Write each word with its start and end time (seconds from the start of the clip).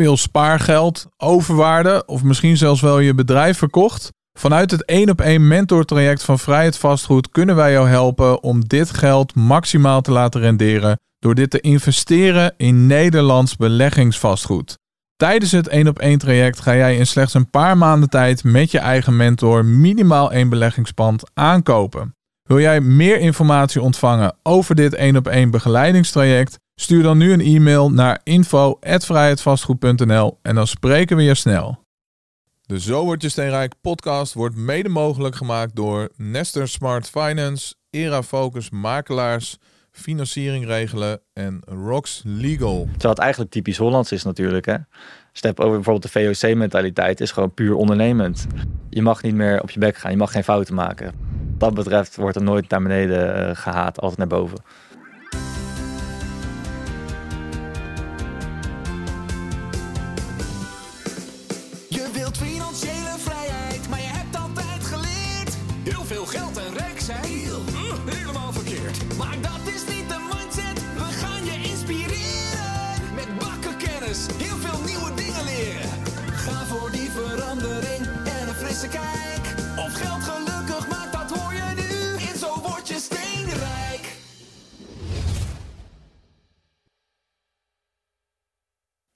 veel 0.00 0.16
spaargeld, 0.16 1.06
overwaarde 1.16 2.02
of 2.06 2.22
misschien 2.22 2.56
zelfs 2.56 2.80
wel 2.80 2.98
je 2.98 3.14
bedrijf 3.14 3.58
verkocht? 3.58 4.08
Vanuit 4.38 4.70
het 4.70 4.84
1 4.84 5.10
op 5.10 5.20
1 5.20 5.48
mentortraject 5.48 6.22
van 6.22 6.38
Vrijheid 6.38 6.76
Vastgoed 6.76 7.30
kunnen 7.30 7.56
wij 7.56 7.72
jou 7.72 7.88
helpen 7.88 8.42
om 8.42 8.64
dit 8.68 8.90
geld 8.90 9.34
maximaal 9.34 10.00
te 10.00 10.12
laten 10.12 10.40
renderen 10.40 10.98
door 11.18 11.34
dit 11.34 11.50
te 11.50 11.60
investeren 11.60 12.54
in 12.56 12.86
Nederlands 12.86 13.56
beleggingsvastgoed. 13.56 14.78
Tijdens 15.16 15.52
het 15.52 15.68
1 15.68 15.88
op 15.88 15.98
1 15.98 16.18
traject 16.18 16.60
ga 16.60 16.74
jij 16.74 16.96
in 16.96 17.06
slechts 17.06 17.34
een 17.34 17.50
paar 17.50 17.78
maanden 17.78 18.08
tijd 18.08 18.44
met 18.44 18.70
je 18.70 18.78
eigen 18.78 19.16
mentor 19.16 19.64
minimaal 19.64 20.32
één 20.32 20.48
beleggingspand 20.48 21.30
aankopen. 21.34 22.14
Wil 22.42 22.60
jij 22.60 22.80
meer 22.80 23.18
informatie 23.18 23.82
ontvangen 23.82 24.36
over 24.42 24.74
dit 24.74 24.94
1 24.94 25.16
op 25.16 25.28
1 25.28 25.50
begeleidingstraject? 25.50 26.58
Stuur 26.80 27.02
dan 27.02 27.18
nu 27.18 27.32
een 27.32 27.40
e-mail 27.40 27.90
naar 27.90 28.20
info@vrijheidvastgoed.nl 28.22 30.38
en 30.42 30.54
dan 30.54 30.66
spreken 30.66 31.16
we 31.16 31.22
je 31.22 31.34
snel. 31.34 31.84
De 32.60 32.80
Zo 32.80 33.04
wordt 33.04 33.22
je 33.22 33.28
steenrijk 33.28 33.74
podcast 33.80 34.34
wordt 34.34 34.56
mede 34.56 34.88
mogelijk 34.88 35.34
gemaakt 35.34 35.76
door 35.76 36.08
Nester 36.16 36.68
Smart 36.68 37.10
Finance, 37.10 37.74
Era 37.90 38.22
Focus 38.22 38.70
Makelaars, 38.70 39.56
Financiering 39.90 40.66
Regelen 40.66 41.20
en 41.32 41.60
Rox 41.64 42.22
Legal. 42.24 42.88
Terwijl 42.90 43.14
het 43.14 43.18
eigenlijk 43.18 43.50
typisch 43.50 43.78
Hollands 43.78 44.12
is 44.12 44.22
natuurlijk. 44.22 44.66
Hè? 44.66 44.76
Step 45.32 45.60
over 45.60 45.74
bijvoorbeeld 45.74 46.12
de 46.12 46.34
VOC-mentaliteit 46.34 47.20
is 47.20 47.30
gewoon 47.30 47.54
puur 47.54 47.74
ondernemend. 47.74 48.46
Je 48.90 49.02
mag 49.02 49.22
niet 49.22 49.34
meer 49.34 49.62
op 49.62 49.70
je 49.70 49.80
bek 49.80 49.96
gaan, 49.96 50.10
je 50.10 50.16
mag 50.16 50.32
geen 50.32 50.44
fouten 50.44 50.74
maken. 50.74 51.12
Wat 51.58 51.58
dat 51.58 51.74
betreft 51.84 52.16
wordt 52.16 52.36
er 52.36 52.42
nooit 52.42 52.68
naar 52.68 52.82
beneden 52.82 53.34
eh, 53.34 53.56
gehaat, 53.56 54.00
altijd 54.00 54.18
naar 54.18 54.38
boven. 54.38 54.58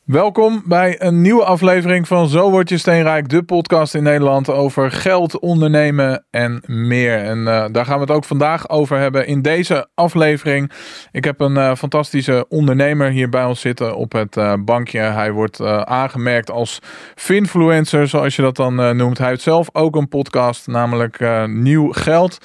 Welkom 0.05 0.63
bij 0.67 1.03
een 1.03 1.21
nieuwe 1.21 1.45
aflevering 1.45 2.09
van 2.09 2.29
Zo 2.29 2.51
Word 2.51 2.69
Je 2.69 2.79
Steenrijk, 2.79 3.29
de 3.29 3.43
podcast 3.43 3.95
in 3.95 4.03
Nederland 4.03 4.51
over 4.51 4.91
geld, 4.91 5.39
ondernemen 5.39 6.25
en 6.31 6.63
meer. 6.67 7.19
En 7.19 7.49
eh, 7.49 7.65
daar 7.73 7.85
gaan 7.85 7.95
we 7.95 8.01
het 8.01 8.11
ook 8.11 8.25
vandaag 8.25 8.69
over 8.69 8.99
hebben 8.99 9.27
in 9.27 9.43
deze 9.43 9.89
aflevering. 9.95 10.71
Ik 11.13 11.25
heb 11.25 11.41
een 11.41 11.57
eh, 11.57 11.75
fantastische 11.75 12.47
ondernemer 12.49 13.11
hier 13.11 13.29
bij 13.29 13.45
ons 13.45 13.61
zitten 13.61 13.97
op 13.97 14.13
het 14.13 14.37
eh, 14.37 14.55
bankje. 14.65 14.99
Hij 14.99 15.33
wordt 15.33 15.61
aangemerkt 15.85 16.51
als 16.51 16.79
finfluencer, 17.15 18.09
zoals 18.09 18.37
je 18.37 18.43
dat 18.43 18.57
dan 18.57 18.97
noemt. 18.97 19.19
Hij 19.19 19.29
heeft 19.29 19.43
zelf 19.43 19.69
ook 19.73 19.97
een 19.97 20.09
podcast, 20.09 20.67
namelijk 20.67 21.47
Nieuw 21.47 21.93
Geld. 21.93 22.39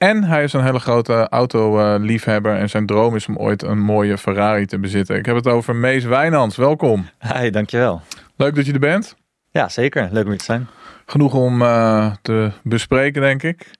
En 0.00 0.24
hij 0.24 0.42
is 0.42 0.52
een 0.52 0.64
hele 0.64 0.78
grote 0.78 1.28
autoliefhebber 1.28 2.56
en 2.56 2.68
zijn 2.68 2.86
droom 2.86 3.16
is 3.16 3.26
om 3.28 3.36
ooit 3.36 3.62
een 3.62 3.78
mooie 3.78 4.18
Ferrari 4.18 4.66
te 4.66 4.78
bezitten. 4.78 5.16
Ik 5.16 5.26
heb 5.26 5.36
het 5.36 5.46
over 5.46 5.74
Mees 5.76 6.04
Wijnands. 6.04 6.56
Welkom. 6.56 7.08
Hi, 7.34 7.50
dankjewel. 7.50 8.00
Leuk 8.36 8.54
dat 8.54 8.66
je 8.66 8.72
er 8.72 8.78
bent. 8.78 9.16
Ja, 9.50 9.68
zeker. 9.68 10.08
Leuk 10.12 10.22
om 10.24 10.28
hier 10.30 10.38
te 10.38 10.44
zijn. 10.44 10.68
Genoeg 11.06 11.34
om 11.34 11.62
eh, 11.62 12.12
te 12.22 12.50
bespreken, 12.62 13.22
denk 13.22 13.42
ik. 13.42 13.70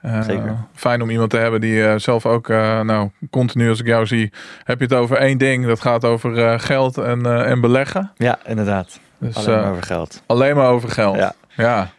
Eh, 0.00 0.22
Zeker. 0.22 0.56
Fijn 0.74 1.02
om 1.02 1.10
iemand 1.10 1.30
te 1.30 1.36
hebben 1.36 1.60
die 1.60 1.84
eh, 1.86 1.94
zelf 1.98 2.26
ook, 2.26 2.48
nou, 2.48 3.10
continu 3.30 3.68
als 3.68 3.80
ik 3.80 3.86
jou 3.86 4.06
zie, 4.06 4.32
heb 4.64 4.78
je 4.78 4.84
het 4.84 4.94
over 4.94 5.16
één 5.16 5.38
ding. 5.38 5.66
Dat 5.66 5.80
gaat 5.80 6.04
over 6.04 6.60
geld 6.60 6.98
en, 6.98 7.44
en 7.46 7.60
beleggen. 7.60 8.10
Ja, 8.16 8.38
inderdaad. 8.46 9.00
Dus 9.18 9.36
Alleen 9.36 9.60
maar 9.60 9.70
over 9.70 9.82
geld. 9.82 10.22
alleen 10.26 10.56
maar 10.56 10.68
over 10.68 10.88
geld. 10.88 11.16
Ja. 11.16 11.32
ja. 11.56 11.90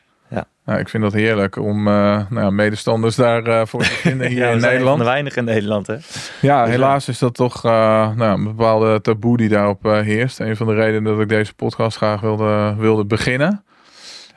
Nou, 0.65 0.79
ik 0.79 0.89
vind 0.89 1.03
dat 1.03 1.13
heerlijk 1.13 1.55
om 1.55 1.87
eh, 1.87 2.21
nou, 2.29 2.51
medestanders 2.51 3.15
daarvoor 3.15 3.67
voor 3.67 3.83
te 3.83 3.89
vinden 3.91 4.27
hier 4.31 4.37
Ja, 4.37 4.49
in 4.49 4.59
Nederland. 4.59 4.87
van 4.89 4.97
de 4.99 5.03
weinigen 5.05 5.37
in 5.47 5.53
Nederland, 5.53 5.87
hè? 5.87 5.95
Ja, 6.41 6.61
Dus, 6.63 6.71
helaas 6.73 7.07
is 7.07 7.19
dat 7.19 7.33
toch 7.33 7.65
eh, 7.65 7.71
nou, 8.15 8.37
een 8.37 8.43
bepaalde 8.43 9.01
taboe 9.01 9.37
die 9.37 9.49
daarop 9.49 9.85
eh, 9.85 9.99
heerst. 9.99 10.39
Een 10.39 10.55
van 10.55 10.67
de 10.67 10.73
redenen 10.73 11.03
dat 11.03 11.21
ik 11.21 11.29
deze 11.29 11.53
podcast 11.53 11.97
graag 11.97 12.21
wilde, 12.21 12.75
wilde 12.77 13.05
beginnen. 13.05 13.63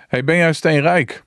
Hey, 0.09 0.25
ben 0.25 0.37
jij 0.37 0.53
steenrijk? 0.53 1.23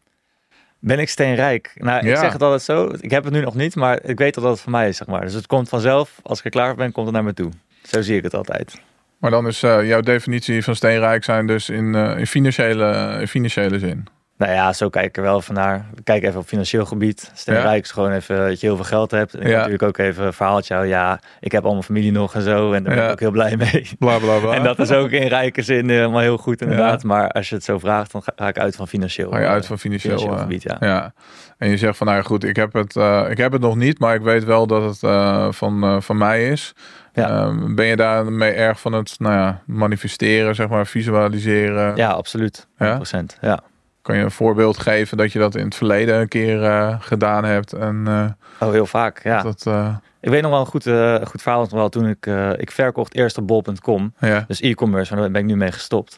Ben 0.79 0.99
ik 0.99 1.09
steenrijk? 1.09 1.71
Nou, 1.75 2.05
Ja. 2.05 2.11
ik 2.11 2.17
zeg 2.17 2.33
het 2.33 2.41
altijd 2.41 2.61
zo. 2.61 2.91
Ik 2.99 3.11
heb 3.11 3.23
het 3.23 3.33
nu 3.33 3.41
nog 3.41 3.55
niet, 3.55 3.75
maar 3.75 3.99
ik 4.03 4.17
weet 4.17 4.33
dat 4.33 4.43
het 4.43 4.59
voor 4.61 4.71
mij 4.71 4.87
is, 4.87 4.97
zeg 4.97 5.07
maar. 5.07 5.21
Dus 5.21 5.33
het 5.33 5.47
komt 5.47 5.69
vanzelf. 5.69 6.19
Als 6.23 6.39
ik 6.39 6.45
er 6.45 6.51
klaar 6.51 6.67
voor 6.67 6.77
ben, 6.77 6.91
komt 6.91 7.05
het 7.05 7.15
naar 7.15 7.23
me 7.23 7.33
toe. 7.33 7.51
Zo 7.83 8.01
zie 8.01 8.17
ik 8.17 8.23
het 8.23 8.33
altijd. 8.33 8.81
Maar 9.17 9.31
dan 9.31 9.47
is 9.47 9.63
eh, 9.63 9.87
jouw 9.87 10.01
definitie 10.01 10.63
van 10.63 10.75
steenrijk 10.75 11.23
zijn 11.23 11.47
dus 11.47 11.69
in, 11.69 11.95
eh, 11.95 12.17
in, 12.19 12.27
financiële, 12.27 13.17
in 13.19 13.27
financiële 13.27 13.79
zin. 13.79 14.07
Nou 14.37 14.51
ja, 14.51 14.73
zo 14.73 14.89
kijk 14.89 15.05
ik 15.05 15.17
er 15.17 15.23
wel 15.23 15.41
van 15.41 15.55
naar. 15.55 15.85
Kijk 16.03 16.23
even 16.23 16.39
op 16.39 16.47
financieel 16.47 16.85
gebied. 16.85 17.31
Steenrijk 17.33 17.83
is 17.83 17.91
gewoon 17.91 18.11
even 18.11 18.37
dat 18.37 18.59
je 18.59 18.65
heel 18.67 18.75
veel 18.75 18.85
geld 18.85 19.11
hebt. 19.11 19.33
En 19.33 19.41
ik 19.41 19.47
Ja. 19.47 19.55
natuurlijk 19.55 19.83
ook 19.83 19.97
even 19.97 20.25
een 20.25 20.33
verhaaltje. 20.33 20.75
Ja, 20.85 21.19
ik 21.39 21.51
heb 21.51 21.65
al 21.65 21.71
mijn 21.71 21.83
familie 21.83 22.11
nog 22.11 22.35
en 22.35 22.41
zo. 22.41 22.73
En 22.73 22.83
daar 22.83 22.93
ben 22.93 23.03
Ja. 23.03 23.05
ik 23.05 23.11
ook 23.11 23.19
heel 23.19 23.31
blij 23.31 23.55
mee. 23.57 23.89
Bla 23.99 24.17
bla 24.17 24.37
bla. 24.39 24.53
En 24.53 24.63
dat 24.63 24.79
is 24.79 24.91
ook 24.91 25.09
in 25.09 25.27
rijke 25.27 25.61
zin 25.61 25.89
helemaal 25.89 26.21
heel 26.21 26.37
goed 26.37 26.61
inderdaad. 26.61 27.03
Maar 27.03 27.31
als 27.31 27.49
je 27.49 27.55
het 27.55 27.63
zo 27.63 27.79
vraagt, 27.79 28.11
dan 28.11 28.21
ga 28.35 28.47
ik 28.47 28.57
uit 28.59 28.75
van 28.75 28.87
financieel. 28.87 29.31
Ga 29.31 29.39
je 29.39 29.47
uit 29.47 29.61
eh, 29.61 29.67
van 29.67 29.79
financieel, 29.79 30.17
financieel 30.17 30.37
eh, 30.39 30.43
gebied, 30.43 30.63
ja. 30.63 30.77
Ja. 30.79 31.13
En 31.57 31.69
je 31.69 31.77
zegt 31.77 31.97
van 31.97 32.07
nou 32.07 32.19
ja, 32.19 32.23
goed, 32.25 32.43
ik 32.43 32.55
heb 32.55 32.73
het, 32.73 32.95
eh, 32.95 33.25
ik 33.29 33.37
heb 33.37 33.51
het 33.51 33.61
nog 33.61 33.75
niet, 33.75 33.99
maar 33.99 34.15
ik 34.15 34.21
weet 34.21 34.43
wel 34.43 34.67
dat 34.67 34.83
het 34.83 35.03
eh, 35.03 35.47
van, 35.51 35.83
eh, 35.83 36.01
van 36.01 36.17
mij 36.17 36.49
is. 36.49 36.73
Ja. 37.13 37.29
Ehm, 37.29 37.75
ben 37.75 37.85
je 37.85 37.95
daarmee 37.95 38.51
erg 38.51 38.79
van 38.79 38.93
het 38.93 39.15
nou 39.19 39.33
ja, 39.35 39.61
manifesteren, 39.65 40.55
zeg 40.55 40.67
maar, 40.67 40.87
visualiseren? 40.87 41.95
Ja, 41.95 42.09
absoluut. 42.09 42.67
100%. 42.77 43.37
Ja? 43.41 43.59
Kan 44.07 44.17
je 44.17 44.23
een 44.23 44.31
voorbeeld 44.31 44.77
geven 44.77 45.17
dat 45.17 45.31
je 45.31 45.39
dat 45.39 45.55
in 45.55 45.65
het 45.65 45.75
verleden 45.75 46.19
een 46.19 46.27
keer 46.27 46.63
eh, 46.63 46.95
gedaan 46.99 47.43
hebt? 47.43 47.73
En 47.73 48.03
eh, 48.07 48.67
Oh, 48.67 48.71
heel 48.71 48.85
vaak. 48.85 49.23
Ja. 49.23 49.41
dat, 49.41 49.65
eh, 49.65 49.95
Ik 50.21 50.29
weet 50.29 50.41
nog 50.41 50.51
wel 50.51 50.59
een 50.59 50.65
goed, 50.65 50.83
goed 51.29 51.41
verhaal 51.41 51.61
nog 51.61 51.71
wel 51.71 51.89
toen 51.89 52.07
ik, 52.07 52.25
ik 52.57 52.71
verkocht 52.71 53.15
eerst 53.15 53.37
op 53.37 53.47
bol.com. 53.47 54.13
ja. 54.19 54.43
Dus 54.47 54.59
e-commerce, 54.61 55.15
daar 55.15 55.31
ben 55.31 55.41
ik 55.41 55.47
nu 55.47 55.55
mee 55.55 55.71
gestopt. 55.71 56.17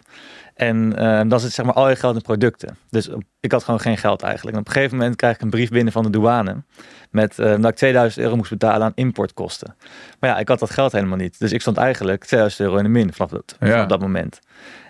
En 0.53 0.89
dan 1.29 1.39
zit 1.39 1.51
zeg 1.51 1.65
maar 1.65 1.75
al 1.75 1.89
je 1.89 1.95
geld 1.95 2.15
in 2.15 2.21
producten. 2.21 2.77
Dus 2.89 3.09
ik 3.39 3.51
had 3.51 3.63
gewoon 3.63 3.79
geen 3.79 3.97
geld 3.97 4.21
eigenlijk. 4.21 4.55
En 4.55 4.61
op 4.61 4.67
een 4.67 4.73
gegeven 4.73 4.97
moment 4.97 5.15
krijg 5.15 5.35
ik 5.35 5.41
een 5.41 5.49
brief 5.49 5.69
binnen 5.69 5.93
van 5.93 6.03
de 6.03 6.09
douane. 6.09 6.63
Met 7.11 7.35
dat 7.35 7.65
ik 7.65 7.75
2000 7.75 8.23
euro 8.23 8.35
moest 8.35 8.49
betalen 8.49 8.81
aan 8.85 8.91
importkosten. 8.95 9.75
Maar 10.19 10.29
ja, 10.29 10.37
ik 10.37 10.47
had 10.47 10.59
dat 10.59 10.69
geld 10.69 10.91
helemaal 10.91 11.17
niet. 11.17 11.39
Dus 11.39 11.51
ik 11.51 11.61
stond 11.61 11.77
eigenlijk 11.77 12.25
2000 12.25 12.61
euro 12.61 12.77
in 12.77 12.83
de 12.83 12.89
min 12.89 13.13
vanaf 13.13 13.31
dat, 13.31 13.55
Ja. 13.59 13.67
vanaf 13.67 13.87
dat 13.87 13.99
moment. 14.01 14.39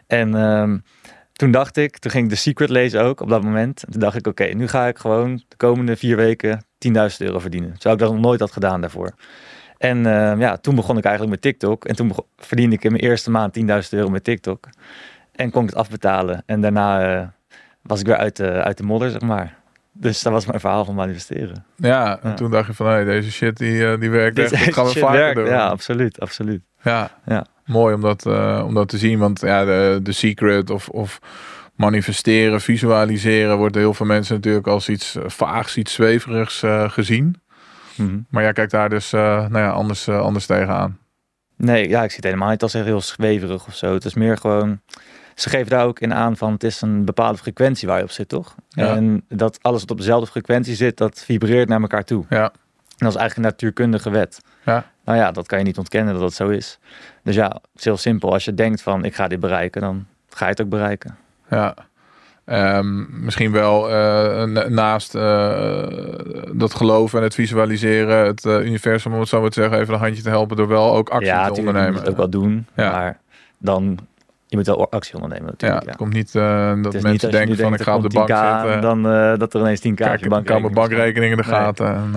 En 0.08 0.36
ehm, 0.36 0.78
toen 1.40 1.52
dacht 1.52 1.78
ik, 1.78 1.98
toen 1.98 2.12
ging 2.12 2.24
ik 2.24 2.30
The 2.30 2.36
Secret 2.38 2.70
lezen 2.70 3.02
ook 3.02 3.22
op 3.22 3.30
dat 3.30 3.44
moment. 3.44 3.84
En 3.84 3.92
toen 3.92 4.02
dacht 4.02 4.16
ik, 4.16 4.28
oké, 4.28 4.44
nu 4.44 4.68
ga 4.68 4.88
ik 4.88 4.98
gewoon 4.98 5.36
de 5.48 5.56
komende 5.58 5.96
vier 5.96 6.16
weken 6.16 6.66
10.000 6.88 6.92
euro 7.18 7.40
verdienen. 7.40 7.72
Terwijl 7.74 7.96
ik 7.96 8.02
dat 8.02 8.12
nog 8.12 8.22
nooit 8.22 8.40
had 8.40 8.52
gedaan 8.52 8.82
daarvoor. 8.82 9.12
En 9.78 10.06
ehm, 10.06 10.40
ja, 10.40 10.58
toen 10.58 10.76
begon 10.76 10.98
ik 10.98 11.04
eigenlijk 11.04 11.34
met 11.34 11.42
TikTok. 11.44 11.86
En 11.86 11.96
toen 11.96 12.08
begon- 12.08 12.26
verdiende 12.38 12.76
ik 12.76 12.84
in 12.84 12.92
mijn 12.92 13.04
eerste 13.04 13.32
maand 13.32 13.54
10.000 13.54 13.66
euro 13.90 14.10
met 14.10 14.24
TikTok. 14.24 14.68
En 15.32 15.52
kon 15.52 15.64
ik 15.64 15.70
het 15.70 15.78
afbetalen. 15.80 16.44
En 16.46 16.62
daarna 16.62 17.16
eh, 17.20 17.28
was 17.82 18.00
ik 18.00 18.06
weer 18.06 18.18
uit 18.18 18.36
de, 18.36 18.50
uit 18.52 18.78
de 18.78 18.84
modder, 18.84 19.10
zeg 19.12 19.22
maar. 19.22 19.58
Dus 19.94 20.22
dat 20.22 20.34
was 20.34 20.46
mijn 20.46 20.60
verhaal 20.60 20.86
van 20.86 20.96
manifesteren. 20.96 21.66
ja, 21.76 22.20
en 22.22 22.30
Ja. 22.30 22.36
toen 22.36 22.52
dacht 22.52 22.68
je 22.68 22.74
van 22.74 22.88
hey, 22.88 23.04
deze 23.04 23.32
shit 23.32 23.58
die, 23.58 23.86
eh, 23.92 24.00
die 24.00 24.10
werkt 24.10 24.40
echt. 24.40 24.50
Dit 24.50 24.66
Dat 24.66 24.74
gaan 24.74 24.86
we 24.86 24.92
shit 24.92 25.02
vaker 25.02 25.18
werkt. 25.20 25.36
doen. 25.36 25.46
Ja, 25.46 25.68
absoluut, 25.68 26.20
absoluut. 26.20 26.62
Ja, 26.84 27.12
Ja. 27.26 27.46
mooi 27.66 27.94
om 27.96 28.02
dat, 28.02 28.26
eh, 28.26 28.64
om 28.68 28.74
dat 28.74 28.90
te 28.90 28.98
zien. 28.98 29.20
Want 29.20 29.42
ja, 29.42 29.66
de, 29.66 30.00
de 30.04 30.12
secret 30.12 30.70
of, 30.70 30.90
of 30.90 31.20
manifesteren, 31.76 32.62
visualiseren 32.62 33.58
wordt 33.58 33.74
door 33.74 33.82
heel 33.84 33.94
veel 33.94 34.06
mensen 34.06 34.36
natuurlijk 34.36 34.68
als 34.68 34.90
iets 34.90 35.18
vaags, 35.26 35.78
iets 35.78 35.94
zweverigs 35.94 36.64
eh, 36.64 36.90
gezien. 36.90 37.42
Mhm. 37.96 38.18
Maar 38.30 38.44
jij 38.44 38.54
kijkt 38.54 38.72
daar 38.72 38.90
dus 38.90 39.14
eh, 39.14 39.20
nou 39.22 39.58
ja, 39.58 39.70
anders, 39.70 40.10
anders 40.10 40.46
tegenaan. 40.46 40.98
Nee, 41.56 41.90
ja, 41.90 42.04
ik 42.04 42.08
zie 42.10 42.16
het 42.16 42.26
helemaal 42.26 42.50
niet 42.50 42.62
als 42.62 42.74
echt 42.74 42.86
heel 42.86 43.02
zweverig 43.02 43.68
of 43.68 43.76
zo. 43.76 43.94
Het 43.94 44.06
is 44.06 44.14
meer 44.14 44.38
gewoon... 44.38 44.82
Ze 45.36 45.50
geven 45.50 45.70
daar 45.70 45.86
ook 45.86 46.00
in 46.00 46.14
aan 46.14 46.38
van 46.38 46.52
het 46.54 46.64
is 46.64 46.82
een 46.82 47.06
bepaalde 47.06 47.38
frequentie 47.38 47.88
waar 47.88 47.98
je 47.98 48.04
op 48.04 48.12
zit, 48.12 48.30
toch? 48.30 48.56
Ja. 48.70 48.96
En 48.96 49.26
dat 49.28 49.60
alles 49.62 49.82
wat 49.82 49.92
op 49.92 49.98
dezelfde 49.98 50.28
frequentie 50.32 50.76
zit, 50.76 50.98
dat 50.98 51.24
vibreert 51.26 51.70
naar 51.70 51.82
elkaar 51.82 52.04
toe. 52.04 52.26
Ja, 52.30 52.44
En 52.44 52.52
dat 52.98 53.10
is 53.10 53.16
eigenlijk 53.16 53.36
een 53.36 53.42
natuurkundige 53.52 54.10
wet. 54.10 54.40
ja, 54.66 54.92
Nou 55.10 55.22
ja, 55.22 55.32
dat 55.32 55.48
kan 55.48 55.58
je 55.60 55.66
niet 55.66 55.78
ontkennen 55.78 56.14
dat 56.14 56.22
dat 56.22 56.34
zo 56.34 56.48
is. 56.50 56.80
Dus 57.24 57.36
ja, 57.36 57.46
het 57.48 57.62
is 57.76 57.84
heel 57.84 57.98
simpel. 57.98 58.34
Als 58.34 58.46
je 58.46 58.54
denkt 58.54 58.82
van 58.82 59.06
ik 59.06 59.16
ga 59.16 59.28
dit 59.28 59.40
bereiken, 59.40 59.82
dan 59.82 60.06
ga 60.30 60.46
je 60.46 60.52
het 60.52 60.62
ook 60.62 60.70
bereiken. 60.70 61.18
ja. 61.50 61.74
Ehm, 62.46 63.24
misschien 63.26 63.52
wel 63.52 63.90
eh, 63.90 64.44
na- 64.44 64.68
naast 64.68 65.16
eh, 65.16 65.88
dat 66.54 66.74
geloven 66.74 67.18
en 67.18 67.24
het 67.24 67.34
visualiseren, 67.34 68.26
het 68.26 68.46
eh, 68.46 68.66
universum, 68.66 69.14
om 69.14 69.20
het 69.20 69.30
zo 69.30 69.42
maar 69.42 69.50
te 69.50 69.62
zeggen, 69.62 69.80
even 69.80 69.94
een 69.94 70.00
handje 70.00 70.22
te 70.22 70.30
helpen 70.30 70.58
door 70.58 70.68
wel 70.68 70.96
ook 70.96 71.10
actie 71.10 71.28
ja, 71.28 71.44
te 71.44 71.50
natuurlijk 71.50 71.66
moet 71.66 71.76
je 71.76 71.88
ondernemen. 71.88 72.00
het 72.02 72.10
ook 72.10 72.18
wel 72.18 72.30
doen. 72.30 72.68
Ja. 72.76 72.92
Maar 72.92 73.20
dan 73.58 73.98
je 74.48 74.58
moet 74.58 74.66
wel 74.68 74.92
actie 74.92 75.14
ondernemen 75.14 75.46
Ja, 75.46 75.52
natuurlijk. 75.52 75.80
het 75.82 75.90
Ja, 75.90 75.96
komt 75.96 76.14
niet 76.14 76.32
dat 76.34 76.44
Het 76.44 77.04
mensen 77.04 77.12
niet 77.12 77.22
denken 77.22 77.48
van 77.48 77.56
denkt, 77.56 77.80
ik 77.80 77.86
ga 77.86 77.96
op 77.96 78.02
de 78.02 78.10
bank 78.10 78.28
komt 78.28 78.40
10K, 78.40 78.62
zitten. 78.62 78.82
Dan 78.82 79.04
dat 79.40 79.54
er 79.54 79.60
ineens 79.60 79.80
10k 79.80 79.94
Kijk, 79.96 80.14
op 80.14 80.20
je 80.20 80.30
bankrekening 80.30 80.74
bankrekening 80.74 81.32
in 81.32 81.38
de 81.38 81.44
gaten. 81.44 82.12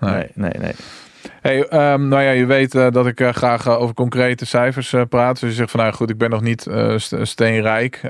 Nee, 0.00 0.26
nee, 0.34 0.52
nee. 0.58 0.72
Hey, 1.40 1.68
ehm, 1.68 2.08
nou 2.08 2.22
ja, 2.22 2.30
je 2.30 2.46
weet 2.46 2.74
eh, 2.74 2.90
dat 2.90 3.06
ik 3.06 3.20
eh, 3.20 3.28
graag 3.32 3.66
eh, 3.66 3.80
over 3.80 3.94
concrete 3.94 4.46
cijfers 4.46 4.94
praat. 5.08 5.40
Dus 5.40 5.50
je 5.50 5.56
zegt 5.56 5.70
van 5.70 5.80
nou 5.80 5.92
goed, 5.92 6.10
ik 6.10 6.18
ben 6.18 6.30
nog 6.30 6.40
niet 6.40 6.66
st- 6.96 7.14
steenrijk. 7.22 8.00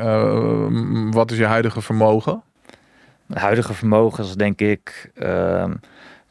Wat 1.10 1.30
is 1.30 1.38
je 1.38 1.44
huidige 1.44 1.80
vermogen? 1.82 2.42
Huidige 3.34 3.74
vermogens 3.74 4.34
denk 4.36 4.60
ik 4.60 5.10
ehm, 5.14 5.74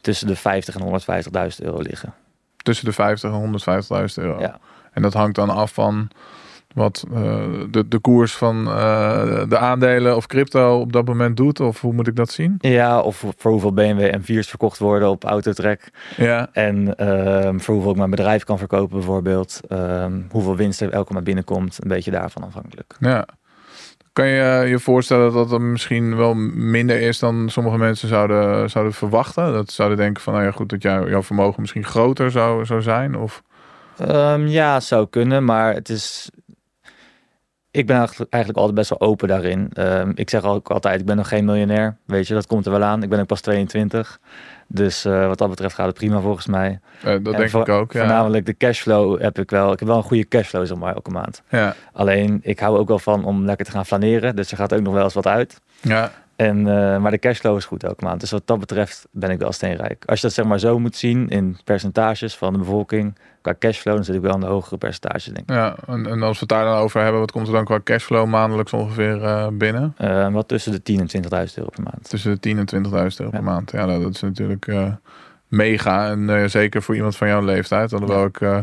tussen 0.00 0.26
de 0.26 0.36
50 0.36 0.74
en 0.76 1.00
150.000 1.50 1.64
euro 1.64 1.80
liggen. 1.80 2.14
Tussen 2.56 2.84
de 2.84 2.92
50 2.92 3.32
en 3.32 3.60
150.000 4.08 4.14
euro. 4.14 4.40
Ja. 4.40 4.58
En 4.92 5.02
dat 5.02 5.12
hangt 5.12 5.34
dan 5.34 5.50
af 5.50 5.72
van 5.72 6.08
wat 6.78 7.04
eh, 7.14 7.44
de, 7.70 7.88
de 7.88 7.98
koers 7.98 8.36
van 8.36 8.66
eh, 8.66 9.42
de 9.48 9.58
aandelen 9.58 10.16
of 10.16 10.26
crypto 10.26 10.80
op 10.80 10.92
dat 10.92 11.06
moment 11.06 11.36
doet? 11.36 11.60
Of 11.60 11.80
hoe 11.80 11.92
moet 11.92 12.06
ik 12.06 12.16
dat 12.16 12.30
zien? 12.30 12.54
Ja, 12.58 13.00
of 13.00 13.24
voor 13.36 13.50
hoeveel 13.50 13.72
BMW 13.72 14.14
M4's 14.14 14.48
verkocht 14.48 14.78
worden 14.78 15.08
op 15.08 15.24
Autotrack. 15.24 15.80
Ja, 16.16 16.48
En 16.52 16.96
ehm, 16.96 17.58
voor 17.58 17.74
hoeveel 17.74 17.92
ik 17.92 17.96
mijn 17.96 18.10
bedrijf 18.10 18.44
kan 18.44 18.58
verkopen 18.58 18.96
bijvoorbeeld. 18.96 19.60
Ehm, 19.68 20.20
hoeveel 20.30 20.56
winst 20.56 20.80
er 20.80 20.90
elke 20.92 21.12
maand 21.12 21.24
binnenkomt. 21.24 21.78
Een 21.80 21.88
beetje 21.88 22.10
daarvan 22.10 22.42
afhankelijk. 22.42 22.94
ja. 23.00 23.26
Kan 24.12 24.26
je 24.26 24.40
eh, 24.40 24.68
je 24.68 24.78
voorstellen 24.78 25.32
dat 25.32 25.50
het 25.50 25.60
misschien 25.60 26.16
wel 26.16 26.34
minder 26.54 27.00
is 27.00 27.18
dan 27.18 27.48
sommige 27.48 27.78
mensen 27.78 28.08
zouden, 28.08 28.70
zouden 28.70 28.92
verwachten? 28.94 29.52
Dat 29.52 29.70
zouden 29.70 29.98
denken 29.98 30.22
van, 30.22 30.32
nou 30.32 30.44
ja 30.44 30.50
goed, 30.50 30.68
dat 30.68 30.82
jou, 30.82 31.10
jouw 31.10 31.22
vermogen 31.22 31.60
misschien 31.60 31.84
groter 31.84 32.30
zou, 32.30 32.64
zou 32.64 32.82
zijn? 32.82 33.16
Of, 33.16 33.42
Ehm, 33.98 34.46
ja, 34.46 34.80
zou 34.80 35.06
kunnen, 35.10 35.44
maar 35.44 35.74
het 35.74 35.88
is. 35.88 36.30
Ik 37.70 37.86
ben 37.86 37.96
eigenlijk, 37.96 38.32
eigenlijk 38.32 38.62
altijd 38.62 38.78
best 38.88 38.98
wel 38.98 39.08
open 39.08 39.28
daarin. 39.28 39.70
Ehm, 39.72 40.12
ik 40.14 40.30
zeg 40.30 40.44
ook 40.44 40.70
altijd, 40.70 41.00
ik 41.00 41.06
ben 41.06 41.16
nog 41.16 41.28
geen 41.28 41.44
miljonair. 41.44 41.96
Weet 42.04 42.26
je, 42.28 42.34
dat 42.34 42.46
komt 42.46 42.66
er 42.66 42.72
wel 42.72 42.82
aan. 42.82 43.02
Ik 43.02 43.08
ben 43.08 43.20
ook 43.20 43.26
pas 43.26 43.40
22. 43.40 44.18
Dus 44.66 45.04
eh, 45.04 45.26
wat 45.26 45.38
dat 45.38 45.48
betreft 45.48 45.74
gaat 45.74 45.86
het 45.86 45.94
prima 45.94 46.20
volgens 46.20 46.46
mij. 46.46 46.80
eh, 47.02 47.02
dat 47.02 47.14
En 47.14 47.22
denk 47.22 47.50
ik 47.66 47.68
ook, 47.68 47.92
ja. 47.92 47.98
Voornamelijk 47.98 48.46
de 48.46 48.56
cashflow 48.56 49.20
heb 49.20 49.38
ik 49.38 49.50
wel. 49.50 49.72
Ik 49.72 49.78
heb 49.78 49.88
wel 49.88 49.96
een 49.96 50.02
goede 50.02 50.28
cashflow 50.28 50.66
zeg 50.66 50.76
maar 50.76 50.94
elke 50.94 51.10
maand. 51.10 51.42
Ja, 51.48 51.74
Alleen 51.92 52.38
ik 52.42 52.58
hou 52.58 52.78
ook 52.78 52.88
wel 52.88 52.98
van 52.98 53.24
om 53.24 53.44
lekker 53.44 53.64
te 53.66 53.70
gaan 53.72 53.86
flaneren. 53.86 54.36
Dus 54.36 54.50
er 54.50 54.56
gaat 54.56 54.74
ook 54.74 54.80
nog 54.82 54.94
wel 54.94 55.04
eens 55.04 55.14
wat 55.14 55.26
uit. 55.26 55.60
ja, 55.80 56.12
En, 56.38 56.58
eh, 56.58 56.98
maar 56.98 57.10
de 57.10 57.18
cashflow 57.18 57.56
is 57.56 57.64
goed 57.64 57.84
elke 57.84 58.04
maand. 58.04 58.20
Dus 58.20 58.30
wat 58.30 58.46
dat 58.46 58.58
betreft 58.58 59.06
ben 59.10 59.30
ik 59.30 59.38
wel 59.38 59.52
steenrijk. 59.52 60.04
Als 60.06 60.20
je 60.20 60.26
dat 60.26 60.34
zeg 60.36 60.44
maar 60.44 60.58
zo 60.58 60.78
moet 60.78 60.96
zien 60.96 61.28
in 61.28 61.58
percentages 61.64 62.36
van 62.36 62.52
de 62.52 62.58
bevolking. 62.58 63.18
Qua 63.42 63.54
cashflow, 63.58 63.94
dan 63.94 64.04
zit 64.04 64.14
ik 64.14 64.20
wel 64.20 64.32
aan 64.32 64.40
de 64.40 64.46
hogere 64.46 64.76
percentages 64.78 65.24
denk 65.24 65.38
ik. 65.38 65.54
ja. 65.54 65.76
En, 65.86 66.06
en 66.06 66.22
als 66.22 66.32
we 66.32 66.38
het 66.40 66.48
daar 66.48 66.64
dan 66.64 66.76
over 66.76 67.00
hebben, 67.02 67.20
wat 67.20 67.32
komt 67.32 67.46
er 67.46 67.52
dan 67.52 67.64
qua 67.64 67.80
cashflow 67.84 68.26
maandelijks 68.26 68.72
ongeveer 68.72 69.22
eh, 69.24 69.46
binnen? 69.52 69.94
Eh, 69.96 70.32
wat 70.32 70.48
tussen 70.48 70.72
de 70.72 70.82
10 70.82 71.00
en 71.00 71.06
20.000 71.48 71.54
euro 71.54 71.70
per 71.70 71.82
maand. 71.82 72.08
Tussen 72.08 72.30
de 72.32 72.40
10 72.40 72.58
en 72.58 72.66
20.000 72.66 72.90
euro 72.92 73.30
per 73.30 73.38
Ja. 73.38 73.44
maand. 73.44 73.70
Ja, 73.70 73.84
nou, 73.86 74.02
dat 74.02 74.14
is 74.14 74.20
natuurlijk 74.22 74.66
mega. 75.48 76.08
En 76.10 76.50
zeker 76.50 76.82
voor 76.82 76.94
iemand 76.96 77.16
van 77.16 77.28
jouw 77.28 77.42
leeftijd. 77.44 77.92
Alhoewel 77.92 78.24
ik 78.24 78.40
eh, 78.40 78.58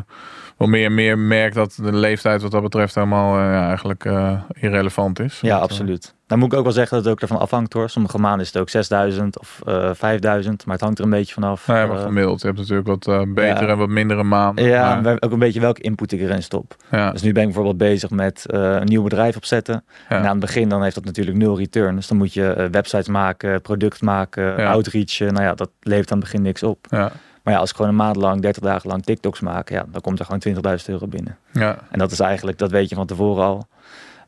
wel 0.58 0.68
meer 0.68 0.86
en 0.86 0.94
meer 0.94 1.18
merk 1.20 1.54
dat 1.54 1.80
de 1.82 1.94
leeftijd 1.94 2.42
wat 2.42 2.52
dat 2.52 2.62
betreft 2.62 2.96
helemaal 2.96 3.38
eh, 3.38 3.44
ja, 3.44 3.68
eigenlijk 3.68 4.06
eh, 4.06 4.42
irrelevant 4.54 5.20
is. 5.20 5.40
Ja, 5.42 5.56
eh, 5.56 5.62
absoluut. 5.62 6.14
Dan 6.28 6.40
moet 6.40 6.52
ik 6.52 6.58
ook 6.58 6.64
wel 6.64 6.74
zeggen 6.74 6.96
dat 6.96 7.06
het 7.06 7.14
ook 7.14 7.22
ervan 7.22 7.40
afhangt 7.40 7.74
hoor. 7.74 7.90
Sommige 7.90 8.18
maanden 8.18 8.42
is 8.42 8.48
het 8.54 8.58
ook 8.62 8.70
6000 8.70 9.40
of 9.40 9.62
eh 9.66 9.90
5000. 9.94 10.66
Maar 10.66 10.76
het 10.76 10.84
hangt 10.84 10.98
er 11.00 11.04
een 11.04 11.10
beetje 11.12 11.34
vanaf. 11.34 11.68
Nou 11.68 11.80
ja, 11.80 11.86
maar 11.86 11.98
gemiddeld. 11.98 12.42
Je 12.42 12.48
hebt 12.48 12.60
natuurlijk 12.60 12.88
wat 12.88 13.08
eh, 13.08 13.22
betere 13.34 13.66
ja. 13.66 13.72
en 13.72 13.78
wat 13.78 13.90
mindere 13.90 14.24
maanden. 14.24 14.66
ja, 14.66 15.02
maar- 15.02 15.18
ook 15.20 15.32
een 15.32 15.40
beetje 15.40 15.60
welke 15.60 15.82
input 15.82 16.12
ik 16.12 16.20
erin 16.20 16.44
stop. 16.44 16.76
ja, 16.92 17.12
Dus 17.12 17.22
nu 17.22 17.32
ben 17.32 17.42
ik 17.42 17.48
bijvoorbeeld 17.48 17.78
bezig 17.78 18.10
met 18.10 18.44
een 18.48 18.86
nieuw 18.86 19.04
bedrijf 19.04 19.36
opzetten. 19.36 19.84
Ja. 20.10 20.16
En 20.16 20.24
aan 20.24 20.30
het 20.30 20.40
begin 20.40 20.70
dan 20.70 20.84
heeft 20.84 20.96
dat 20.96 21.06
natuurlijk 21.06 21.38
nul 21.38 21.58
return. 21.58 21.96
Dus 21.96 22.08
dan 22.08 22.18
moet 22.18 22.34
je 22.34 22.68
websites 22.72 23.08
maken, 23.08 23.62
product 23.62 24.02
maken, 24.02 24.44
Ja. 24.44 24.72
outreachen. 24.72 25.34
Nou 25.34 25.46
ja, 25.46 25.54
dat 25.54 25.70
levert 25.80 26.12
aan 26.12 26.18
het 26.18 26.26
begin 26.26 26.42
niks 26.42 26.64
op. 26.64 26.86
ja, 26.90 27.12
Maar 27.46 27.54
ja, 27.54 27.60
als 27.60 27.70
ik 27.70 27.76
gewoon 27.76 27.92
een 27.92 27.98
maand 27.98 28.16
lang, 28.16 28.42
30 28.42 28.64
dagen 28.64 28.90
lang 28.90 29.04
TikToks 29.04 29.40
maak, 29.40 29.70
ja, 29.70 29.86
dan 29.92 30.02
komt 30.02 30.20
er 30.20 30.26
gewoon 30.26 30.40
20.000 30.80 30.86
euro 30.86 31.08
binnen. 31.08 31.38
ja, 31.52 31.78
En 31.92 32.00
dat 32.00 32.12
is 32.12 32.20
eigenlijk, 32.20 32.58
dat 32.58 32.72
weet 32.72 32.90
je 32.90 32.96
van 32.96 33.06
tevoren 33.08 33.44
al. 33.44 33.68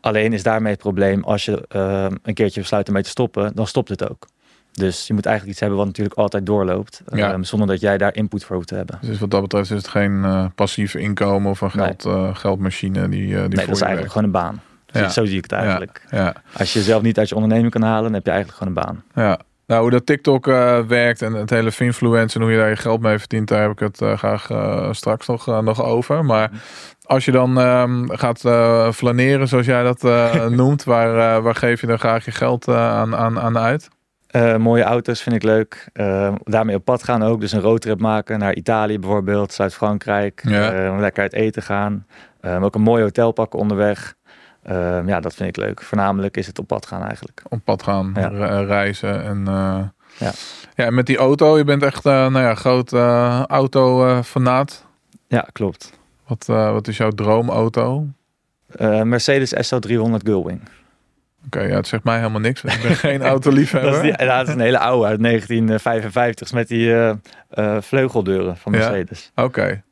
Alleen 0.01 0.33
is 0.33 0.43
daarmee 0.43 0.71
het 0.71 0.81
probleem, 0.81 1.23
als 1.23 1.45
je 1.45 1.65
eh, 1.67 2.05
een 2.23 2.33
keertje 2.33 2.59
besluit 2.61 2.87
ermee 2.87 3.03
te 3.03 3.09
stoppen, 3.09 3.51
dan 3.55 3.67
stopt 3.67 3.89
het 3.89 4.09
ook. 4.09 4.27
Dus 4.71 5.07
je 5.07 5.13
moet 5.13 5.25
eigenlijk 5.25 5.51
iets 5.53 5.59
hebben 5.61 5.77
wat 5.79 5.87
natuurlijk 5.87 6.17
altijd 6.17 6.45
doorloopt. 6.45 7.01
Ja. 7.13 7.33
eh, 7.33 7.37
zonder 7.41 7.67
dat 7.67 7.79
jij 7.79 7.97
daar 7.97 8.15
input 8.15 8.43
voor 8.43 8.55
hoeft 8.55 8.67
te 8.67 8.75
hebben. 8.75 8.97
dus 9.01 9.19
wat 9.19 9.31
dat 9.31 9.41
betreft 9.41 9.69
is 9.71 9.77
het 9.77 9.87
geen 9.87 10.23
eh, 10.25 10.45
passief 10.55 10.95
inkomen 10.95 11.51
of 11.51 11.61
een 11.61 11.69
Nee. 11.73 11.85
geld, 11.85 12.05
eh, 12.05 12.35
geldmachine 12.35 13.09
die, 13.09 13.21
eh, 13.21 13.27
die 13.29 13.35
nee, 13.37 13.41
voor 13.49 13.49
dat 13.49 13.57
is 13.57 13.81
eigenlijk 13.81 13.89
werkt. 13.97 14.11
gewoon 14.11 14.23
een 14.23 14.31
baan. 14.31 14.61
Zo- 14.85 14.99
Ja. 14.99 15.09
Zo 15.09 15.25
zie 15.25 15.37
ik 15.37 15.43
het 15.43 15.51
eigenlijk. 15.51 16.05
Ja, 16.09 16.35
Als 16.57 16.73
je 16.73 16.79
jezelf 16.79 17.01
niet 17.01 17.17
uit 17.17 17.29
je 17.29 17.35
onderneming 17.35 17.71
kan 17.71 17.81
halen, 17.81 18.03
dan 18.03 18.13
heb 18.13 18.25
je 18.25 18.31
eigenlijk 18.31 18.59
gewoon 18.63 18.77
een 18.77 18.83
baan. 18.83 19.23
ja. 19.25 19.39
Nou, 19.67 19.81
hoe 19.81 19.91
dat 19.91 20.05
TikTok 20.05 20.47
eh, 20.47 20.79
werkt 20.79 21.21
en 21.21 21.33
het 21.33 21.49
hele 21.49 21.71
Finfluence 21.71 22.35
en 22.35 22.41
hoe 22.41 22.51
je 22.51 22.57
daar 22.57 22.69
je 22.69 22.75
geld 22.75 23.01
mee 23.01 23.19
verdient, 23.19 23.47
daar 23.47 23.61
heb 23.61 23.71
ik 23.71 23.79
het 23.79 24.01
eh, 24.01 24.17
graag 24.17 24.49
eh, 24.49 24.91
straks 24.91 25.27
nog, 25.27 25.61
nog 25.61 25.83
over. 25.83 26.25
Maar 26.25 26.51
als 27.03 27.25
je 27.25 27.31
dan 27.31 27.59
ehm, 27.59 28.07
gaat 28.07 28.39
flaneren, 28.95 29.47
zoals 29.47 29.65
jij 29.65 29.83
dat 29.83 30.01
noemt, 30.61 30.83
waar, 30.83 31.41
waar 31.41 31.55
geef 31.55 31.81
je 31.81 31.87
dan 31.87 31.99
graag 31.99 32.25
je 32.25 32.31
geld 32.31 32.67
aan, 32.67 33.15
aan, 33.15 33.39
aan 33.39 33.57
uit? 33.57 33.89
Mooie 34.57 34.83
auto's 34.83 35.21
vind 35.21 35.35
ik 35.35 35.43
leuk. 35.43 35.89
Eh, 35.93 36.33
daarmee 36.43 36.75
op 36.75 36.85
pad 36.85 37.03
gaan 37.03 37.23
ook. 37.23 37.39
Dus 37.39 37.51
een 37.51 37.61
roadtrip 37.61 37.99
maken 37.99 38.39
naar 38.39 38.55
Italië 38.55 38.99
bijvoorbeeld, 38.99 39.53
Zuid-Frankrijk. 39.53 40.41
Ja. 40.45 40.71
Eh, 40.71 40.99
lekker 40.99 41.21
uit 41.21 41.33
eten 41.33 41.61
gaan. 41.61 42.05
Ook 42.41 42.75
een 42.75 42.81
mooi 42.81 43.03
hotel 43.03 43.31
pakken 43.31 43.59
onderweg. 43.59 44.15
Eh, 44.67 44.99
ja, 45.05 45.19
dat 45.19 45.33
vind 45.35 45.49
ik 45.49 45.57
leuk. 45.63 45.81
Voornamelijk 45.81 46.37
is 46.37 46.47
het 46.47 46.59
op 46.59 46.67
pad 46.67 46.85
gaan 46.85 47.03
eigenlijk. 47.03 47.41
op 47.49 47.59
pad 47.63 47.83
gaan, 47.83 48.11
Ja. 48.15 48.27
re- 48.27 48.65
reizen. 48.65 49.23
En, 49.23 49.47
eh, 49.47 49.79
Ja. 50.17 50.31
ja, 50.75 50.85
en 50.85 50.93
met 50.93 51.05
die 51.05 51.17
auto, 51.17 51.57
je 51.57 51.63
bent 51.63 51.83
echt 51.83 52.05
uh, 52.05 52.11
nou 52.13 52.39
ja, 52.39 52.55
groot 52.55 52.93
uh, 52.93 53.43
auto-fanaat. 53.45 54.85
Ja, 55.27 55.47
klopt. 55.51 55.99
Wat, 56.27 56.45
wat 56.45 56.87
is 56.87 56.97
jouw 56.97 57.09
droomauto? 57.11 58.05
Mercedes 59.03 59.53
SL300 59.55 60.23
Gullwing. 60.23 60.61
Oké, 61.45 61.57
okay, 61.57 61.67
ja, 61.69 61.75
het 61.75 61.87
zegt 61.87 62.03
mij 62.03 62.17
helemaal 62.17 62.39
niks. 62.41 62.63
Ik 62.63 62.79
ben 62.81 62.95
geen 63.09 63.21
autoliefhebber. 63.23 63.91
dat, 63.91 64.03
is 64.03 64.17
die, 64.17 64.27
dat 64.27 64.47
is 64.47 64.53
een 64.53 64.59
hele 64.59 64.79
oude 64.79 65.05
uit 65.07 65.21
1955 65.23 66.51
met 66.53 66.67
die 66.67 66.87
uh, 66.89 67.11
vleugeldeuren 67.79 68.57
van 68.57 68.71
Mercedes. 68.71 69.31
Ja? 69.35 69.43
Oké. 69.43 69.59
Okay. 69.59 69.83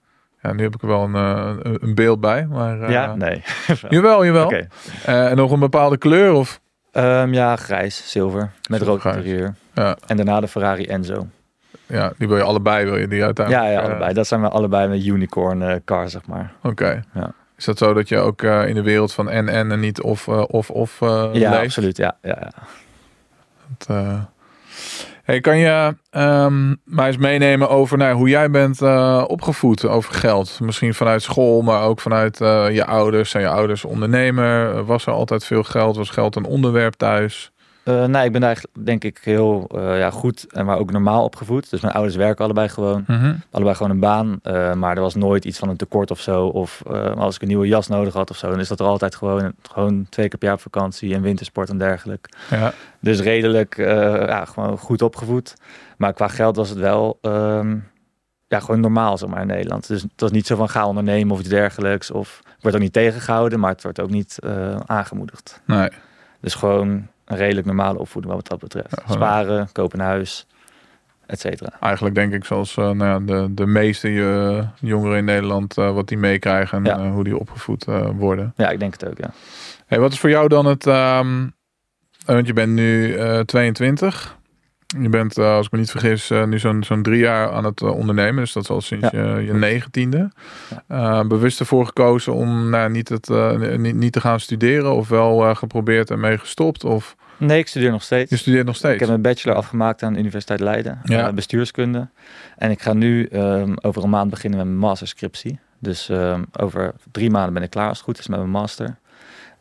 Ja, 0.45 0.53
nu 0.53 0.63
heb 0.63 0.75
ik 0.75 0.81
er 0.81 0.87
wel 0.87 1.03
een, 1.03 1.13
een, 1.13 1.77
een 1.81 1.95
beeld 1.95 2.19
bij. 2.19 2.45
Maar, 2.45 2.79
uh, 2.79 2.89
ja, 2.89 3.15
nee. 3.15 3.43
jawel, 3.89 4.25
jawel. 4.25 4.45
Okay. 4.45 4.67
Uh, 5.07 5.29
en 5.29 5.35
nog 5.35 5.51
een 5.51 5.59
bepaalde 5.59 5.97
kleur? 5.97 6.33
Of? 6.33 6.59
Um, 6.91 7.33
ja, 7.33 7.55
grijs, 7.55 8.11
zilver. 8.11 8.51
Met 8.69 8.81
rood 8.81 9.05
interieur. 9.05 9.55
Ja. 9.73 9.97
En 10.07 10.15
daarna 10.17 10.39
de 10.39 10.47
Ferrari 10.47 10.85
Enzo. 10.85 11.27
Ja, 11.87 12.13
die 12.17 12.27
wil 12.27 12.37
je 12.37 12.43
allebei, 12.43 12.85
wil 12.85 12.97
je 12.97 13.07
die 13.07 13.23
uiteindelijk? 13.23 13.65
Ja, 13.65 13.71
ja 13.71 13.81
allebei. 13.81 14.13
Dat 14.13 14.27
zijn 14.27 14.41
we 14.41 14.49
allebei 14.49 14.87
met 14.87 15.05
unicorn 15.05 15.81
car, 15.85 16.09
zeg 16.09 16.25
maar. 16.25 16.53
Oké. 16.57 16.67
Okay. 16.67 17.03
Ja. 17.13 17.31
Is 17.57 17.65
dat 17.65 17.77
zo 17.77 17.93
dat 17.93 18.09
je 18.09 18.17
ook 18.17 18.41
in 18.43 18.73
de 18.73 18.81
wereld 18.81 19.13
van 19.13 19.29
en 19.29 19.49
en 19.49 19.71
en 19.71 19.79
niet 19.79 20.01
of 20.01 20.27
of 20.27 20.69
of 20.69 20.99
Ja, 20.99 21.31
leeft? 21.31 21.63
absoluut. 21.63 21.97
Ja, 21.97 22.17
ja, 22.21 22.37
ja. 22.39 22.51
Dat. 23.77 24.27
Hey, 25.25 25.39
kan 25.39 25.57
je 25.57 25.95
um, 26.11 26.81
mij 26.83 27.07
eens 27.07 27.17
meenemen 27.17 27.69
over 27.69 27.97
nou, 27.97 28.15
hoe 28.15 28.29
jij 28.29 28.49
bent 28.49 28.81
uh, 28.81 29.23
opgevoed 29.27 29.85
over 29.85 30.13
geld? 30.13 30.59
Misschien 30.59 30.93
vanuit 30.93 31.21
school, 31.21 31.61
maar 31.61 31.83
ook 31.83 31.99
vanuit 31.99 32.41
uh, 32.41 32.65
je 32.71 32.85
ouders. 32.85 33.29
Zijn 33.29 33.43
je 33.43 33.49
ouders 33.49 33.85
ondernemer? 33.85 34.83
Was 34.85 35.05
er 35.05 35.13
altijd 35.13 35.45
veel 35.45 35.63
geld? 35.63 35.95
Was 35.95 36.09
geld 36.09 36.35
een 36.35 36.45
onderwerp 36.45 36.93
thuis? 36.93 37.51
Uh, 37.85 38.05
nee, 38.05 38.25
ik 38.25 38.31
ben 38.31 38.43
eigenlijk 38.43 38.75
denk 38.85 39.03
ik 39.03 39.19
heel 39.23 39.69
uh, 39.75 39.99
ja, 39.99 40.09
goed 40.11 40.53
en 40.53 40.65
maar 40.65 40.77
ook 40.77 40.91
normaal 40.91 41.23
opgevoed. 41.23 41.69
Dus 41.69 41.81
mijn 41.81 41.93
ouders 41.93 42.15
werken 42.15 42.45
allebei 42.45 42.69
gewoon. 42.69 43.03
Mm 43.07 43.19
-hmm. 43.19 43.41
Allebei 43.51 43.75
gewoon 43.75 43.91
een 43.91 43.99
baan. 43.99 44.39
Uh, 44.43 44.73
maar 44.73 44.95
er 44.95 45.01
was 45.01 45.15
nooit 45.15 45.45
iets 45.45 45.59
van 45.59 45.69
een 45.69 45.77
tekort 45.77 46.11
of 46.11 46.19
zo. 46.19 46.45
Of 46.45 46.83
als 47.17 47.35
ik 47.35 47.41
een 47.41 47.47
nieuwe 47.47 47.67
jas 47.67 47.87
nodig 47.87 48.13
had 48.13 48.29
of 48.29 48.37
zo. 48.37 48.49
Dan 48.49 48.59
is 48.59 48.67
dat 48.67 48.79
er 48.79 48.85
altijd 48.85 49.15
gewoon, 49.15 49.53
gewoon 49.71 50.07
twee 50.09 50.27
keer 50.27 50.37
per 50.37 50.47
jaar 50.47 50.57
op 50.57 50.61
vakantie 50.61 51.13
en 51.13 51.21
wintersport 51.21 51.69
en 51.69 51.77
dergelijke. 51.77 52.29
Ja. 52.49 52.73
Dus 52.99 53.19
redelijk 53.19 53.77
ja, 53.77 54.45
gewoon 54.45 54.77
goed 54.77 55.01
opgevoed. 55.01 55.53
Maar 55.97 56.13
qua 56.13 56.27
geld 56.27 56.55
was 56.55 56.69
het 56.69 56.79
wel 56.79 57.19
um, 57.21 57.87
ja, 58.47 58.59
gewoon 58.59 58.79
normaal 58.79 59.17
zeg 59.17 59.29
maar, 59.29 59.41
in 59.41 59.47
Nederland. 59.47 59.87
Dus 59.87 60.01
het 60.01 60.21
was 60.21 60.31
niet 60.31 60.47
zo 60.47 60.55
van 60.55 60.69
ga 60.69 60.87
ondernemen 60.87 61.33
of 61.33 61.39
iets 61.39 61.49
dergelijks. 61.49 62.11
Of 62.11 62.41
wordt 62.61 62.77
ook 62.77 62.83
niet 62.83 62.93
tegengehouden, 62.93 63.59
maar 63.59 63.71
het 63.71 63.83
wordt 63.83 63.99
ook 63.99 64.09
niet 64.09 64.39
aangemoedigd. 64.85 65.61
Nee. 65.65 65.89
Dus 66.39 66.53
gewoon 66.53 67.07
een 67.25 67.37
redelijk 67.37 67.67
normale 67.67 67.99
opvoeding 67.99 68.33
wat 68.33 68.47
dat 68.47 68.59
betreft. 68.59 69.01
Sparen, 69.09 69.69
kopen 69.71 69.99
een 69.99 70.05
huis, 70.05 70.47
et 71.25 71.39
cetera. 71.39 71.69
Eigenlijk 71.79 72.15
denk 72.15 72.33
ik 72.33 72.45
zoals 72.45 72.75
uh, 72.75 72.89
nou 72.89 72.97
ja, 72.97 73.19
de, 73.19 73.53
de 73.53 73.65
meeste 73.65 74.09
uh, 74.09 74.67
jongeren 74.79 75.17
in 75.17 75.25
Nederland 75.25 75.77
uh, 75.77 75.93
wat 75.93 76.07
die 76.07 76.17
meekrijgen 76.17 76.77
en 76.77 77.03
ja. 77.03 77.11
hoe 77.11 77.23
die 77.23 77.37
opgevoed 77.37 77.85
worden. 78.17 78.53
Ja, 78.55 78.69
ik 78.69 78.79
denk 78.79 78.93
het 78.93 79.09
ook, 79.09 79.17
ja. 79.17 79.29
Hey, 79.85 79.99
wat 79.99 80.11
is 80.11 80.19
voor 80.19 80.29
jou 80.29 80.47
dan 80.47 80.65
het... 80.65 80.85
Um, 80.85 81.53
want 82.25 82.47
je 82.47 82.53
bent 82.53 82.73
nu 82.73 83.17
22. 83.45 84.37
Je 84.99 85.09
bent, 85.09 85.37
eh, 85.37 85.55
als 85.55 85.65
ik 85.65 85.71
me 85.71 85.77
niet 85.79 85.91
vergis, 85.91 86.29
eh, 86.29 86.43
nu 86.45 86.59
zo'n 86.59 86.83
zo'n 86.83 87.01
drie 87.03 87.19
jaar 87.19 87.51
aan 87.51 87.63
het 87.63 87.81
eh, 87.81 87.95
ondernemen. 87.95 88.35
Dus 88.43 88.53
dat 88.53 88.63
is 88.63 88.69
al 88.69 88.81
sinds 88.81 89.09
Ja. 89.11 89.37
je, 89.37 89.45
je 89.45 89.53
negentiende. 89.53 90.31
Bewust 91.27 91.59
ervoor 91.59 91.85
gekozen 91.85 92.33
om 92.33 92.69
nou, 92.69 92.89
niet, 92.91 93.09
het, 93.09 93.29
niet, 93.77 93.95
niet 93.95 94.13
te 94.13 94.21
gaan 94.21 94.39
studeren. 94.39 94.93
Of 94.95 95.07
wel 95.09 95.55
geprobeerd 95.55 96.09
en 96.11 96.19
mee 96.19 96.37
gestopt. 96.37 96.83
Of 96.83 97.15
Nee, 97.37 97.59
ik 97.59 97.67
studeer 97.67 97.91
nog 97.91 98.03
steeds. 98.03 98.29
je 98.29 98.37
studeert 98.37 98.65
nog 98.65 98.75
steeds. 98.75 98.93
Ik 98.93 98.99
heb 98.99 99.09
mijn 99.09 99.21
bachelor 99.21 99.55
afgemaakt 99.57 100.03
aan 100.03 100.13
de 100.13 100.19
Universiteit 100.19 100.59
Leiden, 100.59 100.99
Ja. 101.03 101.33
bestuurskunde. 101.33 102.07
En 102.57 102.71
ik 102.71 102.81
ga 102.81 102.93
nu 102.93 103.25
ehm, 103.25 103.73
over 103.81 104.03
een 104.03 104.09
maand 104.09 104.29
beginnen 104.29 104.59
met 104.59 104.67
mijn 104.67 104.79
masterscriptie. 104.79 105.59
Dus 105.79 106.09
ehm, 106.09 106.43
over 106.59 106.93
drie 107.11 107.29
maanden 107.29 107.53
ben 107.53 107.63
ik 107.63 107.69
klaar 107.69 107.87
als 107.87 107.97
het 107.97 108.05
goed 108.05 108.19
is 108.19 108.27
met 108.27 108.39
mijn 108.39 108.51
master. 108.51 108.85
En 108.85 108.95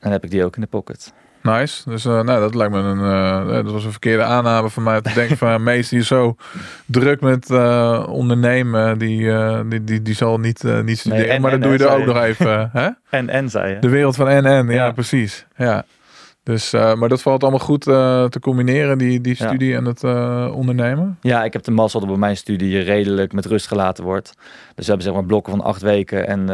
dan 0.00 0.12
heb 0.12 0.24
ik 0.24 0.30
die 0.30 0.44
ook 0.44 0.54
in 0.54 0.60
de 0.60 0.66
pocket. 0.66 1.12
Nice. 1.44 1.90
Dus 1.90 2.04
eh, 2.04 2.12
nou, 2.20 2.40
dat 2.40 2.54
lijkt 2.54 2.72
me 2.72 2.78
een. 2.78 3.00
eh, 3.48 3.54
dat 3.64 3.72
was 3.72 3.84
een 3.84 3.90
verkeerde 3.90 4.22
aanname 4.22 4.70
van 4.70 4.82
mij. 4.82 5.00
Te 5.00 5.12
denken 5.14 5.36
van 5.36 5.62
Mees, 5.62 5.88
die 5.88 5.98
is 5.98 6.06
zo 6.06 6.36
druk 6.86 7.20
met 7.20 7.50
ondernemen. 8.06 8.98
Die, 8.98 9.32
die, 9.68 9.84
die, 9.84 10.02
die 10.02 10.14
zal 10.14 10.38
niet, 10.38 10.62
niet 10.84 10.98
studeren. 10.98 11.28
en- 11.28 11.40
maar 11.40 11.50
dan 11.50 11.62
en, 11.62 11.68
doe 11.68 11.78
je 11.78 11.84
er 11.94 12.00
ook 12.00 12.06
nog 12.06 12.22
even. 12.22 12.70
hè? 12.72 12.88
En, 13.18 13.28
en 13.28 13.48
zei 13.50 13.72
je. 13.74 13.78
De 13.78 13.88
wereld 13.88 14.16
van 14.16 14.26
NN. 14.26 14.66
Ja, 14.66 14.72
Ja. 14.72 14.90
precies. 14.92 15.46
Ja. 15.56 15.84
Dus, 16.44 16.72
eh, 16.72 16.94
maar 16.94 17.08
dat 17.08 17.22
valt 17.22 17.42
allemaal 17.42 17.60
goed 17.60 17.86
eh, 17.86 18.24
te 18.24 18.40
combineren, 18.40 18.98
die, 18.98 19.20
die 19.20 19.34
Ja. 19.38 19.46
studie 19.46 19.74
en 19.76 19.84
het 19.84 20.02
eh, 20.04 20.50
ondernemen. 20.54 21.18
Ja, 21.20 21.44
ik 21.44 21.52
heb 21.52 21.62
de 21.62 21.70
mazzel 21.70 22.00
dat 22.00 22.08
bij 22.08 22.18
mijn 22.18 22.36
studie 22.36 22.78
redelijk 22.80 23.32
met 23.32 23.46
rust 23.46 23.66
gelaten 23.66 24.04
wordt. 24.04 24.32
Dus 24.74 24.84
we 24.84 24.84
hebben 24.84 25.02
zeg 25.02 25.12
maar 25.14 25.24
blokken 25.24 25.52
van 25.52 25.62
acht 25.64 25.82
weken. 25.82 26.26
En 26.26 26.46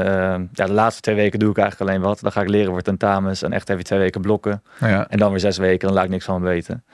ja, 0.53 0.67
de 0.67 0.73
laatste 0.73 1.01
twee 1.03 1.15
weken 1.15 1.39
doe 1.39 1.51
ik 1.51 1.59
eigenlijk 1.59 1.91
alleen 1.91 2.03
wat. 2.03 2.21
Dan 2.21 2.33
ga 2.33 2.41
ik 2.43 2.49
leren 2.49 2.71
voor 2.71 2.81
tentamens 2.83 3.43
en 3.43 3.53
echt 3.53 3.69
even 3.69 3.85
twee 3.85 3.99
weken 3.99 4.21
blokken. 4.21 4.63
Ja, 4.81 5.07
En 5.09 5.19
dan 5.19 5.31
weer 5.31 5.41
zes 5.41 5.59
weken, 5.59 5.87
dan 5.87 5.97
laat 5.97 6.05
ik 6.05 6.11
niks 6.11 6.25
van 6.25 6.41
me 6.41 6.47
weten. 6.49 6.85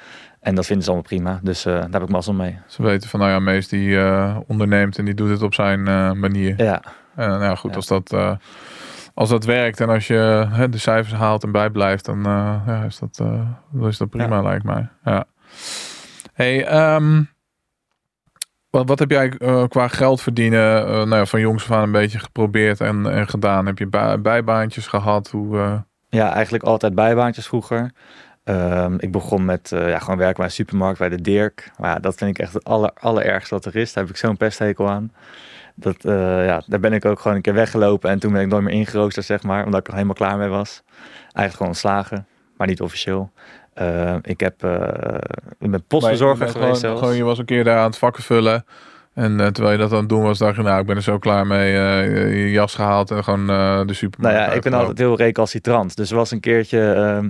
En 0.41 0.55
dat 0.55 0.67
vinden 0.67 0.85
ze 0.85 0.91
allemaal 0.91 1.09
prima. 1.09 1.41
Dus 1.43 1.63
daar 1.63 1.89
heb 1.91 2.03
ik 2.03 2.09
mazzel 2.09 2.33
mee. 2.35 2.59
ze 2.67 2.83
weten 2.83 3.09
van, 3.09 3.21
nou 3.21 3.33
ja, 3.33 3.39
Mees 3.39 3.69
die 3.69 3.99
eh, 3.99 4.37
onderneemt 4.47 4.99
en 4.99 5.05
die 5.05 5.15
doet 5.15 5.31
het 5.31 5.43
op 5.43 5.55
zijn 5.55 5.83
manier. 6.21 6.63
Ja, 6.63 6.83
En 7.17 7.29
nou 7.29 7.43
ja, 7.43 7.55
goed, 7.55 7.71
Ja. 7.71 7.77
als, 7.77 7.87
dat, 7.87 8.11
als 9.17 9.29
dat 9.29 9.45
werkt 9.45 9.81
en 9.81 9.89
als 9.89 10.07
je 10.07 10.47
hè, 10.51 10.69
de 10.69 10.79
cijfers 10.79 11.15
haalt 11.19 11.43
en 11.43 11.53
bijblijft, 11.53 12.05
dan 12.05 12.19
eh, 12.27 12.61
ja, 12.67 12.83
is, 12.83 12.99
dat, 12.99 13.15
dan 13.73 13.89
is 13.89 13.99
dat 13.99 14.11
prima, 14.11 14.37
Ja. 14.37 14.43
lijkt 14.43 14.65
mij. 14.65 14.89
Ja. 15.05 15.25
Hey, 16.33 16.67
ehm, 16.67 17.23
wat, 18.71 18.89
wat 18.89 18.99
heb 18.99 19.11
jij 19.11 19.29
eh, 19.39 19.65
qua 19.69 19.89
geld 19.89 20.21
verdienen 20.21 20.85
nou 20.85 21.15
ja, 21.17 21.27
van 21.27 21.41
jongs 21.41 21.63
af 21.63 21.71
aan 21.77 21.83
een 21.83 21.93
beetje 21.93 22.19
geprobeerd 22.19 22.81
en, 22.81 23.07
en 23.13 23.29
gedaan? 23.29 23.67
Heb 23.67 23.79
je 23.79 23.87
bij- 23.87 24.21
bijbaantjes 24.21 24.87
gehad? 24.87 25.31
Hoe, 25.31 25.85
Ja, 26.09 26.33
eigenlijk 26.33 26.65
altijd 26.65 26.95
bijbaantjes 26.95 27.47
vroeger. 27.47 27.91
Ehm, 28.45 28.95
ik 28.99 29.13
begon 29.13 29.45
met 29.45 29.69
ja, 29.71 29.99
gewoon 29.99 30.17
werken 30.19 30.37
bij 30.37 30.45
een 30.45 30.51
supermarkt, 30.51 30.99
bij 30.99 31.09
de 31.09 31.21
Dirk. 31.21 31.71
Maar 31.79 31.91
ja, 31.91 31.99
dat 31.99 32.15
vind 32.15 32.31
ik 32.31 32.39
echt 32.39 32.53
het 32.53 32.65
aller, 32.65 32.91
allerergste 33.01 33.55
wat 33.55 33.65
er 33.65 33.77
is. 33.77 33.93
Daar 33.93 34.05
heb 34.05 34.13
ik 34.13 34.19
zo'n 34.19 34.37
pesthekel 34.37 34.91
aan. 34.91 35.13
Dat, 35.79 36.05
eh, 36.05 36.47
ja, 36.47 36.63
daar 36.67 36.81
ben 36.81 36.93
ik 36.93 37.05
ook 37.05 37.21
gewoon 37.21 37.37
een 37.37 37.43
keer 37.43 37.55
weggelopen 37.55 38.11
en 38.11 38.19
toen 38.19 38.33
ben 38.33 38.41
ik 38.43 38.49
nooit 38.49 38.63
meer 38.63 38.75
ingeroosterd, 38.75 39.27
zeg 39.27 39.43
maar. 39.43 39.65
Omdat 39.65 39.81
ik 39.81 39.87
er 39.87 39.93
helemaal 39.93 40.15
klaar 40.15 40.39
mee 40.39 40.49
was. 40.49 40.83
Eigenlijk 41.21 41.53
gewoon 41.53 41.69
ontslagen, 41.69 42.27
maar 42.57 42.67
niet 42.67 42.81
officieel. 42.81 43.31
Eh, 43.75 44.17
ik 44.23 44.41
heb, 44.41 44.65
eh 44.65 45.79
postbezorger 45.87 46.37
je 46.37 46.39
bent 46.39 46.51
geweest 46.51 46.55
gewoon, 46.55 46.77
zelfs. 46.77 47.01
gewoon, 47.01 47.17
je 47.17 47.25
was 47.25 47.39
een 47.39 47.45
keer 47.45 47.65
daar 47.65 47.79
aan 47.79 47.87
het 47.87 47.99
vakken 47.99 48.23
vullen. 48.23 48.65
En 49.15 49.37
terwijl 49.37 49.73
je 49.73 49.79
dat 49.79 49.93
aan 49.93 49.99
het 49.99 50.09
doen 50.09 50.23
was, 50.23 50.39
dacht 50.39 50.57
je, 50.57 50.63
nou, 50.63 50.81
ik 50.81 50.87
ben 50.87 50.97
er 50.97 51.03
zo 51.03 51.19
klaar 51.19 51.47
mee. 51.47 51.73
je 51.73 52.51
jas 52.51 52.75
gehaald 52.75 53.11
en 53.11 53.25
gewoon 53.25 53.47
de 53.87 53.95
supermarkt 53.95 54.39
Nou 54.39 54.51
ja, 54.51 54.57
ik 54.57 54.63
ben 54.63 54.73
altijd 54.75 54.99
heel 54.99 55.17
recalcitrant. 55.17 55.97
Dus 55.97 56.11
er 56.11 56.17
was 56.17 56.31
een 56.31 56.41
keertje, 56.41 56.93
ehm, 56.93 57.29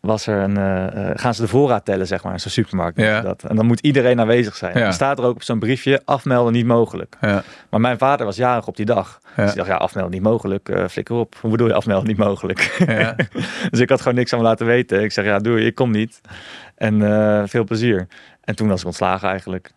was 0.00 0.26
er 0.26 0.42
een, 0.42 0.56
eh, 0.56 1.10
eh, 1.10 1.18
gaan 1.18 1.34
ze 1.34 1.42
de 1.42 1.48
voorraad 1.48 1.84
tellen, 1.84 2.06
zeg 2.06 2.24
maar, 2.24 2.32
in 2.32 2.40
zo'n 2.40 2.50
supermarkt. 2.50 3.00
Ja. 3.00 3.20
ze 3.20 3.26
Dat. 3.26 3.42
En 3.42 3.56
dan 3.56 3.66
moet 3.66 3.80
iedereen 3.80 4.20
aanwezig 4.20 4.56
zijn. 4.56 4.78
Ja. 4.78 4.82
Dan 4.82 4.92
staat 4.92 5.18
er 5.18 5.24
ook 5.24 5.34
op 5.34 5.42
zo'n 5.42 5.58
briefje, 5.58 6.02
afmelden 6.04 6.52
niet 6.52 6.66
mogelijk. 6.66 7.16
Ja, 7.20 7.42
Maar 7.70 7.80
mijn 7.80 7.98
vader 7.98 8.26
was 8.26 8.36
jarig 8.36 8.66
op 8.66 8.76
die 8.76 8.86
dag. 8.86 9.20
Dus 9.36 9.50
ik 9.50 9.56
dacht, 9.56 9.68
ja, 9.68 9.76
afmelden 9.76 10.12
niet 10.12 10.22
mogelijk, 10.22 10.68
eh 10.68 10.84
flikker 10.88 11.16
op. 11.16 11.34
Hoe 11.40 11.50
bedoel 11.50 11.66
je 11.66 11.74
afmelden 11.74 12.06
niet 12.08 12.16
mogelijk? 12.16 12.84
ja. 12.86 13.16
dus 13.70 13.80
ik 13.80 13.88
had 13.88 14.00
gewoon 14.00 14.16
niks 14.16 14.32
aan 14.32 14.38
me 14.38 14.44
laten 14.44 14.66
weten. 14.66 15.02
Ik 15.02 15.12
zeg, 15.12 15.24
ja, 15.24 15.38
doe 15.38 15.60
je, 15.60 15.66
ik 15.66 15.74
kom 15.74 15.90
niet. 15.90 16.20
En 16.74 17.48
veel 17.48 17.64
plezier. 17.64 18.06
En 18.44 18.56
toen 18.56 18.68
was 18.68 18.80
ik 18.80 18.86
ontslagen 18.86 19.28
eigenlijk. 19.28 19.70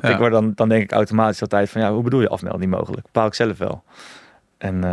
Ik 0.00 0.16
word 0.16 0.32
dan, 0.32 0.52
dan 0.54 0.68
denk 0.68 0.82
ik 0.82 0.92
automatisch 0.92 1.42
altijd 1.42 1.70
van, 1.70 1.80
ja, 1.80 1.92
hoe 1.92 2.02
bedoel 2.02 2.20
je 2.20 2.28
afmelden 2.28 2.60
niet 2.60 2.70
mogelijk? 2.70 3.02
Bepaal 3.02 3.26
ik 3.26 3.34
zelf 3.34 3.58
wel. 3.58 3.82
En 4.58 4.84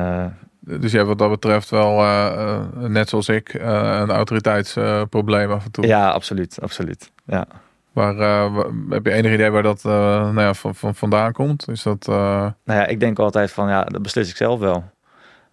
Dus 0.67 0.91
je 0.91 0.97
hebt 0.97 1.09
wat 1.09 1.17
dat 1.17 1.29
betreft 1.29 1.69
wel, 1.69 1.99
eh, 2.01 2.25
eh, 2.53 2.61
net 2.77 3.09
zoals 3.09 3.29
ik, 3.29 3.49
eh, 3.53 3.97
een 4.01 4.09
autoriteitsprobleem 4.11 5.51
af 5.51 5.65
en 5.65 5.71
toe. 5.71 5.87
ja, 5.87 6.09
absoluut, 6.11 6.61
absoluut. 6.61 7.11
Ja. 7.25 7.47
Waar, 7.91 8.15
wa- 8.53 8.69
heb 8.89 9.05
je 9.05 9.11
enig 9.11 9.33
idee 9.33 9.49
waar 9.49 9.63
dat 9.63 9.83
nou 9.83 10.39
ja, 10.39 10.53
van, 10.53 10.75
van, 10.75 10.95
vandaan 10.95 11.31
komt? 11.31 11.67
Is 11.69 11.83
dat... 11.83 12.05
Nou 12.07 12.53
ja, 12.65 12.85
ik 12.85 12.99
denk 12.99 13.19
altijd 13.19 13.51
van, 13.51 13.69
ja, 13.69 13.83
dat 13.83 14.01
beslis 14.01 14.29
ik 14.29 14.35
zelf 14.35 14.59
wel. 14.59 14.83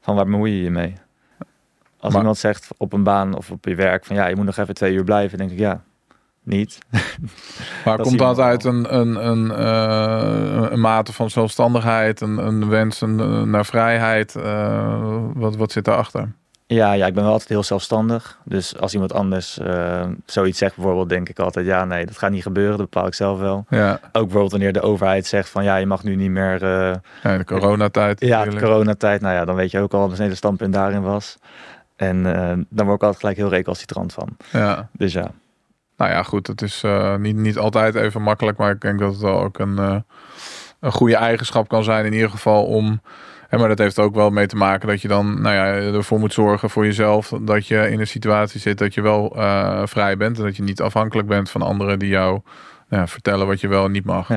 Van 0.00 0.14
waar 0.14 0.25
bemoei 0.25 0.52
je 0.57 0.62
je 0.62 0.71
mee? 0.71 0.95
Als 1.99 2.11
Maar- 2.12 2.21
iemand 2.21 2.38
zegt 2.38 2.69
op 2.76 2.92
een 2.92 3.02
baan 3.02 3.35
of 3.37 3.50
op 3.50 3.64
je 3.64 3.75
werk 3.75 4.04
van, 4.04 4.16
ja, 4.16 4.26
je 4.26 4.37
moet 4.37 4.45
nog 4.45 4.57
even 4.57 4.75
twee 4.75 4.95
uur 4.95 5.04
blijven, 5.04 5.38
denk 5.38 5.50
ik, 5.50 5.59
ja, 5.59 5.83
niet. 6.42 6.78
Maar 7.84 7.96
Dat 7.96 8.06
komt 8.06 8.18
dat 8.18 8.38
uit 8.38 8.64
een, 8.64 8.96
een, 8.96 9.26
een, 9.26 9.50
eh, 9.50 10.70
een 10.70 10.80
mate 10.80 11.12
van 11.12 11.30
zelfstandigheid, 11.30 12.20
een, 12.20 12.38
een 12.38 12.68
wens 12.68 13.00
naar 13.44 13.66
vrijheid? 13.66 14.37
eh, 14.37 15.04
wat, 15.34 15.56
wat 15.56 15.72
zit 15.72 15.84
daarachter? 15.84 16.32
Ja, 16.75 16.92
ja, 16.92 17.06
ik 17.06 17.14
ben 17.14 17.22
wel 17.22 17.32
altijd 17.32 17.49
heel 17.49 17.62
zelfstandig. 17.62 18.38
Dus 18.44 18.78
als 18.78 18.92
iemand 18.92 19.12
anders 19.12 19.58
eh, 19.58 20.06
zoiets 20.26 20.58
zegt 20.58 20.75
bijvoorbeeld, 20.76 21.08
denk 21.08 21.28
ik 21.28 21.38
altijd, 21.38 21.66
ja, 21.66 21.84
nee, 21.84 22.06
dat 22.06 22.18
gaat 22.18 22.30
niet 22.30 22.42
gebeuren, 22.42 22.78
dat 22.78 22.90
bepaal 22.90 23.06
ik 23.06 23.14
zelf 23.14 23.38
wel. 23.38 23.64
Ja, 23.68 23.92
Ook 23.92 24.12
bijvoorbeeld 24.12 24.50
wanneer 24.50 24.72
de 24.72 24.80
overheid 24.80 25.26
zegt 25.26 25.49
van, 25.49 25.64
ja, 25.64 25.76
je 25.76 25.87
mag 25.87 26.02
nu 26.02 26.16
niet 26.16 26.30
meer, 26.30 26.62
eh, 26.62 26.94
ja 27.22 27.38
de 27.38 27.44
coronatijd 27.44 28.20
ja, 28.20 28.44
de 28.44 28.58
coronatijd, 28.58 29.20
nou 29.20 29.34
ja, 29.34 29.44
dan 29.44 29.54
weet 29.54 29.70
je 29.70 29.80
ook 29.80 29.92
al 29.92 30.00
wat 30.00 30.08
mijn 30.08 30.22
hele 30.22 30.34
standpunt 30.34 30.72
daarin 30.72 31.02
was. 31.02 31.37
En 31.96 32.34
eh, 32.34 32.52
dan 32.68 32.87
word 32.87 32.96
ik 32.96 33.02
altijd 33.02 33.18
gelijk 33.18 33.37
heel 33.37 33.49
recalcitrant 33.49 34.12
van. 34.12 34.28
Ja. 34.52 34.88
Dus 34.92 35.12
ja, 35.12 35.30
Nou 35.96 36.11
ja, 36.11 36.22
goed, 36.22 36.46
het 36.46 36.62
is 36.62 36.82
eh, 36.82 37.16
niet, 37.16 37.37
niet 37.37 37.58
altijd 37.58 37.94
even 37.94 38.22
makkelijk, 38.22 38.58
maar 38.58 38.70
ik 38.70 38.80
denk 38.80 38.99
dat 38.99 39.12
het 39.12 39.20
wel 39.20 39.40
ook 39.40 39.58
een, 39.58 39.78
eh, 39.78 39.96
een 40.80 40.92
goede 40.92 41.16
eigenschap 41.16 41.68
kan 41.68 41.84
zijn 41.84 42.04
in 42.04 42.12
ieder 42.12 42.30
geval 42.30 42.64
om... 42.64 43.00
Hè, 43.49 43.58
maar 43.58 43.68
dat 43.68 43.78
heeft 43.78 43.99
ook 43.99 44.14
wel 44.14 44.30
mee 44.30 44.46
te 44.46 44.56
maken 44.56 44.88
dat 44.88 45.02
je 45.02 45.08
dan 45.08 45.40
nou 45.40 45.54
ja, 45.54 45.64
ervoor 45.64 46.18
moet 46.18 46.32
zorgen 46.32 46.70
voor 46.70 46.84
jezelf 46.84 47.32
dat 47.42 47.66
je 47.66 47.90
in 47.90 48.00
een 48.00 48.06
situatie 48.06 48.61
zit 48.61 48.78
dat 48.78 48.94
je 48.94 49.02
wel 49.02 49.37
eh, 49.37 49.82
vrij 49.84 50.16
bent 50.16 50.38
en 50.38 50.44
dat 50.44 50.56
je 50.56 50.62
niet 50.62 50.80
afhankelijk 50.80 51.28
bent 51.28 51.50
van 51.50 51.62
anderen 51.62 51.99
die 51.99 52.08
jou 52.08 52.40
nou 52.88 53.02
ja, 53.02 53.06
vertellen 53.06 53.46
wat 53.46 53.61
je 53.61 53.68
wel 53.68 53.84
en 53.84 53.90
niet 53.90 54.04
mag. 54.04 54.28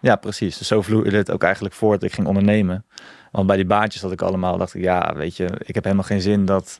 Ja. 0.00 0.16
Precies. 0.16 0.58
Dus 0.58 0.66
zo 0.66 0.82
vloeide 0.82 1.16
het 1.16 1.30
ook 1.30 1.42
eigenlijk 1.42 1.74
voort. 1.74 2.02
Ik 2.02 2.12
ging 2.12 2.26
ondernemen. 2.26 2.84
Want 3.34 3.46
bij 3.46 3.56
die 3.56 3.66
baantjes 3.66 4.02
dat 4.02 4.12
ik 4.12 4.22
allemaal 4.22 4.58
dacht 4.58 4.74
ik, 4.74 4.82
ja, 4.82 5.14
weet 5.14 5.36
je, 5.36 5.48
ik 5.58 5.74
heb 5.74 5.84
helemaal 5.84 6.04
geen 6.04 6.20
zin 6.20 6.44
dat 6.44 6.78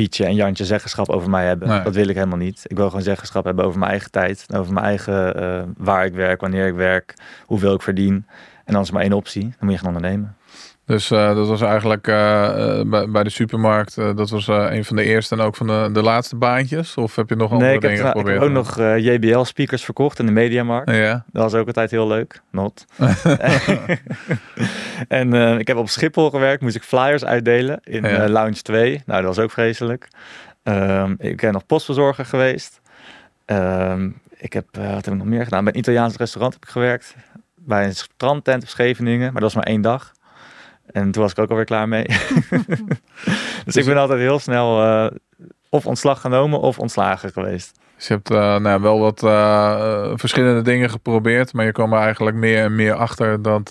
Pietje 0.00 0.24
en 0.24 0.34
Jantje 0.34 0.64
zeggenschap 0.64 1.08
over 1.08 1.30
mij 1.30 1.46
hebben. 1.46 1.68
Nee. 1.68 1.82
Dat 1.82 1.94
wil 1.94 2.08
ik 2.08 2.14
helemaal 2.14 2.38
niet. 2.38 2.64
Ik 2.66 2.76
wil 2.76 2.86
gewoon 2.86 3.02
zeggenschap 3.02 3.44
hebben 3.44 3.64
over 3.64 3.78
mijn 3.78 3.90
eigen 3.90 4.10
tijd. 4.10 4.46
Over 4.54 4.72
mijn 4.72 4.86
eigen 4.86 5.34
eh, 5.36 5.62
waar 5.76 6.04
ik 6.04 6.14
werk, 6.14 6.40
wanneer 6.40 6.66
ik 6.66 6.74
werk, 6.74 7.14
hoeveel 7.44 7.74
ik 7.74 7.82
verdien. 7.82 8.26
En 8.64 8.72
dan 8.72 8.82
is 8.82 8.90
maar 8.90 9.02
één 9.02 9.12
optie. 9.12 9.42
Dan 9.42 9.54
moet 9.60 9.72
je 9.72 9.78
gaan 9.78 9.94
ondernemen. 9.94 10.36
Dus 10.90 11.10
eh, 11.10 11.34
dat 11.34 11.48
was 11.48 11.60
eigenlijk 11.60 12.06
eh, 12.06 12.78
eh, 12.78 12.86
bij, 12.86 13.10
bij 13.10 13.22
de 13.22 13.30
supermarkt, 13.30 13.94
dat 13.94 14.30
was 14.30 14.46
een 14.46 14.84
van 14.84 14.96
de 14.96 15.02
eerste 15.04 15.34
en 15.34 15.40
ook 15.40 15.56
van 15.56 15.66
de, 15.66 15.88
de 15.92 16.02
laatste 16.02 16.36
baantjes? 16.36 16.96
Of 16.96 17.16
heb 17.16 17.28
je 17.28 17.36
nog 17.36 17.52
andere 17.52 17.66
nee, 17.68 17.76
ik 17.76 17.82
heb, 17.82 17.90
dingen 17.90 18.12
tra- 18.12 18.20
ik 18.20 18.26
heb 18.26 18.36
geprobeerd? 18.36 18.76
ook 18.76 18.76
nog 18.76 18.98
JBL 18.98 19.42
speakers 19.42 19.84
verkocht 19.84 20.18
in 20.18 20.26
de 20.26 20.32
Mediamarkt. 20.32 20.90
Ja, 20.90 21.24
Dat 21.32 21.42
was 21.42 21.54
ook 21.54 21.66
altijd 21.66 21.90
heel 21.90 22.06
leuk. 22.06 22.40
Not. 22.50 22.84
en 25.08 25.58
ik 25.58 25.66
heb 25.66 25.76
op 25.76 25.88
Schiphol 25.88 26.30
gewerkt. 26.30 26.62
Moest 26.62 26.76
ik 26.76 26.82
flyers 26.82 27.24
uitdelen 27.24 27.80
in 27.82 28.04
Ja. 28.04 28.28
Lounge 28.28 28.62
2. 28.62 29.02
Nou, 29.06 29.22
dat 29.22 29.36
was 29.36 29.44
ook 29.44 29.50
vreselijk. 29.50 30.08
Ehm, 30.62 31.14
ik 31.18 31.40
ben 31.40 31.52
nog 31.52 31.66
postverzorger 31.66 32.24
geweest. 32.24 32.80
Ehm, 33.44 34.10
ik 34.36 34.52
heb, 34.52 34.66
wat 34.76 35.04
heb 35.04 35.06
ik 35.06 35.14
nog 35.14 35.26
meer 35.26 35.44
gedaan? 35.44 35.64
Bij 35.64 35.72
een 35.72 35.78
Italiaans 35.78 36.16
restaurant 36.16 36.54
heb 36.54 36.62
ik 36.64 36.70
gewerkt. 36.70 37.14
Bij 37.56 37.84
een 37.84 37.94
strandtent 37.94 38.62
op 38.62 38.68
Scheveningen. 38.68 39.32
Maar 39.32 39.42
dat 39.42 39.52
was 39.52 39.54
maar 39.54 39.72
één 39.72 39.80
dag. 39.80 40.12
En 40.92 41.10
toen 41.10 41.22
was 41.22 41.32
ik 41.32 41.38
ook 41.38 41.50
alweer 41.50 41.64
klaar 41.64 41.88
mee. 41.88 42.06
dus 43.64 43.76
ik 43.76 43.84
ben 43.84 43.96
altijd 43.96 44.20
heel 44.20 44.38
snel 44.38 44.82
eh, 44.82 45.16
of 45.68 45.86
ontslag 45.86 46.20
genomen 46.20 46.60
of 46.60 46.78
ontslagen 46.78 47.32
geweest. 47.32 47.78
dus 47.96 48.06
je 48.06 48.14
hebt 48.14 48.30
eh, 48.30 48.38
nou, 48.38 48.68
ja, 48.68 48.80
wel 48.80 48.98
wat 48.98 49.22
eh, 49.22 50.10
verschillende 50.14 50.62
dingen 50.62 50.90
geprobeerd, 50.90 51.52
maar 51.52 51.64
je 51.64 51.72
kwam 51.72 51.92
er 51.92 52.00
eigenlijk 52.00 52.36
meer 52.36 52.64
en 52.64 52.74
meer 52.74 52.94
achter 52.94 53.42
dat, 53.42 53.70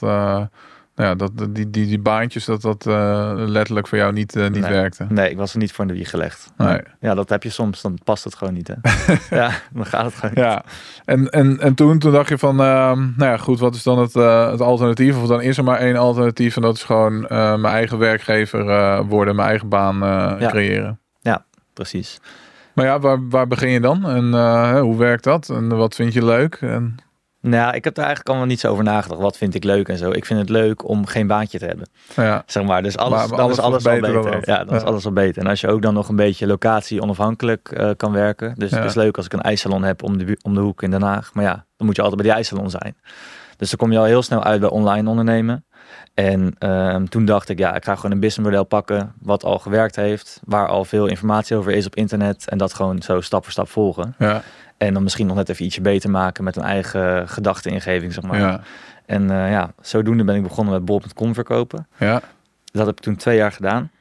ja, 0.99 1.15
dat 1.15 1.31
die, 1.35 1.69
die, 1.69 1.85
die 1.87 1.99
baantjes, 1.99 2.45
dat 2.45 2.61
dat 2.61 2.85
eh, 2.87 3.31
letterlijk 3.35 3.87
voor 3.87 3.97
jou 3.97 4.13
niet, 4.13 4.35
eh, 4.35 4.43
niet 4.43 4.61
Nee. 4.61 4.71
werkte. 4.71 5.05
Nee, 5.09 5.29
ik 5.29 5.37
was 5.37 5.51
er 5.53 5.59
niet 5.59 5.71
voor 5.71 5.85
in 5.85 5.91
de 5.91 5.97
wieg 5.97 6.09
gelegd. 6.09 6.51
Nee. 6.57 6.81
Ja, 6.99 7.13
dat 7.15 7.29
heb 7.29 7.43
je 7.43 7.49
soms. 7.49 7.81
Dan 7.81 7.97
past 8.03 8.23
het 8.23 8.35
gewoon 8.35 8.53
niet, 8.53 8.67
hè? 8.67 8.73
ja, 9.37 9.51
dan 9.73 9.85
gaat 9.85 10.05
het 10.05 10.13
gewoon 10.13 10.31
niet. 10.35 10.43
Ja, 10.43 10.63
en, 11.05 11.29
en, 11.29 11.59
en 11.59 11.73
toen, 11.73 11.99
toen 11.99 12.11
dacht 12.11 12.29
je 12.29 12.37
van, 12.37 12.59
ehm, 12.61 12.99
nou 12.99 13.31
ja, 13.31 13.37
goed, 13.37 13.59
wat 13.59 13.75
is 13.75 13.83
dan 13.83 13.99
het, 13.99 14.15
eh, 14.15 14.51
het 14.51 14.61
alternatief? 14.61 15.17
Of 15.21 15.27
dan 15.27 15.41
is 15.41 15.57
er 15.57 15.63
maar 15.63 15.79
één 15.79 15.95
alternatief 15.95 16.55
en 16.55 16.61
dat 16.61 16.75
is 16.75 16.83
gewoon 16.83 17.27
eh, 17.27 17.37
mijn 17.55 17.73
eigen 17.73 17.97
werkgever 17.97 18.69
eh, 18.69 18.99
worden, 19.07 19.35
mijn 19.35 19.47
eigen 19.49 19.69
baan 19.69 19.95
eh, 20.03 20.35
Ja. 20.39 20.49
creëren. 20.49 20.99
Precies. 21.73 22.19
Maar 22.73 22.85
ja, 22.85 22.99
waar, 22.99 23.27
waar 23.29 23.47
begin 23.47 23.69
je 23.69 23.79
dan? 23.79 24.09
En 24.09 24.33
eh, 24.33 24.79
hoe 24.79 24.97
werkt 24.97 25.23
dat? 25.23 25.49
En 25.49 25.77
wat 25.77 25.95
vind 25.95 26.13
je 26.13 26.25
leuk? 26.25 26.55
En, 26.61 26.95
Nou, 27.41 27.75
ik 27.75 27.83
heb 27.83 27.93
er 27.93 27.99
eigenlijk 28.03 28.29
allemaal 28.29 28.47
niet 28.47 28.59
zo 28.59 28.71
over 28.71 28.83
nagedacht. 28.83 29.21
Wat 29.21 29.37
vind 29.37 29.55
ik 29.55 29.63
leuk 29.63 29.87
en 29.89 29.97
zo. 29.97 30.11
Ik 30.11 30.25
vind 30.25 30.39
het 30.39 30.49
leuk 30.49 30.87
om 30.87 31.05
geen 31.05 31.27
baantje 31.27 31.59
te 31.59 31.65
hebben. 31.65 31.87
ja, 32.15 32.43
Zeg 32.45 32.63
maar, 32.63 32.83
dus 32.83 32.97
alles, 32.97 33.09
Maar- 33.11 33.19
maar 33.27 33.37
dan 33.37 33.39
alles 33.45 33.57
is 33.57 33.63
alles 33.63 33.85
al 33.85 33.99
beter. 34.23 34.49
Ja, 34.49 34.63
dan 34.63 34.75
is 34.75 34.83
alles 34.83 35.05
al 35.05 35.11
beter. 35.11 35.41
En 35.41 35.47
als 35.49 35.61
je 35.61 35.67
ook 35.67 35.81
dan 35.81 35.93
nog 35.93 36.09
een 36.09 36.15
beetje 36.15 36.47
locatie 36.47 37.01
onafhankelijk 37.01 37.71
eh, 37.71 37.89
kan 37.97 38.11
werken. 38.11 38.53
Dus 38.57 38.69
Ja. 38.69 38.77
het 38.77 38.85
is 38.85 38.93
leuk 38.95 39.17
als 39.17 39.25
ik 39.25 39.33
een 39.33 39.41
ijssalon 39.41 39.83
heb 39.83 40.03
om 40.03 40.17
de, 40.17 40.37
om 40.41 40.53
de 40.53 40.59
hoek 40.59 40.83
in 40.83 40.91
Den 40.91 41.01
Haag. 41.01 41.33
Maar 41.33 41.43
ja, 41.43 41.65
dan 41.77 41.85
moet 41.87 41.95
je 41.95 42.01
altijd 42.01 42.21
bij 42.21 42.29
die 42.29 42.39
ijssalon 42.39 42.69
zijn. 42.69 42.95
Dus 43.57 43.69
dan 43.69 43.77
kom 43.79 43.91
je 43.91 43.97
al 43.97 44.03
heel 44.03 44.21
snel 44.23 44.43
uit 44.43 44.59
bij 44.59 44.69
online 44.69 45.09
ondernemen. 45.09 45.65
En 46.13 46.55
ehm, 46.57 47.05
toen 47.05 47.25
dacht 47.25 47.49
ik, 47.49 47.59
ja, 47.59 47.75
ik 47.75 47.83
ga 47.83 47.95
gewoon 47.95 48.11
een 48.11 48.19
businessmodel 48.19 48.63
pakken 48.63 49.13
wat 49.21 49.43
al 49.43 49.59
gewerkt 49.59 49.95
heeft. 49.95 50.39
Waar 50.43 50.67
al 50.67 50.85
veel 50.85 51.05
informatie 51.07 51.55
over 51.55 51.71
is 51.71 51.85
op 51.85 51.95
internet. 51.95 52.49
En 52.49 52.57
dat 52.57 52.73
gewoon 52.73 53.01
zo 53.01 53.21
stap 53.21 53.43
voor 53.43 53.51
stap 53.51 53.69
volgen. 53.69 54.15
ja, 54.17 54.41
En 54.79 54.93
dan 54.93 55.03
misschien 55.03 55.27
nog 55.27 55.35
net 55.35 55.49
even 55.49 55.65
ietsje 55.65 55.81
beter 55.81 56.09
maken 56.09 56.43
met 56.43 56.55
een 56.55 56.63
eigen 56.63 57.27
gedachte-ingeving, 57.29 58.13
zeg 58.13 58.23
maar. 58.23 58.39
ja, 58.39 58.61
En 59.05 59.31
eh, 59.31 59.51
ja, 59.51 59.71
zodoende 59.81 60.23
ben 60.23 60.35
ik 60.35 60.43
begonnen 60.43 60.73
met 60.73 60.85
bol.com 60.85 61.33
verkopen. 61.33 61.87
ja. 61.97 62.21
Dat 62.71 62.85
heb 62.85 62.97
ik 62.97 63.03
toen 63.03 63.15
twee 63.15 63.37
jaar 63.37 63.51
gedaan. 63.51 63.91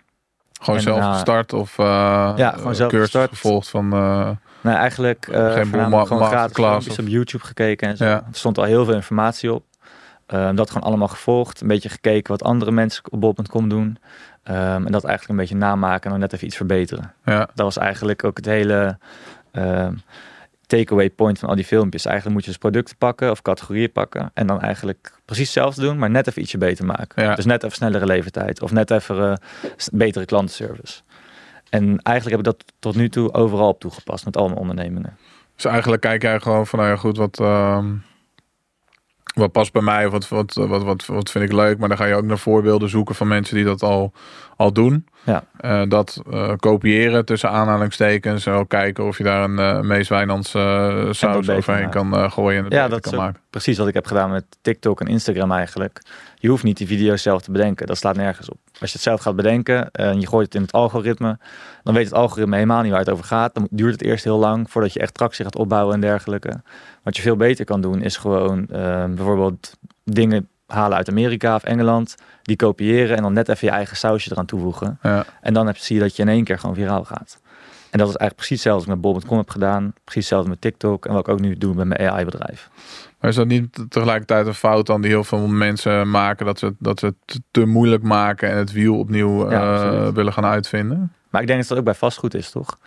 Gewoon 0.60 0.76
En 0.76 0.82
zelf 0.82 1.04
gestart 1.12 1.52
of 1.52 1.78
eh 1.78 2.32
Ja, 2.36 2.50
gewoon 2.50 2.74
zelf 2.74 2.90
cursus 2.90 3.10
gestart. 3.10 3.28
gevolgd 3.30 3.68
van... 3.68 3.92
eh, 3.92 4.30
Nou, 4.60 4.76
eigenlijk 4.76 5.24
Geen 5.30 5.70
boel 5.70 6.04
gewoon 6.06 6.24
gratis 6.24 6.98
op 6.98 7.06
YouTube 7.06 7.44
gekeken 7.44 7.88
en 7.88 7.96
zo. 7.96 8.04
Ja. 8.04 8.14
Er 8.14 8.22
stond 8.30 8.58
al 8.58 8.64
heel 8.64 8.84
veel 8.84 8.94
informatie 8.94 9.52
op. 9.52 9.64
Ehm, 10.26 10.54
dat 10.54 10.70
gewoon 10.70 10.86
allemaal 10.88 11.08
gevolgd. 11.08 11.60
Een 11.60 11.68
beetje 11.68 11.88
gekeken 11.88 12.30
wat 12.32 12.42
andere 12.42 12.70
mensen 12.70 13.02
op 13.10 13.20
bol.com 13.20 13.68
doen. 13.68 13.98
Ehm, 14.42 14.86
en 14.86 14.92
dat 14.92 15.04
eigenlijk 15.04 15.28
een 15.28 15.36
beetje 15.46 15.56
namaken 15.66 16.04
en 16.04 16.10
dan 16.10 16.18
net 16.20 16.32
even 16.32 16.46
iets 16.46 16.56
verbeteren. 16.56 17.12
ja, 17.24 17.38
Dat 17.38 17.64
was 17.64 17.76
eigenlijk 17.76 18.24
ook 18.24 18.36
het 18.36 18.46
hele 18.46 18.98
ehm, 19.52 19.94
takeaway 20.68 21.10
point 21.10 21.38
van 21.38 21.48
al 21.48 21.54
die 21.54 21.64
filmpjes. 21.64 22.04
Eigenlijk 22.04 22.36
moet 22.36 22.44
je 22.44 22.50
dus 22.50 22.60
producten 22.60 22.96
pakken 22.96 23.30
of 23.30 23.42
categorieën 23.42 23.92
pakken. 23.92 24.30
En 24.34 24.46
dan 24.46 24.60
eigenlijk 24.60 25.12
precies 25.24 25.44
hetzelfde 25.44 25.80
doen, 25.80 25.98
maar 25.98 26.10
net 26.10 26.26
even 26.28 26.42
ietsje 26.42 26.58
beter 26.58 26.84
maken. 26.84 27.22
Ja. 27.22 27.34
Dus 27.34 27.44
net 27.44 27.62
even 27.62 27.76
snellere 27.76 28.06
levertijd. 28.06 28.62
Of 28.62 28.72
net 28.72 28.90
even 28.90 29.30
eh, 29.30 29.36
betere 29.92 30.24
klantenservice. 30.24 31.00
En 31.70 31.82
eigenlijk 32.02 32.36
heb 32.36 32.46
ik 32.46 32.56
dat 32.56 32.72
tot 32.78 32.94
nu 32.94 33.08
toe 33.08 33.34
overal 33.34 33.68
op 33.68 33.80
toegepast 33.80 34.24
met 34.24 34.36
al 34.36 34.46
mijn 34.46 34.60
ondernemingen. 34.60 35.16
Dus 35.54 35.64
eigenlijk 35.64 36.02
kijk 36.02 36.22
jij 36.22 36.40
gewoon 36.40 36.66
van, 36.66 36.78
nou 36.78 36.90
ja, 36.90 36.96
goed, 36.96 37.16
wat, 37.16 37.40
ehm, 37.40 37.94
wat 39.34 39.52
past 39.52 39.72
bij 39.72 39.82
mij, 39.82 40.08
wat, 40.08 40.28
wat, 40.28 40.54
wat, 40.54 40.82
wat, 40.82 41.06
wat 41.06 41.30
vind 41.30 41.44
ik 41.44 41.52
leuk. 41.52 41.78
Maar 41.78 41.88
dan 41.88 41.98
ga 41.98 42.04
je 42.04 42.14
ook 42.14 42.24
naar 42.24 42.38
voorbeelden 42.38 42.88
zoeken 42.88 43.14
van 43.14 43.28
mensen 43.28 43.54
die 43.54 43.64
dat 43.64 43.82
al, 43.82 44.12
al 44.56 44.72
doen. 44.72 45.06
Ja. 45.28 45.44
Eh, 45.56 45.82
dat 45.88 46.22
eh, 46.30 46.52
kopiëren 46.56 47.24
tussen 47.24 47.50
aanhalingstekens. 47.50 48.46
En 48.46 48.52
ook 48.52 48.68
kijken 48.68 49.06
of 49.06 49.18
je 49.18 49.24
daar 49.24 49.44
een 49.44 49.58
uh, 49.58 49.80
Mees 49.80 50.08
Wijnands 50.08 50.54
eh, 50.54 51.06
saus 51.10 51.50
overheen 51.50 51.90
kan 51.90 52.14
eh, 52.16 52.30
gooien 52.30 52.64
en 52.64 52.70
Ja, 52.70 52.88
dat 52.88 53.00
kan 53.00 53.14
maken. 53.14 53.40
precies 53.50 53.78
wat 53.78 53.88
ik 53.88 53.94
heb 53.94 54.06
gedaan 54.06 54.30
met 54.30 54.44
TikTok 54.60 55.00
en 55.00 55.06
Instagram 55.06 55.52
eigenlijk. 55.52 56.00
Je 56.34 56.48
hoeft 56.48 56.62
niet 56.62 56.76
die 56.76 56.86
video's 56.86 57.22
zelf 57.22 57.42
te 57.42 57.50
bedenken. 57.50 57.86
Dat 57.86 57.96
slaat 57.96 58.16
nergens 58.16 58.50
op. 58.50 58.58
Als 58.80 58.90
je 58.90 58.96
het 58.96 59.06
zelf 59.06 59.20
gaat 59.20 59.36
bedenken 59.36 59.90
en 59.90 60.20
je 60.20 60.26
gooit 60.26 60.46
het 60.46 60.54
in 60.54 60.62
het 60.62 60.72
algoritme, 60.72 61.38
dan 61.82 61.94
weet 61.94 62.04
het 62.04 62.14
algoritme 62.14 62.54
helemaal 62.54 62.82
niet 62.82 62.90
waar 62.90 63.00
het 63.00 63.10
over 63.10 63.24
gaat. 63.24 63.54
Dan 63.54 63.68
duurt 63.70 63.92
het 63.92 64.02
eerst 64.02 64.24
heel 64.24 64.38
lang 64.38 64.70
voordat 64.70 64.92
je 64.92 65.00
echt 65.00 65.14
tractie 65.14 65.44
gaat 65.44 65.56
opbouwen 65.56 65.94
en 65.94 66.00
dergelijke. 66.00 66.62
Wat 67.02 67.16
je 67.16 67.22
veel 67.22 67.36
beter 67.36 67.64
kan 67.64 67.80
doen 67.80 68.02
is 68.02 68.16
gewoon 68.16 68.66
eh, 68.68 69.04
bijvoorbeeld 69.04 69.76
dingen 70.04 70.48
halen 70.68 70.96
uit 70.96 71.08
Amerika 71.08 71.54
of 71.54 71.62
Engeland, 71.64 72.14
die 72.42 72.56
kopiëren 72.56 73.16
en 73.16 73.22
dan 73.22 73.32
net 73.32 73.48
even 73.48 73.68
je 73.68 73.74
eigen 73.74 73.96
sausje 73.96 74.32
eraan 74.32 74.46
toevoegen. 74.46 74.98
Ja. 75.02 75.24
En 75.40 75.54
dan 75.54 75.66
heb, 75.66 75.76
zie 75.76 75.96
je 75.96 76.02
dat 76.02 76.16
je 76.16 76.22
in 76.22 76.28
één 76.28 76.44
keer 76.44 76.58
gewoon 76.58 76.74
viraal 76.74 77.04
gaat. 77.04 77.40
En 77.90 77.98
dat 77.98 78.08
is 78.08 78.14
eigenlijk 78.16 78.34
precies 78.34 78.64
hetzelfde 78.64 78.86
wat 78.88 78.96
ik 78.96 79.02
met 79.02 79.12
bol.com 79.12 79.38
heb 79.38 79.50
gedaan. 79.50 79.92
Precies 80.04 80.22
hetzelfde 80.22 80.48
met 80.48 80.60
TikTok 80.60 81.06
en 81.06 81.12
wat 81.12 81.20
ik 81.26 81.32
ook 81.32 81.40
nu 81.40 81.54
doe 81.58 81.74
met 81.74 81.86
mijn 81.86 82.10
AI-bedrijf. 82.10 82.70
Maar 83.20 83.30
is 83.30 83.36
dat 83.36 83.46
niet 83.46 83.84
tegelijkertijd 83.88 84.46
een 84.46 84.54
fout 84.54 84.86
dan 84.86 85.00
die 85.00 85.10
heel 85.10 85.24
veel 85.24 85.46
mensen 85.46 86.10
maken, 86.10 86.46
dat 86.46 86.58
ze, 86.58 86.64
het- 86.66 86.74
dat 86.78 86.98
ze 86.98 87.06
het 87.06 87.40
te- 87.50 87.66
moeilijk 87.66 88.02
maken 88.02 88.50
en 88.50 88.56
het 88.56 88.72
wiel 88.72 88.98
opnieuw 88.98 89.50
Ja, 89.50 89.82
eh, 89.92 90.08
willen 90.08 90.32
gaan 90.32 90.44
uitvinden? 90.44 91.12
Maar 91.30 91.40
ik 91.40 91.46
denk 91.46 91.58
dat 91.60 91.68
dat 91.68 91.78
ook 91.78 91.84
bij 91.84 91.94
vastgoed 91.94 92.34
is, 92.34 92.50
toch? 92.50 92.78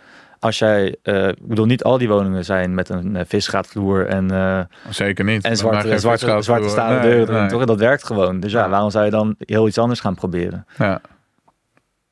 Als 0.42 0.58
jij, 0.58 0.96
eh, 1.02 1.28
ik 1.28 1.46
bedoel, 1.46 1.66
niet 1.66 1.84
al 1.84 1.98
die 1.98 2.08
woningen 2.08 2.44
zijn 2.44 2.74
met 2.74 2.88
een 2.88 3.14
uh, 3.14 3.20
visgraatvloer 3.26 4.06
en, 4.06 4.30
eh, 4.30 4.60
Zeker 4.90 5.24
niet. 5.24 5.44
en 5.44 5.56
zwarte, 5.56 5.98
zwarte, 5.98 6.42
zwarte 6.42 6.68
staande 6.68 7.00
nee, 7.00 7.10
deuren 7.10 7.40
nee. 7.40 7.48
toch? 7.48 7.64
Dat 7.64 7.78
werkt 7.78 8.04
gewoon. 8.06 8.40
Dus 8.40 8.52
ja, 8.52 8.62
Ja. 8.62 8.68
waarom 8.68 8.90
zou 8.90 9.04
je 9.04 9.10
dan 9.10 9.34
heel 9.38 9.66
iets 9.66 9.78
anders 9.78 10.00
gaan 10.00 10.14
proberen? 10.14 10.66
Ja. 10.78 11.00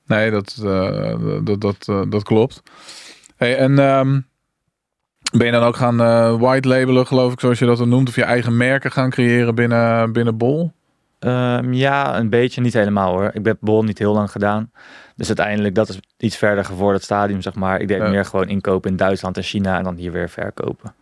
Nee, 0.07 0.31
dat, 0.31 0.57
eh, 0.65 1.15
dat, 1.45 1.61
dat, 1.61 1.77
eh, 1.89 2.03
dat 2.09 2.23
klopt. 2.23 2.63
Hey, 3.37 3.57
en 3.57 3.79
ehm, 3.79 4.21
ben 5.33 5.47
je 5.47 5.53
dan 5.53 5.63
ook 5.63 5.77
gaan 5.77 6.01
eh, 6.01 6.41
white 6.41 6.69
labelen, 6.69 7.07
geloof 7.07 7.33
ik, 7.33 7.41
zoals 7.41 7.59
je 7.59 7.67
dat 7.67 7.79
dan 7.79 7.89
noemt? 7.89 8.09
Of 8.09 8.15
je 8.17 8.23
eigen 8.25 8.57
merken 8.57 8.91
gaan 8.93 9.11
creëren 9.11 9.55
binnen, 9.55 10.13
binnen 10.13 10.37
Bol? 10.37 10.73
Ehm, 11.21 11.73
ja, 11.73 12.19
een 12.19 12.29
beetje, 12.29 12.61
niet 12.61 12.73
helemaal 12.73 13.13
hoor. 13.13 13.31
Ik 13.33 13.45
heb 13.45 13.57
Bol 13.61 13.83
niet 13.85 13.99
heel 13.99 14.13
lang 14.15 14.31
gedaan. 14.31 14.71
Dus 15.17 15.27
uiteindelijk, 15.27 15.75
dat 15.75 15.89
is 15.89 16.01
iets 16.17 16.37
verder 16.37 16.65
gevorderd 16.65 17.03
stadium, 17.03 17.41
zeg 17.43 17.55
maar. 17.55 17.81
Ik 17.81 17.89
deed 17.89 17.99
Ja. 17.99 18.09
meer 18.09 18.25
gewoon 18.25 18.49
inkopen 18.49 18.91
in 18.91 18.97
Duitsland 18.97 19.37
en 19.37 19.43
China 19.43 19.79
en 19.79 19.85
dan 19.85 19.97
hier 19.97 20.13
weer 20.13 20.29
verkopen. 20.29 20.95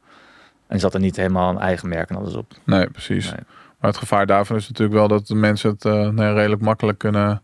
En 0.67 0.81
zat 0.81 0.95
er 0.95 1.01
niet 1.01 1.17
helemaal 1.17 1.51
een 1.51 1.59
eigen 1.59 1.89
merk 1.89 2.11
en 2.11 2.17
alles 2.17 2.35
op. 2.35 2.53
Nee, 2.65 2.91
precies. 2.91 3.25
Nee. 3.31 3.41
Maar 3.81 3.91
het 3.91 3.99
gevaar 3.99 4.27
daarvan 4.27 4.57
is 4.57 4.69
natuurlijk 4.69 4.99
wel 4.99 5.09
dat 5.09 5.27
de 5.27 5.35
mensen 5.35 5.71
het 5.79 6.13
nee, 6.15 6.33
redelijk 6.33 6.63
makkelijk 6.63 6.99
kunnen 6.99 7.43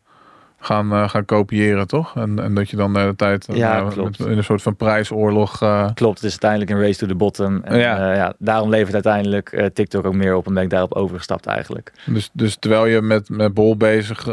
gaan, 0.65 0.93
eh, 0.93 1.09
gaan 1.09 1.25
kopiëren, 1.25 1.87
toch? 1.87 2.17
En, 2.17 2.39
en 2.39 2.55
dat 2.55 2.71
je 2.71 2.77
dan 2.77 2.93
de 2.93 3.13
tijd 3.17 3.49
eh, 3.49 3.57
Ja, 3.57 3.77
nou, 3.81 3.93
klopt. 3.93 4.19
in 4.21 4.37
een 4.37 4.45
soort 4.45 4.63
van 4.63 4.77
prijsoorlog... 4.77 5.63
eh, 5.63 5.89
Klopt, 5.95 6.15
het 6.15 6.25
is 6.25 6.31
uiteindelijk 6.31 6.71
een 6.71 6.81
race 6.81 6.99
to 6.99 7.07
the 7.07 7.15
bottom. 7.15 7.61
En 7.63 7.79
Ja. 7.79 7.97
ja. 7.99 8.15
ja, 8.15 8.35
daarom 8.39 8.71
levert 8.71 8.95
uiteindelijk 8.95 9.71
TikTok 9.75 10.05
ook 10.05 10.15
meer 10.15 10.35
op 10.37 10.47
en 10.47 10.55
ben 10.55 10.63
ik 10.63 10.71
daarop 10.71 10.95
overgestapt 10.95 11.47
eigenlijk. 11.47 11.93
dus, 12.07 12.31
dus 12.33 12.57
terwijl 12.57 12.87
je 12.87 13.01
met, 13.03 13.29
met 13.29 13.55
Bol 13.55 13.77
bezig 13.77 14.25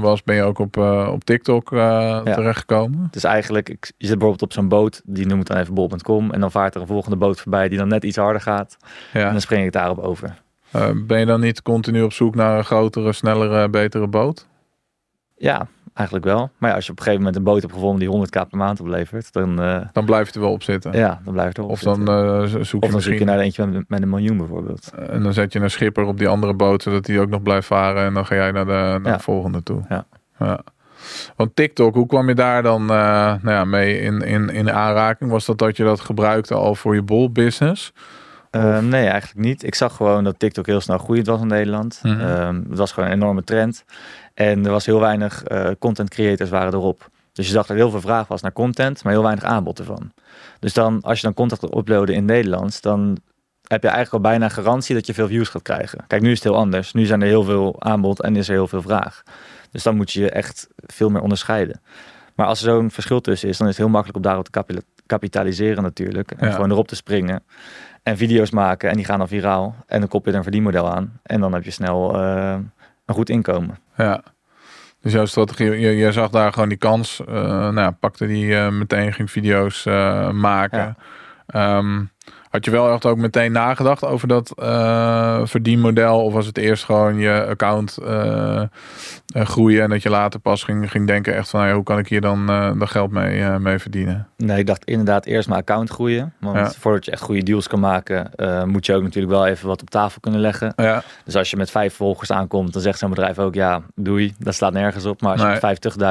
was, 0.00 0.22
ben 0.22 0.34
je 0.36 0.42
ook 0.42 0.58
op, 0.58 0.76
op 1.12 1.24
TikTok 1.24 1.72
eh, 1.72 2.20
terechtgekomen? 2.20 3.08
Dus 3.10 3.24
eigenlijk, 3.24 3.68
ik, 3.68 3.84
je 3.96 4.06
zit 4.06 4.18
bijvoorbeeld 4.18 4.42
op 4.42 4.52
zo'n 4.52 4.68
boot, 4.68 5.02
die 5.04 5.26
noem 5.26 5.40
ik 5.40 5.46
dan 5.46 5.56
even 5.56 5.74
bol.com. 5.74 6.30
En 6.30 6.40
dan 6.40 6.50
vaart 6.50 6.74
er 6.74 6.80
een 6.80 6.86
volgende 6.86 7.16
boot 7.16 7.40
voorbij 7.40 7.68
die 7.68 7.78
dan 7.78 7.88
net 7.88 8.04
iets 8.04 8.16
harder 8.16 8.40
gaat. 8.42 8.76
En 9.12 9.20
Ja. 9.20 9.30
dan 9.30 9.40
spring 9.40 9.64
ik 9.66 9.72
daarop 9.72 9.98
over. 9.98 10.34
Ben 11.06 11.18
je 11.18 11.26
dan 11.26 11.40
niet 11.40 11.62
continu 11.62 12.02
op 12.02 12.12
zoek 12.12 12.34
naar 12.34 12.58
een 12.58 12.64
grotere, 12.64 13.12
snellere, 13.12 13.68
betere 13.68 14.06
boot? 14.06 14.46
Ja, 15.38 15.66
eigenlijk 15.94 16.26
wel. 16.26 16.50
Maar 16.58 16.70
ja, 16.70 16.76
als 16.76 16.84
je 16.86 16.90
op 16.92 16.98
een 16.98 17.04
gegeven 17.04 17.24
moment 17.24 17.36
een 17.36 17.52
boot 17.52 17.60
hebt 17.60 17.72
gevonden 17.72 17.98
die 18.00 18.08
100k 18.08 18.48
per 18.48 18.58
maand 18.58 18.80
oplevert, 18.80 19.32
dan, 19.32 19.62
eh, 19.62 19.80
Dan 19.92 20.04
blijf 20.04 20.26
je 20.28 20.34
er 20.34 20.40
wel 20.40 20.50
op 20.52 20.62
zitten. 20.62 20.92
ja, 20.92 21.20
dan 21.24 21.32
blijft 21.32 21.48
het 21.56 21.58
erop 21.58 21.70
Of 21.70 21.80
dan 21.80 21.96
zitten. 21.96 22.42
eh, 22.42 22.64
zoek 22.64 22.80
je 22.82 22.86
Of 22.86 22.90
dan 22.92 23.00
zoek 23.00 23.14
je 23.14 23.24
naar 23.24 23.38
eentje 23.38 23.66
met, 23.66 23.84
met 23.88 24.02
een 24.02 24.08
miljoen 24.08 24.36
bijvoorbeeld. 24.36 24.92
En 25.08 25.22
dan 25.22 25.32
zet 25.32 25.52
je 25.52 25.60
een 25.60 25.70
schipper 25.70 26.04
op 26.04 26.18
die 26.18 26.28
andere 26.28 26.54
boot, 26.54 26.82
zodat 26.82 27.04
die 27.04 27.20
ook 27.20 27.28
nog 27.28 27.42
blijft 27.42 27.66
varen. 27.66 28.04
En 28.04 28.14
dan 28.14 28.26
ga 28.26 28.34
jij 28.34 28.50
naar 28.50 28.64
de, 28.66 28.70
naar 28.72 29.00
Ja. 29.04 29.16
de 29.16 29.22
volgende 29.22 29.62
toe. 29.62 29.80
Ja. 29.88 30.04
ja. 30.38 30.60
Want 31.36 31.56
TikTok, 31.56 31.94
hoe 31.94 32.06
kwam 32.06 32.28
je 32.28 32.34
daar 32.34 32.62
dan 32.62 32.80
eh, 32.82 32.86
nou 33.42 33.50
ja, 33.50 33.64
mee 33.64 34.00
in, 34.00 34.20
in, 34.20 34.48
in 34.50 34.70
aanraking? 34.72 35.30
Was 35.30 35.46
dat 35.46 35.58
dat 35.58 35.76
je 35.76 35.84
dat 35.84 36.00
gebruikte 36.00 36.54
al 36.54 36.74
voor 36.74 36.94
je 36.94 37.02
bol-business? 37.02 37.92
Eh, 38.50 38.78
nee, 38.78 39.06
eigenlijk 39.06 39.46
niet. 39.46 39.62
Ik 39.62 39.74
zag 39.74 39.96
gewoon 39.96 40.24
dat 40.24 40.38
TikTok 40.38 40.66
heel 40.66 40.80
snel 40.80 40.98
groeiend 40.98 41.26
was 41.26 41.40
in 41.40 41.46
Nederland. 41.46 42.00
Mhm. 42.02 42.20
Ehm, 42.20 42.62
het 42.68 42.78
was 42.78 42.92
gewoon 42.92 43.08
een 43.08 43.14
enorme 43.14 43.44
trend. 43.44 43.84
En 44.34 44.64
er 44.64 44.70
was 44.70 44.86
heel 44.86 45.00
weinig 45.00 45.44
eh, 45.44 45.70
content 45.78 46.10
creators 46.10 46.50
waren 46.50 46.72
erop. 46.72 47.08
Dus 47.32 47.46
je 47.46 47.52
zag 47.52 47.66
dat 47.66 47.76
er 47.76 47.82
heel 47.82 47.90
veel 47.90 48.00
vraag 48.00 48.28
was 48.28 48.42
naar 48.42 48.52
content, 48.52 49.04
maar 49.04 49.12
heel 49.12 49.22
weinig 49.22 49.44
aanbod 49.44 49.78
ervan. 49.78 50.12
Dus 50.58 50.72
dan, 50.74 51.00
als 51.02 51.16
je 51.20 51.24
dan 51.24 51.34
content 51.34 51.60
gaat 51.60 51.76
uploaden 51.76 52.14
in 52.14 52.24
Nederlands, 52.24 52.80
dan 52.80 53.18
heb 53.66 53.82
je 53.82 53.88
eigenlijk 53.88 54.24
al 54.24 54.30
bijna 54.30 54.48
garantie 54.48 54.94
dat 54.94 55.06
je 55.06 55.14
veel 55.14 55.26
views 55.26 55.48
gaat 55.48 55.62
krijgen. 55.62 56.04
Kijk, 56.06 56.22
nu 56.22 56.30
is 56.30 56.34
het 56.34 56.44
heel 56.44 56.56
anders. 56.56 56.92
Nu 56.92 57.04
zijn 57.04 57.20
er 57.20 57.26
heel 57.28 57.42
veel 57.44 57.76
aanbod 57.82 58.22
en 58.22 58.36
is 58.36 58.48
er 58.48 58.54
heel 58.54 58.68
veel 58.68 58.82
vraag. 58.82 59.22
Dus 59.70 59.82
dan 59.82 59.96
moet 59.96 60.12
je 60.12 60.20
je 60.20 60.30
echt 60.30 60.68
veel 60.76 61.10
meer 61.10 61.22
onderscheiden. 61.22 61.80
Maar 62.34 62.46
als 62.46 62.58
er 62.62 62.64
zo'n 62.70 62.90
verschil 62.90 63.20
tussen 63.20 63.48
is, 63.48 63.58
dan 63.58 63.66
is 63.66 63.72
het 63.76 63.82
heel 63.82 63.92
makkelijk 63.92 64.16
om 64.16 64.22
daarop 64.22 64.48
te 64.48 64.82
kapitaliseren 65.06 65.82
natuurlijk. 65.82 66.30
En 66.30 66.46
Ja. 66.48 66.54
gewoon 66.54 66.70
erop 66.70 66.88
te 66.88 66.96
springen. 66.96 67.42
En 68.08 68.16
video's 68.16 68.50
maken 68.50 68.90
en 68.90 68.96
die 68.96 69.04
gaan 69.04 69.18
dan 69.18 69.28
viraal. 69.28 69.76
En 69.86 70.00
dan 70.00 70.08
kop 70.08 70.24
je 70.24 70.30
er 70.30 70.36
een 70.36 70.42
verdienmodel 70.42 70.90
aan. 70.90 71.20
En 71.22 71.40
dan 71.40 71.52
heb 71.52 71.64
je 71.64 71.70
snel 71.70 72.22
eh, 72.22 72.56
een 73.06 73.14
goed 73.14 73.28
inkomen. 73.28 73.78
Ja. 73.96 74.22
Dus 75.00 75.12
jouw 75.12 75.24
strategie, 75.24 75.78
je, 75.78 75.96
je 75.96 76.12
zag 76.12 76.30
daar 76.30 76.52
gewoon 76.52 76.68
die 76.68 76.78
kans. 76.78 77.20
eh 77.20 77.34
nou, 77.34 77.80
ja, 77.80 77.90
pakte 77.90 78.26
die 78.26 78.56
eh, 78.56 78.68
meteen, 78.68 79.12
ging 79.12 79.30
video's 79.30 79.84
maken. 80.32 80.78
Ja. 80.78 80.96
Ehm, 81.46 82.04
had 82.50 82.64
je 82.64 82.70
wel 82.70 82.92
echt 82.92 83.06
ook 83.06 83.16
meteen 83.16 83.52
nagedacht 83.52 84.04
over 84.04 84.28
dat 84.28 84.52
eh, 84.58 85.40
verdienmodel? 85.44 86.24
Of 86.24 86.32
was 86.32 86.46
het 86.46 86.58
eerst 86.58 86.84
gewoon 86.84 87.18
je 87.18 87.46
account 87.48 87.96
eh, 87.96 88.60
eh, 88.60 88.66
groeien 89.46 89.82
en 89.82 89.90
dat 89.90 90.02
je 90.02 90.10
later 90.10 90.40
pas 90.40 90.62
ging, 90.62 90.90
ging 90.90 91.06
denken 91.06 91.34
echt 91.34 91.48
van 91.50 91.70
hoe 91.70 91.82
kan 91.82 91.98
ik 91.98 92.08
hier 92.08 92.20
dan, 92.20 92.48
eh 92.48 92.70
dan 92.78 92.88
geld 92.88 93.10
mee, 93.10 93.58
mee 93.58 93.78
verdienen? 93.78 94.28
Nee, 94.36 94.58
ik 94.58 94.66
dacht 94.66 94.84
inderdaad 94.84 95.26
eerst 95.26 95.48
mijn 95.48 95.60
account 95.60 95.90
groeien. 95.90 96.32
Want 96.40 96.56
Ja. 96.56 96.70
voordat 96.78 97.04
je 97.04 97.10
echt 97.10 97.22
goede 97.22 97.42
deals 97.42 97.66
kan 97.68 97.80
maken, 97.80 98.30
moet 98.66 98.86
je 98.86 98.94
ook 98.94 99.02
natuurlijk 99.02 99.32
wel 99.32 99.46
even 99.46 99.68
wat 99.68 99.80
op 99.82 99.90
tafel 99.90 100.20
kunnen 100.20 100.40
leggen. 100.40 100.72
Ja, 100.76 101.02
Dus 101.24 101.36
als 101.36 101.50
je 101.50 101.56
met 101.56 101.70
vijf 101.70 101.94
volgers 101.94 102.32
aankomt, 102.32 102.72
dan 102.72 102.82
zegt 102.82 102.98
zo'n 102.98 103.10
bedrijf 103.10 103.38
ook 103.38 103.54
ja, 103.54 103.82
doei. 103.94 104.34
Dat 104.38 104.54
slaat 104.54 104.72
nergens 104.72 105.04
op. 105.04 105.20
Maar 105.20 105.30
als 105.30 105.40
je 105.40 105.46
Nee. 105.46 105.54
met 105.54 105.60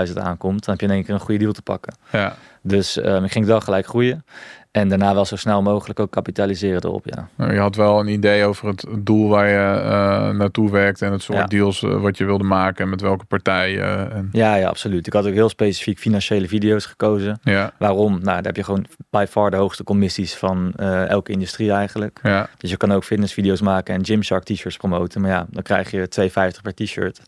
50.000 0.09 0.19
aankomt, 0.19 0.65
dan 0.65 0.73
heb 0.73 0.79
je 0.81 0.87
in 0.87 0.93
één 0.93 1.03
keer 1.05 1.13
een 1.13 1.19
goede 1.19 1.39
deal 1.39 1.51
te 1.53 1.61
pakken. 1.61 1.93
ja, 2.11 2.35
Dus 2.61 2.97
ehm, 2.97 3.23
ik 3.23 3.31
ging 3.31 3.45
wel 3.45 3.59
gelijk 3.61 3.85
groeien. 3.85 4.25
En 4.71 4.89
daarna 4.89 5.13
wel 5.13 5.25
zo 5.25 5.35
snel 5.35 5.61
mogelijk 5.61 5.99
ook 5.99 6.11
kapitaliseren 6.11 6.83
erop, 6.83 7.05
ja. 7.05 7.27
Nou, 7.35 7.53
Je 7.53 7.59
had 7.59 7.75
wel 7.75 7.99
een 7.99 8.07
idee 8.07 8.45
over 8.45 8.67
het 8.67 8.85
doel 8.99 9.29
waar 9.29 9.47
je 9.47 9.79
eh, 9.81 10.37
naartoe 10.37 10.71
werkt 10.71 11.01
en 11.01 11.11
het 11.11 11.21
soort 11.21 11.37
Ja. 11.37 11.45
deals 11.45 11.83
eh, 11.83 12.01
wat 12.01 12.17
je 12.17 12.25
wilde 12.25 12.43
maken 12.43 12.83
en 12.83 12.89
met 12.89 13.01
welke 13.01 13.25
partijen. 13.25 14.11
en, 14.11 14.29
Ja, 14.31 14.55
ja, 14.55 14.67
absoluut. 14.67 15.07
Ik 15.07 15.13
had 15.13 15.27
ook 15.27 15.33
heel 15.33 15.49
specifiek 15.49 15.99
financiële 15.99 16.47
video's 16.47 16.85
gekozen. 16.85 17.39
ja, 17.43 17.71
Waarom? 17.79 18.11
Nou, 18.11 18.23
daar 18.23 18.43
heb 18.43 18.55
je 18.55 18.63
gewoon 18.63 18.85
by 19.09 19.25
far 19.29 19.51
de 19.51 19.57
hoogste 19.57 19.83
commissies 19.83 20.35
van 20.35 20.73
eh, 20.75 21.09
elke 21.09 21.31
industrie 21.31 21.71
eigenlijk. 21.71 22.19
ja, 22.23 22.49
Dus 22.57 22.69
je 22.69 22.77
kan 22.77 22.91
ook 22.91 23.03
fitnessvideo's 23.03 23.61
maken 23.61 23.95
en 23.95 24.05
Gymshark 24.05 24.43
t-shirts 24.43 24.77
promoten. 24.77 25.21
Maar 25.21 25.31
ja, 25.31 25.45
dan 25.49 25.63
krijg 25.63 25.91
je 25.91 26.07
2,50 26.55 26.61
per 26.61 26.73
t-shirt. 26.73 27.21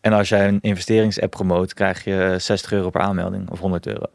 En 0.00 0.12
als 0.12 0.28
jij 0.28 0.48
een 0.48 0.58
investeringsapp 0.60 1.30
promoot, 1.30 1.74
krijg 1.74 2.04
je 2.04 2.34
60 2.38 2.72
euro 2.72 2.90
per 2.90 3.00
aanmelding 3.00 3.50
of 3.50 3.58
100 3.60 3.86
euro. 3.86 4.06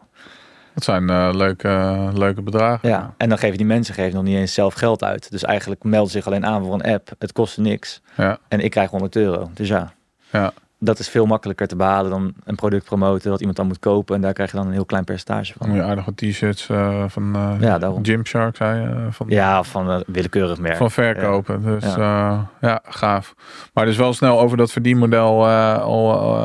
Dat 0.76 0.84
zijn 0.84 1.10
eh, 1.10 1.30
leuke, 1.34 1.98
leuke 2.14 2.42
bedragen. 2.42 2.90
Ja, 2.90 3.14
en 3.18 3.30
dan 3.30 3.38
geven 3.38 3.58
die 3.58 3.66
mensen 3.66 3.94
geven 3.94 4.14
nog 4.16 4.24
niet 4.24 4.36
eens 4.38 4.54
zelf 4.54 4.74
geld 4.74 5.04
uit. 5.04 5.32
Dus 5.32 5.44
eigenlijk 5.44 5.84
melden 5.84 6.12
ze 6.12 6.18
zich 6.18 6.28
alleen 6.28 6.46
aan 6.46 6.64
voor 6.64 6.74
een 6.74 6.94
app. 6.94 7.12
Het 7.20 7.32
kostte 7.32 7.62
niks. 7.62 8.02
ja, 8.18 8.38
En 8.48 8.60
ik 8.60 8.72
krijg 8.72 8.90
100 8.90 9.16
euro. 9.16 9.50
Dus 9.54 9.68
ja, 9.68 9.94
ja. 10.32 10.54
dat 10.80 11.00
is 11.00 11.10
veel 11.10 11.26
makkelijker 11.26 11.68
te 11.68 11.76
behalen 11.76 12.12
dan 12.12 12.34
een 12.44 12.56
product 12.56 12.86
promoten 12.86 13.30
dat 13.30 13.40
iemand 13.40 13.58
dan 13.58 13.68
moet 13.68 13.80
kopen. 13.80 14.16
En 14.16 14.22
daar 14.22 14.34
krijg 14.34 14.52
je 14.52 14.58
dan 14.58 14.66
een 14.68 14.74
heel 14.74 14.86
klein 14.86 15.04
percentage 15.04 15.54
van. 15.58 15.70
Mooie 15.70 15.84
aardige 15.84 16.16
t-shirts 16.16 16.70
eh, 16.70 17.04
van 17.08 17.36
eh 17.36 17.54
Ja. 17.60 17.94
Gymshark, 18.02 18.56
zei 18.56 18.82
je? 18.82 19.08
van, 19.12 19.26
Ja, 19.30 19.64
van 19.64 20.04
willekeurig 20.08 20.60
merk. 20.60 20.78
Van 20.78 20.92
verkopen. 20.92 21.62
Dus 21.62 21.96
Ja. 21.96 22.50
gaaf. 22.84 23.34
Maar 23.74 23.86
dus 23.86 23.98
wel 23.98 24.14
snel 24.14 24.40
over 24.40 24.58
dat 24.58 24.72
verdienmodel 24.72 25.48
al 25.80 26.38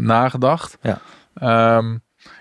nagedacht. 0.00 0.78
Ja. 0.82 0.98
Ehm, 1.34 1.96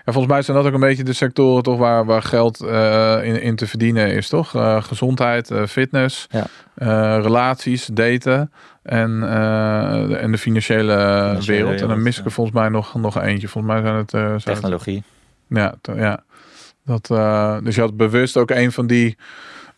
ja, 0.06 0.12
volgens 0.12 0.34
mij 0.34 0.42
zijn 0.42 0.58
dat 0.58 0.66
ook 0.66 0.74
een 0.74 0.80
beetje 0.80 1.04
de 1.04 1.14
sectoren 1.14 1.64
toch 1.64 1.78
waar, 1.78 2.06
waar 2.06 2.22
geld 2.22 2.62
eh, 2.62 3.20
in, 3.24 3.42
in 3.42 3.56
te 3.56 3.68
verdienen 3.68 4.12
is, 4.12 4.28
toch? 4.30 4.56
Eh, 4.56 4.84
gezondheid, 4.84 5.52
eh, 5.52 5.66
fitness, 5.66 6.28
Ja. 6.30 7.18
relaties, 7.18 7.86
daten 7.86 8.52
en, 8.84 9.20
de, 9.20 10.18
en 10.18 10.32
de 10.32 10.38
financiële, 10.38 10.94
Financiële 10.94 11.64
wereld. 11.64 11.82
En 11.82 11.88
dan 11.88 12.04
mis 12.04 12.14
ik 12.14 12.20
ja. 12.20 12.26
er 12.26 12.32
volgens 12.32 12.56
mij 12.56 12.70
nog, 12.70 12.96
nog 12.96 13.22
eentje. 13.22 13.48
Volgens 13.48 13.74
mij 13.74 13.82
zijn 13.82 13.96
het... 13.96 14.44
Technologie. 14.44 15.04
ja, 15.48 15.76
ja. 15.96 16.24
Dat, 16.86 17.08
dus 17.64 17.76
je 17.76 17.82
had 17.82 17.98
bewust 17.98 18.38
ook 18.38 18.50
een 18.50 18.72
van 18.72 18.88
die 18.88 19.18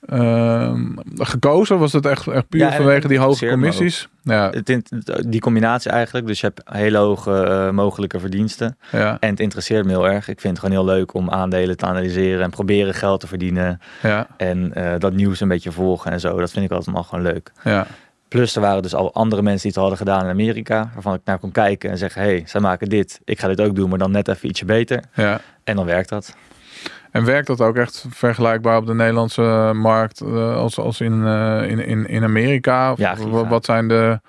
ehm, 0.05 0.86
gekozen? 1.15 1.79
Was 1.79 1.93
het 1.93 2.05
echt, 2.05 2.27
echt 2.27 2.49
puur 2.49 2.62
Ja, 2.62 2.71
vanwege 2.71 3.07
die 3.07 3.19
hoge 3.19 3.47
commissies? 3.49 4.07
Ja, 4.23 4.49
Het, 4.51 4.91
die 5.25 5.39
combinatie 5.39 5.91
eigenlijk. 5.91 6.27
Dus 6.27 6.39
je 6.39 6.45
hebt 6.45 6.62
hele 6.65 6.97
hoge 6.97 7.43
eh, 7.43 7.69
mogelijke 7.69 8.19
verdiensten. 8.19 8.77
ja, 8.91 9.17
En 9.19 9.29
het 9.29 9.39
interesseert 9.39 9.86
me 9.86 9.91
heel 9.91 10.07
erg. 10.10 10.27
Ik 10.27 10.39
vind 10.41 10.57
het 10.57 10.65
gewoon 10.65 10.86
heel 10.86 10.95
leuk 10.95 11.13
om 11.13 11.29
aandelen 11.29 11.77
te 11.77 11.86
analyseren 11.86 12.43
en 12.43 12.49
proberen 12.49 12.93
geld 12.93 13.19
te 13.19 13.27
verdienen. 13.27 13.79
ja, 14.01 14.27
En 14.38 14.73
eh, 14.73 14.93
dat 14.99 15.13
nieuws 15.13 15.39
een 15.39 15.47
beetje 15.47 15.71
volgen 15.71 16.12
en 16.12 16.19
zo. 16.19 16.39
Dat 16.39 16.51
vind 16.51 16.65
ik 16.65 16.71
altijd 16.71 16.88
allemaal 16.95 17.10
gewoon 17.10 17.25
leuk. 17.33 17.51
ja. 17.63 17.88
Plus 18.27 18.55
er 18.55 18.62
waren 18.62 18.81
dus 18.81 18.95
al 18.95 19.13
andere 19.13 19.41
mensen 19.41 19.62
die 19.62 19.71
het 19.71 19.79
hadden 19.79 19.97
gedaan 19.97 20.23
in 20.23 20.29
Amerika. 20.29 20.89
Waarvan 20.93 21.13
ik 21.13 21.21
naar 21.23 21.39
kon 21.39 21.51
kijken 21.51 21.89
en 21.89 21.97
zeggen, 21.97 22.21
hé, 22.21 22.27
hey, 22.27 22.43
zij 22.45 22.62
maken 22.62 22.89
dit. 22.89 23.21
Ik 23.25 23.39
ga 23.39 23.47
dit 23.47 23.62
ook 23.62 23.75
doen, 23.75 23.89
maar 23.89 23.97
dan 23.97 24.12
net 24.12 24.27
even 24.27 24.49
ietsje 24.49 24.65
beter. 24.65 25.03
ja. 25.13 25.41
En 25.63 25.75
dan 25.75 25.86
werkt 25.86 26.10
dat. 26.10 26.36
En 27.11 27.25
werkt 27.25 27.47
dat 27.47 27.61
ook 27.61 27.75
echt 27.75 28.05
vergelijkbaar 28.09 28.77
op 28.77 28.85
de 28.85 28.93
Nederlandse 28.93 29.71
markt 29.73 30.21
eh, 30.21 30.55
als, 30.55 30.79
als 30.79 31.01
in, 31.01 31.25
eh, 31.25 31.69
in, 31.69 31.85
in, 31.85 32.07
in 32.07 32.23
Amerika? 32.23 32.93
Ja, 32.97 33.15
wat 33.47 33.65
zijn 33.65 33.87
de, 33.87 34.19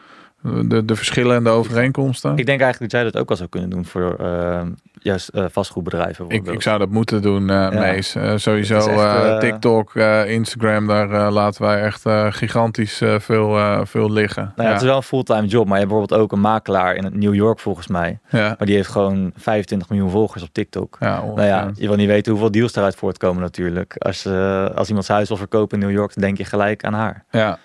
de, 0.43 0.85
de 0.85 0.97
verschillen 0.97 1.37
en 1.37 1.45
de 1.45 1.51
overeenkomsten? 1.51 2.31
Ik 2.37 2.47
denk 2.47 2.61
eigenlijk 2.61 2.93
dat 2.93 3.01
jij 3.01 3.11
dat 3.11 3.21
ook 3.21 3.29
wel 3.29 3.37
zou 3.37 3.49
kunnen 3.49 3.71
doen 3.71 3.85
voor 3.85 4.17
eh, 4.21 4.61
juist 4.93 5.29
eh, 5.29 5.45
vastgoedbedrijven. 5.51 6.29
Ik, 6.29 6.47
ik 6.47 6.63
zou 6.63 6.79
dat 6.79 6.89
moeten 6.89 7.23
doen, 7.23 7.51
eh 7.51 7.71
Mees. 7.71 8.15
Eh, 8.15 8.33
sowieso 8.37 8.77
echt, 8.77 9.41
TikTok, 9.41 9.95
Instagram, 10.27 10.87
daar 10.87 11.33
laten 11.33 11.63
wij 11.63 11.83
echt 11.83 12.03
gigantisch 12.37 13.03
veel, 13.19 13.87
veel 13.87 14.13
liggen. 14.13 14.53
Nou 14.57 14.69
ja, 14.69 14.75
Het 14.75 14.83
is 14.83 14.89
wel 14.89 14.97
een 14.97 15.03
fulltime 15.03 15.47
job, 15.47 15.67
maar 15.67 15.79
je 15.79 15.85
hebt 15.85 15.91
bijvoorbeeld 15.91 16.21
ook 16.21 16.33
een 16.33 16.41
makelaar 16.41 16.95
in 16.95 17.11
New 17.19 17.35
York 17.35 17.59
volgens 17.59 17.87
mij. 17.87 18.19
ja, 18.31 18.55
Maar 18.59 18.67
die 18.67 18.77
heeft 18.77 18.89
gewoon 18.89 19.33
25 19.37 19.89
miljoen 19.89 20.11
volgers 20.11 20.43
op 20.43 20.49
TikTok. 20.53 20.97
ja, 21.01 21.21
Nou 21.21 21.43
ja, 21.43 21.71
je 21.75 21.87
wil 21.87 21.97
niet 21.97 22.07
weten 22.09 22.33
hoeveel 22.33 22.51
deals 22.51 22.73
daaruit 22.73 22.95
voortkomen 22.95 23.43
natuurlijk. 23.43 23.95
Als, 23.99 24.27
als 24.75 24.89
iemand 24.89 25.05
zijn 25.05 25.17
huis 25.17 25.29
wil 25.29 25.37
verkopen 25.37 25.81
in 25.81 25.87
New 25.87 25.97
York, 25.97 26.15
dan 26.15 26.23
denk 26.23 26.37
je 26.37 26.45
gelijk 26.45 26.85
aan 26.85 26.95
haar. 26.95 27.25
ja. 27.31 27.59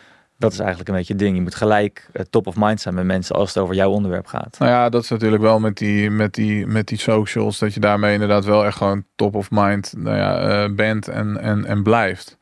Dat 0.44 0.52
is 0.52 0.60
eigenlijk 0.60 0.90
een 0.90 0.96
beetje 0.96 1.14
het 1.14 1.22
ding. 1.22 1.36
Je 1.36 1.42
moet 1.42 1.56
gelijk 1.56 2.10
eh, 2.14 2.26
top 2.30 2.48
of 2.48 2.56
mind 2.58 2.82
zijn 2.82 2.96
met 2.96 3.06
mensen 3.06 3.36
als 3.36 3.54
het 3.54 3.64
over 3.64 3.76
jouw 3.76 3.90
onderwerp 3.90 4.26
gaat. 4.26 4.56
Nou 4.60 4.72
ja, 4.72 4.90
dat 4.90 5.04
is 5.04 5.10
natuurlijk 5.10 5.42
wel 5.42 5.60
met 5.60 5.78
die, 5.78 6.10
met 6.10 6.34
die, 6.34 6.68
met 6.68 6.88
die 6.88 6.98
socials, 6.98 7.60
dat 7.60 7.74
je 7.74 7.80
daarmee 7.80 8.14
inderdaad 8.14 8.46
wel 8.46 8.66
echt 8.66 8.78
gewoon 8.78 9.04
top 9.16 9.36
of 9.36 9.52
mind 9.52 9.94
nou 9.98 10.18
ja, 10.18 10.38
eh, 10.38 10.76
bent 10.76 11.08
en, 11.08 11.38
en, 11.38 11.66
en 11.66 11.84
blijft. 11.84 12.38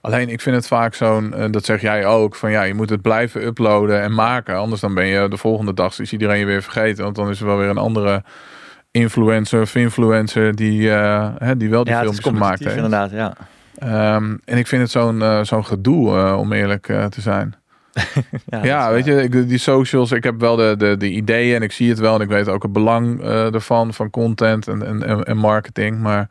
Alleen 0.00 0.28
ik 0.28 0.40
vind 0.40 0.56
het 0.56 0.66
vaak 0.66 0.94
zo'n, 0.94 1.34
eh, 1.34 1.50
dat 1.50 1.64
zeg 1.64 1.80
jij 1.80 2.06
ook, 2.06 2.34
van 2.34 2.50
ja, 2.50 2.62
je 2.62 2.74
moet 2.74 2.90
het 2.90 3.02
blijven 3.02 3.44
uploaden 3.44 4.02
en 4.02 4.14
maken. 4.14 4.56
Anders 4.56 4.80
dan 4.80 4.94
ben 4.94 5.06
je 5.06 5.28
de 5.28 5.36
volgende 5.36 5.74
dag, 5.74 5.98
is 5.98 6.12
iedereen 6.12 6.38
je 6.38 6.44
weer 6.44 6.62
vergeten. 6.62 7.04
Want 7.04 7.16
dan 7.16 7.30
is 7.30 7.40
er 7.40 7.46
wel 7.46 7.58
weer 7.58 7.68
een 7.68 7.78
andere 7.78 8.22
influencer 8.90 9.60
of 9.60 9.74
influencer 9.74 10.54
die, 10.54 10.92
eh, 10.92 11.28
hè, 11.38 11.56
die 11.56 11.70
wel 11.70 11.84
die 11.84 11.92
ja, 11.92 12.00
filmpjes 12.00 12.26
gemaakt 12.26 12.64
heeft. 12.64 12.76
inderdaad, 12.76 13.10
ja. 13.10 13.36
Ehm, 13.78 14.36
en 14.44 14.58
ik 14.58 14.66
vind 14.66 14.82
het 14.82 14.90
zo'n 14.90 15.22
eh, 15.22 15.42
zo'n 15.42 15.64
gedoe, 15.64 16.16
eh, 16.18 16.38
om 16.38 16.52
eerlijk 16.52 16.88
eh, 16.88 17.04
te 17.04 17.20
zijn. 17.20 17.54
Ja, 18.62 18.90
weet 18.90 19.04
je, 19.04 19.22
ik, 19.22 19.48
die 19.48 19.58
socials, 19.58 20.12
ik 20.12 20.24
heb 20.24 20.40
wel 20.40 20.56
de, 20.56 20.74
de, 20.78 20.96
de 20.96 21.10
ideeën 21.10 21.54
en 21.56 21.62
ik 21.62 21.72
zie 21.72 21.88
het 21.88 21.98
wel. 21.98 22.14
En 22.14 22.20
ik 22.20 22.28
weet 22.28 22.48
ook 22.48 22.62
het 22.62 22.72
belang 22.72 23.22
ervan, 23.22 23.94
van 23.94 24.10
content 24.10 24.68
en, 24.68 25.02
en, 25.02 25.24
en- 25.24 25.36
marketing. 25.36 26.00
Maar 26.00 26.28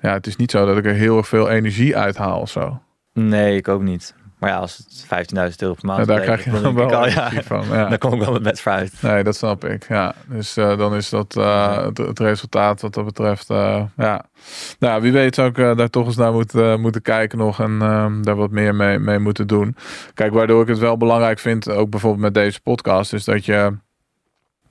ja, 0.00 0.12
het 0.12 0.26
is 0.26 0.36
niet 0.36 0.50
zo 0.50 0.66
dat 0.66 0.76
ik 0.76 0.84
er 0.86 0.94
heel 0.94 1.16
erg 1.16 1.28
veel 1.28 1.50
energie 1.50 1.96
uithaal 1.96 2.40
of 2.40 2.50
zo. 2.50 2.80
Nee, 3.12 3.56
ik 3.56 3.68
ook 3.68 3.82
niet. 3.82 4.14
Maar 4.38 4.50
ja, 4.50 4.56
als 4.56 4.76
het 4.76 5.28
15.000 5.52 5.56
euro 5.56 5.74
per 5.74 5.86
maand 5.86 5.98
Ja, 5.98 6.04
daar 6.04 6.20
krijg 6.20 6.44
je 6.44 6.50
dan 6.50 6.62
dan 6.62 6.74
wel 6.74 6.94
al, 6.94 7.08
ja, 7.08 7.30
van. 7.42 7.64
Ja. 7.70 7.88
Dan 7.88 7.98
kom 7.98 8.12
ik 8.12 8.20
wel 8.20 8.32
met 8.32 8.42
bed 8.42 8.60
vooruit. 8.60 8.92
Nee, 9.02 9.24
dat 9.24 9.36
snap 9.36 9.64
ik. 9.64 9.88
Ja, 9.88 10.14
dus 10.26 10.56
eh, 10.56 10.78
dan 10.78 10.94
is 10.94 11.08
dat 11.08 11.36
eh, 11.36 11.84
het, 11.84 11.98
het 11.98 12.18
resultaat 12.18 12.80
wat 12.80 12.94
dat 12.94 13.04
betreft. 13.04 13.50
eh, 13.50 13.82
ja, 13.96 14.24
nou, 14.78 15.02
wie 15.02 15.12
weet 15.12 15.34
zou 15.34 15.48
ik 15.48 15.76
daar 15.76 15.90
toch 15.90 16.06
eens 16.06 16.16
naar 16.16 16.32
moet, 16.32 16.52
moeten 16.78 17.02
kijken 17.02 17.38
nog 17.38 17.60
en 17.60 17.82
ehm, 17.82 18.22
daar 18.22 18.36
wat 18.36 18.50
meer 18.50 18.74
mee, 18.74 18.98
mee 18.98 19.18
moeten 19.18 19.46
doen. 19.46 19.76
Kijk, 20.14 20.32
waardoor 20.32 20.62
ik 20.62 20.68
het 20.68 20.78
wel 20.78 20.96
belangrijk 20.96 21.38
vind, 21.38 21.70
ook 21.70 21.90
bijvoorbeeld 21.90 22.22
met 22.22 22.34
deze 22.34 22.60
podcast, 22.60 23.12
is 23.12 23.24
dat 23.24 23.44
je 23.44 23.72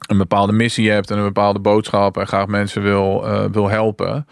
een 0.08 0.18
bepaalde 0.18 0.54
missie 0.54 0.92
hebt 0.92 1.12
en 1.12 1.18
een 1.18 1.24
bepaalde 1.24 1.60
boodschap 1.60 2.18
en 2.18 2.28
graag 2.28 2.48
mensen 2.48 2.82
wil, 2.82 3.26
wil 3.52 3.70
helpen. 3.70 4.26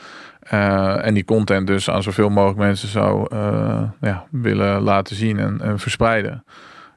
Eh, 0.51 1.05
en 1.05 1.13
die 1.13 1.25
content 1.25 1.67
dus 1.67 1.89
aan 1.89 2.03
zoveel 2.03 2.29
mogelijk 2.29 2.59
mensen 2.59 2.87
zou 2.87 3.27
eh, 3.29 3.81
ja, 4.01 4.23
willen 4.31 4.81
laten 4.81 5.15
zien 5.15 5.39
en, 5.39 5.61
en 5.61 5.79
verspreiden. 5.79 6.43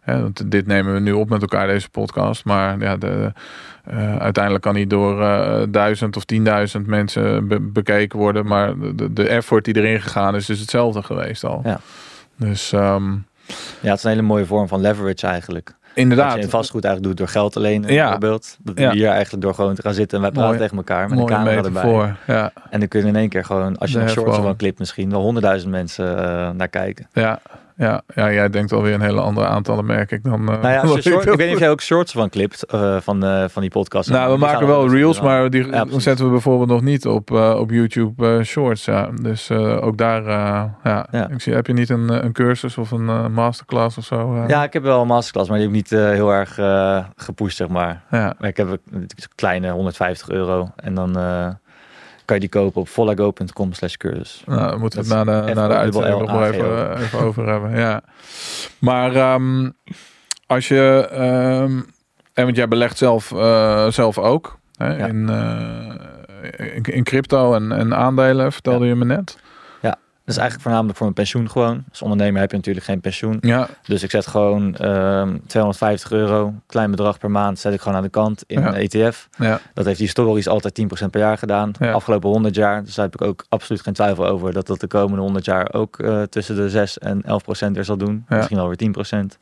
Want 0.04 0.50
dit 0.50 0.66
nemen 0.66 0.94
we 0.94 1.00
nu 1.00 1.12
op 1.12 1.28
met 1.28 1.40
elkaar, 1.40 1.66
deze 1.66 1.88
podcast. 1.90 2.44
Maar 2.44 2.78
ja, 2.80 2.96
de, 2.96 3.32
eh, 3.84 4.16
uiteindelijk 4.16 4.64
kan 4.64 4.74
die 4.74 4.86
door 4.86 5.16
duizend 5.70 6.16
of 6.16 6.24
tienduizend 6.24 6.86
mensen 6.86 7.48
be- 7.48 7.60
bekeken 7.60 8.18
worden. 8.18 8.46
Maar 8.46 8.78
de, 8.78 9.12
de 9.12 9.28
effort 9.28 9.64
die 9.64 9.76
erin 9.76 10.00
gegaan 10.00 10.34
is, 10.34 10.48
is 10.50 10.60
hetzelfde 10.60 11.02
geweest 11.02 11.44
al. 11.44 11.60
Ja. 11.64 11.80
Dus 12.36 12.72
ehm, 12.72 13.12
Ja, 13.80 13.90
het 13.90 13.98
is 13.98 14.04
een 14.04 14.10
hele 14.10 14.22
mooie 14.22 14.46
vorm 14.46 14.68
van 14.68 14.80
leverage 14.80 15.26
eigenlijk. 15.26 15.74
Wat 15.94 16.02
inderdaad. 16.02 16.34
je 16.36 16.40
in 16.42 16.48
vastgoed 16.48 16.84
eigenlijk 16.84 17.16
doet 17.16 17.26
door 17.26 17.34
geld 17.36 17.56
Ja. 17.90 18.02
bijvoorbeeld. 18.02 18.56
Dat 18.60 18.78
Ja. 18.78 18.90
je 18.90 18.96
hier 18.98 19.08
eigenlijk 19.08 19.42
door 19.42 19.54
gewoon 19.54 19.74
te 19.74 19.82
gaan 19.82 19.94
zitten 19.94 20.16
en 20.16 20.22
wij 20.22 20.32
praten 20.32 20.48
Mooi. 20.50 20.62
tegen 20.62 20.76
elkaar 20.76 21.08
met 21.08 21.18
een 21.18 21.26
camera 21.26 21.62
erbij. 21.62 22.14
Ja, 22.26 22.52
En 22.70 22.78
dan 22.78 22.88
kunnen 22.88 23.08
in 23.08 23.16
één 23.16 23.28
keer 23.28 23.44
gewoon, 23.44 23.78
als 23.78 23.90
je 23.90 23.96
De 23.98 24.02
nog 24.04 24.12
shorts 24.12 24.36
van 24.36 24.56
clip 24.56 24.78
misschien, 24.78 25.10
wel 25.10 25.20
honderdduizend 25.20 25.70
mensen 25.70 26.18
eh, 26.18 26.50
naar 26.50 26.68
kijken. 26.68 27.08
ja, 27.12 27.40
ja, 27.76 28.02
ja, 28.14 28.32
jij 28.32 28.48
denkt 28.50 28.72
alweer 28.72 28.94
een 28.94 29.00
hele 29.00 29.20
andere 29.20 29.46
aantallen, 29.46 29.84
merk 29.86 30.10
ik 30.10 30.24
dan. 30.24 30.40
eh, 30.52 30.60
Nou 30.62 30.68
ja, 30.68 30.86
short, 31.00 31.26
ik 31.26 31.34
weet 31.36 31.46
niet 31.46 31.54
of 31.54 31.60
jij 31.60 31.70
ook 31.70 31.80
shorts 31.80 32.12
van 32.12 32.28
clipt 32.28 32.62
eh, 32.66 32.96
van, 33.00 33.24
eh, 33.24 33.44
van 33.48 33.62
die 33.62 33.70
podcast. 33.70 34.10
Nou, 34.10 34.32
we 34.32 34.38
maken 34.38 34.66
wel 34.66 34.90
reels, 34.90 35.20
maar 35.20 35.50
die 35.50 35.66
Ja, 35.66 35.84
zetten 35.98 36.24
we 36.24 36.30
bijvoorbeeld 36.30 36.68
nog 36.68 36.82
niet 36.82 37.06
op, 37.06 37.30
op 37.30 37.70
YouTube 37.70 38.44
Shorts. 38.44 38.84
Ja. 38.84 39.08
Dus 39.22 39.50
ook 39.50 39.96
daar, 39.98 40.22
ja. 40.82 41.06
Ja. 41.10 41.28
Ik 41.28 41.40
zie, 41.40 41.54
heb 41.54 41.66
je 41.66 41.72
niet 41.72 41.90
een, 41.90 42.24
een 42.24 42.32
cursus 42.32 42.78
of 42.78 42.90
een 42.90 43.32
masterclass 43.32 43.98
of 43.98 44.04
zo? 44.04 44.44
Ja, 44.48 44.62
ik 44.64 44.72
heb 44.72 44.82
wel 44.82 45.00
een 45.00 45.06
masterclass, 45.06 45.48
maar 45.48 45.58
die 45.58 45.66
heb 45.66 45.76
ik 45.76 45.82
niet 45.90 46.00
heel 46.00 46.30
erg 46.32 46.54
gepusht, 47.16 47.56
zeg 47.56 47.68
maar. 47.68 48.02
ja. 48.10 48.34
Maar 48.38 48.48
ik 48.48 48.56
heb 48.56 48.68
een 48.90 49.08
kleine 49.34 49.70
150 49.70 50.28
euro 50.28 50.70
en 50.76 50.94
dan 50.94 51.12
kan 52.24 52.34
je 52.34 52.40
die 52.40 52.50
kopen 52.50 52.80
op 52.80 52.88
volago.com 52.88 53.72
slash 53.72 53.94
cursus. 53.94 54.42
Nou, 54.46 54.78
moeten 54.78 55.02
we 55.02 55.14
het 55.14 55.24
na 55.24 55.46
de, 55.46 55.54
na 55.54 55.68
de 55.68 55.74
uitzending 55.74 56.18
nog 56.18 56.32
maar 56.32 56.50
even, 56.50 56.94
eh, 56.96 57.02
even 57.02 57.18
over 57.26 57.46
hebben. 57.48 57.76
Ja. 57.78 58.02
Maar 58.78 59.14
ehm, 59.16 59.70
als 60.46 60.68
je, 60.68 61.08
ehm, 61.10 61.80
en 62.32 62.44
want 62.44 62.56
jij 62.56 62.68
belegt 62.68 62.98
zelf, 62.98 63.32
eh, 63.32 63.88
zelf 63.88 64.18
ook 64.18 64.58
hè, 64.76 64.96
Ja. 64.96 65.06
in, 65.06 65.28
in, 66.56 66.82
in 66.82 67.04
crypto 67.04 67.54
en, 67.54 67.72
en 67.72 67.94
aandelen, 67.94 68.52
vertelde 68.52 68.86
je 68.86 68.94
me 68.94 69.04
net. 69.04 69.38
Dat 70.24 70.34
is 70.34 70.40
eigenlijk 70.40 70.60
voornamelijk 70.68 70.96
voor 70.98 71.06
mijn 71.12 71.18
pensioen 71.18 71.50
gewoon. 71.50 71.84
Als 71.90 72.02
ondernemer 72.02 72.40
heb 72.40 72.50
je 72.50 72.56
natuurlijk 72.56 72.86
geen 72.86 73.00
pensioen. 73.00 73.38
Ja, 73.40 73.68
Dus 73.82 74.02
ik 74.02 74.10
zet 74.10 74.26
gewoon 74.26 74.74
ehm 74.76 75.36
250 75.46 76.10
euro, 76.12 76.54
klein 76.66 76.90
bedrag 76.90 77.18
per 77.18 77.30
maand, 77.30 77.58
zet 77.58 77.74
ik 77.74 77.80
gewoon 77.80 77.96
aan 77.96 78.02
de 78.02 78.08
kant 78.08 78.42
in 78.46 78.60
Ja. 78.60 78.66
een 78.68 78.74
ETF. 78.74 79.28
ja, 79.38 79.60
Dat 79.74 79.84
heeft 79.84 79.98
historisch 79.98 80.48
altijd 80.48 80.74
10% 80.74 81.10
per 81.10 81.20
jaar 81.20 81.38
gedaan. 81.38 81.72
Ja. 81.78 81.92
Afgelopen 81.92 82.28
100 82.30 82.54
jaar. 82.54 82.84
Dus 82.84 82.94
daar 82.94 83.04
heb 83.04 83.14
ik 83.14 83.26
ook 83.26 83.44
absoluut 83.48 83.82
geen 83.82 83.94
twijfel 83.94 84.26
over 84.26 84.52
dat 84.52 84.66
dat 84.66 84.80
de 84.80 84.86
komende 84.86 85.20
100 85.22 85.44
jaar 85.44 85.72
ook 85.72 85.98
eh, 85.98 86.22
tussen 86.22 86.56
de 86.56 86.70
6 86.70 86.98
en 86.98 87.22
11% 87.24 87.72
weer 87.72 87.84
zal 87.84 87.96
doen. 87.96 88.24
Ja. 88.28 88.36
Misschien 88.36 88.56
wel 88.56 88.66
weer 88.68 88.76
10%. 88.76 89.36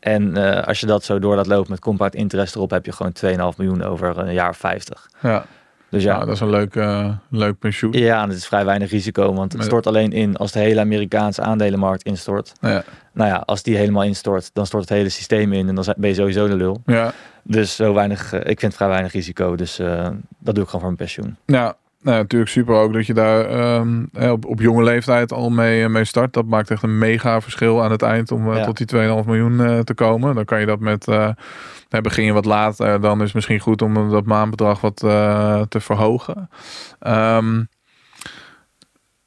En 0.00 0.36
eh, 0.56 0.66
als 0.66 0.80
je 0.80 0.86
dat 0.86 1.04
zo 1.04 1.18
door 1.18 1.36
laat 1.36 1.46
lopen 1.46 1.70
met 1.70 1.80
compound 1.80 2.14
interest 2.14 2.54
erop, 2.54 2.70
heb 2.70 2.86
je 2.86 2.92
gewoon 2.92 3.12
2,5 3.52 3.56
miljoen 3.58 3.82
over 3.82 4.18
een 4.18 4.32
jaar 4.32 4.48
of 4.48 4.56
50. 4.56 5.08
ja. 5.22 5.44
Dus 5.90 6.02
ja. 6.02 6.18
ja, 6.18 6.24
dat 6.24 6.34
is 6.34 6.40
een 6.40 6.50
leuk, 6.50 6.76
eh, 6.76 7.08
leuk 7.30 7.58
pensioen. 7.58 7.92
ja, 7.92 8.22
en 8.22 8.28
het 8.28 8.38
is 8.38 8.46
vrij 8.46 8.64
weinig 8.64 8.90
risico, 8.90 9.34
want 9.34 9.52
het 9.52 9.62
stort 9.64 9.86
alleen 9.86 10.12
in 10.12 10.36
als 10.36 10.52
de 10.52 10.58
hele 10.58 10.80
Amerikaanse 10.80 11.42
aandelenmarkt 11.42 12.02
instort. 12.02 12.52
Ja, 12.60 12.82
Nou 13.12 13.30
ja, 13.30 13.42
als 13.46 13.62
die 13.62 13.76
helemaal 13.76 14.02
instort, 14.04 14.50
dan 14.52 14.66
stort 14.66 14.82
het 14.82 14.92
hele 14.98 15.08
systeem 15.08 15.52
in 15.52 15.68
en 15.68 15.74
dan 15.74 15.84
ben 15.96 16.08
je 16.08 16.14
sowieso 16.14 16.48
de 16.48 16.56
lul. 16.56 16.82
ja. 16.86 17.12
Dus 17.42 17.76
zo 17.76 17.94
weinig, 17.94 18.32
eh, 18.32 18.50
ik 18.50 18.60
vind 18.60 18.74
vrij 18.74 18.88
weinig 18.88 19.12
risico, 19.12 19.56
dus 19.56 19.78
eh, 19.78 20.08
dat 20.38 20.54
doe 20.54 20.64
ik 20.64 20.70
gewoon 20.70 20.70
voor 20.70 20.80
mijn 20.80 20.96
pensioen. 20.96 21.36
ja. 21.46 21.74
Nou, 22.02 22.16
natuurlijk 22.16 22.50
super 22.50 22.74
ook 22.74 22.92
dat 22.92 23.06
je 23.06 23.14
daar 23.14 23.44
ehm, 23.44 24.04
eh, 24.12 24.30
op, 24.30 24.44
op 24.46 24.60
jonge 24.60 24.82
leeftijd 24.82 25.32
al 25.32 25.50
mee, 25.50 25.88
mee 25.88 26.04
start. 26.04 26.32
Dat 26.32 26.44
maakt 26.46 26.70
echt 26.70 26.82
een 26.82 26.98
mega 26.98 27.40
verschil 27.40 27.82
aan 27.82 27.90
het 27.90 28.02
eind 28.02 28.32
om 28.32 28.54
Ja. 28.54 28.64
tot 28.64 28.76
die 28.76 28.86
2,5 28.86 29.26
miljoen 29.26 29.84
te 29.84 29.94
komen. 29.94 30.34
Dan 30.34 30.44
kan 30.44 30.60
je 30.60 30.66
dat 30.66 30.80
met, 30.80 31.06
dan 31.90 32.02
begin 32.02 32.24
je 32.24 32.32
wat 32.32 32.44
later. 32.44 33.00
Dan 33.00 33.18
is 33.18 33.24
het 33.24 33.34
misschien 33.34 33.60
goed 33.60 33.82
om 33.82 34.10
dat 34.10 34.24
maandbedrag 34.24 34.80
wat 34.80 35.02
eh, 35.02 35.60
te 35.68 35.80
verhogen. 35.80 36.50
Ehm, 36.98 37.62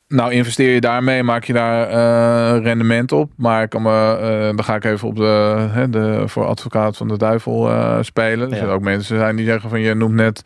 nou, 0.07 0.31
investeer 0.31 0.73
je 0.73 0.81
daarmee, 0.81 1.23
maak 1.23 1.43
je 1.43 1.53
daar 1.53 1.87
eh, 1.87 2.63
rendement 2.63 3.11
op. 3.11 3.31
Maar 3.35 3.63
ik 3.63 3.69
kan 3.69 3.81
me, 3.81 4.17
eh, 4.21 4.55
dan 4.55 4.63
ga 4.63 4.75
ik 4.75 4.83
even 4.83 5.07
op 5.07 5.15
de, 5.15 5.67
hè, 5.71 5.89
de 5.89 6.23
voor 6.25 6.45
advocaat 6.45 6.97
van 6.97 7.07
de 7.07 7.17
duivel 7.17 7.69
spelen. 8.01 8.51
Er 8.51 8.57
zullen 8.57 8.73
ook 8.73 8.81
mensen 8.81 9.17
zijn 9.17 9.35
die 9.35 9.45
zeggen 9.45 9.69
van 9.69 9.81
je 9.81 9.93
noemt 9.93 10.15
net 10.15 10.41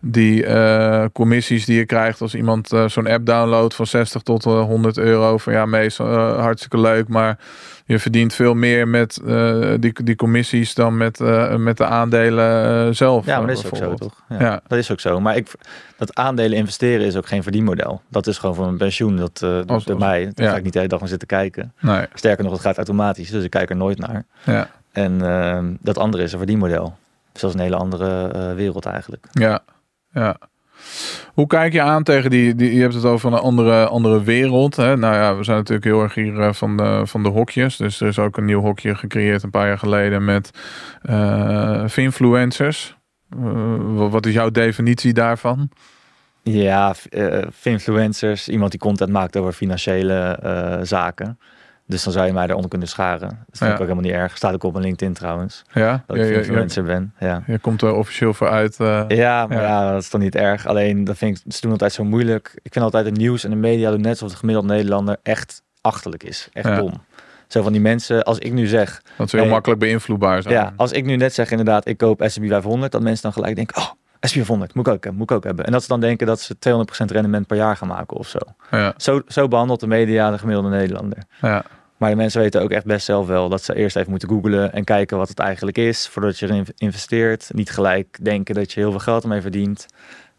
die 0.00 0.44
commissies 1.12 1.64
die 1.64 1.76
je 1.76 1.86
krijgt 1.86 2.20
als 2.20 2.34
iemand 2.34 2.68
zo'n 2.86 3.06
app 3.06 3.26
downloadt 3.26 3.74
van 3.74 3.86
60 3.86 4.22
tot 4.22 4.46
eh, 4.46 4.60
100 4.60 4.98
euro. 4.98 5.38
Van 5.38 5.52
ja, 5.52 5.66
meestal 5.66 6.38
hartstikke 6.40 6.80
leuk, 6.80 7.08
maar 7.08 7.38
je 7.88 7.98
verdient 7.98 8.34
veel 8.34 8.54
meer 8.54 8.88
met 8.88 9.20
eh, 9.26 9.74
die, 9.80 10.02
die 10.04 10.16
commissies 10.16 10.74
dan 10.74 10.96
met, 10.96 11.20
eh, 11.20 11.54
met 11.56 11.76
de 11.76 11.84
aandelen 11.84 12.86
eh, 12.86 12.94
zelf. 12.94 13.26
Ja, 13.26 13.38
maar 13.38 13.46
dat 13.46 13.56
is 13.58 13.66
ook 13.66 13.76
zo, 13.76 13.94
toch? 13.94 14.22
Ja, 14.28 14.40
Ja. 14.40 14.60
Dat 14.66 14.78
is 14.78 14.90
ook 14.92 15.00
zo. 15.00 15.20
Maar 15.20 15.36
ik, 15.36 15.50
dat 15.96 16.14
aandelen 16.14 16.58
investeren 16.58 17.06
is 17.06 17.16
ook 17.16 17.26
geen 17.26 17.42
verdienmodel. 17.42 18.02
Dat 18.08 18.26
is 18.26 18.38
gewoon 18.38 18.54
voor 18.54 18.64
mijn 18.64 18.76
pensioen. 18.76 19.16
Dat 19.16 19.40
uh, 19.44 19.50
Als- 19.66 19.84
bij 19.84 19.94
als- 19.94 20.04
mij. 20.04 20.30
Daar 20.34 20.46
ja. 20.46 20.50
ga 20.52 20.56
ik 20.58 20.62
niet 20.64 20.72
de 20.72 20.78
hele 20.78 20.90
dag 20.90 21.00
aan 21.00 21.08
zitten 21.08 21.28
kijken. 21.28 21.72
Nee, 21.80 22.06
Sterker 22.14 22.44
nog, 22.44 22.52
het 22.52 22.62
gaat 22.62 22.76
automatisch. 22.76 23.30
Dus 23.30 23.44
ik 23.44 23.50
kijk 23.50 23.70
er 23.70 23.76
nooit 23.76 23.98
naar. 23.98 24.24
ja, 24.44 24.70
En 24.92 25.78
dat 25.80 25.98
andere 25.98 26.22
is 26.22 26.32
een 26.32 26.38
verdienmodel. 26.38 26.96
Dus 27.32 27.40
dat 27.40 27.50
is 27.50 27.56
een 27.56 27.62
hele 27.62 27.76
andere 27.76 28.54
wereld 28.54 28.86
eigenlijk. 28.86 29.26
ja, 29.32 29.60
ja. 30.12 30.36
Hoe 31.34 31.46
kijk 31.46 31.72
je 31.72 31.80
aan 31.80 32.02
tegen 32.02 32.30
die, 32.30 32.54
die 32.54 32.74
je 32.74 32.80
hebt 32.80 32.94
het 32.94 33.04
over 33.04 33.32
een 33.32 33.38
andere, 33.38 33.86
andere 33.86 34.22
wereld. 34.22 34.76
Hè? 34.76 34.96
Nou 34.96 35.14
ja, 35.14 35.36
we 35.36 35.44
zijn 35.44 35.56
natuurlijk 35.56 35.86
heel 35.86 36.02
erg 36.02 36.14
hier 36.14 36.40
eh, 36.40 36.52
van 36.52 36.76
de, 36.76 37.02
van 37.04 37.22
de 37.22 37.28
hokjes. 37.28 37.76
Dus 37.76 38.00
er 38.00 38.08
is 38.08 38.18
ook 38.18 38.36
een 38.36 38.44
nieuw 38.44 38.60
hokje 38.60 38.94
gecreëerd 38.94 39.42
een 39.42 39.50
paar 39.50 39.66
jaar 39.66 39.78
geleden 39.78 40.24
met 40.24 40.50
eh 41.02 41.84
influencers. 41.96 42.96
wat 44.10 44.26
is 44.26 44.32
jouw 44.32 44.50
definitie 44.50 45.12
daarvan? 45.12 45.70
Ja, 46.42 46.94
eh, 47.10 47.42
influencers. 47.62 48.48
Iemand 48.48 48.70
die 48.70 48.80
content 48.80 49.10
maakt 49.10 49.36
over 49.36 49.52
financiële 49.52 50.38
eh, 50.42 50.78
zaken. 50.82 51.38
Dus 51.90 52.02
dan 52.04 52.12
zou 52.12 52.26
je 52.26 52.32
mij 52.32 52.42
daaronder 52.42 52.70
kunnen 52.70 52.88
scharen. 52.88 53.28
Dat 53.28 53.36
vind 53.58 53.58
Ja. 53.58 53.66
ik 53.66 53.72
ook 53.72 53.78
helemaal 53.78 54.02
niet 54.02 54.12
erg. 54.12 54.36
Staat 54.36 54.54
ook 54.54 54.62
op 54.64 54.72
mijn 54.72 54.84
LinkedIn 54.84 55.14
trouwens. 55.14 55.62
Ja, 55.72 56.02
Dat 56.06 56.16
ik 56.16 56.36
influencer 56.36 56.82
ben. 56.84 57.14
Ja. 57.18 57.42
je 57.46 57.58
komt 57.58 57.82
er 57.82 57.92
officieel 57.94 58.34
voor 58.34 58.48
uit. 58.48 58.80
eh, 58.80 59.04
Ja, 59.08 59.46
maar 59.46 59.60
Ja. 59.62 59.92
dat 59.92 60.02
is 60.02 60.08
toch 60.08 60.20
niet 60.20 60.34
erg. 60.34 60.66
Alleen, 60.66 61.04
dat 61.04 61.16
vind 61.16 61.42
ik, 61.46 61.52
ze 61.52 61.60
doen 61.60 61.70
altijd 61.70 61.92
zo 61.92 62.04
moeilijk. 62.04 62.58
Ik 62.62 62.72
vind 62.72 62.84
altijd 62.84 63.04
het 63.04 63.16
nieuws 63.16 63.44
en 63.44 63.50
de 63.50 63.56
media 63.56 63.90
doen 63.90 64.00
net 64.00 64.10
alsof 64.10 64.30
de 64.30 64.36
gemiddelde 64.36 64.68
Nederlander 64.68 65.16
echt 65.22 65.62
achterlijk 65.80 66.22
is. 66.22 66.48
Echt 66.52 66.76
dom. 66.76 66.92
Zo 67.46 67.62
van 67.62 67.72
die 67.72 67.80
mensen, 67.80 68.22
als 68.24 68.38
ik 68.38 68.52
nu 68.52 68.66
zeg, 68.66 69.02
dat 69.16 69.30
ze 69.30 69.36
heel 69.36 69.44
Hey. 69.44 69.54
makkelijk 69.54 69.80
beïnvloedbaar 69.80 70.42
zijn. 70.42 70.54
ja, 70.54 70.72
als 70.76 70.92
ik 70.92 71.04
nu 71.04 71.16
net 71.16 71.34
zeg 71.34 71.50
inderdaad, 71.50 71.88
ik 71.88 71.96
koop 71.96 72.22
S&P 72.26 72.46
500, 72.48 72.92
dat 72.92 73.02
mensen 73.02 73.22
dan 73.22 73.32
gelijk 73.32 73.56
denken, 73.56 73.76
oh, 73.76 73.88
S&P 74.20 74.32
500, 74.34 74.74
moet 74.74 74.86
ik 74.86 74.92
ook 74.92 75.02
hebben, 75.04 75.20
moet 75.20 75.30
ik 75.30 75.36
ook 75.36 75.44
hebben. 75.44 75.64
En 75.64 75.72
dat 75.72 75.82
ze 75.82 75.88
dan 75.88 76.00
denken 76.00 76.26
dat 76.26 76.40
ze 76.40 76.58
200% 76.58 77.10
rendement 77.10 77.46
per 77.46 77.56
jaar 77.56 77.76
gaan 77.76 77.88
maken 77.88 78.16
of 78.16 78.28
zo. 78.28 78.38
ja, 78.70 78.94
Zo, 78.96 79.22
zo 79.28 79.48
behandelt 79.48 79.80
de 79.80 79.86
media 79.86 80.30
de 80.30 80.38
gemiddelde 80.38 80.68
Nederlander. 80.68 81.18
ja. 81.40 81.64
Maar 81.98 82.10
de 82.10 82.16
mensen 82.16 82.40
weten 82.40 82.62
ook 82.62 82.70
echt 82.70 82.84
best 82.84 83.04
zelf 83.04 83.26
wel 83.26 83.48
dat 83.48 83.62
ze 83.62 83.74
eerst 83.74 83.96
even 83.96 84.10
moeten 84.10 84.28
googlen 84.28 84.72
en 84.72 84.84
kijken 84.84 85.16
wat 85.16 85.28
het 85.28 85.38
eigenlijk 85.38 85.78
is 85.78 86.08
voordat 86.08 86.38
je 86.38 86.46
erin 86.46 86.66
investeert. 86.76 87.50
Niet 87.54 87.70
gelijk 87.70 88.18
denken 88.24 88.54
dat 88.54 88.72
je 88.72 88.80
heel 88.80 88.90
veel 88.90 89.00
geld 89.00 89.22
ermee 89.22 89.40
verdient. 89.40 89.86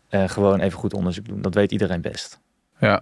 En 0.10 0.30
gewoon 0.30 0.60
even 0.60 0.80
goed 0.80 0.94
onderzoek 0.94 1.28
doen. 1.28 1.42
Dat 1.42 1.54
weet 1.54 1.72
iedereen 1.72 2.02
best. 2.02 2.40
Ja. 2.80 3.02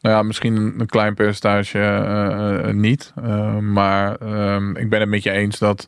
Nou 0.00 0.14
ja, 0.16 0.22
misschien 0.22 0.56
een, 0.56 0.86
klein 0.86 1.14
percentage 1.14 1.78
eh, 1.78 2.68
eh, 2.68 2.74
niet. 2.74 3.12
Eh, 3.22 3.56
maar 3.58 4.16
ehm, 4.16 4.76
ik 4.76 4.90
ben 4.90 5.00
het 5.00 5.08
met 5.08 5.22
je 5.22 5.30
eens 5.30 5.58
dat 5.58 5.86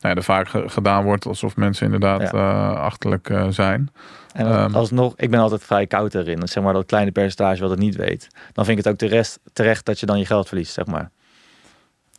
nou 0.00 0.14
ja, 0.14 0.20
er 0.20 0.22
vaak 0.26 0.48
ge- 0.48 0.68
gedaan 0.68 1.04
wordt 1.04 1.26
alsof 1.26 1.56
mensen 1.56 1.84
inderdaad 1.84 2.30
Ja. 2.32 2.70
achterlijk 2.72 3.32
zijn. 3.50 3.88
En 4.32 4.46
Ehm. 4.46 4.74
alsnog, 4.74 5.12
ik 5.16 5.30
ben 5.30 5.40
altijd 5.40 5.64
vrij 5.64 5.86
koud 5.86 6.14
erin. 6.14 6.48
Zeg 6.48 6.62
maar 6.62 6.72
dat 6.72 6.86
kleine 6.86 7.10
percentage 7.10 7.60
wat 7.60 7.70
het 7.70 7.78
niet 7.78 7.96
weet. 7.96 8.28
Dan 8.52 8.64
vind 8.64 8.78
ik 8.78 8.84
het 8.84 8.92
ook 8.92 8.98
terecht, 9.08 9.38
terecht 9.52 9.84
dat 9.86 10.00
je 10.00 10.06
dan 10.06 10.18
je 10.18 10.26
geld 10.26 10.48
verliest, 10.48 10.72
zeg 10.72 10.86
maar. 10.86 11.10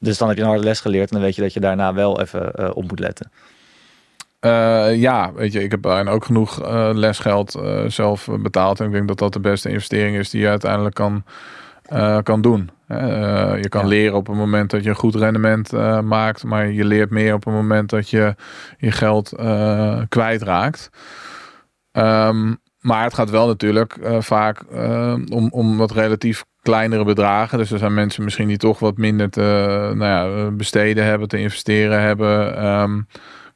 Dus 0.02 0.18
dan 0.18 0.28
heb 0.28 0.38
je 0.38 0.44
een 0.44 0.50
harde 0.50 0.64
les 0.64 0.80
geleerd 0.80 1.10
en 1.10 1.16
dan 1.16 1.26
weet 1.26 1.36
je 1.36 1.42
dat 1.42 1.54
je 1.54 1.60
daarna 1.60 1.94
wel 1.94 2.22
even 2.22 2.54
eh, 2.54 2.70
op 2.74 2.88
moet 2.90 3.00
letten. 3.00 3.32
Eh, 4.40 4.96
ja, 4.96 5.34
weet 5.34 5.54
je, 5.54 5.64
ik 5.64 5.72
heb 5.72 5.82
bijna 5.82 6.12
ook 6.12 6.26
genoeg 6.26 6.62
eh, 6.62 6.90
lesgeld 6.94 7.60
zelf 7.88 8.28
betaald. 8.40 8.80
En 8.80 8.86
ik 8.86 8.92
denk 8.92 9.08
dat 9.08 9.18
dat 9.18 9.34
de 9.34 9.40
beste 9.40 9.70
investering 9.70 10.18
is 10.18 10.30
die 10.30 10.42
je 10.42 10.48
uiteindelijk 10.48 10.96
kan, 10.96 11.24
kan 12.24 12.42
doen. 12.42 12.70
Je 12.88 13.66
kan 13.70 13.82
Ja. 13.82 13.88
leren 13.88 14.16
op 14.18 14.28
het 14.28 14.36
moment 14.36 14.70
dat 14.70 14.84
je 14.84 14.90
een 14.90 14.96
goed 14.96 15.16
rendement 15.16 15.72
maakt. 16.04 16.44
Maar 16.44 16.72
je 16.72 16.86
leert 16.86 17.10
meer 17.10 17.34
op 17.34 17.46
het 17.46 17.54
moment 17.54 17.90
dat 17.90 18.10
je 18.10 18.36
je 18.78 18.92
geld 18.92 19.34
kwijtraakt. 20.10 20.90
Ehm, 21.92 22.54
maar 22.80 23.04
het 23.04 23.14
gaat 23.14 23.30
wel 23.30 23.48
natuurlijk 23.48 23.98
vaak 24.20 24.64
om, 25.32 25.48
om 25.52 25.78
wat 25.78 25.92
relatief 25.92 26.44
kleinere 26.62 27.04
bedragen. 27.04 27.58
Dus 27.58 27.72
er 27.72 27.80
zijn 27.80 27.94
mensen 27.94 28.24
misschien 28.24 28.48
die 28.48 28.58
toch 28.58 28.80
wat 28.80 28.98
minder 28.98 29.30
te 29.30 29.42
nou 29.96 30.06
ja, 30.06 30.52
besteden 30.52 31.06
hebben, 31.06 31.28
te 31.28 31.38
investeren 31.40 32.02
hebben. 32.02 32.58
Ehm, 32.58 33.02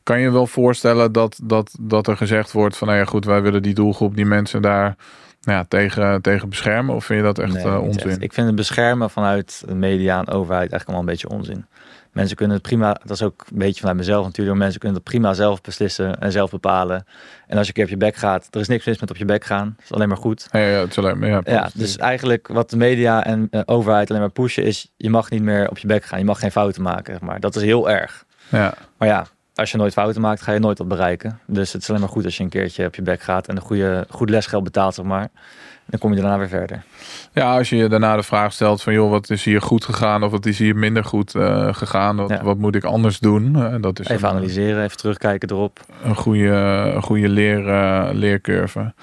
kan 0.03 0.19
je 0.19 0.31
wel 0.31 0.47
voorstellen 0.47 1.11
dat, 1.11 1.39
dat, 1.43 1.75
dat 1.79 2.07
er 2.07 2.17
gezegd 2.17 2.51
wordt 2.51 2.77
van 2.77 2.87
nou 2.87 2.99
ja 2.99 3.05
goed, 3.05 3.25
wij 3.25 3.41
willen 3.41 3.61
die 3.61 3.73
doelgroep, 3.73 4.15
die 4.15 4.25
mensen 4.25 4.61
daar 4.61 4.95
nou 5.41 5.57
ja, 5.57 5.65
tegen, 5.67 6.21
tegen 6.21 6.49
beschermen? 6.49 6.95
Of 6.95 7.05
vind 7.05 7.19
je 7.19 7.25
dat 7.25 7.39
echt 7.39 7.53
Nee, 7.53 7.63
eh, 7.63 7.81
onzin? 7.81 8.09
echt. 8.09 8.21
Ik 8.21 8.33
vind 8.33 8.47
het 8.47 8.55
beschermen 8.55 9.09
vanuit 9.09 9.63
de 9.67 9.75
media 9.75 10.19
en 10.19 10.27
overheid 10.27 10.71
eigenlijk 10.71 10.83
allemaal 10.83 10.99
een 10.99 11.09
beetje 11.09 11.29
onzin. 11.29 11.65
Mensen 12.15 12.35
kunnen 12.35 12.55
het 12.55 12.65
prima, 12.65 12.97
dat 13.03 13.11
is 13.11 13.23
ook 13.23 13.45
een 13.51 13.57
beetje 13.57 13.79
vanuit 13.79 13.97
mezelf 13.97 14.25
natuurlijk, 14.25 14.57
mensen 14.57 14.79
kunnen 14.79 14.97
het 14.97 15.07
prima 15.07 15.33
zelf 15.33 15.61
beslissen 15.61 16.19
en 16.19 16.31
zelf 16.31 16.51
bepalen. 16.51 17.05
En 17.47 17.57
als 17.57 17.67
je 17.67 17.67
een 17.67 17.73
keer 17.73 17.83
op 17.83 17.89
je 17.89 18.05
bek 18.05 18.15
gaat, 18.15 18.47
er 18.51 18.59
is 18.59 18.67
niks 18.67 18.85
mis 18.85 18.99
met 18.99 19.09
op 19.09 19.17
je 19.17 19.25
bek 19.25 19.43
gaan, 19.43 19.73
dat 19.77 19.85
is 19.85 19.91
alleen 19.91 20.07
maar 20.07 20.17
goed. 20.17 20.47
Ja, 20.51 20.59
ja, 20.59 20.79
het 20.79 20.89
is 20.89 20.97
alleen 20.97 21.19
maar, 21.19 21.29
ja, 21.29 21.41
Ja, 21.45 21.69
dus 21.73 21.97
eigenlijk 21.97 22.47
wat 22.47 22.69
de 22.69 22.77
media 22.77 23.25
en 23.25 23.47
eh, 23.51 23.61
overheid 23.65 24.09
alleen 24.09 24.21
maar 24.21 24.31
pushen 24.31 24.63
is, 24.63 24.91
je 24.97 25.09
mag 25.09 25.29
niet 25.29 25.41
meer 25.41 25.69
op 25.69 25.77
je 25.77 25.87
bek 25.87 26.03
gaan, 26.03 26.19
je 26.19 26.25
mag 26.25 26.39
geen 26.39 26.51
fouten 26.51 26.81
maken, 26.81 27.13
zeg 27.13 27.21
maar. 27.21 27.39
Dat 27.39 27.55
is 27.55 27.61
heel 27.61 27.89
erg. 27.89 28.25
ja. 28.49 28.73
Maar 28.97 29.07
ja, 29.07 29.25
als 29.55 29.71
je 29.71 29.77
nooit 29.77 29.93
fouten 29.93 30.21
maakt, 30.21 30.41
ga 30.41 30.51
je 30.51 30.59
nooit 30.59 30.77
wat 30.77 30.87
bereiken. 30.87 31.39
Dus 31.47 31.73
het 31.73 31.81
is 31.81 31.89
alleen 31.89 32.01
maar 32.01 32.09
goed 32.09 32.25
als 32.25 32.37
je 32.37 32.43
een 32.43 32.49
keertje 32.49 32.85
op 32.85 32.95
je 32.95 33.01
bek 33.01 33.21
gaat 33.21 33.47
en 33.47 33.55
een 33.55 33.61
goede, 33.61 34.05
goed 34.09 34.29
lesgeld 34.29 34.63
betaalt, 34.63 34.93
zeg 34.93 35.05
maar. 35.05 35.29
Dan 35.87 35.99
kom 35.99 36.13
je 36.13 36.21
daarna 36.21 36.37
weer 36.37 36.47
verder. 36.47 36.83
ja, 37.33 37.57
als 37.57 37.69
je 37.69 37.75
je 37.75 37.87
daarna 37.87 38.15
de 38.15 38.23
vraag 38.23 38.53
stelt 38.53 38.81
van 38.81 38.93
joh, 38.93 39.09
wat 39.09 39.29
is 39.29 39.43
hier 39.45 39.61
goed 39.61 39.85
gegaan 39.85 40.23
of 40.23 40.31
wat 40.31 40.45
is 40.45 40.59
hier 40.59 40.75
minder 40.75 41.03
goed 41.03 41.35
eh, 41.35 41.73
gegaan? 41.73 42.15
Wat, 42.15 42.29
Ja. 42.29 42.43
wat 42.43 42.57
moet 42.57 42.75
ik 42.75 42.83
anders 42.83 43.19
doen? 43.19 43.55
Eh, 43.55 43.75
dat 43.81 43.99
is 43.99 44.07
Even 44.07 44.27
een, 44.29 44.35
analyseren, 44.35 44.83
even 44.83 44.97
terugkijken 44.97 45.49
erop. 45.51 45.79
een 46.03 46.15
goede, 46.15 46.47
een 46.95 47.01
goede 47.03 47.29
leer, 47.29 47.69
eh, 47.69 48.09
leercurve. 48.11 48.93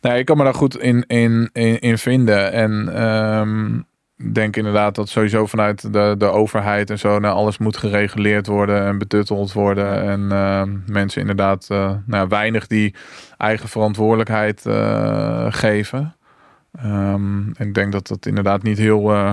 Nee, 0.00 0.18
ik 0.18 0.24
kan 0.24 0.36
me 0.36 0.44
daar 0.44 0.54
goed 0.54 0.78
in, 0.78 1.04
in, 1.06 1.50
in, 1.52 1.80
in 1.80 1.98
vinden. 1.98 2.52
En 2.52 2.88
ehm, 2.94 3.78
denk 4.32 4.56
inderdaad 4.56 4.94
dat 4.94 5.08
sowieso 5.08 5.46
vanuit 5.46 5.92
de, 5.92 6.14
de 6.18 6.26
overheid 6.26 6.90
en 6.90 6.98
zo 6.98 7.18
naar 7.18 7.32
alles 7.32 7.58
moet 7.58 7.76
gereguleerd 7.76 8.46
worden 8.46 8.86
en 8.86 8.98
betutteld 8.98 9.52
worden. 9.52 10.02
En 10.02 10.32
ehm, 10.32 10.78
mensen 10.86 11.20
inderdaad 11.20 11.66
eh, 11.70 11.92
nou, 12.06 12.28
weinig 12.28 12.66
die 12.66 12.94
eigen 13.36 13.68
verantwoordelijkheid 13.68 14.66
eh, 14.66 15.46
geven. 15.48 16.14
Ehm, 16.72 17.48
ik 17.50 17.74
denk 17.74 17.92
dat 17.92 18.06
dat 18.06 18.26
inderdaad 18.26 18.62
niet 18.62 18.78
heel, 18.78 19.12
eh, 19.12 19.32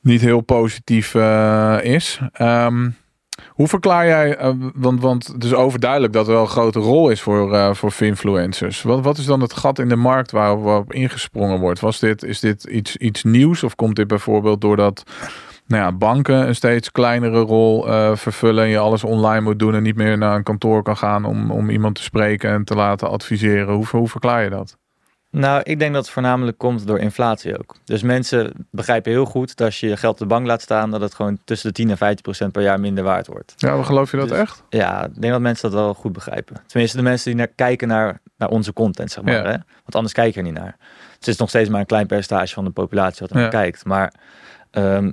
niet 0.00 0.20
heel 0.20 0.40
positief 0.40 1.14
eh, 1.14 1.78
is. 1.82 2.20
Ehm, 2.32 2.90
Hoe 3.52 3.68
verklaar 3.68 4.06
jij, 4.06 4.36
eh, 4.36 4.52
want, 4.74 5.00
want 5.00 5.26
het 5.26 5.44
is 5.44 5.54
overduidelijk 5.54 6.12
dat 6.12 6.26
er 6.26 6.32
wel 6.32 6.42
een 6.42 6.48
grote 6.48 6.78
rol 6.78 7.10
is 7.10 7.20
voor, 7.20 7.54
eh 7.54 7.74
voor 7.74 7.92
influencers. 7.98 8.82
Wat, 8.82 9.00
wat 9.00 9.18
is 9.18 9.24
dan 9.24 9.40
het 9.40 9.52
gat 9.52 9.78
in 9.78 9.88
de 9.88 9.96
markt 9.96 10.30
waar, 10.30 10.62
waarop 10.62 10.92
ingesprongen 10.92 11.60
wordt? 11.60 11.80
Was 11.80 11.98
dit, 11.98 12.22
is 12.22 12.40
dit 12.40 12.64
iets, 12.64 12.96
iets 12.96 13.24
nieuws 13.24 13.62
of 13.62 13.74
komt 13.74 13.96
dit 13.96 14.06
bijvoorbeeld 14.06 14.60
doordat 14.60 15.02
nou 15.66 15.82
ja, 15.82 15.92
banken 15.92 16.48
een 16.48 16.54
steeds 16.54 16.92
kleinere 16.92 17.40
rol 17.40 17.88
eh, 17.88 18.16
vervullen 18.16 18.64
en 18.64 18.70
je 18.70 18.78
alles 18.78 19.04
online 19.04 19.40
moet 19.40 19.58
doen 19.58 19.74
en 19.74 19.82
niet 19.82 19.96
meer 19.96 20.18
naar 20.18 20.36
een 20.36 20.42
kantoor 20.42 20.82
kan 20.82 20.96
gaan 20.96 21.24
om, 21.24 21.50
om 21.50 21.70
iemand 21.70 21.94
te 21.94 22.02
spreken 22.02 22.50
en 22.50 22.64
te 22.64 22.74
laten 22.74 23.10
adviseren? 23.10 23.74
Hoe, 23.74 23.86
hoe 23.90 24.08
verklaar 24.08 24.44
je 24.44 24.50
dat? 24.50 24.76
Nou, 25.32 25.60
ik 25.62 25.78
denk 25.78 25.92
dat 25.94 26.02
het 26.04 26.12
voornamelijk 26.12 26.58
komt 26.58 26.86
door 26.86 26.98
inflatie 26.98 27.58
ook. 27.58 27.76
Dus 27.84 28.02
mensen 28.02 28.66
begrijpen 28.70 29.12
heel 29.12 29.24
goed 29.24 29.56
dat 29.56 29.66
als 29.66 29.80
je 29.80 29.88
je 29.88 29.96
geld 29.96 30.12
op 30.12 30.18
de 30.18 30.26
bank 30.26 30.46
laat 30.46 30.62
staan, 30.62 30.90
dat 30.90 31.00
het 31.00 31.14
gewoon 31.14 31.38
tussen 31.44 31.68
de 31.68 31.74
10 31.74 31.90
en 31.90 31.96
15 31.96 32.22
procent 32.22 32.52
per 32.52 32.62
jaar 32.62 32.80
minder 32.80 33.04
waard 33.04 33.26
wordt. 33.26 33.52
Ja, 33.56 33.74
maar 33.74 33.84
geloof 33.84 34.10
je 34.10 34.16
dat 34.16 34.28
Dus- 34.28 34.38
echt? 34.38 34.62
Ja, 34.68 35.04
ik 35.04 35.20
denk 35.20 35.32
dat 35.32 35.42
mensen 35.42 35.70
dat 35.70 35.80
wel 35.80 35.94
goed 35.94 36.12
begrijpen. 36.12 36.56
Tenminste, 36.66 36.96
de 36.96 37.02
mensen 37.02 37.30
die 37.30 37.38
naar, 37.38 37.46
kijken 37.54 37.88
naar, 37.88 38.20
naar 38.36 38.48
onze 38.48 38.72
content, 38.72 39.10
zeg 39.10 39.24
maar. 39.24 39.34
Ja. 39.34 39.42
Hè? 39.42 39.56
Want 39.82 39.94
anders 39.94 40.14
kijk 40.14 40.32
je 40.34 40.38
er 40.40 40.46
niet 40.46 40.54
naar. 40.58 40.76
Het 41.18 41.28
is 41.28 41.36
nog 41.36 41.48
steeds 41.48 41.68
maar 41.68 41.80
een 41.80 41.86
klein 41.86 42.06
percentage 42.06 42.54
van 42.54 42.64
de 42.64 42.70
populatie 42.70 43.20
wat 43.20 43.30
er 43.30 43.34
naar 43.36 43.44
Ja. 43.44 43.50
kijkt. 43.50 43.84
Maar 43.84 44.12
ehm, 44.70 45.12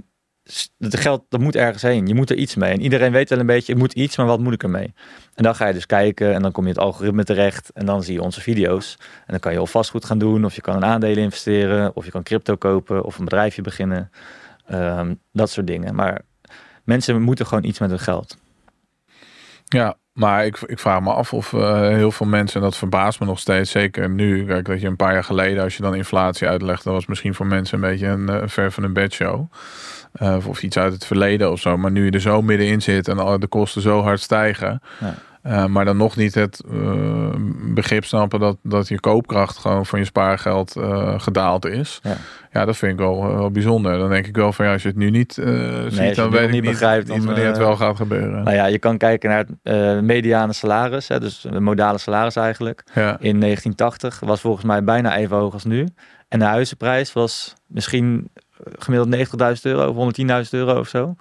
het 0.79 0.99
geld, 0.99 1.23
dat 1.29 1.39
moet 1.39 1.55
ergens 1.55 1.81
heen. 1.81 2.07
Je 2.07 2.15
moet 2.15 2.29
er 2.29 2.35
iets 2.35 2.55
mee. 2.55 2.71
En 2.71 2.81
iedereen 2.81 3.12
weet 3.12 3.29
wel 3.29 3.39
een 3.39 3.45
beetje, 3.45 3.73
ik 3.73 3.79
moet 3.79 3.93
iets, 3.93 4.17
maar 4.17 4.25
wat 4.25 4.39
moet 4.39 4.53
ik 4.53 4.63
ermee? 4.63 4.93
En 5.35 5.43
dan 5.43 5.55
ga 5.55 5.67
je 5.67 5.73
dus 5.73 5.85
kijken 5.85 6.33
en 6.33 6.41
dan 6.41 6.51
kom 6.51 6.63
je 6.63 6.69
het 6.69 6.79
algoritme 6.79 7.23
terecht. 7.23 7.69
En 7.73 7.85
dan 7.85 8.03
zie 8.03 8.13
je 8.13 8.21
onze 8.21 8.41
video's. 8.41 8.97
En 8.99 9.25
dan 9.27 9.39
kan 9.39 9.51
je 9.51 9.62
of 9.62 9.71
vastgoed 9.71 10.05
gaan 10.05 10.19
doen, 10.19 10.45
of 10.45 10.55
je 10.55 10.62
kan 10.62 10.75
in 10.75 10.85
aandelen 10.85 11.23
investeren, 11.23 11.95
of 11.95 12.05
je 12.05 12.12
kan 12.12 12.23
crypto 12.23 12.55
kopen, 12.55 13.03
of 13.03 13.17
een 13.17 13.23
bedrijfje 13.23 13.62
beginnen. 13.62 14.12
Ehm, 14.65 15.13
dat 15.31 15.49
soort 15.49 15.67
dingen. 15.67 15.95
Maar 15.95 16.21
mensen 16.83 17.21
moeten 17.21 17.45
gewoon 17.45 17.63
iets 17.63 17.79
met 17.79 17.89
hun 17.89 17.99
geld. 17.99 18.38
Ja, 19.65 19.97
maar 20.19 20.45
ik, 20.45 20.57
ik 20.57 20.79
vraag 20.79 21.01
me 21.01 21.13
af 21.13 21.33
of 21.33 21.53
eh, 21.53 21.79
heel 21.79 22.12
veel 22.12 22.25
mensen, 22.25 22.55
en 22.55 22.65
dat 22.65 22.77
verbaast 22.77 23.19
me 23.19 23.25
nog 23.25 23.39
steeds, 23.39 23.71
zeker 23.71 24.09
nu, 24.09 24.45
kijk 24.45 24.65
dat 24.65 24.81
je 24.81 24.88
een 24.88 24.95
paar 24.95 25.13
jaar 25.13 25.23
geleden, 25.23 25.63
als 25.63 25.77
je 25.77 25.83
dan 25.83 25.95
inflatie 25.95 26.47
uitlegt, 26.47 26.83
dat 26.83 26.93
was 26.93 27.05
misschien 27.05 27.35
voor 27.35 27.45
mensen 27.45 27.75
een 27.75 27.89
beetje 27.89 28.07
een 28.07 28.29
eh, 28.29 28.47
ver 28.47 28.71
van 28.71 28.83
een 28.83 28.93
bedshow. 28.93 29.33
Eh, 29.39 29.47
of- 30.19 30.48
of 30.48 30.63
iets 30.63 30.78
uit 30.78 30.93
het 30.93 31.06
verleden 31.06 31.52
of 31.52 31.60
zo. 31.60 31.78
Maar 31.78 31.91
nu 31.91 32.06
je 32.06 32.12
er 32.12 32.22
zo 32.22 32.41
middenin 32.41 32.82
zit 32.82 33.08
en 33.08 33.19
al 33.19 33.39
de 33.39 33.48
kosten 33.48 33.82
zo 33.82 34.02
hard 34.02 34.19
stijgen. 34.19 34.82
Ja. 35.00 35.13
eh, 35.41 35.65
maar 35.65 35.86
dan 35.86 35.98
nog 35.98 36.15
niet 36.15 36.34
het 36.36 36.63
eh, 36.72 37.34
begrip 37.74 38.06
snappen 38.06 38.39
dat, 38.39 38.58
dat 38.63 38.88
je 38.88 39.00
koopkracht 39.00 39.58
gewoon 39.58 39.86
van 39.86 40.00
je 40.00 40.06
spaargeld 40.06 40.76
eh, 40.76 41.19
gedaald 41.19 41.65
is. 41.65 42.00
Ja. 42.04 42.15
Ja, 42.52 42.65
dat 42.65 42.78
vind 42.78 42.91
ik 42.91 42.98
wel, 43.00 43.24
eh, 43.24 43.34
wel 43.38 43.52
bijzonder. 43.52 43.98
Dan 43.98 44.10
denk 44.10 44.28
ik 44.28 44.36
wel 44.36 44.54
van 44.54 44.65
ja, 44.65 44.72
als 44.74 44.82
je 44.82 44.88
het 44.88 44.98
nu 44.98 45.10
niet 45.10 45.38
eh, 45.38 45.45
ziet, 45.88 46.00
het 46.00 46.15
dan 46.15 46.30
weet 46.32 46.43
ik 46.43 46.52
niet 46.52 46.63
begrijpt, 46.63 47.08
niet 47.08 47.26
wanneer 47.26 47.45
het 47.45 47.58
eh, 47.58 47.62
wel 47.62 47.76
gaat 47.76 47.95
gebeuren. 47.95 48.43
Nou 48.43 48.56
ja, 48.56 48.65
je 48.65 48.80
kan 48.80 48.98
kijken 48.98 49.30
naar 49.30 49.38
het 49.39 49.50
eh, 49.63 50.00
mediane 50.00 50.54
salaris, 50.54 51.08
hè, 51.08 51.19
dus 51.19 51.41
de 51.52 51.60
modale 51.60 51.98
salaris 51.98 52.36
eigenlijk. 52.36 52.84
ja. 52.93 53.17
In 53.19 53.39
1980 53.39 54.19
was 54.19 54.41
volgens 54.41 54.65
mij 54.65 54.84
bijna 54.84 55.15
even 55.17 55.38
hoog 55.38 55.54
als 55.54 55.63
nu. 55.65 55.88
En 56.28 56.39
de 56.39 56.45
huizenprijs 56.45 57.13
was 57.13 57.54
misschien 57.67 58.30
eh, 58.34 58.43
gemiddeld 58.80 59.30
90.000 59.58 59.62
euro 59.62 59.93
of 59.93 60.13
110.000 60.45 60.50
euro 60.50 60.80
of 60.80 60.88
zo. 60.88 61.15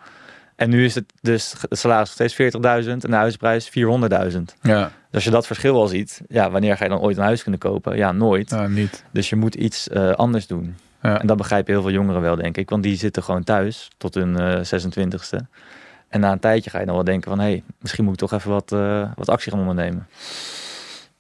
En 0.57 0.71
nu 0.71 0.85
is 0.85 0.95
het 0.95 1.13
dus 1.21 1.55
het 1.69 1.79
salaris 1.79 2.19
nog 2.19 2.29
steeds 2.29 2.57
40.000 2.57 2.91
en 2.91 2.99
de 2.99 3.17
huizenprijs 3.17 3.71
400.000. 3.71 4.41
ja. 4.63 4.91
Dus 5.11 5.17
als 5.17 5.25
je 5.25 5.31
dat 5.31 5.47
verschil 5.47 5.75
al 5.75 5.87
ziet, 5.87 6.21
ja, 6.29 6.51
wanneer 6.51 6.77
ga 6.77 6.85
je 6.85 6.91
dan 6.91 7.01
ooit 7.01 7.17
een 7.17 7.23
huis 7.23 7.43
kunnen 7.43 7.61
kopen? 7.61 7.97
Ja, 7.97 8.13
nooit. 8.13 8.51
Ja, 8.51 8.67
niet. 8.67 9.05
Dus 9.11 9.29
je 9.29 9.37
moet 9.37 9.55
iets 9.55 9.89
eh, 9.89 10.11
anders 10.11 10.47
doen. 10.47 10.77
Ja. 11.03 11.21
En 11.21 11.27
dat 11.27 11.37
begrijpen 11.37 11.73
heel 11.73 11.83
veel 11.83 11.91
jongeren 11.91 12.21
wel, 12.21 12.37
denk 12.37 12.57
ik. 12.57 12.71
Want 12.71 12.83
die 12.83 12.97
zitten 12.97 13.23
gewoon 13.23 13.45
thuis 13.45 13.91
tot 13.97 14.15
hun 14.15 14.39
eh 14.39 14.81
26e. 14.81 15.47
En 16.09 16.21
na 16.21 16.33
een 16.33 16.39
tijdje 16.39 16.71
ga 16.71 16.79
je 16.81 16.87
dan 16.87 16.95
wel 16.95 17.05
denken 17.05 17.31
van... 17.31 17.41
hé, 17.41 17.47
hey, 17.47 17.63
misschien 17.79 18.05
moet 18.05 18.13
ik 18.13 18.19
toch 18.19 18.33
even 18.33 18.51
wat, 18.51 18.73
eh, 18.73 19.11
wat 19.15 19.29
actie 19.29 19.53
gaan 19.53 19.61
ondernemen. 19.61 20.07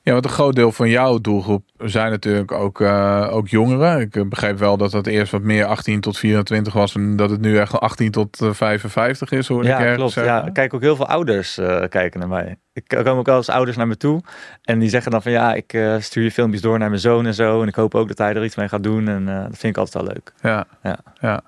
Ja, 0.08 0.14
want 0.14 0.26
een 0.26 0.32
groot 0.36 0.54
deel 0.54 0.72
van 0.72 0.88
jouw 0.88 1.18
doelgroep 1.18 1.64
zijn 1.78 2.10
natuurlijk 2.10 2.52
ook, 2.52 2.80
eh, 2.80 3.28
ook 3.30 3.48
jongeren. 3.48 4.00
Ik 4.00 4.16
eh, 4.16 4.22
begreep 4.28 4.58
wel 4.58 4.76
dat 4.76 4.90
dat 4.90 5.06
eerst 5.06 5.32
wat 5.32 5.42
meer 5.42 5.64
18 5.64 6.00
tot 6.00 6.18
24 6.18 6.72
was 6.72 6.94
en 6.94 7.16
dat 7.16 7.30
het 7.30 7.40
nu 7.40 7.58
echt 7.58 7.80
18 7.80 8.10
tot 8.10 8.40
eh, 8.40 8.52
55 8.52 9.30
is, 9.30 9.48
hoorde 9.48 9.68
ik 9.68 9.74
Ja, 9.74 9.80
ergens 9.80 9.96
klopt. 9.96 10.12
zeggen. 10.12 10.32
Ja, 10.34 10.50
kijk 10.52 10.74
ook 10.74 10.80
heel 10.80 10.96
veel 10.96 11.06
ouders 11.08 11.58
eh, 11.58 11.82
kijken 11.88 12.20
naar 12.20 12.28
mij. 12.28 12.56
Ik 12.72 12.84
komen 12.88 13.12
ook 13.14 13.26
wel 13.26 13.36
eens 13.36 13.48
ouders 13.48 13.76
naar 13.76 13.86
me 13.86 13.96
toe. 13.96 14.20
En 14.62 14.78
die 14.78 14.88
zeggen 14.88 15.10
dan 15.10 15.22
van 15.22 15.32
ja, 15.32 15.54
ik 15.54 15.72
eh, 15.72 15.94
stuur 15.98 16.22
je 16.22 16.30
filmpjes 16.30 16.60
door 16.62 16.78
naar 16.78 16.88
mijn 16.88 17.00
zoon 17.00 17.26
en 17.26 17.34
zo. 17.34 17.62
En 17.62 17.68
ik 17.68 17.74
hoop 17.74 17.94
ook 17.94 18.08
dat 18.08 18.18
hij 18.18 18.34
er 18.34 18.44
iets 18.44 18.56
mee 18.56 18.68
gaat 18.68 18.82
doen. 18.82 19.08
En 19.08 19.28
eh, 19.28 19.34
dat 19.34 19.58
vind 19.58 19.76
ik 19.76 19.76
altijd 19.76 20.04
wel 20.04 20.12
leuk. 20.14 20.32
Ja, 20.42 20.66
Ja. 20.82 20.98
ja. 21.20 21.42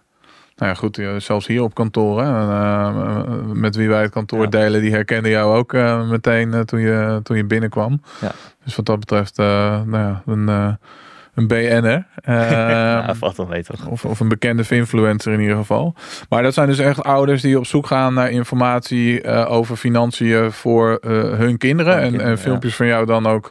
Nou 0.60 0.72
ja, 0.72 0.78
goed, 0.78 0.98
eh, 0.98 1.08
zelfs 1.18 1.46
hier 1.46 1.62
op 1.62 1.74
kantoor, 1.74 2.22
hè, 2.22 2.28
eh, 2.50 3.22
met 3.52 3.76
wie 3.76 3.88
wij 3.88 4.02
het 4.02 4.10
kantoor 4.10 4.42
Ja. 4.42 4.46
delen, 4.48 4.80
die 4.80 4.92
herkenden 4.92 5.30
jou 5.30 5.56
ook 5.56 5.72
eh, 5.72 6.08
meteen 6.08 6.64
toen, 6.64 6.80
je, 6.80 7.20
toen 7.22 7.36
je 7.36 7.44
binnenkwam. 7.44 8.02
Ja. 8.20 8.32
Dus 8.64 8.76
wat 8.76 8.86
dat 8.86 8.98
betreft, 9.00 9.36
nou 9.36 9.90
ja, 9.98 10.22
een, 10.26 10.48
een 11.34 11.46
BN'er. 11.46 12.06
Ja, 12.24 13.14
valt 13.14 13.36
wel 13.36 13.46
mee 13.46 13.62
toch? 13.64 13.86
Of, 13.86 14.04
of 14.04 14.20
een 14.20 14.28
bekende 14.28 14.64
influencer 14.68 15.32
in 15.32 15.40
ieder 15.40 15.56
geval. 15.56 15.94
Maar 16.28 16.42
dat 16.42 16.54
zijn 16.54 16.68
dus 16.68 16.78
echt 16.78 17.02
ouders 17.02 17.42
die 17.42 17.58
op 17.58 17.66
zoek 17.66 17.86
gaan 17.86 18.14
naar 18.14 18.30
informatie 18.30 19.24
over 19.46 19.76
financiën 19.76 20.52
voor 20.52 20.98
hun 21.36 21.58
kinderen. 21.58 21.94
En, 21.96 22.02
kinderen, 22.02 22.26
en 22.26 22.38
filmpjes 22.38 22.76
van 22.76 22.86
jou 22.86 23.06
dan 23.06 23.26
ook 23.26 23.50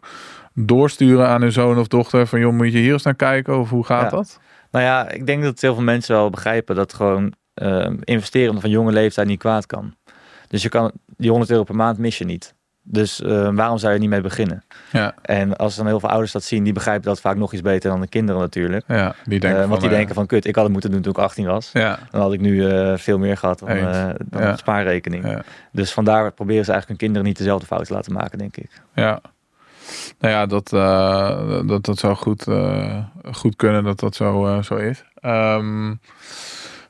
doorsturen 0.53 1.27
aan 1.27 1.41
hun 1.41 1.51
zoon 1.51 1.77
of 1.77 1.87
dochter. 1.87 2.27
Van 2.27 2.39
joh, 2.39 2.53
moet 2.53 2.71
je 2.71 2.79
hier 2.79 2.93
eens 2.93 3.03
naar 3.03 3.15
kijken? 3.15 3.59
Of 3.59 3.69
hoe 3.69 3.85
gaat 3.85 4.11
Ja. 4.11 4.17
dat? 4.17 4.39
Nou 4.71 4.85
ja, 4.85 5.09
ik 5.09 5.25
denk 5.25 5.43
dat 5.43 5.61
heel 5.61 5.73
veel 5.73 5.83
mensen 5.83 6.15
wel 6.15 6.29
begrijpen 6.29 6.75
dat 6.75 6.93
gewoon 6.93 7.33
eh, 7.53 7.89
investeren 8.03 8.61
van 8.61 8.69
jonge 8.69 8.91
leeftijd 8.91 9.27
niet 9.27 9.39
kwaad 9.39 9.65
kan. 9.65 9.95
Dus 10.47 10.61
je 10.63 10.69
kan 10.69 10.91
die 11.17 11.29
100 11.29 11.51
euro 11.51 11.63
per 11.63 11.75
maand 11.75 11.97
mis 11.97 12.17
je 12.17 12.25
niet. 12.25 12.53
Dus 12.81 13.21
eh, 13.21 13.49
waarom 13.53 13.77
zou 13.77 13.93
je 13.93 13.99
niet 13.99 14.09
mee 14.09 14.21
beginnen? 14.21 14.63
Ja, 14.91 15.13
En 15.21 15.55
als 15.57 15.75
dan 15.75 15.85
heel 15.87 15.99
veel 15.99 16.09
ouders 16.09 16.31
dat 16.31 16.43
zien, 16.43 16.63
die 16.63 16.73
begrijpen 16.73 17.03
dat 17.05 17.19
vaak 17.21 17.35
nog 17.35 17.53
iets 17.53 17.61
beter 17.61 17.89
dan 17.89 18.01
de 18.01 18.07
kinderen 18.07 18.41
natuurlijk. 18.41 18.83
ja 18.87 19.15
die 19.25 19.39
denken 19.39 19.59
van, 19.59 19.69
want 19.69 19.81
die 19.81 19.89
eh, 19.89 19.95
denken 19.95 20.15
van 20.15 20.25
kut, 20.25 20.45
ik 20.45 20.55
had 20.55 20.63
het 20.63 20.73
moeten 20.73 20.91
doen 20.91 21.01
toen 21.01 21.11
ik 21.11 21.17
18 21.17 21.45
was. 21.45 21.69
Ja, 21.73 21.99
Dan 22.11 22.21
had 22.21 22.33
ik 22.33 22.39
nu 22.39 22.67
eh, 22.69 22.97
veel 22.97 23.17
meer 23.17 23.37
gehad 23.37 23.59
dan, 23.59 23.67
dan 24.25 24.41
Ja. 24.41 24.55
spaarrekening. 24.55 25.27
ja, 25.29 25.41
Dus 25.71 25.91
vandaar 25.93 26.31
proberen 26.31 26.65
ze 26.65 26.71
eigenlijk 26.71 26.87
hun 26.87 26.97
kinderen 26.97 27.27
niet 27.27 27.37
dezelfde 27.37 27.65
fout 27.65 27.85
te 27.85 27.93
laten 27.93 28.13
maken, 28.13 28.37
denk 28.37 28.57
ik. 28.57 28.69
ja. 28.93 29.21
Nou 30.19 30.33
ja, 30.33 30.45
dat, 30.45 30.73
eh, 30.73 31.59
dat, 31.65 31.85
dat 31.85 31.97
zou 31.99 32.15
goed, 32.15 32.47
eh, 32.47 32.97
goed 33.31 33.55
kunnen 33.55 33.83
dat 33.83 33.99
dat 33.99 34.15
zo, 34.15 34.45
eh, 34.47 34.61
zo 34.63 34.75
is. 34.75 35.03
Ehm, 35.21 35.93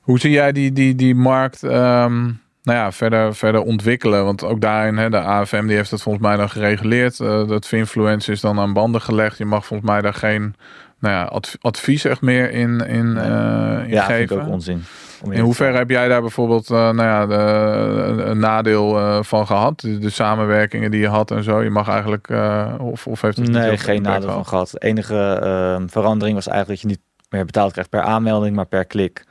hoe 0.02 0.20
zie 0.20 0.32
jij 0.32 0.52
die, 0.52 0.72
die, 0.74 0.96
die 0.96 1.16
markt 1.16 1.64
ehm, 1.64 2.24
nou 2.64 2.78
ja, 2.78 2.92
verder, 2.92 3.36
verder 3.36 3.62
ontwikkelen? 3.62 4.26
Want 4.26 4.44
ook 4.44 4.62
daarin, 4.62 4.98
hè, 4.98 5.10
de 5.10 5.20
AFM 5.20 5.66
die 5.68 5.76
heeft 5.76 5.92
het 5.92 6.02
volgens 6.02 6.24
mij 6.26 6.38
dan 6.38 6.50
gereguleerd. 6.50 7.18
Dat 7.18 7.68
Finfluence 7.68 8.32
is 8.32 8.42
dan 8.42 8.60
aan 8.60 8.74
banden 8.74 9.02
gelegd. 9.02 9.38
Je 9.38 9.46
mag 9.46 9.66
volgens 9.66 9.90
mij 9.90 10.02
daar 10.02 10.14
geen 10.14 10.56
nou 11.00 11.14
ja, 11.16 11.24
adv- 11.24 11.56
advies 11.62 12.06
echt 12.06 12.22
meer 12.22 12.52
in, 12.52 12.80
in, 12.80 13.18
in 13.18 13.24
Ja, 13.24 13.88
vind 13.88 14.02
geven. 14.04 14.36
ik 14.38 14.44
ook 14.44 14.48
onzin. 14.50 14.84
In 15.24 15.40
hoeverre 15.40 15.78
heb 15.78 15.90
jij 15.90 16.08
daar 16.08 16.22
bijvoorbeeld 16.22 16.70
eh, 16.70 16.78
nou 16.78 17.04
ja, 17.04 17.26
de, 17.26 17.34
een, 17.36 18.30
een 18.30 18.40
nadeel 18.40 18.98
eh, 18.98 19.24
van 19.24 19.48
gehad? 19.48 19.80
De, 19.80 19.98
de 19.98 20.10
samenwerkingen 20.10 20.92
die 20.92 21.00
je 21.00 21.08
had 21.08 21.32
en 21.32 21.44
zo. 21.44 21.62
Je 21.62 21.70
mag 21.70 21.90
eigenlijk, 21.90 22.30
eh, 22.30 22.74
of, 22.78 23.08
of 23.08 23.22
heeft 23.22 23.38
het 23.38 23.50
Nee, 23.50 23.78
geen 23.78 24.02
nadeel 24.02 24.22
van 24.22 24.46
gehad? 24.46 24.48
gehad. 24.48 24.72
De 24.72 24.80
enige 24.80 25.40
ehm, 25.44 25.88
verandering 25.88 26.36
was 26.36 26.48
eigenlijk 26.48 26.82
dat 26.82 26.92
je 26.92 26.98
niet 26.98 27.06
meer 27.30 27.46
betaald 27.46 27.72
krijgt 27.72 27.90
per 27.90 28.02
aanmelding, 28.02 28.56
maar 28.56 28.66
per 28.66 28.86
klik. 28.86 29.24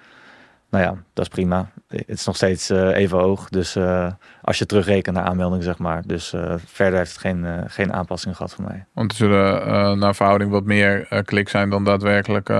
Nou 0.71 0.85
ja, 0.85 0.91
dat 1.13 1.25
is 1.25 1.31
prima. 1.31 1.71
Het 1.89 2.05
is 2.07 2.25
nog 2.27 2.37
steeds 2.37 2.71
eh, 2.71 2.97
even 2.97 3.19
hoog. 3.19 3.49
Dus 3.49 3.77
eh, 3.77 4.13
als 4.43 4.59
je 4.59 4.67
terugrekent 4.67 5.17
naar 5.17 5.25
aanmelding, 5.25 5.63
zeg 5.63 5.79
maar. 5.79 6.03
Dus 6.07 6.33
eh, 6.33 6.55
verder 6.67 6.99
heeft 6.99 7.11
het 7.11 7.21
geen, 7.21 7.47
geen 7.67 7.93
aanpassing 7.93 8.37
gehad 8.37 8.55
voor 8.55 8.65
mij. 8.65 8.85
Want 8.93 9.11
er 9.11 9.17
zullen 9.17 9.99
naar 9.99 10.15
verhouding 10.15 10.51
wat 10.51 10.65
meer 10.65 11.23
klik 11.25 11.49
zijn 11.49 11.71
dan 11.71 11.85
daadwerkelijk 11.85 12.51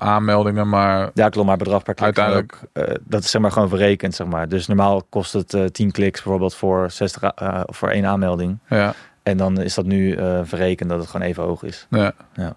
aanmeldingen. 0.00 0.68
Maar 0.68 1.10
Ja, 1.14 1.28
klopt, 1.28 1.46
maar 1.48 1.56
bedrag 1.56 1.82
per 1.82 1.94
klik. 1.94 2.04
Uiteindelijk- 2.18 2.58
Ook, 2.74 2.96
dat 3.04 3.22
is 3.22 3.30
zeg 3.30 3.40
maar 3.42 3.52
gewoon 3.52 3.68
verrekend, 3.68 4.14
zeg 4.14 4.26
maar. 4.26 4.48
Dus 4.48 4.66
normaal 4.66 5.02
kost 5.08 5.32
het 5.32 5.54
eh 5.54 5.64
10 5.64 5.90
kliks 5.90 6.22
bijvoorbeeld 6.22 6.54
voor, 6.54 6.90
60, 6.90 7.24
a- 7.24 7.32
eh, 7.34 7.60
voor 7.66 7.88
één 7.88 8.04
aanmelding. 8.06 8.58
ja, 8.68 8.94
En 9.22 9.36
dan 9.36 9.60
is 9.60 9.74
dat 9.74 9.84
nu 9.86 10.18
verrekend 10.42 10.90
dat 10.90 10.98
het 10.98 11.08
gewoon 11.08 11.26
even 11.26 11.42
hoog 11.42 11.62
is. 11.62 11.86
ja. 11.90 12.12
Ja. 12.32 12.54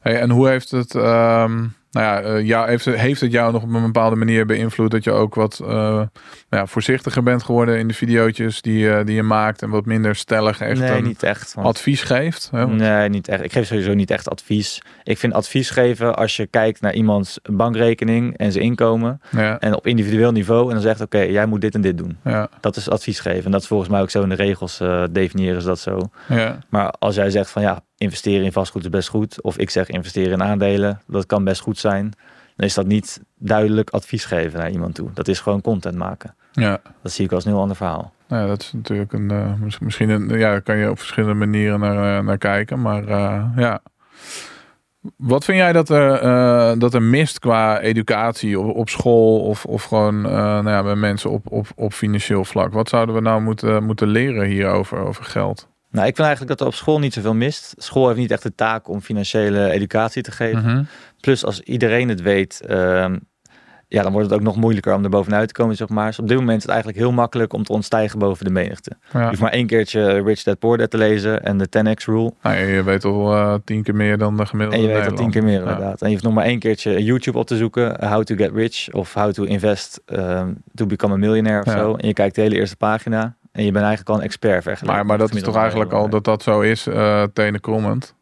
Hey, 0.00 0.20
en 0.20 0.30
hoe 0.30 0.48
heeft 0.48 0.70
het, 0.70 0.94
ehm, 0.94 1.64
nou 1.94 2.06
ja, 2.06 2.20
eh, 2.20 2.46
jou, 2.46 2.68
heeft, 2.68 2.84
het- 2.84 2.96
heeft 2.96 3.20
het 3.20 3.32
jou 3.32 3.52
nog 3.52 3.62
op 3.62 3.72
een 3.74 3.82
bepaalde 3.82 4.16
manier 4.16 4.46
beïnvloed 4.46 4.90
dat 4.90 5.04
je 5.04 5.10
ook 5.10 5.34
wat 5.34 5.60
eh, 5.62 5.68
nou 5.68 6.08
ja, 6.50 6.66
voorzichtiger 6.66 7.22
bent 7.22 7.42
geworden 7.42 7.78
in 7.78 7.88
de 7.88 7.94
video's 7.94 8.62
die, 8.62 9.04
die 9.04 9.14
je 9.14 9.22
maakt 9.22 9.62
en 9.62 9.70
wat 9.70 9.84
minder 9.86 10.14
stellig 10.16 10.60
echt 10.60 10.80
nee, 10.80 11.02
niet 11.02 11.22
echt. 11.22 11.54
want- 11.54 11.66
advies 11.66 12.02
geeft? 12.02 12.48
Hè? 12.52 12.66
Want- 12.66 12.78
Nee, 12.78 13.08
niet 13.08 13.28
echt. 13.28 13.44
Ik 13.44 13.52
geef 13.52 13.66
sowieso 13.66 13.94
niet 13.94 14.10
echt 14.10 14.30
advies. 14.30 14.82
Ik 15.02 15.18
vind 15.18 15.32
advies 15.32 15.70
geven 15.70 16.16
als 16.16 16.36
je 16.36 16.46
kijkt 16.46 16.80
naar 16.80 16.94
iemands 16.94 17.38
bankrekening 17.74 18.36
en 18.36 18.52
zijn 18.52 18.64
inkomen. 18.64 19.20
Ja, 19.30 19.58
En 19.58 19.74
op 19.74 19.86
individueel 19.86 20.32
niveau. 20.32 20.66
En 20.68 20.72
dan 20.74 20.82
zegt, 20.82 21.00
oké, 21.00 21.18
jij 21.18 21.46
moet 21.46 21.60
dit 21.60 21.74
en 21.74 21.80
dit 21.80 21.98
doen. 21.98 22.16
ja, 22.24 22.48
Dat 22.60 22.76
is 22.76 22.90
advies 22.90 23.20
geven. 23.20 23.44
En 23.44 23.50
dat 23.50 23.60
is 23.60 23.66
volgens 23.66 23.88
mij 23.90 24.00
ook 24.00 24.10
zo 24.10 24.22
in 24.22 24.28
de 24.28 24.34
regels 24.34 24.80
eh, 24.80 25.02
definiëren 25.10 25.60
ze 25.60 25.66
dat 25.66 25.78
zo. 25.78 25.98
ja, 26.28 26.58
Maar 26.68 26.94
als 26.98 27.14
jij 27.14 27.30
zegt 27.30 27.50
van 27.50 27.62
ja, 27.62 27.80
investeren 27.96 28.44
in 28.44 28.52
vastgoed 28.52 28.82
is 28.82 28.88
best 28.88 29.08
goed. 29.08 29.42
Of 29.42 29.58
ik 29.58 29.70
zeg 29.70 29.88
investeren 29.88 30.32
in 30.32 30.42
aandelen, 30.42 31.00
dat 31.06 31.26
kan 31.26 31.44
best 31.44 31.60
goed 31.60 31.78
zijn. 31.78 31.83
Dan 31.90 32.66
is 32.66 32.74
dat 32.74 32.86
niet 32.86 33.20
duidelijk 33.38 33.90
advies 33.90 34.24
geven 34.24 34.58
naar 34.58 34.70
iemand 34.70 34.94
toe. 34.94 35.10
Dat 35.14 35.28
is 35.28 35.40
gewoon 35.40 35.60
content 35.60 35.96
maken. 35.96 36.34
Ja. 36.52 36.80
Dat 37.02 37.12
zie 37.12 37.24
ik 37.24 37.32
als 37.32 37.44
een 37.44 37.50
heel 37.50 37.60
ander 37.60 37.76
verhaal. 37.76 38.12
Nou 38.28 38.42
ja, 38.42 38.48
dat 38.48 38.60
is 38.62 38.72
natuurlijk 38.72 39.12
een, 39.12 39.56
mis- 39.60 39.78
misschien 39.78 40.08
een, 40.08 40.28
ja, 40.28 40.60
kan 40.60 40.76
je 40.76 40.90
op 40.90 40.98
verschillende 40.98 41.34
manieren 41.34 41.80
naar, 41.80 42.18
eh, 42.18 42.24
naar 42.24 42.38
kijken. 42.38 42.80
Maar 42.80 43.08
eh, 43.08 43.44
ja. 43.56 43.80
Wat 45.16 45.44
vind 45.44 45.58
jij 45.58 45.72
dat 45.72 45.88
er, 45.88 46.78
dat 46.78 46.94
er 46.94 47.02
mist 47.02 47.38
qua 47.38 47.80
educatie 47.80 48.60
op, 48.60 48.76
op 48.76 48.88
school 48.88 49.40
of, 49.40 49.64
of 49.64 49.82
gewoon 49.82 50.20
nou 50.20 50.68
ja, 50.68 50.82
bij 50.82 50.94
mensen 50.94 51.30
op, 51.30 51.50
op, 51.52 51.66
op 51.74 51.92
financieel 51.92 52.44
vlak? 52.44 52.72
Wat 52.72 52.88
zouden 52.88 53.14
we 53.14 53.20
nou 53.20 53.40
moeten, 53.40 53.84
moeten 53.84 54.08
leren 54.08 54.46
hierover, 54.46 54.98
over 54.98 55.24
geld? 55.24 55.68
Nou, 55.90 56.06
ik 56.06 56.14
vind 56.16 56.26
eigenlijk 56.26 56.58
dat 56.58 56.60
er 56.60 56.72
op 56.72 56.78
school 56.78 56.98
niet 56.98 57.12
zoveel 57.12 57.34
mist. 57.34 57.74
School 57.76 58.06
heeft 58.06 58.18
niet 58.18 58.30
echt 58.30 58.42
de 58.42 58.54
taak 58.54 58.88
om 58.88 59.00
financiële 59.00 59.70
educatie 59.70 60.22
te 60.22 60.32
geven. 60.32 60.62
Mhm. 60.62 60.82
Plus 61.24 61.44
als 61.44 61.60
iedereen 61.60 62.08
het 62.08 62.22
weet, 62.22 62.60
ehm, 62.66 63.16
ja, 63.88 64.02
dan 64.02 64.12
wordt 64.12 64.30
het 64.30 64.38
ook 64.38 64.44
nog 64.44 64.56
moeilijker 64.56 64.94
om 64.94 65.04
er 65.04 65.10
bovenuit 65.10 65.48
te 65.48 65.54
komen, 65.54 65.76
zeg 65.76 65.88
maar. 65.88 66.06
Dus 66.06 66.18
op 66.18 66.28
dit 66.28 66.38
moment 66.38 66.56
is 66.56 66.62
het 66.62 66.72
eigenlijk 66.72 67.02
heel 67.02 67.12
makkelijk 67.12 67.52
om 67.52 67.64
te 67.64 67.72
ontstijgen 67.72 68.18
boven 68.18 68.44
de 68.44 68.50
menigte. 68.50 68.92
Je 69.12 69.18
hoeft 69.18 69.40
maar 69.40 69.50
één 69.52 69.66
keertje 69.66 70.22
Rich 70.22 70.42
Dad 70.42 70.58
Poor 70.58 70.78
Dad 70.78 70.90
te 70.90 70.98
lezen 70.98 71.42
en 71.44 71.58
de 71.58 71.68
10x 71.68 72.04
rule. 72.04 72.32
Nou, 72.42 72.56
je 72.56 72.82
weet 72.82 73.04
al 73.04 73.32
eh, 73.34 73.54
tien 73.64 73.82
keer 73.82 73.94
meer 73.94 74.18
dan 74.18 74.36
de 74.36 74.46
gemiddelde 74.46 74.82
En 74.82 74.88
je 74.88 74.94
weet 74.94 75.04
dat 75.04 75.16
tien 75.16 75.30
keer 75.30 75.44
meer 75.44 75.58
inderdaad. 75.58 76.00
En 76.00 76.06
je 76.06 76.12
hoeft 76.12 76.24
nog 76.24 76.34
maar 76.34 76.44
één 76.44 76.58
keertje 76.58 77.04
YouTube 77.04 77.38
op 77.38 77.46
te 77.46 77.56
zoeken. 77.56 78.08
How 78.08 78.22
to 78.22 78.34
get 78.34 78.50
rich 78.54 78.92
of 78.92 79.14
how 79.14 79.32
to 79.32 79.44
invest 79.44 80.00
ehm, 80.06 80.52
to 80.74 80.86
become 80.86 81.14
a 81.14 81.16
millionaire 81.16 81.60
of 81.60 81.66
Ja. 81.66 81.78
zo. 81.78 81.94
En 81.94 82.06
je 82.06 82.12
kijkt 82.12 82.34
de 82.34 82.40
hele 82.40 82.54
eerste 82.54 82.76
pagina. 82.76 83.36
En 83.52 83.64
je 83.64 83.72
bent 83.72 83.84
eigenlijk 83.84 84.08
al 84.08 84.16
een 84.16 84.22
expert 84.24 84.62
vergeleken. 84.62 84.96
Maar, 84.96 85.06
maar 85.06 85.18
dat 85.18 85.34
is 85.34 85.42
toch 85.42 85.56
eigenlijk 85.56 85.92
al 85.92 86.08
dat 86.08 86.24
dat 86.24 86.42
zo 86.42 86.60
is, 86.60 86.86
eh 86.86 87.22
tenen 87.32 87.60
krommend. 87.60 88.14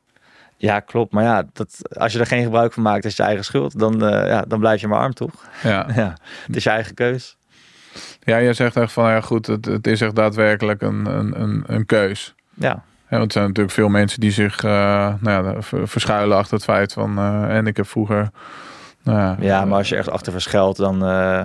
Ja, 0.63 0.81
klopt. 0.81 1.13
Maar 1.13 1.25
ja, 1.25 1.43
dat, 1.53 1.97
als 1.99 2.13
je 2.13 2.19
er 2.19 2.27
geen 2.27 2.43
gebruik 2.43 2.73
van 2.73 2.83
maakt, 2.83 3.05
is 3.05 3.17
je 3.17 3.23
eigen 3.23 3.45
schuld. 3.45 3.79
Dan, 3.79 4.05
eh, 4.07 4.27
ja, 4.29 4.45
dan 4.49 4.59
blijf 4.59 4.81
je 4.81 4.89
maar 4.89 4.99
arm, 4.99 5.15
toch? 5.15 5.33
Ja. 5.63 5.87
Ja, 5.95 6.17
het 6.47 6.57
is 6.57 6.65
je 6.65 6.71
eigen 6.71 6.95
keus. 6.95 7.37
ja, 8.21 8.41
jij 8.43 8.53
zegt 8.55 8.77
echt 8.77 8.93
van 8.93 9.11
ja 9.11 9.21
goed, 9.21 9.47
het, 9.47 9.65
het 9.65 9.87
is 9.87 10.01
echt 10.01 10.15
daadwerkelijk 10.17 10.83
een, 10.83 11.07
een, 11.07 11.41
een, 11.43 11.63
een 11.67 11.87
keus. 11.87 12.35
Ja, 12.55 12.83
Ja, 13.09 13.17
want 13.19 13.25
er 13.25 13.33
zijn 13.33 13.47
natuurlijk 13.47 13.75
veel 13.75 13.89
mensen 13.89 14.21
die 14.21 14.31
zich 14.31 14.65
eh, 14.65 15.15
nou 15.21 15.47
ja, 15.55 15.63
ver- 15.63 15.89
verschuilen 15.89 16.37
achter 16.37 16.55
het 16.55 16.65
feit 16.65 16.93
van 16.93 17.19
eh, 17.19 17.57
en 17.57 17.67
ik 17.67 17.77
heb 17.77 17.89
vroeger. 17.89 18.31
Nou 19.03 19.43
ja 19.45 19.65
maar 19.65 19.79
als 19.79 19.89
je 19.89 19.97
echt 19.97 20.11
achter 20.11 20.33
verschuilt, 20.33 20.77
dan 20.77 21.05
eh, 21.07 21.43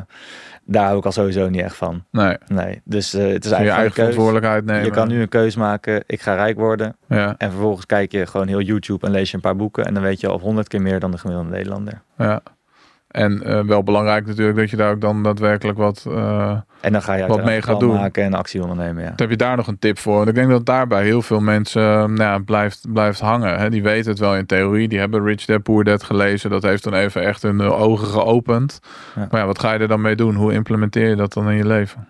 daar 0.67 0.85
hou 0.85 0.97
ik 0.97 1.05
al 1.05 1.11
sowieso 1.11 1.49
niet 1.49 1.61
echt 1.61 1.75
van. 1.75 2.03
nee, 2.11 2.37
Nee, 2.47 2.81
dus 2.83 3.13
eh, 3.13 3.21
het 3.27 3.43
is 3.45 3.49
je 3.49 3.55
eigenlijk 3.55 3.67
eigen 3.69 3.83
een 3.85 3.91
keus. 3.91 3.93
verantwoordelijkheid 3.93 4.65
nemen. 4.65 4.83
Je 4.85 4.91
kan 4.91 5.07
nu 5.07 5.21
een 5.21 5.29
keus 5.29 5.55
maken, 5.55 6.03
ik 6.05 6.21
ga 6.21 6.33
rijk 6.33 6.57
worden. 6.57 6.95
Ja, 7.07 7.35
En 7.37 7.51
vervolgens 7.51 7.85
kijk 7.85 8.11
je 8.11 8.25
gewoon 8.27 8.47
heel 8.47 8.61
YouTube 8.61 9.05
en 9.05 9.11
lees 9.11 9.29
je 9.29 9.35
een 9.35 9.41
paar 9.41 9.55
boeken. 9.55 9.85
En 9.85 9.93
dan 9.93 10.03
weet 10.03 10.19
je 10.19 10.27
al 10.27 10.39
honderd 10.39 10.67
keer 10.67 10.81
meer 10.81 10.99
dan 10.99 11.11
de 11.11 11.17
gemiddelde 11.17 11.49
Nederlander. 11.49 12.01
ja. 12.17 12.41
En 13.07 13.43
eh, 13.43 13.59
wel 13.59 13.83
belangrijk 13.83 14.25
natuurlijk 14.25 14.57
dat 14.57 14.69
je 14.69 14.75
daar 14.77 14.91
ook 14.91 15.01
dan 15.01 15.23
daadwerkelijk 15.23 15.77
wat. 15.77 16.05
eh, 16.07 16.49
En 16.81 16.91
dan 16.91 17.01
ga 17.01 17.13
je 17.13 17.27
Wat 17.27 17.43
mee 17.43 17.61
gaat 17.61 17.79
doen. 17.79 17.93
maken 17.95 18.23
en 18.23 18.33
actie 18.33 18.61
ondernemen. 18.61 19.03
Ja. 19.03 19.13
heb 19.15 19.29
je 19.29 19.35
daar 19.35 19.55
nog 19.57 19.67
een 19.67 19.79
tip 19.79 19.99
voor? 19.99 20.15
Want 20.15 20.27
ik 20.27 20.35
denk 20.35 20.49
dat 20.49 20.65
daarbij 20.65 21.03
heel 21.03 21.21
veel 21.21 21.39
mensen 21.39 21.81
eh, 21.81 21.97
nou 21.97 22.15
ja, 22.17 22.37
blijft, 22.39 22.85
blijft 22.93 23.19
hangen. 23.19 23.59
Hè? 23.59 23.69
Die 23.69 23.83
weten 23.83 24.09
het 24.11 24.19
wel 24.19 24.35
in 24.35 24.45
theorie. 24.45 24.87
Die 24.87 24.99
hebben 24.99 25.23
Rich 25.23 25.45
Dad 25.45 25.63
Poor 25.63 25.83
Dad 25.83 26.03
gelezen. 26.03 26.49
Dat 26.49 26.63
heeft 26.63 26.83
dan 26.83 26.93
even 26.93 27.21
echt 27.23 27.41
hun 27.41 27.61
ogen 27.61 28.07
geopend. 28.07 28.79
Ja. 29.15 29.27
Maar 29.31 29.39
ja, 29.39 29.45
wat 29.45 29.59
ga 29.59 29.73
je 29.73 29.79
er 29.79 29.87
dan 29.87 30.01
mee 30.01 30.15
doen? 30.15 30.35
Hoe 30.35 30.53
implementeer 30.53 31.09
je 31.09 31.15
dat 31.15 31.33
dan 31.33 31.49
in 31.49 31.57
je 31.57 31.65
leven? 31.67 32.07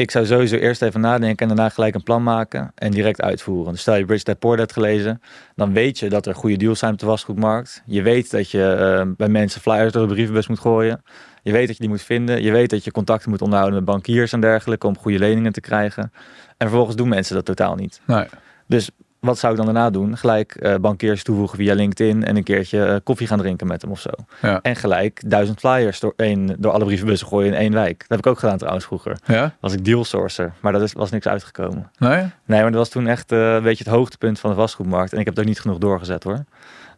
Ik 0.00 0.10
zou 0.10 0.26
sowieso 0.26 0.56
eerst 0.56 0.82
even 0.82 1.00
nadenken 1.00 1.48
en 1.48 1.56
daarna 1.56 1.72
gelijk 1.72 1.94
een 1.94 2.02
plan 2.02 2.22
maken 2.22 2.72
en 2.74 2.90
direct 2.90 3.20
uitvoeren. 3.20 3.72
Dus 3.72 3.80
stel 3.80 3.96
je 3.96 4.20
Dad 4.24 4.38
Poor 4.38 4.56
Dad 4.56 4.72
gelezen, 4.72 5.20
dan 5.54 5.72
weet 5.72 5.98
je 5.98 6.08
dat 6.08 6.26
er 6.26 6.34
goede 6.34 6.56
deals 6.56 6.78
zijn 6.78 6.92
op 6.92 6.98
de 6.98 7.06
vastgoedmarkt. 7.06 7.82
Je 7.86 8.02
weet 8.02 8.30
dat 8.30 8.50
je 8.50 8.72
eh, 8.72 9.10
bij 9.16 9.28
mensen 9.28 9.60
flyers 9.60 9.92
door 9.92 10.06
de 10.06 10.12
brievenbus 10.12 10.46
moet 10.46 10.58
gooien. 10.58 11.02
Je 11.42 11.52
weet 11.52 11.66
dat 11.66 11.76
je 11.76 11.82
die 11.82 11.90
moet 11.90 12.02
vinden. 12.02 12.42
Je 12.42 12.52
weet 12.52 12.70
dat 12.70 12.84
je 12.84 12.90
contacten 12.90 13.30
moet 13.30 13.42
onderhouden 13.42 13.78
met 13.78 13.88
bankiers 13.88 14.32
en 14.32 14.40
dergelijke 14.40 14.86
om 14.86 14.98
goede 14.98 15.18
leningen 15.18 15.52
te 15.52 15.60
krijgen. 15.60 16.12
En 16.56 16.66
vervolgens 16.66 16.96
doen 16.96 17.08
mensen 17.08 17.34
dat 17.34 17.44
totaal 17.44 17.74
niet. 17.74 18.00
Nee. 18.06 18.26
Dus 18.66 18.90
wat 19.20 19.38
zou 19.38 19.52
ik 19.52 19.58
dan 19.58 19.66
daarna 19.66 19.90
doen? 19.90 20.16
Gelijk 20.16 20.54
eh, 20.54 20.74
bankiers 20.74 21.22
toevoegen 21.22 21.58
via 21.58 21.74
LinkedIn 21.74 22.24
en 22.24 22.36
een 22.36 22.42
keertje 22.42 22.84
eh, 22.84 22.96
koffie 23.04 23.26
gaan 23.26 23.38
drinken 23.38 23.66
met 23.66 23.82
hem 23.82 23.90
of 23.90 24.00
zo. 24.00 24.10
Ja. 24.42 24.58
En 24.62 24.76
gelijk 24.76 25.22
duizend 25.30 25.58
flyers 25.58 26.00
door, 26.00 26.12
één, 26.16 26.56
door 26.58 26.72
alle 26.72 26.84
brievenbussen 26.84 27.28
gooien 27.28 27.52
in 27.52 27.58
één 27.58 27.72
wijk. 27.72 27.98
Dat 27.98 28.08
heb 28.08 28.18
ik 28.18 28.26
ook 28.26 28.38
gedaan 28.38 28.58
trouwens 28.58 28.84
vroeger. 28.84 29.18
Ja? 29.24 29.54
Was 29.60 29.72
ik 29.72 29.84
deal 29.84 30.04
sourcer, 30.04 30.52
maar 30.60 30.72
dat 30.72 30.82
is, 30.82 30.92
was 30.92 31.10
niks 31.10 31.26
uitgekomen. 31.26 31.90
Nee? 31.98 32.18
Nee, 32.44 32.62
maar 32.62 32.70
dat 32.70 32.74
was 32.74 32.88
toen 32.88 33.06
echt 33.06 33.32
eh, 33.32 33.54
een 33.54 33.62
beetje 33.62 33.84
het 33.84 33.92
hoogtepunt 33.92 34.40
van 34.40 34.50
de 34.50 34.56
vastgoedmarkt. 34.56 35.12
En 35.12 35.18
ik 35.18 35.26
heb 35.26 35.38
ook 35.38 35.44
niet 35.44 35.60
genoeg 35.60 35.78
doorgezet 35.78 36.24
hoor. 36.24 36.44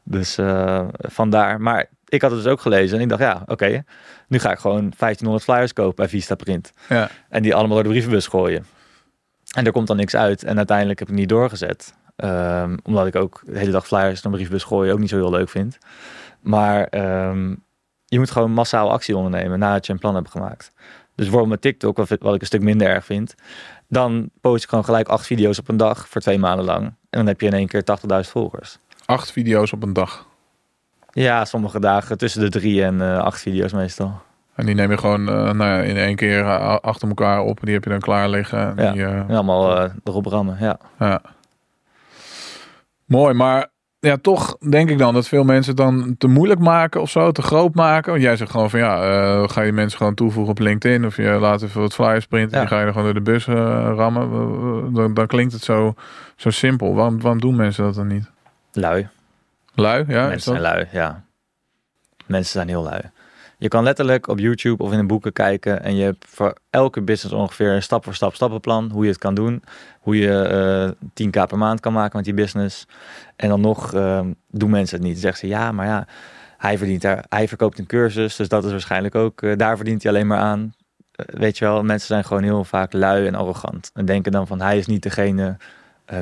Dus 0.05 0.39
vandaar. 0.99 1.61
Maar 1.61 1.87
ik 2.09 2.23
had 2.23 2.31
het 2.31 2.43
dus 2.43 2.53
ook 2.53 2.61
gelezen 2.61 2.97
en 2.97 3.03
ik 3.03 3.09
dacht, 3.09 3.21
ja, 3.21 3.43
oké. 3.47 3.85
nu 4.29 4.39
ga 4.39 4.51
ik 4.51 4.59
gewoon 4.59 4.93
1500 4.99 5.45
flyers 5.45 5.73
kopen 5.73 5.97
bij 5.97 6.09
Vista 6.09 6.35
Print. 6.35 6.73
Ja. 6.89 7.11
En 7.29 7.43
die 7.43 7.55
allemaal 7.55 7.75
door 7.75 7.83
de 7.83 7.89
brievenbus 7.89 8.27
gooien. 8.27 8.67
En 9.57 9.67
er 9.67 9.73
komt 9.73 9.87
dan 9.87 9.97
niks 9.97 10.17
uit. 10.17 10.45
En 10.45 10.57
uiteindelijk 10.57 10.99
heb 10.99 11.09
ik 11.09 11.15
niet 11.15 11.29
doorgezet. 11.29 11.95
Ehm, 12.17 12.77
omdat 12.83 13.07
ik 13.07 13.17
ook 13.17 13.43
de 13.47 13.59
hele 13.59 13.71
dag 13.71 13.87
flyers 13.87 14.23
door 14.23 14.31
de 14.31 14.37
brievenbus 14.37 14.65
gooien 14.65 14.93
ook 14.93 14.99
niet 14.99 15.09
zo 15.09 15.17
heel 15.17 15.31
leuk 15.31 15.49
vind. 15.49 15.79
Maar 16.41 16.85
ehm, 16.85 17.55
je 18.07 18.19
moet 18.19 18.31
gewoon 18.31 18.53
massaal 18.53 18.91
actie 18.91 19.17
ondernemen 19.17 19.59
nadat 19.59 19.87
je 19.87 19.93
een 19.93 19.99
plan 19.99 20.15
hebt 20.15 20.31
gemaakt. 20.31 20.73
Dus 21.15 21.27
bijvoorbeeld 21.31 21.49
met 21.51 21.61
TikTok, 21.61 21.97
wat, 21.97 22.09
wat 22.21 22.35
ik 22.35 22.41
een 22.41 22.47
stuk 22.47 22.63
minder 22.63 22.87
erg 22.89 23.05
vind. 23.05 23.35
Dan 23.89 24.31
post 24.41 24.63
ik 24.63 24.69
gewoon 24.69 24.85
gelijk 24.85 25.09
acht 25.09 25.27
video's 25.27 25.59
op 25.59 25.69
een 25.69 25.77
dag 25.77 26.09
voor 26.09 26.21
twee 26.21 26.39
maanden 26.39 26.65
lang. 26.65 26.85
En 26.85 26.95
dan 27.11 27.27
heb 27.27 27.41
je 27.41 27.47
in 27.47 27.53
één 27.53 27.67
keer 27.67 27.83
80.000 28.25 28.31
volgers. 28.31 28.79
Acht 29.07 29.33
video's 29.33 29.73
op 29.73 29.83
een 29.83 29.93
dag. 29.93 30.27
Ja, 31.11 31.45
sommige 31.45 31.81
dagen 31.81 32.19
tussen 32.19 32.41
de 32.41 32.49
drie 32.49 32.85
en 32.85 33.01
eh, 33.01 33.19
acht 33.19 33.41
video's 33.41 33.73
meestal. 33.73 34.21
En 34.55 34.67
die 34.67 34.75
neem 34.75 34.91
je 34.91 34.99
gewoon 34.99 35.29
eh, 35.29 35.35
nou 35.35 35.65
ja, 35.65 35.79
in 35.79 35.97
één 35.97 36.17
keer 36.17 36.41
eh, 36.45 36.77
achter 36.77 37.09
elkaar 37.09 37.41
op. 37.41 37.59
Die 37.63 37.75
heb 37.75 37.85
je 37.85 37.91
dan 37.91 38.01
klaar 38.01 38.29
liggen. 38.29 38.77
En 38.77 38.85
Ja. 38.85 38.93
die, 38.93 39.05
eh, 39.05 39.17
En 39.17 39.29
allemaal 39.31 39.91
erop 40.05 40.27
rammen, 40.27 40.57
ja. 40.61 40.79
Ja. 40.99 41.21
Mooi, 43.13 43.35
maar 43.35 43.71
ja, 43.99 44.17
toch 44.17 44.57
denk 44.71 44.91
ik 44.91 44.99
dan 44.99 45.15
dat 45.15 45.29
veel 45.29 45.45
mensen 45.45 45.69
het 45.75 45.81
dan 45.81 46.15
te 46.19 46.27
moeilijk 46.27 46.61
maken 46.61 47.01
of 47.01 47.11
zo, 47.11 47.31
te 47.33 47.43
groot 47.43 47.75
maken. 47.75 48.11
Want 48.11 48.23
jij 48.23 48.37
zegt 48.37 48.51
gewoon 48.51 48.71
van 48.71 48.79
ja, 48.81 49.03
eh, 49.03 49.49
ga 49.49 49.63
je 49.63 49.73
mensen 49.73 49.99
gewoon 49.99 50.15
toevoegen 50.15 50.51
op 50.53 50.59
LinkedIn 50.59 51.07
of 51.07 51.17
je 51.17 51.23
laat 51.31 51.63
even 51.63 51.81
wat 51.81 51.95
flyers 51.95 52.27
printen, 52.27 52.55
Ja. 52.55 52.61
die 52.61 52.69
ga 52.69 52.81
je 52.81 52.87
er 52.87 52.93
gewoon 52.93 53.05
door 53.05 53.15
de 53.25 53.31
bus 53.31 53.47
eh, 53.47 53.55
rammen. 53.97 54.93
Dan, 54.95 55.15
dan 55.15 55.27
klinkt 55.27 55.53
het 55.53 55.63
zo, 55.63 55.95
zo 56.37 56.51
simpel. 56.51 56.95
Waarom, 56.95 57.21
waarom 57.21 57.41
doen 57.41 57.57
mensen 57.57 57.85
dat 57.85 57.95
dan 57.95 58.07
niet? 58.07 58.31
Lui. 58.73 59.09
Lui, 59.75 60.05
ja? 60.09 60.27
Mensen 60.27 60.51
zijn 60.51 60.61
lui, 60.61 60.87
ja. 60.93 61.25
Mensen 62.27 62.53
zijn 62.53 62.69
heel 62.69 62.83
lui. 62.83 63.01
Je 63.63 63.69
kan 63.69 63.83
letterlijk 63.83 64.29
op 64.29 64.39
YouTube 64.39 64.83
of 64.83 64.93
in 64.93 64.99
de 64.99 65.05
boeken 65.05 65.33
kijken 65.33 65.83
en 65.83 65.97
je 65.97 66.05
hebt 66.05 66.25
voor 66.29 66.55
elke 66.71 67.01
business 67.01 67.35
ongeveer 67.35 67.73
een 67.73 67.83
stap 67.83 68.05
voor 68.05 68.15
stap 68.15 68.35
stappenplan. 68.35 68.91
Hoe 68.93 69.03
je 69.03 69.11
het 69.11 69.19
kan 69.19 69.35
doen. 69.35 69.63
Hoe 70.01 70.19
je 70.19 70.43
eh 70.43 71.27
10k 71.27 71.49
per 71.49 71.59
maand 71.59 71.81
kan 71.81 71.93
maken 71.93 72.17
met 72.17 72.25
die 72.25 72.35
business. 72.35 72.87
En 73.37 73.49
dan 73.49 73.61
nog 73.61 73.95
eh, 73.95 74.21
doen 74.51 74.71
mensen 74.71 74.99
het 74.99 75.07
niet. 75.07 75.19
Zeggen 75.19 75.39
ze 75.39 75.47
ja, 75.47 75.73
maar 75.73 75.87
ja, 75.87 76.07
hij, 76.59 76.79
verdient 76.79 77.03
daar, 77.03 77.25
hij 77.29 77.49
verkoopt 77.49 77.79
een 77.79 77.87
cursus. 77.87 78.37
Dus 78.37 78.49
dat 78.49 78.65
is 78.65 78.71
waarschijnlijk 78.71 79.15
ook, 79.15 79.43
eh, 79.43 79.57
daar 79.57 79.77
verdient 79.77 80.03
hij 80.03 80.13
alleen 80.13 80.27
maar 80.27 80.39
aan. 80.39 80.75
Eh, 81.13 81.27
weet 81.27 81.59
je 81.59 81.65
wel, 81.65 81.83
mensen 81.83 82.07
zijn 82.07 82.25
gewoon 82.25 82.43
heel 82.43 82.65
vaak 82.65 82.93
lui 82.93 83.27
en 83.27 83.35
arrogant. 83.35 83.91
En 83.95 84.05
denken 84.05 84.33
dan 84.33 84.47
van 84.47 84.61
hij 84.61 84.79
is 84.79 84.87
niet 84.87 85.03
degene 85.03 85.57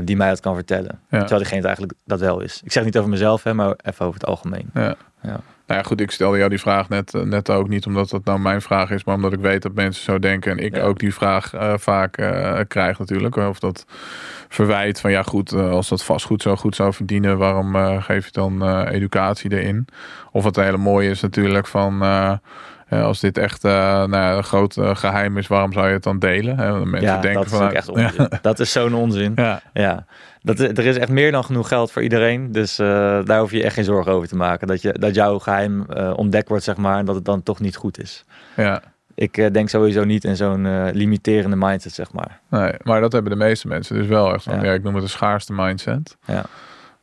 die 0.04 0.16
mij 0.16 0.28
dat 0.28 0.40
kan 0.40 0.54
vertellen. 0.54 1.00
Ja. 1.08 1.18
Terwijl 1.18 1.38
diegene 1.38 1.56
het 1.56 1.66
eigenlijk 1.66 1.98
dat 2.04 2.20
wel 2.20 2.40
is. 2.40 2.60
Ik 2.64 2.72
zeg 2.72 2.84
niet 2.84 2.98
over 2.98 3.10
mezelf, 3.10 3.42
hè, 3.42 3.54
maar 3.54 3.74
even 3.82 4.06
over 4.06 4.20
het 4.20 4.28
algemeen. 4.28 4.70
Ja. 4.74 4.96
Ja. 5.22 5.40
Nou 5.70 5.82
ja, 5.82 5.88
goed, 5.88 6.00
ik 6.00 6.10
stelde 6.10 6.36
jou 6.36 6.48
die 6.50 6.60
vraag 6.60 6.88
net, 6.88 7.14
eh, 7.14 7.22
net 7.22 7.50
ook 7.50 7.68
niet 7.68 7.86
omdat 7.86 8.10
dat 8.10 8.24
nou 8.24 8.38
mijn 8.40 8.62
vraag 8.62 8.90
is, 8.90 9.04
maar 9.04 9.14
omdat 9.14 9.32
ik 9.32 9.40
weet 9.40 9.62
dat 9.62 9.74
mensen 9.74 10.04
zo 10.04 10.18
denken 10.18 10.50
en 10.52 10.58
ik 10.64 10.76
Ja. 10.76 10.82
ook 10.82 10.98
die 10.98 11.14
vraag 11.14 11.54
eh, 11.54 11.72
vaak 11.76 12.16
eh, 12.16 12.58
krijg 12.68 12.98
natuurlijk. 12.98 13.36
Of 13.36 13.58
dat 13.58 13.84
verwijt 14.48 15.00
van 15.00 15.10
ja 15.10 15.22
goed, 15.22 15.52
als 15.52 15.88
dat 15.88 16.04
vastgoed 16.04 16.42
zo 16.42 16.56
goed 16.56 16.74
zou 16.74 16.92
verdienen, 16.92 17.38
waarom 17.38 18.00
geef 18.02 18.24
je 18.24 18.32
dan 18.32 18.84
educatie 18.88 19.52
erin? 19.52 19.86
Of 20.32 20.44
wat 20.44 20.56
hele 20.56 20.76
mooie 20.76 21.10
is 21.10 21.20
natuurlijk 21.20 21.66
van... 21.66 22.02
als 22.90 23.20
dit 23.20 23.38
echt 23.38 23.62
nou 23.62 24.10
ja, 24.10 24.36
een 24.36 24.44
groot 24.44 24.76
eh, 24.76 24.96
geheim 24.96 25.38
is, 25.38 25.46
waarom 25.46 25.72
zou 25.72 25.86
je 25.86 25.92
het 25.92 26.02
dan 26.02 26.18
delen? 26.18 26.58
Hè, 26.58 26.86
mensen 26.86 27.00
ja, 27.10 27.20
denken 27.20 27.42
dat 27.42 27.52
is 27.52 27.58
van, 27.58 27.72
echt 27.72 27.88
onzin. 27.88 28.28
Dat 28.42 28.60
is 28.60 28.72
zo'n 28.72 28.94
onzin. 28.94 29.32
Ja, 29.34 29.62
Ja, 29.72 30.04
dat, 30.42 30.58
er 30.60 30.86
is 30.86 30.96
echt 30.96 31.08
meer 31.08 31.32
dan 31.32 31.44
genoeg 31.44 31.68
geld 31.68 31.90
voor 31.92 32.02
iedereen. 32.02 32.52
Dus 32.52 32.78
eh, 32.78 32.86
daar 33.24 33.40
hoef 33.40 33.50
je 33.50 33.62
echt 33.62 33.74
geen 33.74 33.84
zorgen 33.84 34.12
over 34.12 34.28
te 34.28 34.36
maken. 34.36 34.66
Dat, 34.66 34.82
je, 34.82 34.92
dat 34.92 35.14
jouw 35.14 35.38
geheim 35.38 35.84
eh, 35.88 36.12
ontdekt 36.16 36.48
wordt, 36.48 36.64
zeg 36.64 36.76
maar, 36.76 36.98
en 36.98 37.04
dat 37.04 37.14
het 37.14 37.24
dan 37.24 37.42
toch 37.42 37.60
niet 37.60 37.76
goed 37.76 38.00
is. 38.00 38.24
ja. 38.56 38.82
Ik 39.14 39.36
eh, 39.36 39.50
denk 39.52 39.68
sowieso 39.68 40.04
niet 40.04 40.24
in 40.24 40.36
zo'n 40.36 40.90
limiterende 40.92 41.56
mindset, 41.56 41.92
zeg 41.92 42.12
maar. 42.12 42.40
Nee, 42.50 42.72
maar 42.82 43.00
dat 43.00 43.12
hebben 43.12 43.32
de 43.32 43.38
meeste 43.44 43.68
mensen 43.68 43.94
dus 43.96 44.06
wel 44.06 44.34
echt 44.34 44.42
van, 44.44 44.54
ja, 44.56 44.64
Ja. 44.64 44.72
ik 44.72 44.82
noem 44.82 44.94
het 44.94 45.02
een 45.02 45.08
schaarste 45.08 45.52
mindset. 45.52 46.16
Ja. 46.26 46.44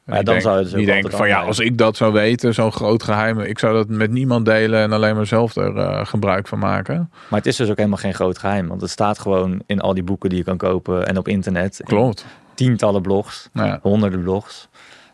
Maar 0.03 0.15
dan 0.15 0.25
denk- 0.25 0.41
zou 0.41 0.57
je 0.57 0.63
dus 0.63 0.73
Die 0.73 0.85
denken 0.85 1.11
van 1.11 1.27
ja, 1.27 1.41
als 1.41 1.59
ik 1.59 1.77
dat 1.77 1.97
zou 1.97 2.13
weten, 2.13 2.53
zo'n 2.53 2.71
groot 2.71 3.03
geheim, 3.03 3.39
ik 3.39 3.59
zou 3.59 3.73
dat 3.73 3.87
met 3.87 4.11
niemand 4.11 4.45
delen 4.45 4.79
en 4.81 4.91
alleen 4.91 5.15
maar 5.15 5.25
zelf 5.25 5.55
er 5.55 6.05
gebruik 6.05 6.47
van 6.47 6.59
maken. 6.59 7.09
Maar 7.29 7.39
het 7.39 7.47
is 7.47 7.55
dus 7.55 7.69
ook 7.69 7.77
helemaal 7.77 7.97
geen 7.97 8.13
groot 8.13 8.37
geheim. 8.37 8.67
Want 8.67 8.81
het 8.81 8.89
staat 8.89 9.19
gewoon 9.19 9.61
in 9.65 9.79
al 9.81 9.93
die 9.93 10.03
boeken 10.03 10.29
die 10.29 10.37
je 10.37 10.43
kan 10.43 10.57
kopen 10.57 11.07
en 11.07 11.17
op 11.17 11.27
internet. 11.27 11.81
Klopt. 11.83 12.25
Tientallen 12.57 13.01
blogs, 13.01 13.49
ja, 13.53 13.79
honderden 13.81 14.23
blogs. 14.23 14.67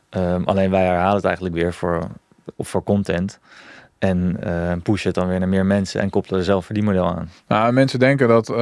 Ehm, 0.09 0.43
alleen 0.43 0.71
wij 0.71 0.85
herhalen 0.85 1.15
het 1.15 1.25
eigenlijk 1.25 1.55
weer 1.55 1.73
voor, 1.73 2.07
of 2.55 2.67
voor 2.67 2.83
content. 2.83 3.39
En 4.03 4.37
eh 4.39 4.71
push 4.83 5.03
het 5.03 5.13
dan 5.13 5.27
weer 5.27 5.39
naar 5.39 5.49
meer 5.49 5.65
mensen 5.65 6.01
en 6.01 6.09
koppelen 6.09 6.39
er 6.39 6.45
zelf 6.45 6.57
een 6.59 6.65
verdienmodel 6.65 7.07
aan. 7.07 7.29
Nou, 7.47 7.73
mensen 7.73 7.99
denken 7.99 8.27
dat 8.27 8.49
eh, 8.49 8.55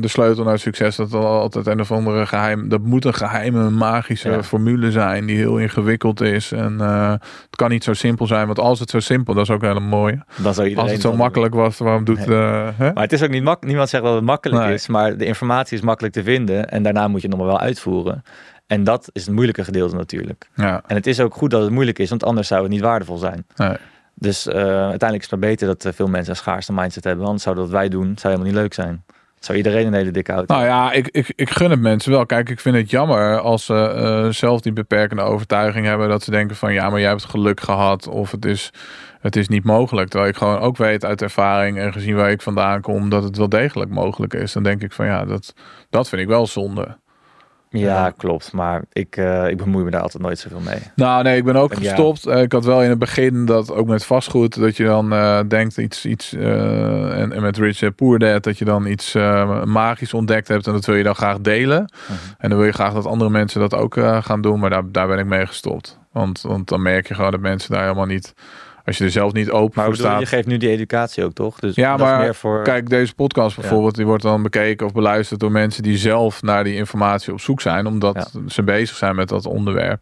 de 0.00 0.08
sleutel 0.08 0.44
naar 0.44 0.58
succes 0.58 0.96
dat 0.96 1.14
altijd 1.14 1.66
een 1.66 1.80
of 1.80 1.92
andere 1.92 2.26
geheim, 2.26 2.68
dat 2.68 2.80
moet 2.80 3.04
een 3.04 3.14
geheime 3.14 3.70
magische 3.70 4.30
Ja. 4.30 4.42
formule 4.42 4.90
zijn 4.90 5.26
die 5.26 5.36
heel 5.36 5.58
ingewikkeld 5.58 6.20
is 6.20 6.52
en 6.52 6.80
eh, 6.80 7.10
het 7.10 7.56
kan 7.56 7.70
niet 7.70 7.84
zo 7.84 7.92
simpel 7.92 8.26
zijn, 8.26 8.46
want 8.46 8.58
als 8.58 8.80
het 8.80 8.90
zo 8.90 9.00
simpel, 9.00 9.34
dat 9.34 9.42
is 9.42 9.50
ook 9.50 9.62
een 9.62 9.68
hele 9.68 9.80
mooie. 9.80 10.24
Dan 10.36 10.54
zou 10.54 10.66
iedereen 10.68 10.76
Als 10.82 10.92
het 10.92 11.00
zo 11.00 11.08
doen. 11.08 11.18
makkelijk 11.18 11.54
was, 11.54 11.78
waarom 11.78 12.04
doet 12.04 12.26
Nee. 12.26 12.38
hè? 12.76 12.92
Maar 12.92 13.02
het 13.02 13.12
is 13.12 13.22
ook 13.22 13.30
niet 13.30 13.42
makkelijk. 13.42 13.66
Niemand 13.66 13.88
zegt 13.88 14.02
dat 14.04 14.14
het 14.14 14.24
makkelijk 14.24 14.64
Nee. 14.64 14.74
is, 14.74 14.86
maar 14.88 15.16
de 15.16 15.24
informatie 15.24 15.76
is 15.76 15.82
makkelijk 15.82 16.14
te 16.14 16.22
vinden 16.22 16.68
en 16.70 16.82
daarna 16.82 17.08
moet 17.08 17.20
je 17.22 17.26
het 17.28 17.36
nog 17.36 17.46
maar 17.46 17.54
wel 17.56 17.64
uitvoeren. 17.66 18.22
En 18.66 18.84
dat 18.84 19.08
is 19.12 19.24
het 19.26 19.34
moeilijke 19.34 19.64
gedeelte 19.64 19.96
natuurlijk. 19.96 20.48
Ja, 20.54 20.82
En 20.86 20.96
het 20.96 21.06
is 21.06 21.20
ook 21.20 21.34
goed 21.34 21.50
dat 21.50 21.62
het 21.62 21.70
moeilijk 21.70 21.98
is, 21.98 22.10
want 22.10 22.24
anders 22.24 22.48
zou 22.48 22.62
het 22.62 22.70
niet 22.70 22.80
waardevol 22.80 23.16
zijn. 23.18 23.44
nee. 23.56 23.76
Dus 24.20 24.46
eh, 24.46 24.54
uiteindelijk 24.64 25.22
is 25.22 25.30
het 25.30 25.40
maar 25.40 25.50
beter 25.50 25.66
dat 25.66 25.84
eh, 25.84 25.92
veel 25.92 26.06
mensen 26.06 26.30
een 26.30 26.36
schaarste 26.36 26.72
mindset 26.72 27.04
hebben. 27.04 27.26
Want 27.26 27.40
zou 27.40 27.56
dat 27.56 27.70
wij 27.70 27.88
doen, 27.88 28.04
zou 28.18 28.34
helemaal 28.34 28.52
niet 28.52 28.62
leuk 28.62 28.74
zijn. 28.74 29.04
Zou 29.38 29.58
iedereen 29.58 29.86
een 29.86 29.92
hele 29.92 30.10
dikke 30.10 30.32
auto 30.32 30.54
Nou 30.54 30.66
ja, 30.66 30.92
ik, 30.92 31.08
ik, 31.08 31.32
ik 31.36 31.50
gun 31.50 31.70
het 31.70 31.80
mensen 31.80 32.12
wel. 32.12 32.26
Kijk, 32.26 32.48
ik 32.48 32.60
vind 32.60 32.76
het 32.76 32.90
jammer 32.90 33.40
als 33.40 33.64
ze 33.64 33.74
eh, 33.74 34.32
zelf 34.32 34.60
die 34.60 34.72
beperkende 34.72 35.22
overtuiging 35.22 35.86
hebben. 35.86 36.08
Dat 36.08 36.22
ze 36.22 36.30
denken 36.30 36.56
van 36.56 36.72
ja, 36.72 36.90
maar 36.90 37.00
jij 37.00 37.08
hebt 37.08 37.24
geluk 37.24 37.60
gehad. 37.60 38.08
Of 38.08 38.30
het 38.30 38.44
is, 38.44 38.72
het 39.20 39.36
is 39.36 39.48
niet 39.48 39.64
mogelijk. 39.64 40.08
Terwijl 40.08 40.30
ik 40.30 40.36
gewoon 40.36 40.58
ook 40.58 40.76
weet 40.76 41.04
uit 41.04 41.22
ervaring 41.22 41.78
en 41.78 41.92
gezien 41.92 42.14
waar 42.14 42.30
ik 42.30 42.42
vandaan 42.42 42.80
kom. 42.80 43.08
Dat 43.08 43.22
het 43.22 43.36
wel 43.36 43.48
degelijk 43.48 43.90
mogelijk 43.90 44.34
is. 44.34 44.52
Dan 44.52 44.62
denk 44.62 44.82
ik 44.82 44.92
van 44.92 45.06
ja, 45.06 45.24
dat, 45.24 45.54
dat 45.90 46.08
vind 46.08 46.22
ik 46.22 46.28
wel 46.28 46.46
zonde. 46.46 46.96
Ja, 47.72 48.12
klopt. 48.16 48.52
Maar 48.52 48.82
ik, 48.92 49.16
eh, 49.16 49.48
ik 49.48 49.56
bemoei 49.56 49.84
me 49.84 49.90
daar 49.90 50.00
altijd 50.00 50.22
nooit 50.22 50.38
zoveel 50.38 50.60
mee. 50.60 50.78
Nou 50.94 51.22
nee, 51.22 51.36
ik 51.36 51.44
ben 51.44 51.56
ook 51.56 51.74
gestopt. 51.74 52.26
Eh, 52.26 52.42
Ik 52.42 52.52
had 52.52 52.64
wel 52.64 52.82
in 52.82 52.88
het 52.88 52.98
begin 52.98 53.44
dat 53.46 53.72
ook 53.72 53.86
met 53.86 54.04
vastgoed. 54.04 54.60
Dat 54.60 54.76
je 54.76 54.84
dan 54.84 55.12
eh, 55.12 55.40
denkt 55.48 55.78
iets, 55.78 56.06
iets 56.06 56.32
en, 56.32 57.32
en 57.32 57.42
met 57.42 57.56
Rich 57.58 57.94
Poor 57.94 58.18
Dad. 58.18 58.42
Dat 58.42 58.58
je 58.58 58.64
dan 58.64 58.86
iets 58.86 59.14
magisch 59.64 60.14
ontdekt 60.14 60.48
hebt. 60.48 60.66
En 60.66 60.72
dat 60.72 60.84
wil 60.84 60.94
je 60.94 61.02
dan 61.02 61.14
graag 61.14 61.40
delen. 61.40 61.92
En 62.38 62.48
dan 62.48 62.58
wil 62.58 62.66
je 62.66 62.72
graag 62.72 62.92
dat 62.92 63.06
andere 63.06 63.30
mensen 63.30 63.60
dat 63.60 63.74
ook 63.74 63.94
gaan 64.20 64.40
doen. 64.40 64.60
Maar 64.60 64.70
daar, 64.70 64.82
daar 64.92 65.06
ben 65.08 65.18
ik 65.18 65.26
mee 65.26 65.46
gestopt. 65.46 65.98
Want, 66.12 66.40
want 66.40 66.68
dan 66.68 66.82
merk 66.82 67.08
je 67.08 67.14
gewoon 67.14 67.30
dat 67.30 67.40
mensen 67.40 67.72
daar 67.72 67.82
helemaal 67.82 68.06
niet... 68.06 68.34
Als 68.90 68.98
je 68.98 69.04
er 69.04 69.10
zelf 69.10 69.32
niet 69.32 69.50
open 69.50 69.72
Maar 69.74 69.84
voor 69.84 69.94
ik 69.94 70.00
bedoel, 70.00 70.10
staat. 70.10 70.20
je 70.28 70.36
geeft 70.36 70.46
nu 70.46 70.56
die 70.56 70.68
educatie 70.68 71.24
ook, 71.24 71.32
toch? 71.32 71.58
Dus 71.58 71.74
Ja, 71.74 71.96
maar 71.96 72.20
meer 72.20 72.34
voor... 72.34 72.62
Kijk, 72.62 72.88
deze 72.88 73.14
podcast 73.14 73.56
bijvoorbeeld, 73.56 73.94
die 73.94 74.06
wordt 74.06 74.22
dan 74.22 74.42
bekeken 74.42 74.86
of 74.86 74.92
beluisterd 74.92 75.40
door 75.40 75.52
mensen 75.52 75.82
die 75.82 75.96
zelf 75.96 76.42
naar 76.42 76.64
die 76.64 76.74
informatie 76.74 77.32
op 77.32 77.40
zoek 77.40 77.60
zijn, 77.60 77.86
omdat 77.86 78.30
ze 78.46 78.62
bezig 78.62 78.96
zijn 78.96 79.16
met 79.16 79.28
dat 79.28 79.46
onderwerp. 79.46 80.00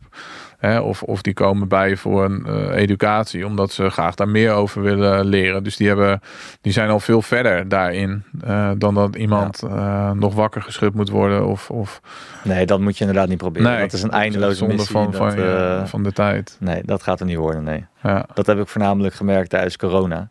Hè, 0.58 0.80
of, 0.80 1.02
of 1.02 1.22
die 1.22 1.34
komen 1.34 1.68
bij 1.68 1.96
voor 1.96 2.24
een 2.24 2.46
eh, 2.46 2.76
educatie, 2.76 3.46
omdat 3.46 3.72
ze 3.72 3.90
graag 3.90 4.14
daar 4.14 4.28
meer 4.28 4.52
over 4.52 4.82
willen 4.82 5.24
leren. 5.24 5.64
Dus 5.64 5.76
die, 5.76 5.86
hebben, 5.86 6.20
die 6.60 6.72
zijn 6.72 6.90
al 6.90 7.00
veel 7.00 7.22
verder 7.22 7.68
daarin 7.68 8.24
eh, 8.44 8.70
dan 8.78 8.94
dat 8.94 9.16
iemand 9.16 9.62
eh, 9.62 10.10
nog 10.10 10.34
wakker 10.34 10.62
geschud 10.62 10.94
moet 10.94 11.08
worden. 11.08 11.46
Of, 11.46 11.70
of 11.70 12.00
Nee, 12.44 12.66
dat 12.66 12.80
moet 12.80 12.98
je 12.98 13.04
inderdaad 13.04 13.28
niet 13.28 13.38
proberen. 13.38 13.80
dat 13.80 13.92
is 13.92 14.02
een 14.02 14.10
eindeloze 14.10 14.54
zonde 14.54 14.74
missie. 14.74 14.92
van, 14.92 15.04
dat, 15.10 15.16
van, 15.16 15.40
ja, 15.40 15.86
van 15.86 16.02
de 16.02 16.12
tijd. 16.12 16.56
Nee, 16.60 16.82
dat 16.84 17.02
gaat 17.02 17.20
er 17.20 17.26
niet 17.26 17.36
worden, 17.36 17.64
nee. 17.64 17.86
Ja. 18.02 18.26
Dat 18.34 18.46
heb 18.46 18.58
ik 18.58 18.68
voornamelijk 18.68 19.14
gemerkt 19.14 19.50
tijdens 19.50 19.76
corona. 19.76 20.28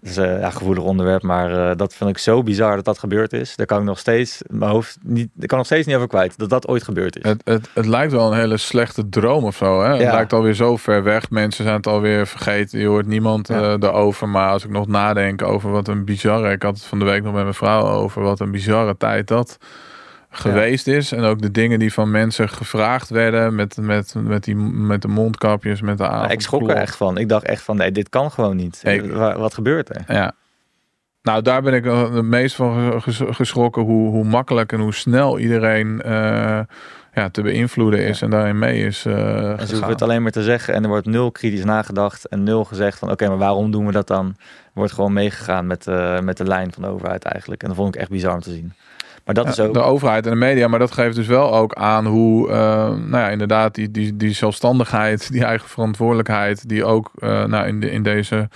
Dus 0.00 0.16
eh 0.16 0.40
ja, 0.40 0.50
gevoelig 0.50 0.82
onderwerp, 0.84 1.22
maar 1.22 1.70
eh, 1.70 1.76
dat 1.76 1.94
vind 1.94 2.10
ik 2.10 2.18
zo 2.18 2.42
bizar 2.42 2.76
dat 2.76 2.84
dat 2.84 2.98
gebeurd 2.98 3.32
is. 3.32 3.56
Daar 3.56 3.66
kan 3.66 3.78
ik 3.78 3.84
nog 3.84 3.98
steeds 3.98 4.42
mijn 4.46 4.70
hoofd 4.70 4.98
niet, 5.02 5.28
ik 5.38 5.48
kan 5.48 5.56
nog 5.58 5.66
steeds 5.66 5.86
niet 5.86 5.96
over 5.96 6.08
kwijt 6.08 6.38
dat 6.38 6.50
dat 6.50 6.68
ooit 6.68 6.82
gebeurd 6.82 7.16
is. 7.16 7.22
Het, 7.30 7.40
het, 7.44 7.68
het 7.74 7.86
lijkt 7.86 8.12
wel 8.12 8.32
een 8.32 8.38
hele 8.38 8.56
slechte 8.56 9.08
droom 9.08 9.44
of 9.44 9.56
zo. 9.56 9.82
Hè? 9.82 9.88
Het 9.90 10.12
lijkt 10.12 10.32
alweer 10.32 10.54
zo 10.54 10.76
ver 10.76 11.02
weg. 11.02 11.30
Mensen 11.30 11.64
zijn 11.64 11.76
het 11.76 11.86
alweer 11.86 12.26
vergeten. 12.26 12.78
Je 12.80 12.86
hoort 12.86 13.06
niemand 13.06 13.48
Ja. 13.48 13.60
eh 13.60 13.76
erover. 13.80 14.28
Maar 14.28 14.50
als 14.50 14.64
ik 14.64 14.70
nog 14.70 14.86
nadenk 14.86 15.42
over 15.42 15.70
wat 15.70 15.88
een 15.88 16.04
bizarre... 16.04 16.52
Ik 16.52 16.62
had 16.62 16.74
het 16.76 16.84
van 16.86 16.98
de 16.98 17.04
week 17.04 17.22
nog 17.22 17.32
met 17.32 17.42
mijn 17.42 17.54
vrouw 17.54 17.86
over. 17.86 18.22
Wat 18.22 18.40
een 18.40 18.50
bizarre 18.50 18.96
tijd 18.96 19.28
dat 19.28 19.58
geweest 20.40 20.86
is. 20.86 21.12
En 21.12 21.22
ook 21.22 21.42
de 21.42 21.50
dingen 21.50 21.78
die 21.78 21.92
van 21.92 22.10
mensen 22.10 22.48
gevraagd 22.48 23.08
werden. 23.08 23.54
Met, 23.54 23.76
met, 23.76 24.14
met, 24.18 24.44
die, 24.44 24.56
met 24.56 25.02
de 25.02 25.08
mondkapjes, 25.08 25.80
met 25.80 25.98
de 25.98 26.08
avond. 26.08 26.32
ik 26.32 26.40
schrok 26.40 26.70
er 26.70 26.76
echt 26.76 26.96
van. 26.96 27.18
Ik 27.18 27.28
dacht 27.28 27.44
echt 27.44 27.62
van, 27.62 27.76
nee, 27.76 27.92
dit 27.92 28.08
kan 28.08 28.30
gewoon 28.30 28.56
niet. 28.56 28.80
Ik- 28.84 29.12
Wa- 29.12 29.38
Wat 29.38 29.54
gebeurt 29.54 29.88
er? 29.96 30.04
Ja. 30.14 30.32
Nou, 31.22 31.42
daar 31.42 31.62
ben 31.62 31.74
ik 31.74 31.84
het 31.84 32.22
meest 32.24 32.54
van 32.56 33.02
ges- 33.02 33.20
geschrokken. 33.24 33.82
Hoe, 33.82 34.10
hoe 34.10 34.24
makkelijk 34.24 34.72
en 34.72 34.80
hoe 34.80 34.94
snel 34.94 35.38
iedereen 35.38 36.02
eh, 36.02 36.60
ja, 37.14 37.28
te 37.30 37.42
beïnvloeden 37.42 38.00
is. 38.00 38.22
En 38.22 38.30
daarin 38.30 38.58
mee 38.58 38.84
is 38.86 39.04
eh 39.04 39.50
En 39.50 39.66
ze 39.66 39.72
hoeven 39.72 39.88
het 39.92 40.02
alleen 40.02 40.22
maar 40.22 40.30
te 40.30 40.42
zeggen 40.42 40.74
en 40.74 40.82
er 40.82 40.88
wordt 40.88 41.06
nul 41.06 41.30
kritisch 41.30 41.64
nagedacht 41.64 42.28
en 42.28 42.42
nul 42.42 42.64
gezegd 42.64 42.98
van 42.98 43.10
oké, 43.10 43.28
maar 43.28 43.38
waarom 43.38 43.70
doen 43.70 43.86
we 43.86 43.92
dat 43.92 44.06
dan? 44.06 44.26
Er 44.36 44.70
wordt 44.72 44.92
gewoon 44.92 45.12
meegegaan 45.12 45.66
met, 45.66 45.86
eh, 45.86 46.20
met 46.20 46.36
de 46.36 46.44
lijn 46.44 46.72
van 46.72 46.82
de 46.82 46.88
overheid 46.88 47.24
eigenlijk. 47.24 47.62
En 47.62 47.68
dat 47.68 47.76
vond 47.76 47.94
ik 47.94 48.00
echt 48.00 48.10
bizar 48.10 48.34
om 48.34 48.40
te 48.40 48.50
zien. 48.50 48.72
Maar 49.26 49.34
dat 49.34 49.48
is 49.48 49.60
ook... 49.60 49.74
De 49.74 49.80
overheid 49.80 50.24
en 50.24 50.30
de 50.30 50.36
media, 50.36 50.68
maar 50.68 50.78
dat 50.78 50.92
geeft 50.92 51.16
dus 51.16 51.26
wel 51.26 51.54
ook 51.54 51.74
aan 51.74 52.06
hoe, 52.06 52.50
eh, 52.50 52.56
nou 52.88 53.16
ja, 53.16 53.28
inderdaad, 53.28 53.74
die, 53.74 53.90
die, 53.90 54.16
die 54.16 54.32
zelfstandigheid, 54.32 55.32
die 55.32 55.44
eigen 55.44 55.68
verantwoordelijkheid, 55.68 56.68
die 56.68 56.84
ook 56.84 57.10
eh, 57.18 57.44
nou, 57.44 57.66
in, 57.66 57.80
de, 57.80 57.90
in 57.90 58.02
deze 58.02 58.48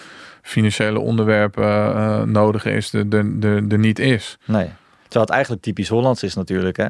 financiële 0.43 0.99
onderwerpen 0.99 1.65
eh, 1.65 2.23
nodig 2.23 2.65
is, 2.65 2.91
de, 2.91 3.09
de, 3.09 3.39
de, 3.39 3.67
de 3.67 3.79
niet 3.79 3.99
is. 3.99 4.39
Nee. 4.47 4.71
Terwijl 5.03 5.25
het 5.25 5.35
eigenlijk 5.35 5.63
typisch 5.63 5.89
Hollands 5.89 6.23
is 6.23 6.35
natuurlijk. 6.35 6.77
Hè? 6.77 6.87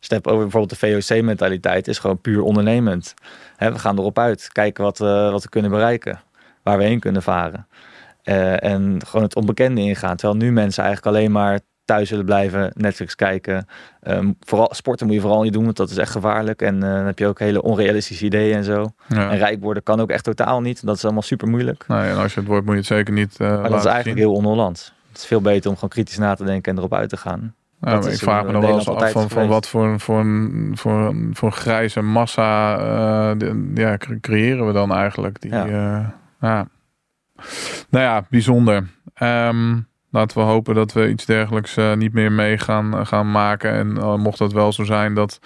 Hebt 0.00 0.26
over 0.26 0.42
bijvoorbeeld 0.42 0.80
de 0.80 1.02
VOC-mentaliteit, 1.02 1.88
is 1.88 1.98
gewoon 1.98 2.20
puur 2.20 2.42
ondernemend. 2.42 3.14
Hè, 3.56 3.72
we 3.72 3.78
gaan 3.78 3.98
erop 3.98 4.18
uit, 4.18 4.48
kijken 4.52 4.84
wat, 4.84 4.98
wat 4.98 5.42
we 5.42 5.48
kunnen 5.48 5.70
bereiken, 5.70 6.20
waar 6.62 6.78
we 6.78 6.84
heen 6.84 7.00
kunnen 7.00 7.22
varen. 7.22 7.66
En 8.22 9.00
gewoon 9.06 9.24
het 9.24 9.36
onbekende 9.36 9.80
ingaan. 9.80 10.16
Terwijl 10.16 10.38
nu 10.38 10.52
mensen 10.52 10.84
eigenlijk 10.84 11.16
alleen 11.16 11.32
maar 11.32 11.60
thuis 11.86 12.10
willen 12.10 12.24
blijven, 12.24 12.70
Netflix 12.74 13.14
kijken. 13.14 13.66
Ehm, 14.02 14.32
vooral, 14.40 14.68
sporten 14.74 15.06
moet 15.06 15.14
je 15.14 15.20
vooral 15.20 15.42
niet 15.42 15.52
doen, 15.52 15.64
want 15.64 15.76
dat 15.76 15.90
is 15.90 15.96
echt 15.96 16.10
gevaarlijk. 16.10 16.62
En 16.62 16.74
eh, 16.82 16.94
dan 16.94 17.04
heb 17.06 17.18
je 17.18 17.26
ook 17.26 17.38
hele 17.38 17.62
onrealistische 17.62 18.24
ideeën 18.24 18.56
en 18.56 18.64
zo. 18.64 18.86
Ja. 19.08 19.30
En 19.30 19.38
rijk 19.38 19.62
worden 19.62 19.82
kan 19.82 20.00
ook 20.00 20.10
echt 20.10 20.24
totaal 20.24 20.60
niet. 20.60 20.86
Dat 20.86 20.96
is 20.96 21.04
allemaal 21.04 21.22
super 21.22 21.48
moeilijk. 21.48 21.84
En 21.88 22.16
als 22.16 22.34
je 22.34 22.40
het 22.40 22.48
wordt, 22.48 22.64
moet 22.64 22.74
je 22.74 22.80
het 22.80 22.88
zeker 22.88 23.12
niet 23.12 23.36
eh 23.40 23.48
Maar 23.48 23.70
dat 23.70 23.78
is 23.78 23.84
eigenlijk 23.84 24.04
zien. 24.04 24.16
heel 24.28 24.32
on-Hollands. 24.32 24.94
Het 25.08 25.16
is 25.18 25.26
veel 25.26 25.40
beter 25.40 25.68
om 25.70 25.74
gewoon 25.74 25.90
kritisch 25.90 26.18
na 26.18 26.34
te 26.34 26.44
denken 26.44 26.72
en 26.72 26.78
erop 26.78 26.94
uit 26.94 27.08
te 27.08 27.16
gaan. 27.16 27.54
Ja, 27.80 27.98
maar 27.98 28.10
ik 28.12 28.18
vraag 28.18 28.40
in 28.40 28.46
me 28.46 28.52
nog 28.52 28.62
wel 28.62 28.74
eens 28.74 28.88
af 28.88 29.10
van, 29.12 29.30
van 29.30 29.46
wat 29.48 29.68
voor, 29.68 29.84
een- 29.86 30.00
voor, 30.00 30.18
een- 30.20 30.72
voor, 30.74 30.92
een- 30.92 31.30
voor 31.32 31.48
een 31.48 31.54
grijze 31.54 32.00
massa 32.00 32.78
eh, 32.78 33.38
de- 33.38 33.70
ja, 33.74 33.96
cre- 33.96 34.20
creëren 34.20 34.66
we 34.66 34.72
dan 34.72 34.92
eigenlijk. 34.92 35.40
Die, 35.40 35.54
ja. 35.54 36.14
Nou 37.90 38.04
ja, 38.04 38.26
bijzonder. 38.30 38.86
Ehm, 39.14 39.78
laten 40.16 40.38
we 40.38 40.44
hopen 40.44 40.74
dat 40.74 40.92
we 40.92 41.08
iets 41.08 41.24
dergelijks 41.24 41.76
eh, 41.76 41.94
niet 41.94 42.12
meer 42.12 42.32
mee 42.32 42.58
gaan, 42.58 43.06
gaan 43.06 43.30
maken. 43.30 43.72
En 43.72 43.96
eh, 43.96 44.14
mocht 44.14 44.38
dat 44.38 44.52
wel 44.52 44.72
zo 44.72 44.84
zijn 44.84 45.14
dat 45.14 45.38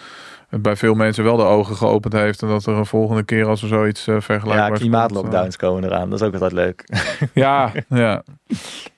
het 0.48 0.62
bij 0.62 0.76
veel 0.76 0.94
mensen 0.94 1.24
wel 1.24 1.36
de 1.36 1.42
ogen 1.42 1.76
geopend 1.76 2.12
heeft. 2.12 2.42
En 2.42 2.48
dat 2.48 2.66
er 2.66 2.76
een 2.76 2.86
volgende 2.86 3.22
keer 3.22 3.46
als 3.46 3.62
er 3.62 3.68
zoiets 3.68 4.06
uh, 4.06 4.20
vergelijkbaars 4.20 4.70
Ja, 4.70 4.76
klimaatlockdowns 4.76 5.56
komen 5.56 5.84
eraan. 5.84 6.10
Dat 6.10 6.20
is 6.20 6.26
ook 6.26 6.32
altijd 6.32 6.52
leuk. 6.52 6.84
ja, 7.44 7.72
ja. 7.88 8.22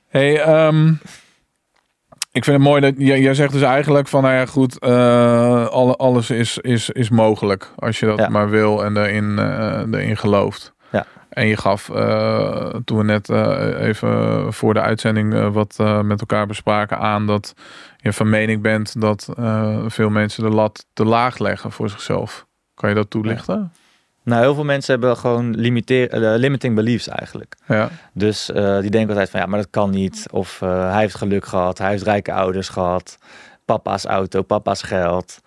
Hey, 0.08 0.40
ehm, 0.40 0.92
ik 2.32 2.44
vind 2.44 2.56
het 2.56 2.66
mooi 2.66 2.80
dat 2.80 2.94
jij, 2.96 3.20
jij 3.20 3.34
zegt 3.34 3.52
dus 3.52 3.62
eigenlijk 3.62 4.08
van, 4.08 4.22
nou 4.22 4.34
ja, 4.34 4.46
goed, 4.46 4.78
eh, 4.78 5.66
alle, 5.66 5.96
alles 5.96 6.30
is, 6.30 6.58
is, 6.58 6.90
is 6.90 7.10
mogelijk 7.10 7.72
als 7.76 8.00
je 8.00 8.06
dat 8.06 8.18
Ja. 8.18 8.28
maar 8.28 8.50
wil 8.50 8.84
en 8.84 8.96
erin, 8.96 9.38
eh, 9.38 9.82
erin 9.90 10.16
gelooft. 10.16 10.72
Ja. 10.90 11.06
En 11.32 11.46
je 11.46 11.56
gaf, 11.56 11.90
eh, 11.90 12.68
toen 12.84 12.98
we 12.98 13.04
net 13.04 13.28
eh, 13.28 13.74
even 13.80 14.52
voor 14.52 14.74
de 14.74 14.80
uitzending 14.80 15.34
eh, 15.34 15.52
wat 15.52 15.76
met 16.02 16.20
elkaar 16.20 16.46
bespraken 16.46 16.98
aan 16.98 17.26
dat 17.26 17.54
je 17.96 18.12
van 18.12 18.28
mening 18.28 18.62
bent 18.62 19.00
dat 19.00 19.28
veel 19.86 20.10
mensen 20.10 20.42
de 20.42 20.48
lat 20.48 20.86
te 20.92 21.04
laag 21.04 21.38
leggen 21.38 21.72
voor 21.72 21.90
zichzelf. 21.90 22.46
Kan 22.74 22.88
je 22.88 22.94
dat 22.94 23.10
toelichten? 23.10 23.72
Nou, 24.24 24.42
heel 24.42 24.54
veel 24.54 24.64
mensen 24.64 24.92
hebben 24.92 25.16
gewoon 25.16 25.54
limiteer, 25.56 26.16
limiting 26.38 26.74
beliefs 26.74 27.08
eigenlijk. 27.08 27.56
Ja. 27.66 27.88
Dus 28.12 28.46
die 28.80 28.90
denken 28.90 29.08
altijd 29.08 29.30
van 29.30 29.40
ja, 29.40 29.46
maar 29.46 29.58
dat 29.58 29.70
kan 29.70 29.90
niet. 29.90 30.26
Of 30.30 30.60
hij 30.60 31.00
heeft 31.00 31.14
geluk 31.14 31.46
gehad, 31.46 31.78
hij 31.78 31.90
heeft 31.90 32.02
rijke 32.02 32.32
ouders 32.32 32.68
gehad. 32.68 33.18
Papa's 33.64 34.04
auto, 34.04 34.42
papa's 34.42 34.82
geld. 34.82 35.40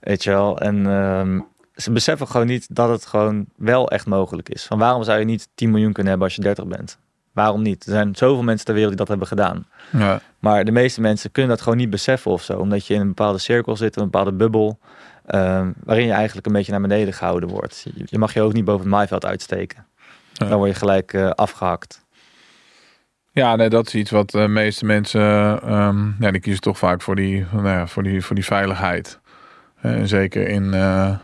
Weet 0.00 0.24
je 0.24 0.30
wel. 0.30 0.58
En 0.58 0.86
ehm, 0.86 1.40
ze 1.82 1.92
beseffen 1.92 2.26
gewoon 2.28 2.46
niet 2.46 2.66
dat 2.74 2.88
het 2.88 3.06
gewoon 3.06 3.46
wel 3.56 3.90
echt 3.90 4.06
mogelijk 4.06 4.48
is. 4.48 4.64
Van 4.64 4.78
waarom 4.78 5.02
zou 5.02 5.18
je 5.18 5.24
niet 5.24 5.48
10 5.54 5.70
miljoen 5.70 5.92
kunnen 5.92 6.10
hebben 6.10 6.28
als 6.28 6.36
je 6.36 6.42
30 6.42 6.66
bent? 6.66 6.98
Waarom 7.32 7.62
niet? 7.62 7.84
Er 7.86 7.92
zijn 7.92 8.14
zoveel 8.16 8.42
mensen 8.42 8.64
ter 8.64 8.74
wereld 8.74 8.90
die 8.90 9.00
dat 9.06 9.08
hebben 9.08 9.26
gedaan. 9.26 9.66
ja. 9.90 10.20
Maar 10.38 10.64
de 10.64 10.70
meeste 10.72 11.00
mensen 11.00 11.32
kunnen 11.32 11.50
dat 11.50 11.60
gewoon 11.62 11.78
niet 11.78 11.90
beseffen 11.90 12.30
of 12.30 12.42
zo. 12.42 12.58
Omdat 12.58 12.86
je 12.86 12.94
in 12.94 13.00
een 13.00 13.06
bepaalde 13.06 13.38
cirkel 13.38 13.76
zit, 13.76 13.96
een 13.96 14.02
bepaalde 14.04 14.32
bubbel. 14.32 14.78
ehm, 15.26 15.70
waarin 15.84 16.06
je 16.06 16.12
eigenlijk 16.12 16.46
een 16.46 16.52
beetje 16.52 16.72
naar 16.72 16.80
beneden 16.80 17.14
gehouden 17.14 17.48
wordt. 17.48 17.86
Je, 18.04 18.18
mag 18.18 18.34
je 18.34 18.42
ook 18.42 18.52
niet 18.52 18.64
boven 18.64 18.80
het 18.82 18.90
maaiveld 18.90 19.24
uitsteken. 19.26 19.86
Ja. 20.32 20.48
Dan 20.48 20.58
word 20.58 20.70
je 20.70 20.76
gelijk 20.76 21.12
eh, 21.12 21.30
afgehakt. 21.30 22.04
Ja, 23.32 23.56
nee, 23.56 23.68
dat 23.68 23.86
is 23.86 23.94
iets 23.94 24.10
wat 24.10 24.30
de 24.30 24.48
meeste 24.48 24.84
mensen, 24.84 25.20
ehm, 25.62 26.10
ja, 26.22 26.30
die 26.30 26.40
kiezen 26.40 26.60
toch 26.62 26.78
vaak 26.78 27.02
voor 27.02 27.16
die, 27.16 27.46
nou 27.52 27.68
ja, 27.68 27.86
voor 27.86 28.02
die, 28.02 28.22
voor 28.24 28.34
die 28.34 28.44
veiligheid. 28.44 29.20
Eh, 29.80 29.92
En 29.92 30.08
zeker 30.08 30.48
in, 30.48 30.74
eh, 30.74 31.16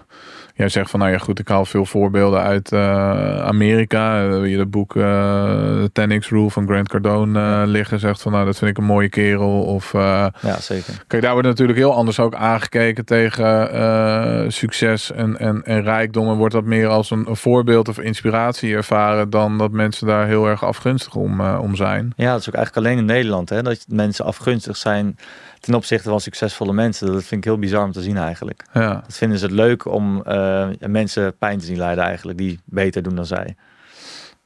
jij 0.58 0.68
zegt 0.68 0.90
van 0.90 1.00
nou 1.00 1.12
ja 1.12 1.18
goed, 1.18 1.38
ik 1.38 1.48
haal 1.48 1.64
veel 1.64 1.84
voorbeelden 1.84 2.42
uit 2.42 2.72
eh, 2.72 3.44
Amerika. 3.44 4.26
Uh, 4.26 4.50
je 4.50 4.56
dat 4.56 4.70
boek 4.70 4.94
uh, 4.94 5.84
10x 5.84 6.28
Rule 6.28 6.50
van 6.50 6.66
Grant 6.66 6.88
Cardone 6.88 7.40
uh, 7.40 7.62
liggen. 7.66 8.00
Zegt 8.00 8.22
van 8.22 8.32
nou 8.32 8.44
dat 8.44 8.58
vind 8.58 8.70
ik 8.70 8.78
een 8.78 8.84
mooie 8.84 9.08
kerel. 9.08 9.62
Of, 9.62 9.92
ja, 9.92 10.32
zeker. 10.60 11.04
Kijk, 11.06 11.22
daar 11.22 11.32
wordt 11.32 11.48
natuurlijk 11.48 11.78
heel 11.78 11.94
anders 11.94 12.20
ook 12.20 12.34
aangekeken 12.34 13.04
tegen 13.04 14.52
succes 14.52 15.12
en, 15.12 15.38
en, 15.38 15.62
en 15.64 15.82
rijkdom. 15.82 16.28
En 16.28 16.36
wordt 16.36 16.54
dat 16.54 16.64
meer 16.64 16.88
als 16.88 17.10
een, 17.10 17.28
een, 17.28 17.36
voorbeeld 17.36 17.88
of 17.88 17.98
inspiratie 17.98 18.74
ervaren 18.74 19.30
dan 19.30 19.58
dat 19.58 19.70
mensen 19.70 20.06
daar 20.06 20.26
heel 20.26 20.46
erg 20.46 20.64
afgunstig 20.64 21.14
om, 21.14 21.40
om 21.40 21.76
zijn. 21.76 22.12
Ja, 22.16 22.30
dat 22.32 22.40
is 22.40 22.48
ook 22.48 22.54
eigenlijk 22.54 22.86
alleen 22.86 22.98
in 22.98 23.04
Nederland 23.04 23.48
hè, 23.48 23.62
dat 23.62 23.84
mensen 23.88 24.24
afgunstig 24.24 24.76
zijn 24.76 25.16
ten 25.60 25.74
opzichte 25.74 26.08
van 26.08 26.20
succesvolle 26.20 26.72
mensen. 26.72 27.06
Dat 27.06 27.24
vind 27.24 27.44
ik 27.44 27.50
heel 27.50 27.58
bizar 27.58 27.84
om 27.84 27.92
te 27.92 28.02
zien 28.02 28.16
eigenlijk. 28.16 28.64
Ja. 28.72 28.92
Dat 28.94 29.16
vinden 29.16 29.38
ze 29.38 29.44
het 29.44 29.54
leuk 29.54 29.84
om 29.84 30.22
uh, 30.26 30.68
mensen 30.86 31.36
pijn 31.36 31.58
te 31.58 31.64
zien 31.64 31.78
lijden 31.78 32.04
eigenlijk, 32.04 32.38
die 32.38 32.60
beter 32.64 33.02
doen 33.02 33.14
dan 33.14 33.26
zij. 33.26 33.56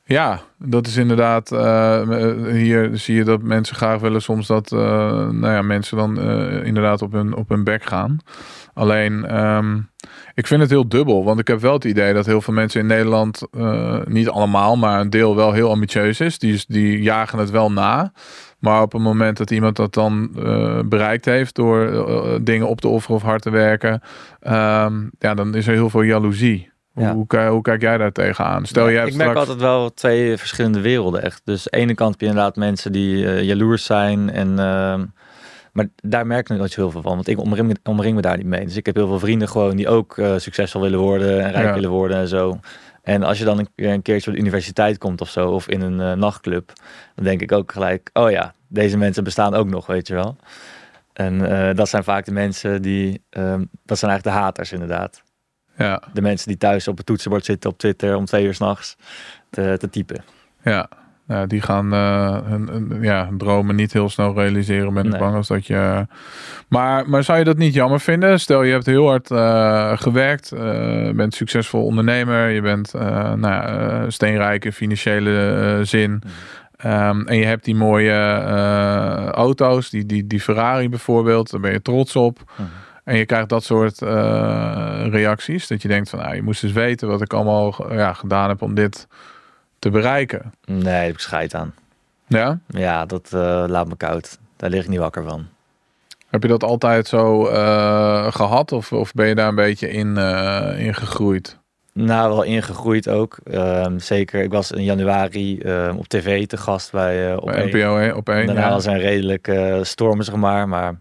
Ja, 0.05 0.41
dat 0.59 0.87
is 0.87 0.97
inderdaad. 0.97 1.53
Uh, 1.53 2.49
hier 2.51 2.91
zie 2.93 3.15
je 3.15 3.25
dat 3.25 3.43
mensen 3.43 3.77
graag 3.77 4.01
willen 4.01 4.23
soms 4.23 4.47
dat 4.47 4.73
uh, 4.73 4.81
nou 5.29 5.53
ja, 5.53 5.63
mensen 5.63 5.97
dan 5.97 6.21
inderdaad 6.65 7.03
op 7.03 7.13
hun, 7.13 7.35
op 7.35 7.49
hun 7.49 7.65
bek 7.65 7.85
gaan. 7.85 8.19
Alleen, 8.75 9.45
um, 9.45 9.91
ik 10.35 10.47
vind 10.47 10.61
het 10.61 10.71
heel 10.71 10.89
dubbel. 10.89 11.25
Want 11.25 11.41
ik 11.41 11.49
heb 11.49 11.61
wel 11.61 11.73
het 11.73 11.85
idee 11.85 12.15
dat 12.15 12.27
heel 12.27 12.41
veel 12.41 12.55
mensen 12.55 12.81
in 12.81 12.87
Nederland, 12.87 13.43
niet 14.05 14.29
allemaal, 14.29 14.77
maar 14.77 15.01
een 15.01 15.11
deel 15.11 15.37
wel 15.37 15.53
heel 15.53 15.71
ambitieus 15.71 16.21
is. 16.21 16.39
Die, 16.39 16.65
die 16.69 17.03
jagen 17.03 17.39
het 17.39 17.51
wel 17.51 17.73
na. 17.73 18.13
Maar 18.63 18.83
op 18.83 18.93
het 18.93 19.03
moment 19.03 19.37
dat 19.37 19.51
iemand 19.51 19.77
dat 19.77 19.95
dan 19.95 20.31
uh, 20.37 20.81
bereikt 20.85 21.25
heeft 21.25 21.55
door 21.55 21.93
uh, 21.93 22.35
dingen 22.41 22.69
op 22.69 22.81
te 22.81 22.89
offeren 22.89 23.17
of 23.17 23.23
hard 23.23 23.43
te 23.43 23.51
werken, 23.51 23.93
um, 23.93 25.11
ja, 25.19 25.35
dan 25.35 25.55
is 25.55 25.67
er 25.67 25.73
heel 25.73 25.91
veel 25.91 26.03
jaloezie. 26.03 26.71
Ja. 26.95 27.15
Hoe, 27.15 27.47
hoe, 27.49 27.63
kijk 27.63 27.81
jij 27.81 27.99
daar 27.99 28.13
tegenaan? 28.13 28.67
Stel, 28.67 28.89
ja, 28.89 28.93
jij 28.93 29.07
ik 29.07 29.15
merk 29.15 29.37
altijd 29.37 29.61
wel 29.61 29.95
twee 29.95 30.37
verschillende 30.37 30.81
werelden 30.81 31.23
echt. 31.23 31.41
Dus 31.45 31.71
aan 31.71 31.79
de 31.79 31.85
ene 31.85 31.95
kant 31.95 32.11
heb 32.11 32.21
je 32.21 32.27
inderdaad 32.27 32.57
mensen 32.57 32.93
die 32.93 33.25
uh, 33.25 33.43
jaloers 33.43 33.85
zijn. 33.85 34.31
En, 34.31 34.49
uh, 34.49 35.01
maar 35.73 35.87
daar 35.97 36.27
merk 36.27 36.51
ik 36.51 36.57
nooit 36.57 36.77
heel 36.77 36.91
veel 36.91 37.03
van. 37.03 37.15
Want 37.15 37.29
ik 37.29 37.39
omring 37.39 37.67
me, 37.67 37.77
omring 37.83 38.15
me 38.15 38.23
daar 38.23 38.37
niet 38.37 38.47
mee. 38.47 38.65
Dus 38.65 38.77
ik 38.77 38.87
heb 38.87 38.95
heel 38.95 39.09
veel 39.09 39.19
vrienden 39.19 39.49
gewoon 39.49 39.77
die 39.77 39.89
ook 39.89 40.21
succesvol 40.37 40.81
willen 40.81 40.99
worden 40.99 41.45
en 41.45 41.51
rijk 41.51 41.67
ja. 41.67 41.75
willen 41.75 41.91
worden 41.91 42.17
en 42.17 42.29
zo. 42.29 42.61
En 43.03 43.23
als 43.23 43.39
je 43.39 43.45
dan 43.45 43.59
een, 43.59 43.69
een 43.77 44.03
keertje 44.03 44.31
op 44.31 44.37
de 44.37 44.43
universiteit 44.43 44.99
komt 44.99 45.21
of 45.21 45.29
zo, 45.29 45.51
of 45.51 45.69
in 45.69 45.81
een 45.81 46.01
uh, 46.01 46.13
nachtclub, 46.13 46.73
dan 47.15 47.25
denk 47.25 47.41
ik 47.41 47.53
ook 47.53 47.73
gelijk, 47.73 48.11
oh 48.13 48.31
ja, 48.31 48.55
deze 48.69 48.97
mensen 48.97 49.25
bestaan 49.25 49.55
ook 49.55 49.69
nog, 49.69 49.87
weet 49.87 50.09
je 50.09 50.15
wel. 50.15 50.37
En 51.13 51.35
uh, 51.35 51.75
dat 51.75 51.89
zijn 51.89 52.05
vaak 52.05 52.25
de 52.25 52.33
mensen 52.33 52.83
die, 52.83 53.23
um, 53.31 53.69
dat 53.85 53.99
zijn 53.99 54.11
eigenlijk 54.11 54.23
de 54.23 54.43
haters 54.43 54.73
inderdaad. 54.73 55.23
Ja. 55.77 56.03
De 56.13 56.23
mensen 56.23 56.49
die 56.49 56.57
thuis 56.57 56.89
op 56.89 56.97
het 56.97 57.07
toetsenbord 57.07 57.45
zitten 57.45 57.71
op 57.71 57.79
Twitter 57.79 58.17
om 58.17 58.25
twee 58.25 58.45
uur 58.45 58.55
s'nachts 58.55 58.97
te, 59.51 59.77
te 59.79 59.91
typen. 59.91 60.25
Ja. 60.63 60.89
Ja, 61.29 61.47
die 61.47 61.61
gaan 61.61 61.95
uh, 61.95 62.39
hun, 62.45 62.69
hun, 62.69 62.99
ja, 63.03 63.29
dromen 63.39 63.75
niet 63.75 63.93
heel 63.93 64.09
snel 64.09 64.35
realiseren. 64.35 64.95
Ben 64.95 65.05
ik 65.05 65.11
nee. 65.11 65.21
bang 65.21 65.35
als 65.35 65.49
dat 65.49 65.67
je. 65.67 66.07
Maar, 66.69 67.09
maar 67.09 67.25
zou 67.25 67.39
je 67.39 67.45
dat 67.45 67.57
niet 67.57 67.75
jammer 67.75 68.01
vinden? 68.01 68.41
Stel, 68.41 68.63
je 68.63 68.73
hebt 68.73 68.87
heel 68.87 69.09
hard 69.09 69.31
uh, 69.31 69.93
gewerkt, 69.97 70.53
uh, 70.55 71.11
bent 71.11 71.35
succesvol 71.35 71.85
ondernemer, 71.85 72.49
je 72.49 72.61
bent 72.61 72.93
nou, 73.37 74.11
steenrijk 74.11 74.65
in 74.65 74.73
financiële 74.73 75.81
zin. 75.83 76.11
Mm. 76.11 76.91
Um, 76.93 77.27
en 77.27 77.37
je 77.37 77.45
hebt 77.45 77.65
die 77.65 77.75
mooie 77.75 78.13
auto's, 79.35 79.91
die, 79.91 80.07
die, 80.07 80.27
die 80.27 80.41
Ferrari 80.41 80.89
bijvoorbeeld, 80.89 81.51
daar 81.51 81.61
ben 81.61 81.73
je 81.73 81.83
trots 81.83 82.17
op. 82.17 82.39
Mm. 82.57 82.69
En 83.05 83.17
je 83.17 83.27
krijgt 83.27 83.49
dat 83.49 83.65
soort 83.65 83.99
reacties. 85.11 85.67
Dat 85.67 85.83
je 85.83 85.89
denkt 85.89 86.11
van, 86.11 86.19
nou, 86.19 86.35
je 86.35 86.43
moest 86.43 86.65
eens 86.65 86.73
weten 86.73 87.09
wat 87.09 87.23
ik 87.23 87.33
allemaal 87.33 87.93
ja, 87.93 88.13
gedaan 88.13 88.49
heb 88.49 88.63
om 88.63 88.75
dit 88.75 89.07
te 89.83 89.91
bereiken. 89.91 90.53
Nee, 90.65 90.83
daar 90.83 91.03
heb 91.03 91.13
ik 91.13 91.19
scheid 91.19 91.55
aan. 91.55 91.75
Ja? 92.27 92.59
Ja, 92.67 93.07
dat 93.07 93.31
uh, 93.35 93.65
laat 93.67 93.89
me 93.89 93.97
koud. 93.97 94.39
Daar 94.57 94.71
lig 94.71 94.83
ik 94.83 94.89
niet 94.89 94.99
wakker 94.99 95.23
van. 95.23 95.47
Heb 96.29 96.43
je 96.43 96.49
dat 96.49 96.65
altijd 96.65 97.07
zo 97.07 97.49
uh, 97.49 98.33
gehad? 98.33 98.73
Of, 98.73 98.93
of 98.93 99.13
ben 99.13 99.29
je 99.29 99.35
daar 99.35 99.49
een 99.49 99.55
beetje 99.55 99.91
in, 99.91 100.15
uh, 100.19 100.73
in 100.77 100.95
gegroeid? 100.95 101.59
Nou, 101.93 102.29
wel 102.29 102.43
ingegroeid 102.43 103.09
ook. 103.09 103.39
Um, 103.53 103.99
zeker, 103.99 104.43
ik 104.43 104.51
was 104.51 104.71
in 104.71 104.85
januari 104.85 105.61
um, 105.61 105.97
op 105.97 106.09
tv 106.09 106.47
te 106.47 106.57
gast 106.57 106.93
bij, 106.93 107.37
op 107.37 107.45
bij 107.45 107.67
NPO 107.67 107.97
hè? 107.97 108.13
op 108.13 108.29
één. 108.29 108.47
Daarna 108.47 108.67
ja. 108.67 108.71
was 108.71 108.85
een 108.85 108.99
redelijk 108.99 109.53
storm, 109.83 110.23
zeg 110.23 110.35
maar. 110.35 110.69
Maar 110.69 111.01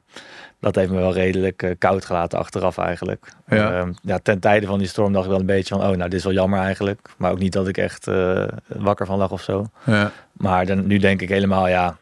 dat 0.62 0.76
heeft 0.76 0.92
me 0.92 0.98
wel 0.98 1.14
redelijk 1.14 1.64
uh, 1.64 1.72
koud 1.78 2.06
gelaten 2.06 2.40
achteraf 2.40 2.78
eigenlijk. 2.78 3.34
Ja. 3.48 3.82
Uh, 3.82 3.90
ja, 4.02 4.20
ten 4.24 4.40
tijde 4.40 4.66
van 4.66 4.80
die 4.80 4.88
storm 4.88 5.14
dacht 5.14 5.26
ik 5.26 5.32
wel 5.32 5.40
een 5.40 5.46
beetje 5.46 5.76
van, 5.76 5.84
oh, 5.84 5.96
nou, 5.96 6.10
dit 6.10 6.14
is 6.14 6.24
wel 6.24 6.34
jammer 6.34 6.60
eigenlijk. 6.60 7.10
Maar 7.18 7.32
ook 7.32 7.40
niet 7.40 7.54
dat 7.54 7.68
ik 7.68 7.78
echt 7.78 8.08
uh, 8.08 8.48
wakker 8.68 9.06
van 9.06 9.18
lag 9.18 9.32
of 9.32 9.42
zo. 9.42 9.66
Ja. 9.86 10.12
Maar 10.32 10.66
dan, 10.66 10.88
nu 10.88 10.98
denk 10.98 11.22
ik 11.22 11.30
helemaal, 11.30 11.68
ja, 11.68 11.98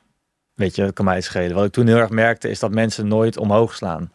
weet 0.54 0.76
je, 0.76 0.82
het 0.82 0.94
kan 0.94 1.06
mij 1.06 1.22
schelen. 1.22 1.56
Wat 1.56 1.66
ik 1.66 1.72
toen 1.72 1.88
heel 1.88 1.98
erg 1.98 2.10
merkte, 2.10 2.50
is 2.50 2.60
dat 2.60 2.72
mensen 2.72 3.08
nooit 3.08 3.38
omhoog 3.38 3.76
slaan. 3.76 4.12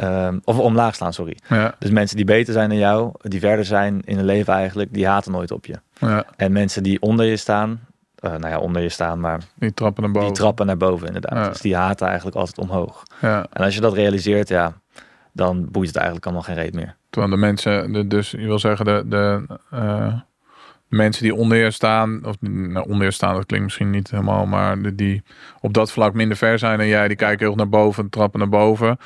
Um, 0.00 0.40
of 0.44 0.58
omlaag 0.58 0.94
slaan, 0.94 1.12
sorry. 1.12 1.36
Ja. 1.48 1.74
Dus 1.78 1.90
mensen 1.90 2.16
die 2.16 2.24
beter 2.24 2.52
zijn 2.52 2.68
dan 2.68 2.78
jou, 2.78 3.12
die 3.22 3.40
verder 3.40 3.64
zijn 3.64 4.02
in 4.04 4.16
hun 4.16 4.24
leven 4.24 4.54
eigenlijk, 4.54 4.92
die 4.92 5.06
haten 5.06 5.32
nooit 5.32 5.50
op 5.50 5.66
je. 5.66 5.80
Ja. 5.98 6.24
En 6.36 6.52
mensen 6.52 6.82
die 6.82 7.00
onder 7.00 7.26
je 7.26 7.36
staan, 7.36 7.80
uh, 8.20 8.30
nou 8.30 8.48
ja, 8.48 8.58
onder 8.58 8.82
je 8.82 8.88
staan, 8.88 9.20
maar 9.20 9.40
die 9.54 9.74
trappen 9.74 10.02
naar 10.02 10.12
boven. 10.12 10.28
Die 10.28 10.38
trappen 10.38 10.66
naar 10.66 10.76
boven, 10.76 11.06
inderdaad. 11.06 11.44
Ja. 11.44 11.48
Dus 11.48 11.60
die 11.60 11.76
haten 11.76 12.06
eigenlijk 12.06 12.36
altijd 12.36 12.58
omhoog. 12.58 13.02
Ja. 13.20 13.46
En 13.52 13.64
als 13.64 13.74
je 13.74 13.80
dat 13.80 13.94
realiseert, 13.94 14.48
ja, 14.48 14.72
dan 15.32 15.68
boeit 15.70 15.86
het 15.86 15.96
eigenlijk 15.96 16.26
allemaal 16.26 16.44
geen 16.44 16.54
reet 16.54 16.74
meer. 16.74 16.96
Terwijl 17.10 17.32
de 17.32 17.38
mensen, 17.38 17.92
de, 17.92 18.06
dus 18.06 18.30
je 18.30 18.46
wil 18.46 18.58
zeggen, 18.58 18.84
de, 18.84 19.02
de 19.06 19.46
uh, 19.74 20.14
mensen 20.88 21.22
die 21.22 21.34
onder 21.34 21.58
je 21.58 21.70
staan, 21.70 22.24
of 22.24 22.36
nou, 22.40 22.88
onder 22.88 23.04
je 23.04 23.10
staan, 23.10 23.34
dat 23.34 23.46
klinkt 23.46 23.64
misschien 23.64 23.90
niet 23.90 24.10
helemaal, 24.10 24.46
maar 24.46 24.82
de, 24.82 24.94
die 24.94 25.22
op 25.60 25.74
dat 25.74 25.92
vlak 25.92 26.14
minder 26.14 26.36
ver 26.36 26.58
zijn 26.58 26.78
dan 26.78 26.86
jij, 26.86 27.08
die 27.08 27.16
kijken 27.16 27.46
heel 27.46 27.56
naar 27.56 27.68
boven, 27.68 28.10
trappen 28.10 28.38
naar 28.38 28.48
boven. 28.48 28.98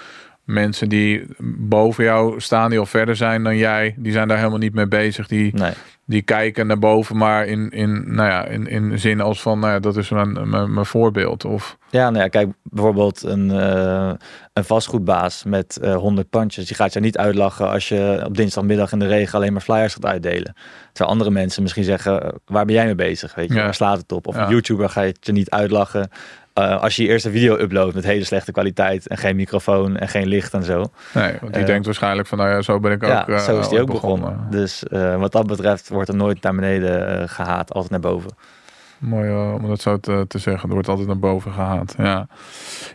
Mensen 0.45 0.89
die 0.89 1.27
boven 1.59 2.05
jou 2.05 2.41
staan, 2.41 2.71
die 2.71 2.79
al 2.79 2.87
verder 2.87 3.17
zijn 3.17 3.43
dan 3.43 3.57
jij, 3.57 3.95
die 3.99 4.13
zijn 4.13 4.29
daar 4.29 4.37
helemaal 4.37 4.59
niet 4.59 4.75
mee 4.75 4.87
bezig. 4.89 5.27
Die, 5.27 5.55
nee. 5.55 5.73
die 6.05 6.23
kijken 6.23 6.67
naar 6.67 6.79
boven, 6.79 7.17
maar 7.17 7.47
in, 7.47 7.71
in, 7.71 8.15
nou 8.15 8.29
ja, 8.29 8.45
in, 8.47 8.67
in 8.67 8.99
zin 8.99 9.21
als 9.21 9.43
van, 9.43 9.59
nou 9.59 9.73
ja, 9.73 9.79
dat 9.79 9.97
is 9.97 10.09
mijn, 10.09 10.51
mijn, 10.51 10.75
mijn 10.75 10.87
voorbeeld. 10.87 11.45
Of... 11.45 11.77
Ja, 11.91 12.11
nou 12.11 12.23
ja, 12.23 12.29
kijk, 12.29 12.49
bijvoorbeeld 12.63 13.23
een, 13.23 13.51
uh, 13.51 14.13
een 14.53 14.65
vastgoedbaas 14.65 15.45
met 15.45 15.79
uh, 15.83 15.97
100 15.97 16.31
pandjes, 16.31 16.67
die 16.67 16.77
gaat 16.77 16.93
je 16.93 17.01
niet 17.01 17.19
uitlachen 17.19 17.71
als 17.71 17.89
je 17.89 18.23
op 18.27 18.37
dinsdagmiddag 18.37 18.93
in 18.93 18.99
de 18.99 19.07
regen 19.07 19.39
alleen 19.39 19.53
maar 19.53 19.63
flyers 19.63 19.95
gaat 19.95 20.07
uitdelen. 20.07 20.55
Terwijl 20.93 21.11
andere 21.11 21.31
mensen 21.31 21.63
misschien 21.63 21.85
zeggen, 21.85 22.41
waar 22.47 22.65
ben 22.65 22.75
jij 22.75 22.85
mee 22.85 22.95
bezig? 22.95 23.35
Weet 23.35 23.49
je, 23.49 23.55
Ja. 23.55 23.63
waar 23.63 23.75
slaat 23.75 23.99
het 23.99 24.13
op? 24.13 24.27
Of 24.27 24.35
Ja. 24.35 24.45
een 24.45 24.51
YouTuber 24.51 24.89
ga 24.89 25.01
je 25.01 25.15
je 25.21 25.33
niet 25.33 25.51
uitlachen. 25.51 26.11
Uh, 26.59 26.83
als 26.83 26.97
je 26.97 27.03
je 27.03 27.09
eerste 27.09 27.31
video 27.31 27.57
uploadt 27.59 27.95
met 27.95 28.05
hele 28.05 28.25
slechte 28.25 28.53
kwaliteit 28.53 29.07
en 29.07 29.17
geen 29.17 29.37
microfoon 29.37 29.97
en 29.97 30.09
geen 30.09 30.27
licht 30.27 30.53
en 30.55 30.63
zo. 30.63 30.85
Nee, 31.15 31.37
want 31.41 31.53
die 31.53 31.63
Eh, 31.63 31.67
denkt 31.69 31.85
waarschijnlijk 31.87 32.29
van, 32.29 32.39
nou 32.39 32.51
ja, 32.51 32.63
zo 32.63 32.81
ben 32.81 32.93
ik 32.93 33.03
ook, 33.03 33.11
ja, 33.11 33.27
eh, 33.27 33.39
zo 33.39 33.59
is 33.59 33.69
die 33.69 33.81
ook 33.81 33.91
ooit 33.91 34.01
begonnen. 34.01 34.47
Dus 34.51 34.85
wat 35.19 35.33
dat 35.33 35.47
betreft 35.47 35.89
wordt 35.89 36.09
er 36.09 36.17
nooit 36.17 36.43
naar 36.43 36.55
beneden 36.55 37.29
gehaat, 37.29 37.73
altijd 37.73 37.91
naar 37.91 38.01
boven. 38.01 38.31
Mooi 39.05 39.29
uh, 39.29 39.55
om 39.55 39.69
dat 39.69 39.81
zo 39.81 39.99
te, 39.99 40.25
te 40.29 40.39
zeggen. 40.39 40.69
Er 40.69 40.75
wordt 40.75 40.89
altijd 40.89 41.07
naar 41.07 41.19
boven 41.19 41.53
gehaald. 41.53 41.95
Ja, 41.99 42.27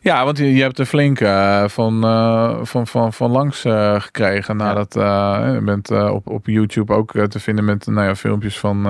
ja 0.02 0.26
want 0.26 0.38
je, 0.38 0.54
je 0.54 0.62
hebt 0.62 0.80
er 0.80 0.86
flink 0.86 1.20
uh, 1.20 1.68
van, 1.68 2.06
uh, 2.06 2.58
van, 2.62 2.88
van, 2.88 3.14
van 3.14 3.32
langs 3.32 3.66
uh, 3.66 4.02
gekregen. 4.02 4.58
Nadat 4.58 4.94
je 4.94 5.62
bent 5.64 5.92
op, 5.92 6.28
op 6.28 6.46
YouTube 6.46 6.94
ook 6.94 7.12
te 7.12 7.40
vinden 7.40 7.66
met 7.66 7.86
nou 7.86 8.08
ja, 8.08 8.16
filmpjes 8.16 8.60
van, 8.60 8.84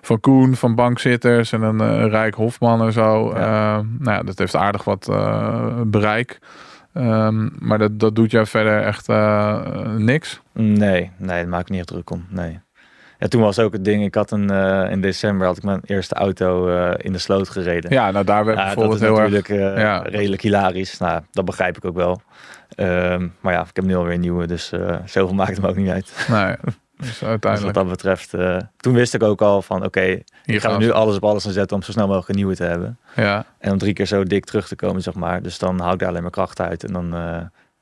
van 0.00 0.20
Koen, 0.20 0.56
van 0.56 0.74
bankzitters 0.74 1.52
en 1.52 1.62
een 1.62 2.08
Rijk 2.08 2.34
Hofman 2.34 2.82
en 2.82 2.92
zo. 2.92 3.32
Ja. 3.34 3.82
nou 3.98 4.16
ja, 4.16 4.22
dat 4.22 4.38
heeft 4.38 4.56
aardig 4.56 4.84
wat 4.84 5.06
bereik. 5.86 6.38
Um, 6.94 7.52
maar 7.58 7.78
dat, 7.78 7.98
dat 7.98 8.14
doet 8.16 8.30
jou 8.30 8.46
verder 8.46 8.82
echt 8.82 9.08
niks? 9.96 10.40
Nee, 10.52 11.10
nee, 11.16 11.40
dat 11.40 11.50
maak 11.50 11.60
ik 11.60 11.68
niet 11.68 11.78
echt 11.78 11.88
druk 11.88 12.10
om. 12.10 12.26
Nee. 12.28 12.60
Ja, 13.20 13.28
toen 13.28 13.40
was 13.40 13.58
ook 13.58 13.72
het 13.72 13.84
ding, 13.84 14.04
ik 14.04 14.14
had 14.14 14.30
een, 14.30 14.52
uh, 14.52 14.90
in 14.90 15.00
december 15.00 15.46
had 15.46 15.56
ik 15.56 15.62
mijn 15.62 15.80
eerste 15.84 16.14
auto 16.14 16.68
uh, 16.68 16.90
in 16.96 17.12
de 17.12 17.18
sloot 17.18 17.48
gereden. 17.48 17.92
Ja, 17.92 18.10
nou 18.10 18.24
daar 18.24 18.44
werd 18.44 18.58
ja, 18.58 18.64
bijvoorbeeld 18.64 19.00
heel 19.00 19.16
natuurlijk 19.16 19.48
erg, 19.48 19.74
uh, 19.76 19.82
ja. 19.82 20.02
redelijk 20.02 20.42
hilarisch. 20.42 20.98
Nou, 20.98 21.20
dat 21.30 21.44
begrijp 21.44 21.76
ik 21.76 21.84
ook 21.84 21.94
wel. 21.94 22.20
Um, 22.76 23.34
maar 23.40 23.52
ja, 23.52 23.60
ik 23.60 23.76
heb 23.76 23.84
nu 23.84 23.96
alweer 23.96 24.14
een 24.14 24.20
nieuwe, 24.20 24.46
dus 24.46 24.72
zoveel 25.04 25.34
maakt 25.34 25.56
hem 25.56 25.66
ook 25.66 25.76
niet 25.76 25.90
uit. 25.90 26.26
Nee, 26.28 26.56
dus 26.96 27.24
uiteindelijk. 27.24 27.42
dus 27.42 27.62
wat 27.62 27.74
dat 27.74 27.88
betreft, 27.88 28.34
toen 28.76 28.94
wist 28.94 29.14
ik 29.14 29.22
ook 29.22 29.42
al 29.42 29.62
van 29.62 29.76
oké, 29.76 29.86
okay, 29.86 30.24
ik 30.44 30.60
ga 30.60 30.78
nu 30.78 30.90
alles 30.90 31.16
op 31.16 31.24
alles 31.24 31.46
aan 31.46 31.52
zetten 31.52 31.76
om 31.76 31.82
zo 31.82 31.92
snel 31.92 32.06
mogelijk 32.06 32.28
een 32.28 32.36
nieuwe 32.36 32.56
te 32.56 32.64
hebben. 32.64 32.98
Ja. 33.16 33.44
En 33.58 33.72
om 33.72 33.78
drie 33.78 33.92
keer 33.92 34.06
zo 34.06 34.24
dik 34.24 34.44
terug 34.44 34.68
te 34.68 34.76
komen, 34.76 35.02
zeg 35.02 35.14
maar. 35.14 35.42
Dus 35.42 35.58
dan 35.58 35.80
hou 35.80 35.92
ik 35.92 35.98
daar 35.98 36.08
alleen 36.08 36.22
maar 36.22 36.30
kracht 36.30 36.60
uit 36.60 36.84
en 36.84 36.92
dan... 36.92 37.14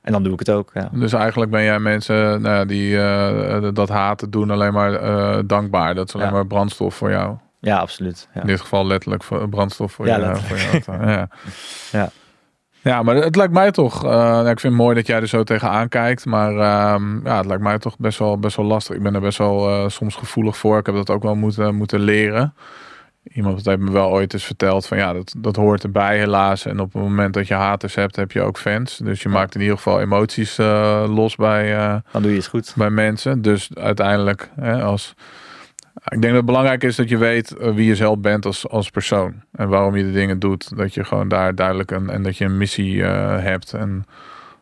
En 0.09 0.15
dan 0.15 0.23
doe 0.23 0.33
ik 0.33 0.39
het 0.39 0.51
ook. 0.51 0.71
Ja. 0.75 0.89
Dus 0.93 1.13
eigenlijk 1.13 1.51
ben 1.51 1.63
jij 1.63 1.79
mensen 1.79 2.43
nou, 2.43 2.67
die 2.67 2.93
uh, 2.93 3.69
dat 3.73 3.89
haten 3.89 4.31
doen 4.31 4.51
alleen 4.51 4.73
maar 4.73 5.03
uh, 5.03 5.39
dankbaar. 5.47 5.95
Dat 5.95 6.09
is 6.09 6.15
alleen 6.15 6.27
ja. 6.27 6.33
maar 6.33 6.47
brandstof 6.47 6.95
voor 6.95 7.11
jou. 7.11 7.37
Ja, 7.61 7.79
absoluut. 7.79 8.29
Ja. 8.35 8.41
In 8.41 8.47
dit 8.47 8.61
geval 8.61 8.87
letterlijk 8.87 9.23
voor, 9.23 9.49
brandstof 9.49 9.93
voor, 9.93 10.07
ja, 10.07 10.17
je, 10.17 10.37
voor 10.37 10.57
je 10.57 10.69
auto. 10.73 10.93
ja. 11.11 11.29
ja. 11.93 12.11
Ja, 12.83 13.03
maar 13.03 13.15
het 13.15 13.37
lijkt 13.37 13.53
mij 13.53 13.71
toch. 13.71 14.05
eh, 14.05 14.11
nou, 14.11 14.41
ik 14.49 14.61
vind 14.61 14.73
het 14.73 14.83
mooi 14.83 14.95
dat 14.95 15.07
jij 15.07 15.21
er 15.21 15.29
zo 15.29 15.43
tegenaan 15.43 15.89
kijkt. 15.89 16.27
Maar 16.27 16.51
ehm, 16.51 17.27
ja, 17.27 17.37
het 17.37 17.47
lijkt 17.47 17.63
mij 17.63 17.79
toch 17.79 17.99
best 17.99 18.19
wel, 18.19 18.39
best 18.39 18.57
wel 18.57 18.67
lastig. 18.67 18.97
Ik 18.97 19.03
ben 19.03 19.15
er 19.15 19.21
best 19.21 19.39
wel 19.39 19.69
eh, 19.69 19.89
soms 19.89 20.15
gevoelig 20.17 20.57
voor. 20.57 20.79
Ik 20.79 20.87
heb 20.87 20.95
dat 20.95 21.11
ook 21.11 21.23
wel 21.23 21.35
moeten, 21.35 21.75
moeten 21.75 22.01
leren. 22.01 22.55
Iemand 23.33 23.65
heeft 23.65 23.79
me 23.79 23.91
wel 23.91 24.11
ooit 24.11 24.33
eens 24.33 24.45
verteld 24.45 24.87
van 24.87 24.99
ja, 24.99 25.13
dat, 25.13 25.35
dat 25.39 25.57
hoort 25.57 25.83
erbij 25.83 26.19
helaas. 26.19 26.67
En 26.67 26.81
op 26.81 26.93
het 26.93 27.03
moment 27.03 27.35
dat 27.35 27.49
je 27.49 27.55
haters 27.55 27.95
hebt, 27.95 28.17
heb 28.17 28.33
je 28.33 28.41
ook 28.41 28.59
fans. 28.59 28.97
Dus 28.97 29.23
je 29.23 29.29
maakt 29.29 29.55
in 29.55 29.61
ieder 29.61 29.77
geval 29.77 30.01
emoties 30.01 30.59
eh, 30.59 31.05
los 31.09 31.37
bij, 31.37 31.77
eh, 31.77 31.97
Dan 32.13 32.23
doe 32.23 32.31
je 32.31 32.37
het 32.37 32.47
goed. 32.47 32.73
bij 32.77 32.91
mensen. 32.91 33.43
Dus 33.43 33.71
uiteindelijk, 33.75 34.51
hè, 34.61 34.83
als. 34.83 35.15
Ik 36.05 36.11
denk 36.11 36.23
dat 36.23 36.33
het 36.35 36.45
belangrijk 36.45 36.85
is 36.85 36.97
dat 36.97 37.09
je 37.09 37.17
weet 37.17 37.57
eh, 37.57 37.75
wie 37.75 37.87
je 37.87 37.97
zelf 37.97 38.19
bent 38.19 38.47
als, 38.47 38.69
als 38.69 38.91
persoon. 38.91 39.35
En 39.53 39.69
waarom 39.69 39.97
je 39.97 40.05
de 40.05 40.13
dingen 40.13 40.39
doet. 40.39 40.77
Dat 40.77 40.95
je 40.95 41.05
gewoon 41.05 41.29
daar 41.29 41.55
duidelijk 41.55 41.91
een, 41.91 42.11
en 42.11 42.23
dat 42.23 42.37
je 42.37 42.45
een 42.45 42.57
missie 42.59 43.05
eh, 43.05 43.43
hebt. 43.43 43.73
En 43.73 44.05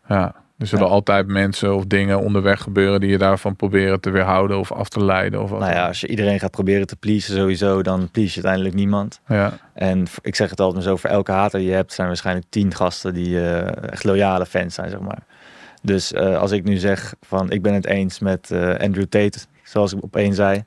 ja, 0.09 0.35
er 0.59 0.67
zullen 0.67 0.87
Ja. 0.87 0.91
altijd 0.91 1.27
mensen 1.27 1.75
of 1.75 1.85
dingen 1.87 2.21
onderweg 2.21 2.61
gebeuren 2.61 3.01
die 3.01 3.11
je 3.11 3.19
daarvan 3.19 3.57
proberen 3.57 4.01
te 4.01 4.11
weerhouden 4.11 4.59
of 4.59 4.73
af 4.73 4.89
te 4.89 5.05
leiden. 5.05 5.43
Of 5.43 5.51
wat 5.51 5.61
Nou 5.61 5.73
ja, 5.73 5.87
als 5.87 6.01
je 6.01 6.07
iedereen 6.09 6.41
gaat 6.41 6.51
proberen 6.51 6.87
te 6.87 6.97
pleasen 6.97 7.35
sowieso, 7.35 7.83
dan 7.83 8.11
please 8.11 8.29
je 8.29 8.35
uiteindelijk 8.35 8.75
niemand. 8.75 9.21
ja. 9.29 9.53
En 9.75 10.07
ik 10.23 10.35
zeg 10.35 10.51
het 10.51 10.61
altijd 10.61 10.85
maar 10.85 10.93
zo, 10.93 10.97
voor 10.97 11.11
elke 11.11 11.33
hater 11.33 11.59
die 11.59 11.69
je 11.69 11.75
hebt, 11.75 11.93
zijn 11.93 12.07
waarschijnlijk 12.07 12.47
tien 12.49 12.75
gasten 12.75 13.15
die 13.15 13.41
eh, 13.41 13.91
echt 13.93 14.05
loyale 14.05 14.47
fans 14.47 14.75
zijn, 14.75 14.91
zeg 14.91 15.01
maar. 15.01 15.23
Dus 15.83 16.13
eh, 16.13 16.39
als 16.39 16.51
ik 16.51 16.65
nu 16.65 16.77
zeg 16.77 17.15
van 17.21 17.51
ik 17.51 17.63
ben 17.63 17.75
het 17.75 17.87
eens 17.87 18.19
met 18.19 18.51
eh, 18.51 18.75
Andrew 18.75 19.05
Tate, 19.05 19.39
zoals 19.63 19.93
ik 19.93 20.03
op 20.03 20.17
één 20.17 20.35
zei. 20.35 20.65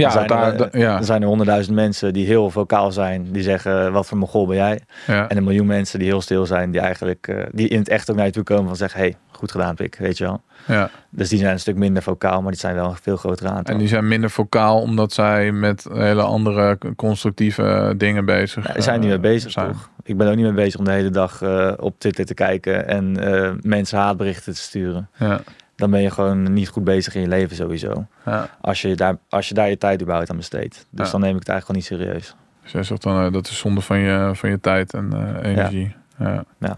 Ja, 0.00 0.04
dan 0.04 0.12
zijn, 0.12 0.26
daar, 0.26 0.60
er, 0.70 0.78
ja, 0.78 1.02
zijn 1.02 1.22
er 1.22 1.28
honderdduizend 1.28 1.76
mensen 1.76 2.12
die 2.12 2.26
heel 2.26 2.50
vocaal 2.50 2.92
zijn, 2.92 3.32
die 3.32 3.42
zeggen 3.42 3.92
wat 3.92 4.06
voor 4.06 4.18
mogol 4.18 4.46
ben 4.46 4.56
jij. 4.56 4.80
ja. 5.06 5.28
En 5.28 5.36
een 5.36 5.44
miljoen 5.44 5.66
mensen 5.66 5.98
die 5.98 6.08
heel 6.08 6.20
stil 6.20 6.46
zijn, 6.46 6.70
die 6.70 6.80
eigenlijk 6.80 7.28
eh, 7.28 7.36
die 7.52 7.68
in 7.68 7.78
het 7.78 7.88
echt 7.88 8.10
ook 8.10 8.16
naar 8.16 8.26
je 8.26 8.32
toe 8.32 8.42
komen 8.42 8.66
van 8.66 8.76
zeggen, 8.76 9.00
hey, 9.00 9.16
goed 9.30 9.50
gedaan 9.50 9.74
pik, 9.74 9.96
weet 9.98 10.18
je 10.18 10.24
wel. 10.24 10.42
ja. 10.66 10.90
Dus 11.10 11.28
die 11.28 11.38
zijn 11.38 11.52
een 11.52 11.60
stuk 11.60 11.76
minder 11.76 12.02
vocaal, 12.02 12.42
maar 12.42 12.50
die 12.50 12.60
zijn 12.60 12.74
wel 12.74 12.88
een 12.88 12.96
veel 13.02 13.16
grotere 13.16 13.48
aantal. 13.48 13.74
En 13.74 13.80
die 13.80 13.88
zijn 13.88 14.08
minder 14.08 14.30
vocaal 14.30 14.80
omdat 14.80 15.12
zij 15.12 15.52
met 15.52 15.86
hele 15.92 16.22
andere 16.22 16.78
constructieve 16.96 17.94
dingen 17.96 18.24
bezig 18.24 18.66
Ja, 18.66 18.72
daar 18.72 18.82
zijn 18.82 19.00
niet 19.00 19.10
eh, 19.10 19.20
mee 19.20 19.32
bezig, 19.32 19.50
zijn. 19.50 19.66
toch? 19.66 19.88
Ik 20.02 20.16
ben 20.16 20.28
ook 20.28 20.34
niet 20.34 20.44
mee 20.44 20.54
bezig 20.54 20.78
om 20.78 20.84
de 20.84 20.90
hele 20.90 21.10
dag 21.10 21.42
eh, 21.42 21.72
op 21.76 21.98
Twitter 21.98 22.24
te 22.24 22.34
kijken 22.34 22.86
en 22.88 23.16
eh, 23.34 23.50
mensen 23.60 23.98
haatberichten 23.98 24.54
te 24.54 24.60
sturen. 24.60 25.08
Ja, 25.18 25.40
Dan 25.80 25.90
ben 25.90 26.02
je 26.02 26.10
gewoon 26.10 26.52
niet 26.52 26.68
goed 26.68 26.84
bezig 26.84 27.14
in 27.14 27.20
je 27.20 27.28
leven 27.28 27.56
sowieso. 27.56 28.06
ja. 28.26 28.48
Als 28.60 28.82
je 28.82 28.94
daar, 28.94 29.16
als 29.28 29.48
je, 29.48 29.54
daar 29.54 29.68
je 29.68 29.78
tijd 29.78 30.00
überhaupt 30.02 30.30
aan 30.30 30.36
besteedt. 30.36 30.86
Dus 30.90 31.06
Ja. 31.06 31.12
dan 31.12 31.20
neem 31.20 31.32
ik 31.34 31.38
het 31.38 31.48
eigenlijk 31.48 31.80
gewoon 31.88 32.00
niet 32.00 32.10
serieus. 32.10 32.34
Dus 32.62 32.72
jij 32.72 32.82
zegt 32.82 33.02
dan, 33.02 33.26
eh, 33.26 33.32
dat 33.32 33.46
is 33.48 33.58
zonde 33.58 33.80
van 33.80 33.98
je, 33.98 34.30
van 34.34 34.50
je 34.50 34.60
tijd 34.60 34.94
en 34.94 35.12
eh, 35.12 35.50
energie. 35.50 35.94
Ja. 36.18 36.44
Ja. 36.58 36.76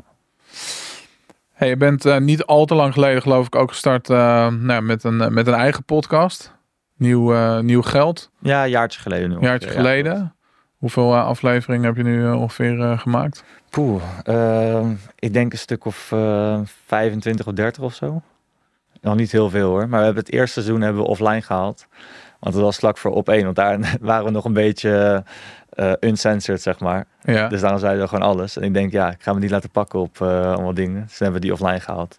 Hey, 1.52 1.68
je 1.68 1.76
bent 1.76 2.04
eh, 2.04 2.18
niet 2.18 2.44
al 2.44 2.64
te 2.64 2.74
lang 2.74 2.92
geleden 2.92 3.22
geloof 3.22 3.46
ik 3.46 3.54
ook 3.54 3.70
gestart 3.70 4.08
nou, 4.08 4.80
met, 4.82 5.04
een, 5.04 5.34
met 5.34 5.46
een 5.46 5.54
eigen 5.54 5.84
podcast. 5.84 6.52
Nieuw, 6.96 7.60
nieuw 7.60 7.82
geld, 7.82 8.30
Ja, 8.38 8.64
een 8.64 8.70
jaartje 8.70 9.00
geleden 9.00 9.28
nu. 9.28 9.34
een 9.34 9.42
jaartje 9.42 9.68
geleden. 9.70 10.34
Hoeveel 10.76 11.16
afleveringen 11.16 11.84
heb 11.86 11.96
je 11.96 12.02
nu 12.02 12.30
ongeveer 12.32 12.98
gemaakt? 12.98 13.44
Poeh, 13.70 14.02
ehm, 14.24 14.90
ik 15.18 15.32
denk 15.32 15.52
een 15.52 15.58
stuk 15.58 15.84
of 15.84 16.12
eh 16.12 16.60
25 16.86 17.46
of 17.46 17.52
30 17.52 17.82
of 17.82 17.94
zo. 17.94 18.22
Nog 19.02 19.14
niet 19.14 19.32
heel 19.32 19.50
veel 19.50 19.68
hoor. 19.68 19.88
Maar 19.88 19.98
we 19.98 20.04
hebben 20.04 20.22
het 20.24 20.32
eerste 20.32 20.52
seizoen 20.52 20.80
hebben 20.80 21.02
we 21.02 21.08
offline 21.08 21.42
gehaald. 21.42 21.86
Want 22.40 22.54
het 22.54 22.64
was 22.64 22.76
vlak 22.76 22.98
voor 22.98 23.10
op 23.10 23.28
één. 23.28 23.44
Want 23.44 23.56
daar 23.56 23.78
waren 24.00 24.24
we 24.24 24.30
nog 24.30 24.44
een 24.44 24.52
beetje 24.52 25.24
eh 25.72 25.92
uncensored, 26.00 26.62
zeg 26.62 26.78
maar. 26.80 27.04
Ja, 27.22 27.48
Dus 27.48 27.60
daarom 27.60 27.78
zeiden 27.80 28.02
we 28.02 28.08
gewoon 28.08 28.28
alles. 28.28 28.56
En 28.56 28.62
ik 28.62 28.74
denk, 28.74 28.92
ja, 28.92 29.10
ik 29.10 29.22
ga 29.22 29.32
me 29.32 29.38
niet 29.38 29.50
laten 29.50 29.70
pakken 29.70 30.00
op 30.00 30.20
eh, 30.20 30.52
allemaal 30.52 30.74
dingen. 30.74 31.02
Dus 31.08 31.18
hebben 31.18 31.40
we 31.40 31.46
die 31.46 31.52
offline 31.52 31.80
gehaald. 31.80 32.18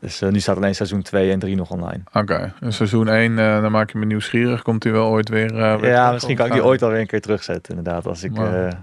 Dus 0.00 0.20
eh, 0.22 0.28
nu 0.28 0.40
staat 0.40 0.56
alleen 0.56 0.74
seizoen 0.74 1.02
2 1.02 1.30
en 1.32 1.38
3 1.38 1.56
nog 1.56 1.70
online. 1.70 2.02
oké. 2.12 2.52
En 2.60 2.72
Seizoen 2.72 3.08
1, 3.08 3.38
eh, 3.38 3.62
dan 3.62 3.70
maak 3.72 3.90
je 3.90 3.98
me 3.98 4.04
nieuwsgierig. 4.04 4.62
Komt 4.62 4.82
hij 4.82 4.92
wel 4.92 5.08
ooit 5.08 5.28
weer... 5.28 5.52
weer 5.52 5.90
ja, 5.90 6.12
misschien 6.12 6.36
kan 6.36 6.46
ik 6.46 6.52
die 6.52 6.64
ooit 6.64 6.82
alweer 6.82 7.00
een 7.00 7.06
keer 7.06 7.20
terugzetten, 7.20 7.76
inderdaad. 7.76 8.06
Als 8.06 8.22
ik, 8.22 8.32
Maar- 8.32 8.82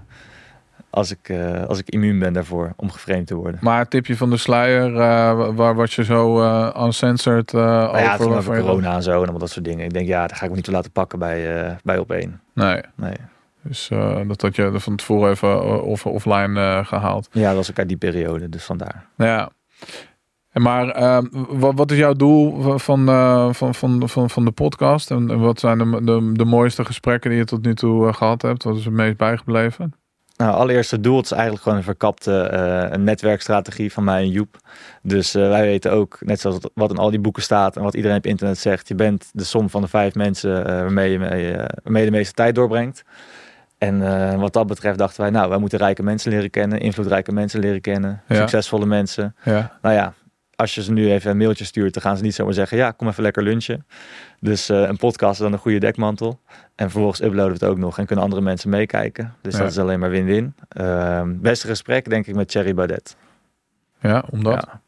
als 0.90 1.10
ik, 1.10 1.28
eh, 1.28 1.64
als 1.64 1.78
ik 1.78 1.88
immuun 1.88 2.18
ben 2.18 2.32
daarvoor 2.32 2.72
om 2.76 2.90
geframed 2.90 3.26
te 3.26 3.34
worden. 3.34 3.60
Maar 3.62 3.88
tipje 3.88 4.16
van 4.16 4.30
de 4.30 4.36
sluier, 4.36 4.94
eh, 4.96 5.48
waar 5.54 5.74
was 5.74 5.94
je 5.94 6.04
zo 6.04 6.42
eh 6.42 6.84
uncensored 6.84 7.54
eh 7.54 7.60
Maar 7.60 8.02
ja, 8.02 8.14
over? 8.14 8.28
het 8.28 8.36
over 8.38 8.60
corona 8.60 8.94
en 8.94 9.02
zo 9.02 9.10
en 9.10 9.16
allemaal 9.16 9.38
dat 9.38 9.50
soort 9.50 9.64
dingen. 9.64 9.84
Ik 9.84 9.92
denk, 9.92 10.06
ja, 10.06 10.26
daar 10.26 10.36
ga 10.36 10.44
ik 10.44 10.50
me 10.50 10.56
niet 10.56 10.64
toe 10.64 10.74
laten 10.74 10.90
pakken 10.92 11.18
bij, 11.18 11.76
bij 11.82 11.98
op 11.98 12.10
één. 12.10 12.40
Nee, 12.54 12.80
Nee. 12.94 13.14
dus 13.62 13.88
dat 14.26 14.42
had 14.42 14.56
je 14.56 14.62
er 14.62 14.80
van 14.80 14.96
tevoren 14.96 15.30
even 15.30 15.82
off 15.82 16.06
offline 16.06 16.60
eh, 16.60 16.86
gehaald. 16.86 17.28
Ja, 17.32 17.46
dat 17.46 17.56
was 17.56 17.70
ook 17.70 17.78
uit 17.78 17.88
die 17.88 17.96
periode, 17.96 18.48
dus 18.48 18.64
vandaar. 18.64 19.06
Ja. 19.16 19.50
En 20.48 20.62
Maar 20.62 20.88
eh, 20.88 21.18
wat, 21.48 21.74
wat 21.74 21.90
is 21.90 21.98
jouw 21.98 22.12
doel 22.12 22.60
van, 22.78 22.78
van, 23.54 23.74
van, 23.74 24.08
van, 24.08 24.30
van 24.30 24.44
de 24.44 24.50
podcast? 24.50 25.10
En 25.10 25.38
wat 25.40 25.60
zijn 25.60 25.78
de, 25.78 26.04
de, 26.04 26.30
de 26.32 26.44
mooiste 26.44 26.84
gesprekken 26.84 27.30
die 27.30 27.38
je 27.38 27.44
tot 27.44 27.64
nu 27.64 27.74
toe 27.74 28.08
eh, 28.08 28.14
gehad 28.14 28.42
hebt? 28.42 28.62
Wat 28.64 28.76
is 28.76 28.84
het 28.84 28.94
meest 28.94 29.16
bijgebleven? 29.16 29.94
Nou, 30.38 30.54
allereerst 30.54 30.90
het 30.90 31.02
doel, 31.02 31.16
het 31.16 31.24
is 31.24 31.30
eigenlijk 31.30 31.62
gewoon 31.62 31.78
een 31.78 31.84
verkapte 31.84 32.40
eh, 32.42 32.90
een 32.90 33.04
netwerkstrategie 33.04 33.92
van 33.92 34.04
mij 34.04 34.22
en 34.22 34.30
Joep. 34.30 34.56
Dus 35.02 35.34
eh, 35.34 35.48
wij 35.48 35.62
weten 35.62 35.92
ook, 35.92 36.16
net 36.20 36.40
zoals 36.40 36.58
wat 36.74 36.90
in 36.90 36.96
al 36.96 37.10
die 37.10 37.18
boeken 37.20 37.42
staat 37.42 37.76
en 37.76 37.82
wat 37.82 37.94
iedereen 37.94 38.16
op 38.16 38.26
internet 38.26 38.58
zegt, 38.58 38.88
je 38.88 38.94
bent 38.94 39.30
de 39.32 39.44
som 39.44 39.70
van 39.70 39.82
de 39.82 39.88
vijf 39.88 40.14
mensen 40.14 40.66
eh, 40.66 40.72
waarmee, 40.72 41.10
je 41.10 41.18
mee, 41.18 41.56
waarmee 41.82 42.04
je 42.04 42.10
de 42.10 42.16
meeste 42.16 42.34
tijd 42.34 42.54
doorbrengt. 42.54 43.04
En 43.78 44.38
wat 44.38 44.52
dat 44.52 44.66
betreft 44.66 44.98
dachten 44.98 45.20
wij, 45.20 45.30
nou, 45.30 45.48
wij 45.48 45.58
moeten 45.58 45.78
rijke 45.78 46.02
mensen 46.02 46.30
leren 46.30 46.50
kennen, 46.50 46.80
invloedrijke 46.80 47.32
mensen 47.32 47.60
leren 47.60 47.80
kennen, 47.80 48.22
Ja. 48.28 48.36
succesvolle 48.36 48.86
mensen. 48.86 49.34
Ja, 49.42 49.78
Nou 49.82 49.94
ja, 49.94 50.12
als 50.60 50.74
je 50.74 50.82
ze 50.82 50.92
nu 50.92 51.10
even 51.12 51.30
een 51.30 51.36
mailtje 51.36 51.64
stuurt, 51.64 51.94
dan 51.94 52.02
gaan 52.02 52.16
ze 52.16 52.22
niet 52.22 52.34
zomaar 52.34 52.54
zeggen, 52.54 52.76
ja, 52.76 52.90
kom 52.90 53.08
even 53.08 53.22
lekker 53.22 53.42
lunchen. 53.42 53.86
Dus 54.40 54.68
eh, 54.68 54.80
een 54.82 54.96
podcast 54.96 55.32
is 55.32 55.38
dan 55.38 55.52
een 55.52 55.58
goede 55.58 55.78
dekmantel. 55.78 56.40
En 56.74 56.90
vervolgens 56.90 57.20
uploaden 57.20 57.46
we 57.58 57.64
het 57.64 57.64
ook 57.64 57.78
nog 57.78 57.98
en 57.98 58.06
kunnen 58.06 58.24
andere 58.24 58.42
mensen 58.42 58.70
meekijken. 58.70 59.34
Dus 59.42 59.52
Ja. 59.54 59.58
dat 59.58 59.70
is 59.70 59.78
alleen 59.78 59.98
maar 59.98 60.10
win-win. 60.10 60.54
Ehm, 60.68 61.34
beste 61.40 61.66
gesprek 61.66 62.08
denk 62.10 62.26
ik 62.26 62.34
met 62.34 62.48
Thierry 62.48 62.74
Baudet. 62.74 63.16
ja 64.00 64.24
omdat? 64.30 64.54
Ja. 64.54 64.80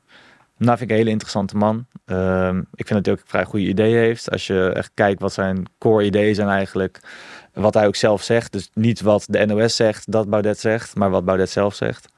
Nou 0.56 0.78
vind 0.78 0.80
ik 0.80 0.90
een 0.90 0.96
hele 0.96 1.10
interessante 1.10 1.56
man. 1.56 1.86
Ehm, 2.04 2.58
ik 2.58 2.86
vind 2.86 2.88
dat 2.88 3.04
hij 3.06 3.14
ook 3.14 3.20
vrij 3.24 3.44
goede 3.44 3.66
ideeën 3.66 3.96
heeft. 3.98 4.30
Als 4.30 4.46
je 4.46 4.70
echt 4.74 4.90
kijkt 4.94 5.20
wat 5.20 5.32
zijn 5.32 5.64
core 5.78 6.04
ideeën 6.04 6.34
zijn 6.34 6.48
eigenlijk. 6.48 7.00
Wat 7.52 7.74
hij 7.74 7.86
ook 7.86 7.96
zelf 7.96 8.22
zegt. 8.22 8.52
Dus 8.52 8.70
niet 8.74 9.00
wat 9.00 9.24
de 9.28 9.46
NOS 9.46 9.76
zegt, 9.76 10.12
dat 10.12 10.28
Baudet 10.30 10.58
zegt. 10.58 10.96
Maar 10.96 11.10
wat 11.10 11.24
Baudet 11.24 11.50
zelf 11.50 11.74
zegt. 11.74 12.08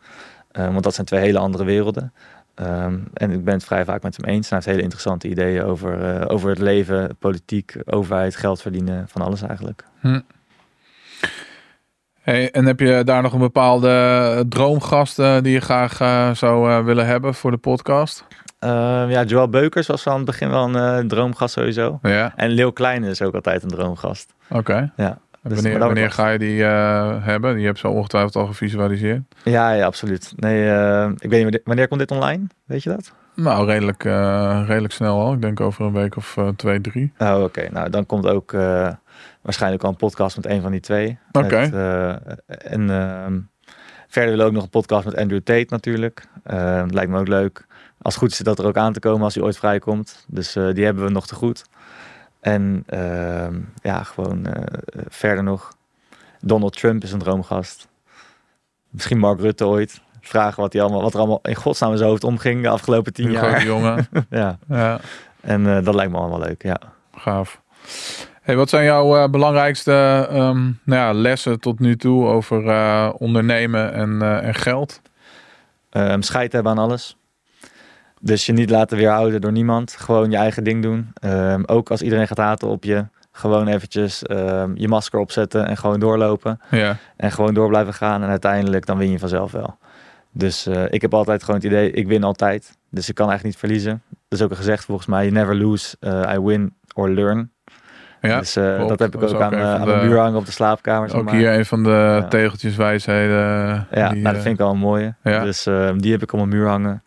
Ehm, 0.52 0.72
want 0.72 0.82
dat 0.84 0.94
zijn 0.94 1.06
twee 1.06 1.20
hele 1.20 1.38
andere 1.38 1.64
werelden. 1.64 2.12
Ehm, 2.54 2.98
en 3.14 3.30
ik 3.30 3.44
ben 3.44 3.54
het 3.54 3.64
vrij 3.64 3.84
vaak 3.84 4.02
met 4.02 4.16
hem 4.16 4.24
eens. 4.26 4.48
Hij 4.48 4.58
heeft 4.58 4.70
hele 4.70 4.82
interessante 4.82 5.28
ideeën 5.28 5.62
over, 5.64 6.16
eh, 6.16 6.24
over 6.28 6.48
het 6.50 6.58
leven, 6.58 7.16
politiek, 7.18 7.76
overheid, 7.84 8.36
geld 8.36 8.62
verdienen. 8.62 9.08
Van 9.08 9.22
alles 9.22 9.42
eigenlijk. 9.42 9.84
Hey, 12.20 12.50
en 12.50 12.66
heb 12.66 12.80
je 12.80 13.02
daar 13.04 13.22
nog 13.22 13.32
een 13.32 13.38
bepaalde 13.38 14.44
droomgast 14.48 15.18
eh, 15.18 15.36
die 15.40 15.52
je 15.52 15.60
graag 15.60 16.00
eh, 16.00 16.30
zou 16.34 16.84
willen 16.84 17.06
hebben 17.06 17.34
voor 17.34 17.50
de 17.50 17.56
podcast? 17.56 18.24
Ehm, 18.58 19.08
ja, 19.10 19.22
Joël 19.24 19.48
Beukers 19.48 19.86
was 19.86 20.02
van 20.02 20.16
het 20.16 20.24
begin 20.24 20.50
wel 20.50 20.74
een 20.74 21.08
droomgast 21.08 21.54
sowieso. 21.54 21.98
Ja, 22.02 22.32
En 22.36 22.50
Leeuw 22.50 22.70
Kleine 22.70 23.08
is 23.10 23.22
ook 23.22 23.34
altijd 23.34 23.62
een 23.62 23.68
droomgast. 23.68 24.34
oké. 24.50 24.92
Ja. 24.96 25.18
Dus 25.42 25.76
wanneer 25.78 26.10
ga 26.10 26.28
je 26.28 26.38
die 26.38 26.64
eh, 26.64 27.24
hebben? 27.24 27.54
Die 27.56 27.66
heb 27.66 27.74
je 27.74 27.80
zo 27.80 27.92
ongetwijfeld 27.92 28.36
al 28.36 28.46
gevisualiseerd. 28.46 29.22
Ja, 29.44 29.72
ja, 29.72 29.84
absoluut. 29.86 30.32
Nee, 30.36 30.70
eh, 30.70 31.10
ik 31.18 31.30
weet 31.30 31.44
niet, 31.44 31.60
wanneer- 31.64 31.88
komt 31.88 32.00
dit 32.00 32.10
online? 32.10 32.46
Weet 32.64 32.82
je 32.82 32.90
dat? 32.90 33.12
Nou, 33.34 33.66
redelijk, 33.66 34.04
eh, 34.04 34.62
redelijk 34.66 34.92
snel 34.92 35.20
al. 35.20 35.32
Ik 35.32 35.40
denk 35.42 35.60
over 35.60 35.84
een 35.84 35.92
week 35.92 36.16
of 36.16 36.36
twee, 36.56 36.80
drie. 36.80 37.12
Oh, 37.18 37.42
oké. 37.42 37.68
Nou, 37.70 37.90
dan 37.90 38.06
komt 38.06 38.26
ook 38.26 38.52
waarschijnlijk 39.42 39.82
al 39.82 39.88
een 39.88 39.96
podcast 39.96 40.36
met 40.36 40.46
een 40.46 40.62
van 40.62 40.70
die 40.70 40.80
twee. 40.80 41.18
Oké. 41.32 41.56
En 42.46 42.90
ehm, 42.90 43.38
verder 44.08 44.30
willen 44.30 44.38
we 44.38 44.44
ook 44.44 44.52
nog 44.52 44.62
een 44.62 44.68
podcast 44.70 45.04
met 45.04 45.16
Andrew 45.16 45.40
Tate 45.40 45.66
natuurlijk. 45.68 46.24
Lijkt 46.88 47.10
me 47.10 47.18
ook 47.18 47.28
leuk. 47.28 47.66
Als 48.02 48.14
het 48.14 48.22
goed 48.22 48.32
is 48.32 48.38
dat 48.38 48.58
er 48.58 48.66
ook 48.66 48.76
aan 48.76 48.92
te 48.92 49.00
komen 49.00 49.22
als 49.22 49.34
hij 49.34 49.44
ooit 49.44 49.58
vrijkomt. 49.58 50.24
Dus 50.28 50.52
die 50.52 50.84
hebben 50.84 51.04
we 51.04 51.10
nog 51.10 51.26
te 51.26 51.34
goed. 51.34 51.64
En 52.42 52.82
ehm, 52.86 53.60
ja, 53.82 54.02
gewoon 54.02 54.46
eh, 54.46 54.78
verder 55.08 55.44
nog. 55.44 55.76
Donald 56.40 56.76
Trump 56.76 57.02
is 57.02 57.12
een 57.12 57.18
droomgast. 57.18 57.88
Misschien 58.90 59.18
Mark 59.18 59.40
Rutte 59.40 59.66
ooit. 59.66 60.00
Vragen 60.20 60.62
wat, 60.62 60.72
hij 60.72 60.82
allemaal, 60.82 61.02
wat 61.02 61.12
er 61.12 61.18
allemaal 61.18 61.40
in 61.42 61.54
godsnaam 61.54 61.90
in 61.90 61.96
zijn 61.96 62.08
hoofd 62.08 62.24
omging 62.24 62.62
de 62.62 62.68
afgelopen 62.68 63.12
tien 63.12 63.30
grote 63.30 63.46
jaar. 63.46 63.64
jongen. 63.64 64.08
Ja, 64.30 64.58
ja, 64.68 65.00
en 65.40 65.76
eh, 65.76 65.84
dat 65.84 65.94
lijkt 65.94 66.12
me 66.12 66.18
allemaal 66.18 66.38
leuk, 66.38 66.62
ja. 66.62 66.78
gaaf. 67.14 67.60
Hey, 68.42 68.56
wat 68.56 68.68
zijn 68.68 68.84
jouw 68.84 69.16
eh, 69.16 69.30
belangrijkste 69.30 70.26
ehm, 70.30 70.62
nou 70.62 70.74
ja, 70.84 71.12
lessen 71.12 71.60
tot 71.60 71.78
nu 71.78 71.96
toe 71.96 72.26
over 72.26 72.58
ondernemen 73.12 73.92
en, 73.92 74.42
en 74.42 74.54
geld? 74.54 75.00
Ehm 75.90 76.20
scheid 76.20 76.52
hebben 76.52 76.72
aan 76.72 76.78
alles. 76.78 77.16
Dus 78.24 78.46
je 78.46 78.52
niet 78.52 78.70
laten 78.70 78.96
weerhouden 78.96 79.40
door 79.40 79.52
niemand. 79.52 79.92
Gewoon 79.98 80.30
je 80.30 80.36
eigen 80.36 80.64
ding 80.64 80.82
doen. 80.82 81.10
Ehm, 81.14 81.62
ook 81.66 81.90
als 81.90 82.02
iedereen 82.02 82.26
gaat 82.26 82.38
haten 82.38 82.68
op 82.68 82.84
je. 82.84 83.04
Gewoon 83.32 83.68
eventjes 83.68 84.22
ehm, 84.22 84.70
je 84.74 84.88
masker 84.88 85.18
opzetten 85.18 85.66
en 85.66 85.76
gewoon 85.76 86.00
doorlopen. 86.00 86.60
Ja, 86.70 86.96
En 87.16 87.32
gewoon 87.32 87.54
door 87.54 87.68
blijven 87.68 87.94
gaan. 87.94 88.22
En 88.22 88.28
uiteindelijk 88.28 88.86
dan 88.86 88.98
win 88.98 89.10
je 89.10 89.18
vanzelf 89.18 89.52
wel. 89.52 89.76
Dus 90.32 90.66
eh, 90.66 90.82
ik 90.90 91.00
heb 91.02 91.14
altijd 91.14 91.40
gewoon 91.42 91.56
het 91.56 91.64
idee, 91.68 91.90
ik 91.90 92.06
win 92.06 92.24
altijd. 92.24 92.76
Dus 92.90 93.08
ik 93.08 93.14
kan 93.14 93.28
eigenlijk 93.30 93.56
niet 93.56 93.70
verliezen. 93.70 94.02
Dat 94.28 94.38
is 94.38 94.44
ook 94.44 94.50
al 94.50 94.56
gezegd 94.56 94.84
volgens 94.84 95.06
mij, 95.06 95.22
you 95.26 95.32
never 95.34 95.56
lose, 95.56 95.96
eh, 96.00 96.32
I 96.34 96.40
win 96.40 96.74
or 96.94 97.10
learn. 97.10 97.50
Ja, 98.20 98.38
dus 98.38 98.56
eh, 98.56 98.88
dat 98.88 98.98
heb 98.98 99.14
ik 99.14 99.20
Dat 99.20 99.30
ook, 99.30 99.36
ook 99.36 99.42
aan, 99.42 99.54
aan 99.54 99.86
mijn 99.86 100.00
de- 100.00 100.06
muur 100.06 100.18
hangen 100.18 100.38
op 100.38 100.46
de 100.46 100.52
slaapkamer. 100.52 101.08
zeg 101.10 101.18
ook 101.18 101.24
maar. 101.24 101.34
hier 101.34 101.52
een 101.54 101.66
van 101.66 101.82
de 101.82 101.88
Ja. 101.90 102.28
tegeltjes 102.28 102.76
wijsheden. 102.76 103.36
Ja, 103.90 104.08
die, 104.08 104.22
nou, 104.22 104.34
dat 104.34 104.42
vind 104.42 104.54
ik 104.54 104.58
wel 104.60 104.70
een 104.70 104.78
mooie. 104.78 105.14
ja. 105.22 105.44
Dus 105.44 105.66
ehm, 105.66 105.98
die 105.98 106.12
heb 106.12 106.22
ik 106.22 106.32
op 106.32 106.38
mijn 106.38 106.50
muur 106.50 106.68
hangen. 106.68 107.02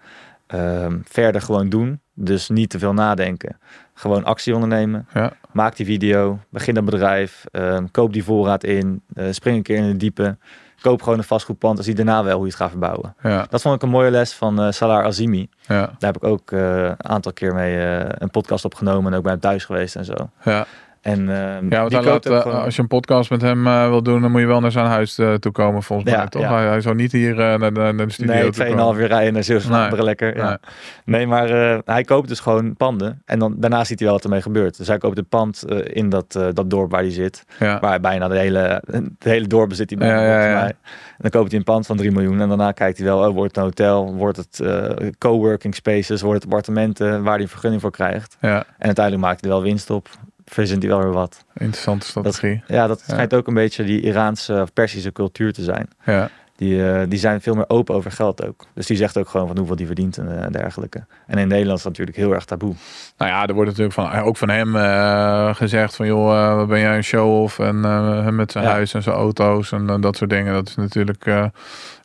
Ehm, 0.55 0.97
verder 1.03 1.41
gewoon 1.41 1.69
doen. 1.69 1.99
Dus 2.13 2.49
niet 2.49 2.69
te 2.69 2.79
veel 2.79 2.93
nadenken. 2.93 3.57
Gewoon 3.93 4.23
actie 4.23 4.53
ondernemen. 4.53 5.07
Ja. 5.13 5.31
Maak 5.51 5.75
die 5.75 5.85
video. 5.85 6.39
Begin 6.49 6.77
een 6.77 6.85
bedrijf. 6.85 7.45
ehm, 7.51 7.85
koop 7.91 8.13
die 8.13 8.23
voorraad 8.23 8.63
in. 8.63 9.01
eh, 9.13 9.25
spring 9.31 9.57
een 9.57 9.63
keer 9.63 9.77
in 9.77 9.83
het 9.83 9.99
diepe. 9.99 10.37
Koop 10.81 11.01
gewoon 11.01 11.17
een 11.17 11.23
vastgoedpand. 11.23 11.77
En 11.77 11.83
zie 11.83 11.95
daarna 11.95 12.23
wel 12.23 12.33
hoe 12.35 12.43
je 12.45 12.49
het 12.51 12.59
gaat 12.61 12.69
verbouwen. 12.69 13.15
ja, 13.21 13.45
Dat 13.49 13.61
vond 13.61 13.75
ik 13.75 13.81
een 13.81 13.89
mooie 13.89 14.11
les 14.11 14.33
van 14.33 14.61
eh, 14.61 14.71
Salar 14.71 15.03
Azimi. 15.03 15.49
ja, 15.67 15.75
Daar 15.79 15.95
heb 16.13 16.15
ik 16.15 16.23
ook 16.23 16.51
eh, 16.51 16.83
een 16.83 17.05
aantal 17.09 17.33
keer 17.33 17.53
mee 17.53 17.77
een 18.17 18.29
podcast 18.31 18.65
opgenomen. 18.65 19.11
En 19.11 19.17
ook 19.17 19.23
bij 19.23 19.31
hem 19.31 19.41
thuis 19.41 19.65
geweest 19.65 19.95
en 19.95 20.05
zo. 20.05 20.29
ja. 20.43 20.65
En 21.05 21.19
ehm, 21.29 21.65
Ja, 21.69 21.81
want 21.89 22.05
laat, 22.05 22.25
eh, 22.25 22.39
gewoon- 22.41 22.61
als 22.63 22.75
je 22.75 22.81
een 22.81 22.87
podcast 22.87 23.29
met 23.29 23.41
hem 23.41 23.67
eh, 23.67 23.87
wil 23.89 24.03
doen, 24.03 24.21
dan 24.21 24.31
moet 24.31 24.41
je 24.41 24.47
wel 24.47 24.59
naar 24.59 24.71
zijn 24.71 24.85
huis 24.85 25.17
eh, 25.17 25.33
toe 25.33 25.51
komen, 25.51 25.83
volgens 25.83 26.11
Ja, 26.11 26.17
mij, 26.17 26.27
toch? 26.27 26.41
ja. 26.41 26.53
Hij, 26.55 26.65
hij 26.67 26.81
zou 26.81 26.95
niet 26.95 27.11
hier 27.11 27.31
eh, 27.39 27.59
naar, 27.59 27.73
de, 27.73 27.79
naar 27.79 28.07
de 28.07 28.09
studio 28.13 28.33
Nee, 28.33 28.43
toe 28.49 28.65
2,5 28.65 28.75
komen. 28.75 29.01
uur 29.01 29.07
rijden 29.07 29.33
naar 29.33 29.43
Zeeuws-Vlaanderen 29.43 30.05
lekker. 30.05 30.37
Ja. 30.37 30.47
Nee. 30.47 30.57
Nee, 31.05 31.27
maar 31.27 31.49
eh, 31.49 31.79
hij 31.85 32.03
koopt 32.03 32.27
dus 32.27 32.39
gewoon 32.39 32.75
panden. 32.75 33.21
En 33.25 33.39
dan, 33.39 33.55
daarna 33.57 33.83
ziet 33.83 33.99
hij 33.99 34.07
wel 34.07 34.15
wat 34.17 34.23
ermee 34.25 34.41
gebeurt. 34.41 34.77
Dus 34.77 34.87
hij 34.87 34.97
koopt 34.97 35.17
een 35.17 35.27
pand 35.27 35.63
eh, 35.63 35.77
in 35.83 36.09
dat, 36.09 36.35
eh, 36.35 36.47
dat 36.53 36.69
dorp 36.69 36.91
waar 36.91 37.01
hij 37.01 37.11
zit. 37.11 37.43
Waar 37.59 37.81
hij 37.81 37.99
bijna 37.99 38.27
de 38.27 38.37
hele, 38.37 38.83
de 39.17 39.29
hele 39.29 39.47
dorp 39.47 39.69
bezit 39.69 39.89
hij 39.89 39.99
bijna. 39.99 40.65
En 40.67 40.75
dan 41.17 41.31
koopt 41.31 41.49
hij 41.49 41.59
een 41.59 41.65
pand 41.65 41.85
van 41.85 41.97
3 41.97 42.11
miljoen. 42.11 42.41
En 42.41 42.47
daarna 42.47 42.71
kijkt 42.71 42.97
hij 42.97 43.07
wel, 43.07 43.27
oh, 43.27 43.33
wordt 43.33 43.47
het 43.47 43.57
een 43.57 43.63
hotel? 43.63 44.13
Wordt 44.15 44.37
het 44.37 44.59
eh, 44.59 45.07
coworking 45.17 45.75
spaces? 45.75 46.21
Wordt 46.21 46.43
het 46.43 46.51
appartementen 46.51 47.23
waar 47.23 47.33
hij 47.33 47.41
een 47.43 47.47
vergunning 47.49 47.81
voor 47.81 47.91
krijgt? 47.91 48.37
ja, 48.41 48.57
En 48.77 48.85
uiteindelijk 48.85 49.25
maakt 49.25 49.41
hij 49.41 49.49
er 49.49 49.55
wel 49.55 49.65
winst 49.65 49.89
op. 49.89 50.07
Verzint 50.45 50.81
hij 50.83 50.91
wel 50.91 51.01
weer 51.01 51.11
wat. 51.11 51.45
interessante 51.53 52.05
strategie. 52.07 52.63
Ja, 52.67 52.87
dat 52.87 53.03
Ja. 53.07 53.13
schijnt 53.13 53.33
ook 53.33 53.47
een 53.47 53.53
beetje 53.53 53.83
die 53.83 54.01
Iraanse 54.01 54.61
of 54.61 54.73
Persische 54.73 55.11
cultuur 55.11 55.53
te 55.53 55.63
zijn. 55.63 55.87
Ja, 56.05 56.29
Die, 56.57 56.89
eh, 56.91 57.01
die 57.09 57.19
zijn 57.19 57.41
veel 57.41 57.53
meer 57.55 57.65
open 57.69 57.95
over 57.95 58.11
geld 58.11 58.45
ook. 58.47 58.65
Dus 58.73 58.85
die 58.85 58.97
zegt 58.97 59.17
ook 59.17 59.29
gewoon 59.29 59.47
van 59.47 59.57
hoeveel 59.57 59.75
die 59.75 59.85
verdient 59.85 60.17
en 60.17 60.43
eh, 60.43 60.51
dergelijke. 60.51 61.05
En 61.27 61.37
in 61.37 61.47
Nederland 61.47 61.77
is 61.77 61.83
dat 61.83 61.91
natuurlijk 61.91 62.17
heel 62.17 62.33
erg 62.33 62.45
taboe. 62.45 62.73
nou 63.17 63.31
ja, 63.31 63.47
er 63.47 63.53
wordt 63.53 63.69
natuurlijk 63.69 63.95
van, 63.95 64.11
ook 64.21 64.37
van 64.37 64.49
hem 64.49 64.75
eh, 64.75 65.55
gezegd 65.55 65.95
van, 65.95 66.05
joh, 66.05 66.33
eh, 66.49 66.55
wat 66.55 66.67
ben 66.67 66.79
jij 66.79 66.95
een 66.95 67.03
show-off? 67.03 67.59
En 67.59 67.85
eh, 67.85 68.23
hem 68.23 68.35
met 68.35 68.51
zijn 68.51 68.63
Ja. 68.63 68.69
huis 68.71 68.93
en 68.93 69.03
zijn 69.03 69.15
auto's 69.15 69.71
en 69.71 69.89
eh, 69.89 69.95
dat 70.01 70.17
soort 70.17 70.29
dingen. 70.29 70.53
Dat 70.53 70.67
is 70.67 70.75
natuurlijk 70.75 71.25
eh, 71.25 71.45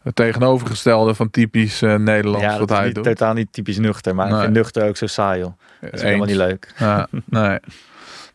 het 0.02 0.16
tegenovergestelde 0.16 1.14
van 1.14 1.30
typisch 1.30 1.82
eh, 1.82 1.94
Nederlands 1.94 2.46
ja, 2.46 2.50
wat 2.58 2.58
dat 2.58 2.70
is 2.70 2.76
hij 2.76 2.86
niet, 2.86 2.94
doet. 2.94 3.04
totaal 3.04 3.34
niet 3.34 3.52
typisch 3.52 3.78
nuchter. 3.78 4.14
Maar 4.14 4.26
ik 4.26 4.32
Nee. 4.32 4.40
vind 4.42 4.52
nuchter 4.54 4.88
ook 4.88 4.96
zo 4.96 5.06
saai, 5.06 5.40
joh. 5.40 5.52
Dat 5.80 5.92
is 5.92 6.02
helemaal 6.02 6.26
niet 6.26 6.36
leuk. 6.36 6.72
Ja, 6.78 7.06
nee. 7.24 7.58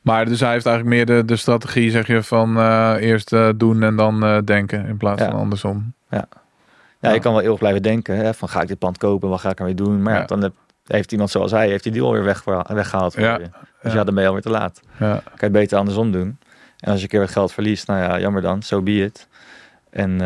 Maar 0.05 0.25
dus 0.25 0.39
hij 0.39 0.51
heeft 0.51 0.65
eigenlijk 0.65 0.95
meer 0.95 1.05
de, 1.05 1.25
de 1.25 1.35
strategie, 1.35 1.91
zeg 1.91 2.07
je, 2.07 2.23
van 2.23 2.57
eh, 2.57 2.95
eerst 2.99 3.33
eh, 3.33 3.49
doen 3.55 3.83
en 3.83 3.95
dan 3.95 4.23
eh, 4.23 4.37
denken 4.45 4.85
in 4.85 4.97
plaats 4.97 5.21
Ja. 5.21 5.29
van 5.29 5.39
andersom. 5.39 5.93
Ja, 6.09 6.27
Ja. 6.99 7.11
je 7.11 7.19
kan 7.19 7.33
wel 7.33 7.41
eeuwig 7.41 7.59
blijven 7.59 7.81
denken. 7.81 8.17
Hè, 8.17 8.33
van 8.33 8.49
ga 8.49 8.61
ik 8.61 8.67
dit 8.67 8.79
pand 8.79 8.97
kopen? 8.97 9.29
Wat 9.29 9.39
ga 9.39 9.49
ik 9.49 9.59
ermee 9.59 9.75
doen? 9.75 10.01
Maar 10.01 10.27
dan 10.27 10.41
heb- 10.41 10.53
heeft 10.87 11.11
iemand 11.11 11.29
zoals 11.29 11.51
hij, 11.51 11.67
heeft 11.69 11.83
die 11.83 11.91
deal 11.91 12.11
weer 12.11 12.23
weg, 12.23 12.43
weggehaald 12.67 13.13
voor 13.13 13.23
Ja. 13.23 13.37
je. 13.37 13.49
Dus 13.81 13.93
Ja. 13.93 14.03
dan 14.03 14.13
ben 14.13 14.21
je 14.23 14.27
alweer 14.29 14.43
te 14.43 14.49
laat. 14.49 14.81
Ja, 14.99 15.07
kan 15.13 15.21
je 15.35 15.43
het 15.43 15.51
beter 15.51 15.77
andersom 15.77 16.11
doen. 16.11 16.37
En 16.79 16.87
als 16.91 16.97
je 16.97 17.03
een 17.03 17.09
keer 17.09 17.19
wat 17.19 17.29
geld 17.31 17.51
verliest, 17.53 17.87
nou 17.87 17.99
ja, 17.99 18.19
jammer 18.19 18.41
dan, 18.41 18.61
so 18.61 18.81
be 18.81 19.03
it. 19.03 19.27
En 19.89 20.21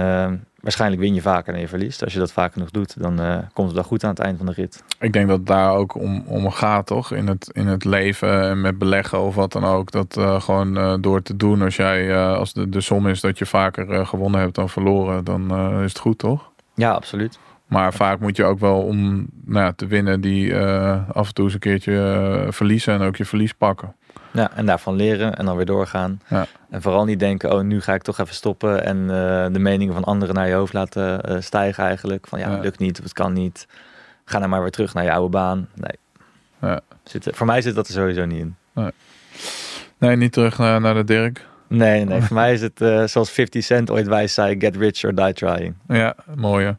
waarschijnlijk 0.62 1.01
win 1.01 1.14
je 1.14 1.22
vaker 1.22 1.51
dan 1.51 1.62
je 1.62 1.68
verliest. 1.68 2.03
Als 2.03 2.14
je 2.14 2.20
dat 2.20 2.32
vaak 2.32 2.53
genoeg 2.53 2.72
doet, 2.72 3.01
dan 3.01 3.20
eh, 3.20 3.38
komt 3.53 3.68
het 3.68 3.76
wel 3.76 3.86
goed 3.86 4.03
aan 4.03 4.10
het 4.10 4.20
eind 4.20 4.38
van 4.38 4.45
de 4.45 4.51
rit. 4.51 4.84
ik 4.99 5.14
denk 5.14 5.28
dat 5.28 5.38
het 5.38 5.47
daar 5.47 5.74
ook 5.74 5.95
om, 5.95 6.24
om 6.26 6.51
gaat, 6.51 6.86
toch? 6.86 7.14
In 7.14 7.28
het, 7.28 7.49
in 7.53 7.68
het 7.68 7.86
leven 7.86 8.41
en 8.41 8.62
met 8.62 8.78
beleggen 8.78 9.20
of 9.20 9.36
wat 9.36 9.51
dan 9.51 9.66
ook. 9.66 9.91
Dat 9.91 10.18
eh, 10.18 10.41
gewoon 10.41 10.78
eh, 10.78 10.93
door 10.99 11.22
te 11.22 11.36
doen, 11.38 11.62
als 11.62 11.76
jij, 11.76 12.18
als 12.18 12.53
de, 12.53 12.70
de 12.70 12.82
som 12.82 13.07
is 13.07 13.22
dat 13.22 13.38
je 13.38 13.45
vaker 13.45 14.05
gewonnen 14.05 14.39
hebt 14.39 14.55
dan 14.55 14.70
verloren, 14.70 15.24
dan 15.24 15.53
is 15.84 15.89
het 15.89 15.99
goed, 15.99 16.18
toch? 16.18 16.51
Ja, 16.74 16.91
absoluut. 16.91 17.39
Maar 17.66 17.93
vaak 17.93 18.20
moet 18.20 18.36
je 18.36 18.43
ook 18.43 18.60
wel 18.60 18.82
om 18.82 19.28
nou 19.45 19.66
ja, 19.66 19.72
te 19.72 19.88
winnen, 19.88 20.22
die 20.22 20.55
af 21.14 21.28
en 21.28 21.34
toe 21.34 21.45
eens 21.45 21.53
een 21.53 21.60
keertje 21.60 22.47
verliezen 22.49 22.93
en 22.93 23.01
ook 23.01 23.16
je 23.16 23.26
verlies 23.26 23.53
pakken. 23.53 23.95
Ja, 24.32 24.51
en 24.55 24.65
daarvan 24.65 24.95
leren 24.95 25.36
en 25.36 25.45
dan 25.45 25.55
weer 25.55 25.65
doorgaan. 25.65 26.21
Ja. 26.27 26.45
En 26.69 26.82
vooral 26.82 27.05
niet 27.05 27.19
denken, 27.19 27.53
oh, 27.53 27.61
nu 27.61 27.82
ga 27.82 27.93
ik 27.93 28.01
toch 28.01 28.19
even 28.19 28.36
stoppen 28.36 28.84
en 28.84 29.01
eh, 29.01 29.53
de 29.53 29.59
meningen 29.59 29.93
van 29.93 30.03
anderen 30.03 30.36
naar 30.36 30.47
je 30.47 30.53
hoofd 30.53 30.73
laten 30.73 31.21
eh, 31.21 31.36
stijgen 31.39 31.84
eigenlijk. 31.84 32.27
Van 32.27 32.39
ja, 32.39 32.51
het 32.51 32.63
lukt 32.63 32.80
niet 32.80 32.97
of 32.97 33.03
het 33.03 33.13
kan 33.13 33.34
niet. 33.34 33.67
Ga 34.25 34.38
nou 34.38 34.49
maar 34.49 34.61
weer 34.61 34.71
terug 34.71 34.93
naar 34.93 35.03
je 35.03 35.11
oude 35.11 35.30
baan. 35.30 35.67
Nee. 35.73 35.97
Ja. 36.61 36.82
Zit, 37.03 37.27
voor 37.32 37.45
mij 37.45 37.61
zit 37.61 37.75
dat 37.75 37.88
er 37.88 37.93
sowieso 37.93 38.25
niet 38.25 38.39
in. 38.39 38.55
Nee, 39.97 40.15
niet 40.15 40.32
terug 40.32 40.57
naar, 40.57 40.82
naar 40.82 40.93
de 40.93 41.03
Dirk. 41.03 41.47
Nee, 41.67 41.80
nee, 41.80 42.05
nee. 42.05 42.21
voor 42.21 42.36
mij 42.36 42.53
is 42.53 42.61
het 42.61 42.82
eh, 42.82 43.03
zoals 43.03 43.32
50 43.32 43.63
Cent 43.63 43.91
ooit 43.91 44.07
wijs 44.07 44.34
zei, 44.34 44.59
get 44.59 44.75
rich 44.75 45.03
or 45.03 45.15
die 45.15 45.34
trying. 45.34 45.75
Ja, 45.88 46.15
mooie. 46.36 46.77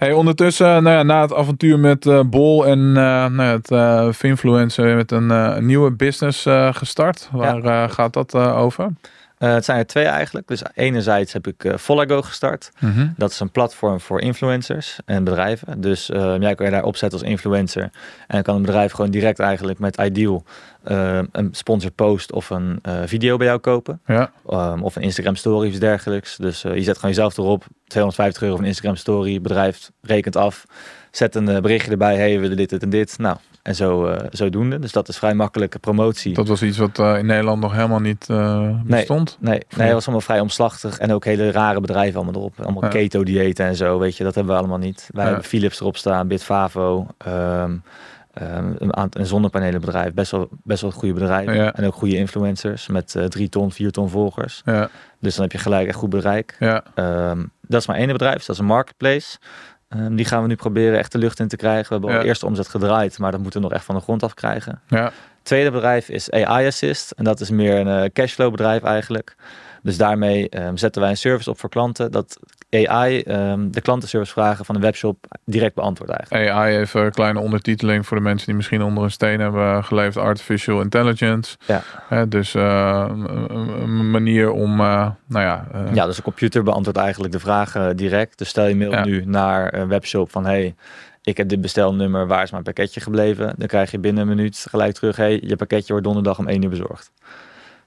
Hey, 0.00 0.12
ondertussen, 0.12 0.82
nou 0.82 0.96
ja, 0.96 1.02
na 1.02 1.20
het 1.20 1.34
avontuur 1.34 1.78
met 1.78 2.06
eh, 2.06 2.20
Bol 2.26 2.66
en 2.66 2.78
eh, 2.78 3.26
nou 3.26 3.42
ja, 3.42 3.52
het 3.52 3.70
eh 3.70 4.12
Finfluencer 4.12 4.96
met 4.96 5.10
een, 5.10 5.30
eh, 5.30 5.56
nieuwe 5.56 5.90
business 5.90 6.46
eh, 6.46 6.74
gestart. 6.74 7.28
Waar 7.32 7.64
eh, 7.64 7.90
gaat 7.90 8.12
dat 8.12 8.34
eh, 8.34 8.58
over? 8.58 8.92
Eh, 9.40 9.52
het 9.52 9.64
zijn 9.64 9.78
er 9.78 9.86
twee 9.86 10.04
eigenlijk. 10.04 10.48
Dus 10.48 10.62
enerzijds 10.74 11.32
heb 11.32 11.46
ik 11.46 11.64
eh 11.64 11.76
Volago 11.76 12.22
gestart. 12.22 12.70
Mhm. 12.78 13.08
Dat 13.16 13.30
is 13.30 13.40
een 13.40 13.50
platform 13.50 14.00
voor 14.00 14.20
influencers 14.20 14.98
en 15.04 15.24
bedrijven. 15.24 15.80
Dus 15.80 16.10
eh, 16.10 16.34
jij 16.40 16.54
kan 16.54 16.66
je 16.66 16.72
daar 16.72 16.84
opzetten 16.84 17.18
als 17.18 17.28
influencer. 17.28 17.82
En 17.82 17.90
dan 18.26 18.42
kan 18.42 18.56
een 18.56 18.62
bedrijf 18.62 18.92
gewoon 18.92 19.10
direct 19.10 19.38
eigenlijk 19.38 19.78
met 19.78 19.96
Ideal 19.96 20.44
een 20.82 21.48
sponsor 21.52 21.90
post 21.90 22.32
of 22.32 22.50
een 22.50 22.80
video 23.04 23.36
bij 23.36 23.46
jou 23.46 23.58
kopen. 23.58 24.00
Ja, 24.06 24.30
Um, 24.50 24.82
of 24.82 24.96
een 24.96 25.02
Instagram 25.02 25.36
story 25.36 25.66
of 25.66 25.70
iets 25.70 25.80
dergelijks. 25.80 26.36
Dus 26.36 26.62
je 26.62 26.82
zet 26.82 26.94
gewoon 26.94 27.10
jezelf 27.10 27.36
erop. 27.36 27.64
250 27.86 28.42
euro 28.42 28.56
van 28.56 28.64
Instagram 28.64 28.96
story. 28.96 29.40
Bedrijf 29.40 29.90
rekent 30.02 30.36
af. 30.36 30.64
Zet 31.10 31.34
een 31.34 31.44
berichtje 31.44 31.90
erbij. 31.90 32.16
Hey, 32.16 32.34
we 32.34 32.40
willen 32.40 32.56
dit, 32.56 32.68
dit 32.68 32.82
en 32.82 32.90
dit. 32.90 33.18
Nou, 33.18 33.36
en 33.62 33.74
zo, 33.74 34.06
eh, 34.06 34.26
zodoende. 34.30 34.78
Dus 34.78 34.92
dat 34.92 35.08
is 35.08 35.18
vrij 35.18 35.34
makkelijke 35.34 35.78
promotie. 35.78 36.34
dat 36.34 36.48
was 36.48 36.62
iets 36.62 36.78
wat 36.78 36.98
eh, 36.98 37.18
in 37.18 37.26
Nederland 37.26 37.60
nog 37.60 37.72
helemaal 37.72 38.00
niet 38.00 38.26
eh, 38.28 38.70
bestond. 38.84 39.36
Nee, 39.40 39.52
nee, 39.52 39.62
Nee. 39.76 39.84
het 39.86 39.94
was 39.94 40.04
allemaal 40.04 40.20
vrij 40.24 40.40
omslachtig. 40.40 40.98
En 40.98 41.12
ook 41.12 41.24
hele 41.24 41.50
rare 41.50 41.80
bedrijven 41.80 42.14
allemaal 42.20 42.34
erop. 42.40 42.60
Allemaal 42.60 42.82
Ja. 42.84 42.88
keto-diëten 42.88 43.66
en 43.66 43.76
zo, 43.76 43.98
weet 43.98 44.16
je. 44.16 44.24
Dat 44.24 44.34
hebben 44.34 44.52
we 44.52 44.58
allemaal 44.58 44.78
niet. 44.78 45.08
Wij 45.12 45.24
Ja. 45.24 45.30
hebben 45.30 45.48
Philips 45.48 45.80
erop 45.80 45.96
staan, 45.96 46.28
Bitfavo. 46.28 47.06
ehm, 47.18 47.76
een, 48.34 49.08
een 49.10 49.26
zonnepanelenbedrijf. 49.26 50.12
Best 50.14 50.30
wel, 50.30 50.48
best 50.64 50.82
wel 50.82 50.90
goede 50.90 51.14
bedrijven. 51.14 51.54
Ja. 51.54 51.74
En 51.74 51.86
ook 51.86 51.94
goede 51.94 52.16
influencers 52.16 52.86
met 52.88 53.16
drie 53.28 53.48
ton, 53.48 53.72
vier 53.72 53.90
ton 53.90 54.08
volgers. 54.10 54.62
Ja, 54.64 54.88
Dus 55.20 55.34
dan 55.34 55.42
heb 55.42 55.52
je 55.52 55.58
gelijk 55.58 55.88
echt 55.88 55.96
goed 55.96 56.10
bereik. 56.10 56.56
ja, 56.58 56.82
Ehm, 56.94 57.44
dat 57.66 57.80
is 57.80 57.86
maar 57.86 57.96
één 57.96 58.06
bedrijf, 58.12 58.36
dus 58.36 58.46
dat 58.46 58.54
is 58.56 58.60
een 58.62 58.68
marketplace. 58.68 59.38
Ehm, 59.90 60.14
die 60.14 60.24
gaan 60.24 60.42
we 60.42 60.48
nu 60.48 60.54
proberen 60.54 60.98
echt 60.98 61.12
de 61.12 61.18
lucht 61.18 61.40
in 61.40 61.48
te 61.48 61.56
krijgen. 61.56 61.84
We 61.86 61.92
hebben 61.92 62.10
al 62.10 62.16
Ja. 62.16 62.22
eerste 62.22 62.46
omzet 62.46 62.68
gedraaid, 62.68 63.18
maar 63.18 63.30
dat 63.30 63.40
moeten 63.40 63.60
we 63.60 63.66
nog 63.66 63.76
echt 63.76 63.84
van 63.84 63.94
de 63.94 64.00
grond 64.00 64.22
af 64.22 64.34
krijgen. 64.34 64.80
ja. 64.88 65.12
Tweede 65.50 65.70
bedrijf 65.70 66.08
is 66.08 66.30
AI 66.30 66.66
Assist. 66.66 67.10
En 67.10 67.24
dat 67.24 67.40
is 67.40 67.50
meer 67.50 67.76
een 67.78 68.02
eh, 68.02 68.10
cashflow 68.12 68.50
bedrijf 68.50 68.82
eigenlijk. 68.82 69.34
Dus 69.82 69.96
daarmee 69.96 70.48
ehm, 70.48 70.76
zetten 70.76 71.02
wij 71.02 71.10
een 71.10 71.16
service 71.16 71.50
op 71.50 71.58
voor 71.58 71.68
klanten. 71.68 72.10
Dat 72.10 72.38
AI 72.70 73.20
ehm, 73.20 73.70
de 73.70 73.80
klantenservice 73.80 74.32
vragen 74.32 74.64
van 74.64 74.74
een 74.74 74.80
webshop 74.80 75.24
direct 75.44 75.74
beantwoordt 75.74 76.12
eigenlijk. 76.12 76.50
AI 76.50 76.76
even 76.76 77.04
een 77.04 77.10
kleine 77.10 77.40
ondertiteling 77.40 78.06
voor 78.06 78.16
de 78.16 78.22
mensen 78.22 78.46
die 78.46 78.54
misschien 78.56 78.82
onder 78.82 79.04
een 79.04 79.10
steen 79.10 79.40
hebben 79.40 79.84
geleefd. 79.84 80.16
Artificial 80.16 80.80
Intelligence. 80.80 81.56
Ja. 81.66 82.24
Dus 82.24 82.54
eh, 82.54 83.06
een, 83.48 84.10
manier 84.10 84.50
om, 84.50 84.80
eh, 84.80 85.10
nou 85.26 85.44
ja... 85.44 85.66
eh, 85.72 85.94
Ja, 85.94 86.06
dus 86.06 86.16
de 86.16 86.22
computer 86.22 86.62
beantwoordt 86.62 86.98
eigenlijk 86.98 87.32
de 87.32 87.40
vragen 87.40 87.96
direct. 87.96 88.38
Dus 88.38 88.48
stel 88.48 88.66
je 88.66 88.76
mail 88.76 88.90
Ja. 88.90 89.04
nu 89.04 89.24
naar 89.26 89.74
een 89.74 89.88
webshop 89.88 90.30
van... 90.30 90.44
hey, 90.46 90.74
ik 91.30 91.36
heb 91.36 91.48
dit 91.48 91.60
bestelnummer, 91.60 92.26
waar 92.26 92.42
is 92.42 92.50
mijn 92.50 92.62
pakketje 92.62 93.00
gebleven? 93.00 93.54
Dan 93.58 93.66
krijg 93.68 93.90
je 93.90 93.98
binnen 93.98 94.22
een 94.22 94.28
minuut 94.36 94.66
gelijk 94.70 94.94
terug... 94.94 95.16
hey, 95.16 95.40
je 95.44 95.56
pakketje 95.56 95.88
wordt 95.88 96.04
donderdag 96.06 96.38
om 96.38 96.48
1 96.48 96.62
uur 96.62 96.70
bezorgd. 96.70 97.10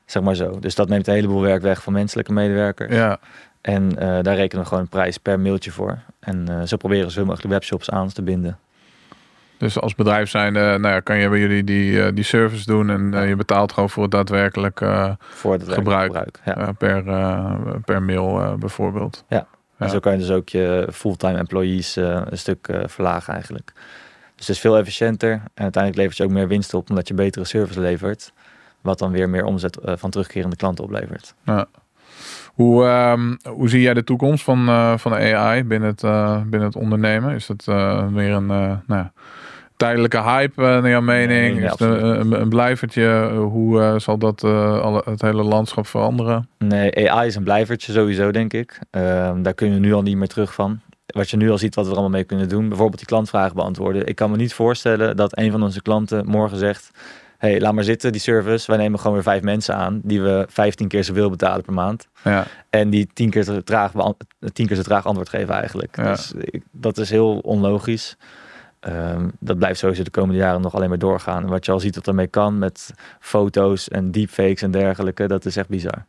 Zeg 0.05 0.23
maar 0.23 0.35
zo. 0.35 0.59
Dus 0.59 0.75
dat 0.75 0.89
neemt 0.89 1.07
een 1.07 1.13
heleboel 1.13 1.41
werk 1.41 1.61
weg 1.61 1.83
van 1.83 1.93
menselijke 1.93 2.33
medewerkers. 2.33 2.93
ja, 2.95 3.17
En 3.61 3.97
eh, 3.99 4.07
daar 4.21 4.35
rekenen 4.35 4.61
we 4.63 4.67
gewoon 4.67 4.83
een 4.83 4.89
prijs 4.89 5.17
per 5.17 5.39
mailtje 5.39 5.71
voor. 5.71 5.99
En 6.19 6.45
eh, 6.49 6.61
zo 6.67 6.77
proberen 6.77 7.03
we 7.05 7.09
zoveel 7.11 7.25
mogelijk 7.25 7.53
webshops 7.53 7.89
aan 7.89 8.07
te 8.07 8.21
binden. 8.21 8.57
Dus 9.57 9.79
als 9.79 9.95
bedrijf 9.95 10.29
zijn, 10.29 10.53
nou 10.53 10.87
ja, 10.87 10.99
kan 10.99 11.17
je 11.17 11.29
bij 11.29 11.39
jullie 11.39 11.63
die, 11.63 12.03
eh, 12.03 12.11
die 12.15 12.23
service 12.23 12.65
doen 12.65 12.89
en 12.89 13.13
eh, 13.13 13.27
je 13.27 13.35
betaalt 13.35 13.71
gewoon 13.71 13.89
voor 13.89 14.03
het 14.03 14.11
daadwerkelijk 14.11 14.81
eh, 14.81 15.11
Voor 15.19 15.53
het 15.53 15.73
Gebruik. 15.73 16.05
gebruik. 16.05 16.39
Ja. 16.45 16.57
eh, 16.57 16.67
per, 16.77 17.07
eh, 17.07 17.55
per 17.85 18.03
mail 18.03 18.41
eh, 18.41 18.53
bijvoorbeeld. 18.53 19.23
Ja. 19.27 19.47
En 19.78 19.89
zo 19.89 19.99
kan 19.99 20.11
je 20.11 20.17
dus 20.17 20.30
ook 20.30 20.49
je 20.49 20.88
fulltime 20.91 21.38
employees 21.38 21.97
eh, 21.97 22.21
een 22.26 22.38
stuk 22.38 22.67
eh, 22.67 22.80
verlagen 22.86 23.34
eigenlijk. 23.34 23.71
Dus 24.36 24.47
het 24.47 24.55
is 24.55 24.59
veel 24.61 24.78
efficiënter. 24.78 25.32
En 25.32 25.63
uiteindelijk 25.63 25.95
levert 25.95 26.17
je 26.17 26.24
ook 26.24 26.39
meer 26.39 26.47
winst 26.47 26.74
op 26.74 26.89
omdat 26.89 27.07
je 27.07 27.13
betere 27.13 27.45
service 27.45 27.80
levert. 27.80 28.34
Wat 28.82 28.99
dan 28.99 29.11
weer 29.11 29.30
meer 29.30 29.45
omzet 29.45 29.78
eh, 29.78 29.93
van 29.97 30.09
terugkerende 30.09 30.55
klanten 30.55 30.84
oplevert. 30.84 31.34
Ja. 31.43 31.67
Hoe, 32.53 32.86
ehm, 32.86 33.36
hoe 33.43 33.69
zie 33.69 33.82
jij 33.82 33.93
de 33.93 34.03
toekomst 34.03 34.43
van, 34.43 34.65
van 34.99 35.13
AI 35.13 35.63
binnen 35.63 35.89
het, 35.89 36.01
binnen 36.49 36.67
het 36.67 36.76
ondernemen? 36.76 37.36
Is 37.36 37.49
uh, 37.65 38.07
weer 38.07 38.32
een 38.32 38.45
nou 38.45 38.82
ja, 38.88 39.11
tijdelijke 39.78 40.21
hype 40.21 40.61
naar 40.61 40.89
jouw 40.89 41.01
mening? 41.01 41.59
Nee, 41.59 41.65
Is 41.65 41.80
een, 41.80 42.19
een, 42.19 42.41
een 42.41 42.49
blijvertje? 42.49 43.30
hoe 43.34 43.95
zal 43.97 44.17
dat 44.17 44.43
alle, 44.43 45.01
het 45.05 45.21
hele 45.21 45.43
landschap 45.43 45.88
veranderen? 45.88 46.49
Nee, 46.57 47.11
AI 47.11 47.28
is 47.28 47.36
een 47.36 47.43
blijvertje 47.43 47.91
sowieso, 47.91 48.32
denk 48.32 48.53
ik. 48.53 48.80
Ehm, 48.91 49.41
daar 49.41 49.53
kun 49.53 49.74
je 49.74 49.80
nu 49.80 49.93
al 49.93 50.01
niet 50.01 50.17
meer 50.17 50.28
terug 50.28 50.53
van. 50.53 50.80
Wat 51.05 51.30
je 51.30 51.38
nu 51.38 51.51
al 51.51 51.57
ziet 51.57 51.76
wat 51.76 51.86
we 51.86 51.91
er 51.91 51.97
allemaal 51.97 52.17
mee 52.17 52.26
kunnen 52.28 52.49
doen. 52.49 52.67
Bijvoorbeeld 52.67 52.97
die 52.97 53.07
klantvragen 53.07 53.55
beantwoorden. 53.55 54.07
Ik 54.07 54.15
kan 54.15 54.32
me 54.32 54.38
niet 54.38 54.53
voorstellen 54.53 55.15
dat 55.15 55.38
een 55.38 55.51
van 55.51 55.63
onze 55.63 55.82
klanten 55.82 56.26
morgen 56.28 56.57
zegt 56.57 56.91
hey, 57.43 57.59
laat 57.59 57.74
maar 57.74 57.84
zitten, 57.84 58.11
die 58.11 58.21
service. 58.21 58.71
Wij 58.71 58.78
nemen 58.78 58.99
gewoon 58.99 59.13
weer 59.13 59.24
vijf 59.24 59.41
mensen 59.41 59.76
aan 59.76 60.01
die 60.03 60.21
we 60.21 60.45
15 60.49 60.88
keer 60.88 61.03
zoveel 61.03 61.30
betalen 61.30 61.63
per 61.63 61.74
maand. 61.74 62.07
Ja. 62.24 62.45
En 62.69 62.89
die 62.89 63.07
tien 63.13 63.30
keer 63.30 63.43
te 63.43 63.63
traag, 63.63 63.91
tien 64.53 64.67
keer 64.67 64.76
zo 64.76 64.82
traag 64.82 65.05
antwoord 65.05 65.30
geven 65.30 65.53
eigenlijk. 65.53 65.97
Ja. 65.97 66.11
Dus 66.11 66.34
ik, 66.39 66.63
dat 66.71 66.97
is 66.97 67.09
heel 67.09 67.38
onlogisch. 67.38 68.17
Um, 68.88 69.31
dat 69.39 69.57
blijft 69.57 69.79
sowieso 69.79 70.03
de 70.03 70.09
komende 70.09 70.41
jaren 70.41 70.61
nog 70.61 70.75
alleen 70.75 70.89
maar 70.89 70.97
doorgaan. 70.97 71.47
Wat 71.47 71.65
je 71.65 71.71
al 71.71 71.79
ziet 71.79 71.93
dat 71.93 72.07
ermee 72.07 72.27
kan 72.27 72.57
met 72.57 72.93
foto's 73.19 73.89
en 73.89 74.11
deepfakes 74.11 74.61
en 74.61 74.71
dergelijke, 74.71 75.27
dat 75.27 75.45
is 75.45 75.57
echt 75.57 75.67
bizar. 75.67 76.05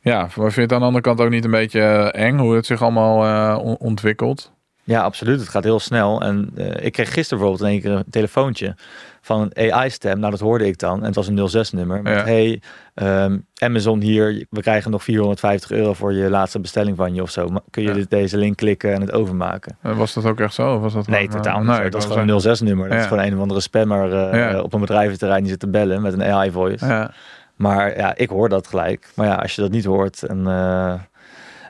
Ja, 0.00 0.20
maar 0.20 0.30
vind 0.30 0.54
je 0.54 0.60
het 0.60 0.72
aan 0.72 0.80
de 0.80 0.86
andere 0.86 1.02
kant 1.02 1.20
ook 1.20 1.30
niet 1.30 1.44
een 1.44 1.50
beetje 1.50 1.80
eh, 1.80 2.26
eng 2.26 2.38
hoe 2.38 2.54
het 2.54 2.66
zich 2.66 2.82
allemaal 2.82 3.24
uh, 3.24 3.74
ontwikkelt? 3.78 4.52
Ja, 4.86 5.00
absoluut. 5.02 5.40
Het 5.40 5.48
gaat 5.48 5.64
heel 5.64 5.80
snel. 5.80 6.20
En 6.20 6.50
uh, 6.54 6.66
ik 6.80 6.92
kreeg 6.92 7.12
gisteren 7.12 7.38
bijvoorbeeld 7.38 7.60
in 7.60 7.66
één 7.74 7.80
keer 7.80 7.90
een 7.90 8.10
telefoontje 8.10 8.74
van 9.20 9.50
een 9.54 9.72
AI-stem. 9.72 10.18
Nou, 10.18 10.30
dat 10.30 10.40
hoorde 10.40 10.66
ik 10.66 10.78
dan. 10.78 10.98
En 10.98 11.04
het 11.04 11.14
was 11.14 11.26
een 11.28 11.48
06-nummer. 11.66 12.02
Met, 12.02 12.14
Ja. 12.16 12.24
hey, 12.24 12.62
ehm, 12.94 13.38
Amazon 13.58 14.00
hier, 14.00 14.46
we 14.50 14.60
krijgen 14.60 14.90
nog 14.90 15.02
450 15.04 15.70
euro 15.70 15.92
voor 15.92 16.12
je 16.12 16.30
laatste 16.30 16.60
bestelling 16.60 16.96
van 16.96 17.14
je 17.14 17.22
of 17.22 17.30
zo. 17.30 17.48
Maar 17.48 17.60
Kun 17.70 17.82
je 17.82 17.88
Ja. 17.88 17.94
dit, 17.94 18.10
deze 18.10 18.36
link 18.36 18.56
klikken 18.56 18.92
en 18.92 19.00
het 19.00 19.12
overmaken? 19.12 19.76
Eh, 19.82 19.96
Was 19.96 20.14
dat 20.14 20.24
ook 20.24 20.40
echt 20.40 20.54
zo? 20.54 20.74
Of 20.74 20.80
was 20.80 20.92
dat 20.92 21.06
Nee, 21.06 21.26
eh, 21.26 21.32
totaal 21.34 21.58
niet. 21.62 21.78
nee, 21.78 21.90
dat 21.90 22.02
is 22.02 22.08
gewoon 22.08 22.28
een 22.28 22.40
06-nummer. 22.40 22.84
Dat 22.88 22.96
Ja. 22.96 23.02
is 23.02 23.08
gewoon 23.08 23.24
een 23.24 23.34
of 23.34 23.40
andere 23.40 23.60
spammer 23.60 24.12
eh, 24.12 24.50
eh, 24.52 24.62
op 24.62 24.72
een 24.74 24.80
bedrijventerrein 24.80 25.40
die 25.40 25.50
zit 25.50 25.60
te 25.60 25.68
bellen 25.68 26.02
met 26.02 26.12
een 26.12 26.22
AI-voice. 26.22 27.10
Maar 27.56 27.96
ja, 27.96 28.14
ik 28.16 28.28
hoor 28.28 28.48
dat 28.48 28.66
gelijk. 28.66 29.08
Maar 29.14 29.26
ja, 29.26 29.34
als 29.34 29.54
je 29.54 29.60
dat 29.62 29.70
niet 29.70 29.84
hoort 29.84 30.22
en, 30.22 30.46
eh, 30.46 30.92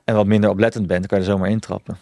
en 0.04 0.14
wat 0.14 0.26
minder 0.26 0.50
oplettend 0.50 0.86
bent, 0.86 0.98
dan 1.00 1.08
kan 1.08 1.18
je 1.18 1.24
er 1.24 1.30
zomaar 1.30 1.50
intrappen. 1.50 1.96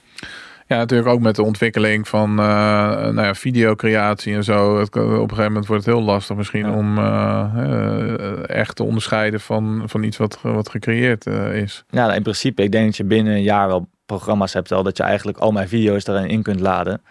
Ja, 0.67 0.77
natuurlijk 0.77 1.09
ook 1.11 1.21
met 1.21 1.37
de 1.37 1.43
ontwikkeling 1.43 2.09
van 2.09 2.31
eh, 2.31 2.37
nou 2.37 3.23
ja, 3.23 3.35
videocreatie 3.35 4.35
en 4.35 4.45
zo. 4.45 4.79
Het, 4.79 4.97
op 4.97 5.03
een 5.03 5.29
gegeven 5.29 5.45
moment 5.45 5.67
wordt 5.67 5.85
het 5.85 5.95
heel 5.95 6.05
lastig 6.05 6.37
misschien 6.37 6.67
Ja. 6.67 6.73
om 6.73 6.99
eh, 6.99 7.51
eh, 7.55 8.49
echt 8.49 8.77
te 8.77 8.85
onderscheiden 8.85 9.41
van, 9.41 9.83
van 9.87 10.03
iets 10.03 10.17
wat, 10.17 10.39
wat 10.43 10.69
gecreëerd 10.69 11.27
is. 11.53 11.85
Ja, 11.91 12.05
nou, 12.05 12.15
in 12.15 12.23
principe, 12.23 12.63
ik 12.63 12.73
denk 12.73 12.85
dat 12.85 12.97
je 12.97 13.05
binnen 13.05 13.35
een 13.35 13.43
jaar 13.43 13.67
wel 13.67 13.89
programma's 14.07 14.53
hebt 14.53 14.73
al 14.73 14.83
dat 14.83 14.97
je 14.97 15.03
eigenlijk 15.03 15.39
al 15.39 15.53
mijn 15.53 15.69
video's 15.69 16.05
daarin 16.05 16.29
in 16.29 16.43
kunt 16.43 16.61
laden. 16.61 17.03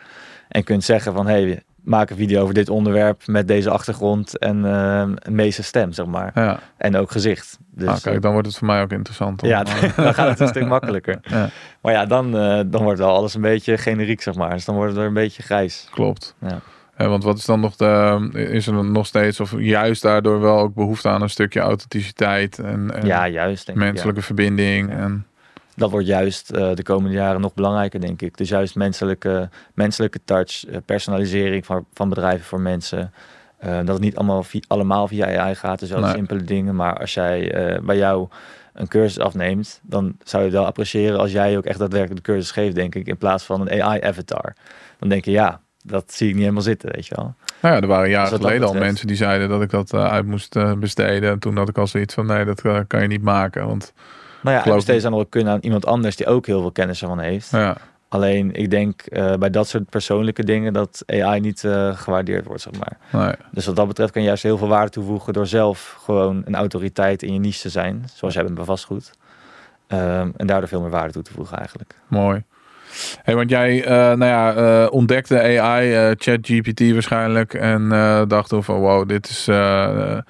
En 0.47 0.64
kunt 0.64 0.84
zeggen 0.84 1.14
van, 1.14 1.28
hey, 1.28 1.64
maak 1.84 2.09
een 2.09 2.15
video 2.15 2.41
over 2.41 2.53
dit 2.53 2.69
onderwerp 2.69 3.27
met 3.27 3.47
deze 3.47 3.69
achtergrond 3.69 4.38
en 4.38 4.63
een 4.63 5.19
meeste 5.29 5.63
stem, 5.63 5.91
zeg 5.91 6.05
maar. 6.05 6.31
Ja, 6.36 6.59
En 6.77 6.95
ook 6.95 7.11
gezicht. 7.11 7.57
Dus 7.75 7.88
ah, 7.88 8.01
kijk, 8.01 8.21
dan 8.21 8.31
wordt 8.31 8.47
het 8.47 8.57
voor 8.57 8.67
mij 8.67 8.81
ook 8.81 8.91
interessant. 8.91 9.41
om, 9.41 9.49
ja, 9.49 9.63
dan 9.95 10.13
gaat 10.13 10.29
het 10.29 10.39
een 10.39 10.47
stuk 10.47 10.67
makkelijker. 10.67 11.19
Ja. 11.21 11.49
Maar 11.81 11.93
ja, 11.93 12.05
dan, 12.05 12.38
eh, 12.38 12.59
dan 12.65 12.84
wordt 12.84 12.99
wel 12.99 13.15
alles 13.15 13.34
een 13.34 13.41
beetje 13.41 13.77
generiek, 13.77 14.21
zeg 14.21 14.36
maar. 14.36 14.49
Dus 14.49 14.65
dan 14.65 14.75
wordt 14.75 14.91
het 14.91 14.99
er 14.99 15.07
een 15.07 15.13
beetje 15.13 15.43
grijs. 15.43 15.88
klopt. 15.91 16.36
Ja. 16.41 16.59
Eh, 16.95 17.07
want 17.07 17.23
wat 17.23 17.38
is 17.38 17.45
dan 17.45 17.59
nog 17.59 17.75
de, 17.75 18.29
is 18.34 18.67
er 18.67 18.86
nog 18.86 19.05
steeds, 19.05 19.39
of 19.39 19.53
juist 19.57 20.01
daardoor 20.01 20.41
wel 20.41 20.59
ook 20.59 20.73
behoefte 20.73 21.09
aan 21.09 21.21
een 21.21 21.29
stukje 21.29 21.59
authenticiteit 21.59 22.59
en, 22.59 22.91
en 22.93 23.05
Ja, 23.05 23.27
juist. 23.27 23.65
Denk 23.65 23.77
ik, 23.77 23.84
ja. 23.84 23.91
menselijke 23.91 24.21
verbinding. 24.21 24.89
Ja. 24.89 24.97
En, 24.97 25.25
dat 25.76 25.91
wordt 25.91 26.07
juist 26.07 26.49
eh, 26.49 26.74
de 26.74 26.84
komende 26.84 27.15
jaren 27.15 27.41
nog 27.41 27.53
belangrijker, 27.53 28.01
denk 28.01 28.21
ik. 28.21 28.38
Dus 28.38 28.49
juist 28.49 28.76
menselijke, 28.76 29.49
menselijke 29.74 30.19
touch, 30.26 30.65
eh, 30.65 30.78
personalisering 30.86 31.65
van, 31.65 31.86
van 31.93 32.09
bedrijven 32.09 32.45
voor 32.45 32.59
mensen. 32.59 33.13
Eh, 33.57 33.76
dat 33.76 33.88
het 33.88 33.99
niet 33.99 34.15
allemaal 34.15 34.45
allemaal 34.67 35.07
via 35.07 35.39
AI 35.39 35.55
gaat, 35.55 35.80
dus 35.80 35.89
wel 35.89 35.99
Nee. 35.99 36.13
simpele 36.13 36.43
dingen. 36.43 36.76
Maar 36.76 36.99
als 36.99 37.13
jij 37.13 37.51
bij 37.84 37.97
jou 37.97 38.28
een 38.74 38.88
cursus 38.88 39.19
afneemt, 39.19 39.80
dan 39.84 40.15
zou 40.24 40.43
je 40.43 40.49
het 40.49 40.57
wel 40.57 40.67
appreciëren 40.67 41.19
als 41.19 41.32
jij 41.32 41.57
ook 41.57 41.65
echt 41.65 41.80
daadwerkelijk 41.80 42.26
de 42.26 42.32
cursus 42.32 42.51
geeft, 42.51 42.76
denk 42.76 42.95
ik, 42.95 43.07
in 43.07 43.17
plaats 43.17 43.43
van 43.43 43.61
een 43.61 43.84
AI-avatar. 43.84 44.53
Dan 44.99 45.09
denk 45.09 45.26
je, 45.26 45.32
ja, 45.32 45.61
dat 45.84 46.13
zie 46.13 46.28
ik 46.28 46.34
niet 46.34 46.41
helemaal 46.41 46.63
zitten, 46.63 46.91
weet 46.91 47.07
je 47.07 47.15
wel. 47.15 47.34
nou 47.61 47.76
ja, 47.76 47.82
er 47.82 47.88
waren 47.88 48.09
jaren 48.09 48.30
Dus 48.30 48.39
geleden 48.39 48.67
al 48.67 48.74
mensen 48.74 49.07
die 49.07 49.15
zeiden 49.15 49.49
dat 49.49 49.61
ik 49.61 49.69
dat 49.69 49.93
uit 49.93 50.26
moest 50.26 50.80
besteden. 50.80 51.32
En 51.32 51.39
toen 51.39 51.57
had 51.57 51.69
ik 51.69 51.78
al 51.78 51.88
zoiets 51.88 52.13
van, 52.13 52.26
nee, 52.26 52.45
dat 52.45 52.61
kan 52.88 53.01
je 53.01 53.07
niet 53.07 53.24
maken. 53.24 53.67
Want 53.67 53.93
Maar 54.43 54.67
ja, 54.67 54.79
steeds 54.79 55.05
aan 55.05 55.29
kunnen 55.29 55.53
aan 55.53 55.59
iemand 55.61 55.85
anders 55.85 56.15
die 56.15 56.27
ook 56.27 56.45
heel 56.45 56.61
veel 56.61 56.71
kennis 56.71 57.01
ervan 57.01 57.19
heeft. 57.19 57.49
ja, 57.49 57.77
Alleen, 58.13 58.53
ik 58.55 58.69
denk 58.69 59.01
eh, 59.01 59.35
bij 59.35 59.49
dat 59.49 59.67
soort 59.67 59.89
persoonlijke 59.89 60.43
dingen 60.43 60.73
dat 60.73 61.03
AI 61.07 61.39
niet 61.39 61.63
eh, 61.63 61.95
gewaardeerd 61.95 62.45
wordt, 62.45 62.61
zeg 62.61 62.73
maar. 62.79 63.23
nee. 63.23 63.35
Dus 63.51 63.65
wat 63.65 63.75
dat 63.75 63.87
betreft 63.87 64.11
kan 64.11 64.21
je 64.21 64.27
juist 64.27 64.43
heel 64.43 64.57
veel 64.57 64.67
waarde 64.67 64.91
toevoegen 64.91 65.33
door 65.33 65.47
zelf 65.47 65.97
gewoon 66.03 66.41
een 66.45 66.55
autoriteit 66.55 67.23
in 67.23 67.33
je 67.33 67.39
niche 67.39 67.61
te 67.61 67.69
zijn, 67.69 68.05
zoals 68.13 68.33
jij 68.33 68.43
bent 68.43 68.55
bij 68.55 68.65
vastgoed. 68.65 69.11
Ehm, 69.87 70.29
en 70.37 70.47
daardoor 70.47 70.67
veel 70.67 70.81
meer 70.81 70.89
waarde 70.89 71.13
toe 71.13 71.21
te 71.21 71.33
voegen 71.33 71.57
eigenlijk. 71.57 71.95
Mooi. 72.07 72.43
Hey, 73.23 73.35
want 73.35 73.49
jij 73.49 73.83
eh, 73.85 73.91
nou 73.91 74.25
ja, 74.25 74.53
eh, 74.55 74.91
ontdekte 74.91 75.59
AI, 75.59 75.93
eh 75.93 76.11
ChatGPT 76.17 76.91
waarschijnlijk. 76.91 77.53
En 77.53 77.89
dacht 78.27 78.53
van 78.57 78.79
wow, 78.79 79.07
dit 79.09 79.29
is 79.29 79.45
nou 79.45 80.23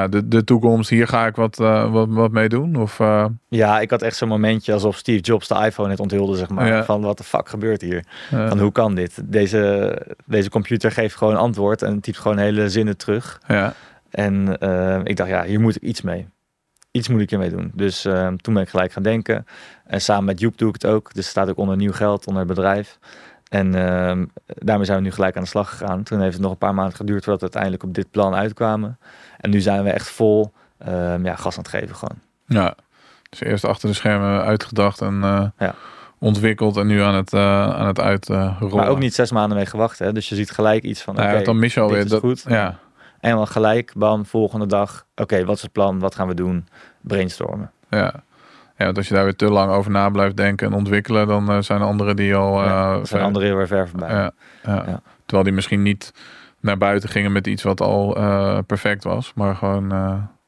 ja, 0.00 0.08
de, 0.08 0.28
de 0.28 0.44
toekomst. 0.44 0.90
Hier 0.90 1.08
ga 1.08 1.26
ik 1.26 1.36
wat, 1.36 1.56
wat, 1.56 2.06
wat 2.08 2.30
mee 2.30 2.48
doen. 2.48 2.76
Of, 2.76 3.00
Ja, 3.48 3.80
ik 3.80 3.90
had 3.90 4.02
echt 4.02 4.16
zo'n 4.16 4.28
momentje 4.28 4.72
alsof 4.72 4.96
Steve 4.96 5.20
Jobs 5.20 5.48
de 5.48 5.64
iPhone 5.64 5.88
net 5.88 6.00
onthulde, 6.00 6.36
zeg 6.36 6.48
maar. 6.48 6.66
Ja. 6.66 6.84
Van 6.84 7.00
wat 7.00 7.18
de 7.18 7.24
fuck 7.24 7.48
gebeurt 7.48 7.80
hier? 7.80 8.04
Van 8.30 8.58
hoe 8.58 8.72
kan 8.72 8.94
dit? 8.94 9.20
Deze, 9.24 9.98
deze 10.24 10.50
computer 10.50 10.92
geeft 10.92 11.16
gewoon 11.16 11.36
antwoord 11.36 11.82
en 11.82 12.00
typt 12.00 12.18
gewoon 12.18 12.38
hele 12.38 12.68
zinnen 12.68 12.96
terug. 12.96 13.40
ja, 13.46 13.74
En 14.10 14.58
ik 15.04 15.16
dacht, 15.16 15.30
ja, 15.30 15.44
hier 15.44 15.60
moet 15.60 15.76
ik 15.76 15.82
iets 15.82 16.02
mee. 16.02 16.26
Iets 16.96 17.08
moet 17.08 17.20
ik 17.20 17.30
hiermee 17.30 17.50
doen. 17.50 17.70
Dus 17.74 18.04
eh, 18.04 18.28
toen 18.28 18.54
ben 18.54 18.62
ik 18.62 18.68
gelijk 18.68 18.92
gaan 18.92 19.02
denken. 19.02 19.46
En 19.86 20.00
samen 20.00 20.24
met 20.24 20.40
Joep 20.40 20.58
doe 20.58 20.68
ik 20.68 20.74
het 20.74 20.86
ook. 20.86 21.04
Dus 21.06 21.22
het 21.22 21.24
staat 21.24 21.48
ook 21.48 21.56
onder 21.58 21.76
nieuw 21.76 21.92
geld, 21.92 22.26
onder 22.26 22.42
het 22.42 22.54
bedrijf. 22.54 22.98
En 23.48 23.74
ehm, 23.74 24.24
daarmee 24.46 24.84
zijn 24.86 24.98
we 24.98 25.04
nu 25.04 25.10
gelijk 25.10 25.36
aan 25.36 25.42
de 25.42 25.48
slag 25.48 25.68
gegaan. 25.70 26.02
Toen 26.02 26.20
heeft 26.20 26.32
het 26.32 26.42
nog 26.42 26.50
een 26.50 26.58
paar 26.58 26.74
maanden 26.74 26.96
geduurd 26.96 27.24
voordat 27.24 27.40
we 27.40 27.42
uiteindelijk 27.56 27.82
op 27.82 27.94
dit 27.94 28.10
plan 28.10 28.34
uitkwamen. 28.34 28.98
En 29.40 29.50
nu 29.50 29.60
zijn 29.60 29.82
we 29.84 29.90
echt 29.90 30.08
vol 30.08 30.52
ehm, 30.78 31.24
ja, 31.24 31.34
gas 31.36 31.56
aan 31.56 31.62
het 31.62 31.72
geven 31.72 31.96
gewoon. 31.96 32.18
ja. 32.46 32.74
Dus 33.30 33.40
eerst 33.40 33.64
achter 33.64 33.88
de 33.88 33.94
schermen 33.94 34.42
uitgedacht 34.42 35.00
en 35.00 35.20
eh, 35.22 35.44
Ja. 35.58 35.74
ontwikkeld. 36.18 36.76
En 36.76 36.86
nu 36.86 37.00
aan 37.00 37.14
het, 37.14 37.32
uh, 37.32 37.68
aan 37.74 37.86
het 37.86 38.00
uitrollen. 38.00 38.76
Maar 38.76 38.88
ook 38.88 38.98
niet 38.98 39.14
zes 39.14 39.30
maanden 39.32 39.56
mee 39.56 39.66
gewacht. 39.66 39.98
Hè? 39.98 40.12
Dus 40.12 40.28
je 40.28 40.34
ziet 40.34 40.50
gelijk 40.50 40.82
iets 40.82 41.02
van, 41.02 41.14
Nou 41.14 41.36
ja, 41.38 41.42
dan 41.44 41.58
mis 41.58 41.74
je 41.74 41.80
dit 41.80 41.88
alweer. 41.88 42.04
is 42.04 42.10
Dat, 42.10 42.20
goed. 42.20 42.44
Ja, 42.48 42.78
En 43.26 43.36
dan 43.36 43.46
gelijk, 43.46 43.92
bam, 43.96 44.26
volgende 44.26 44.66
dag. 44.66 45.06
Oké, 45.14 45.44
wat 45.44 45.56
is 45.56 45.62
het 45.62 45.72
plan? 45.72 45.98
Wat 45.98 46.14
gaan 46.14 46.28
we 46.28 46.34
doen? 46.34 46.66
Brainstormen. 47.00 47.70
ja. 47.90 48.14
Ja, 48.78 48.84
want 48.84 48.96
als 48.96 49.08
je 49.08 49.14
daar 49.14 49.24
weer 49.24 49.36
te 49.36 49.50
lang 49.50 49.70
over 49.72 49.90
na 49.90 50.08
blijft 50.10 50.36
denken 50.36 50.66
en 50.66 50.72
ontwikkelen, 50.74 51.26
dan 51.26 51.50
eh, 51.50 51.58
zijn 51.60 51.80
er 51.80 51.86
anderen 51.86 52.16
die 52.16 52.34
al. 52.34 52.64
ja, 52.64 52.88
er 52.88 52.94
zijn 52.94 53.06
ver- 53.06 53.20
anderen 53.20 53.48
heel 53.48 53.58
erg 53.58 53.68
ver 53.68 53.88
voorbij. 53.88 54.10
Ja, 54.10 54.30
ja. 54.62 54.74
Ja. 54.86 55.00
Terwijl 55.24 55.42
die 55.44 55.52
misschien 55.52 55.82
niet 55.82 56.12
naar 56.60 56.78
buiten 56.78 57.08
gingen 57.08 57.32
met 57.32 57.46
iets 57.46 57.62
wat 57.62 57.80
al 57.80 58.16
eh, 58.16 58.58
perfect 58.66 59.04
was, 59.04 59.32
maar 59.34 59.56
gewoon. 59.56 59.88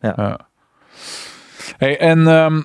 Ja. 0.00 0.38
Hey, 1.76 1.98
en 1.98 2.26
ehm, 2.26 2.60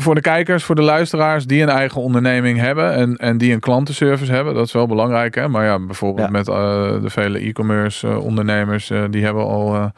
voor 0.00 0.14
de 0.14 0.20
kijkers, 0.20 0.64
voor 0.64 0.74
de 0.74 0.82
luisteraars 0.82 1.46
die 1.46 1.62
een 1.62 1.68
eigen 1.68 2.00
onderneming 2.00 2.58
hebben 2.58 2.92
en, 2.92 3.16
en 3.16 3.38
die 3.38 3.52
een 3.52 3.60
klantenservice 3.60 4.32
hebben, 4.32 4.54
dat 4.54 4.66
is 4.66 4.72
wel 4.72 4.86
belangrijk. 4.86 5.34
Hè? 5.34 5.48
Maar 5.48 5.64
ja, 5.64 5.78
bijvoorbeeld 5.78 6.26
Ja. 6.26 6.32
met 6.32 6.48
eh, 6.48 6.54
de 7.02 7.10
vele 7.10 7.38
e-commerce 7.38 8.08
eh, 8.08 8.24
ondernemers, 8.24 8.90
eh, 8.90 9.04
die 9.10 9.24
hebben 9.24 9.44
al 9.44 9.90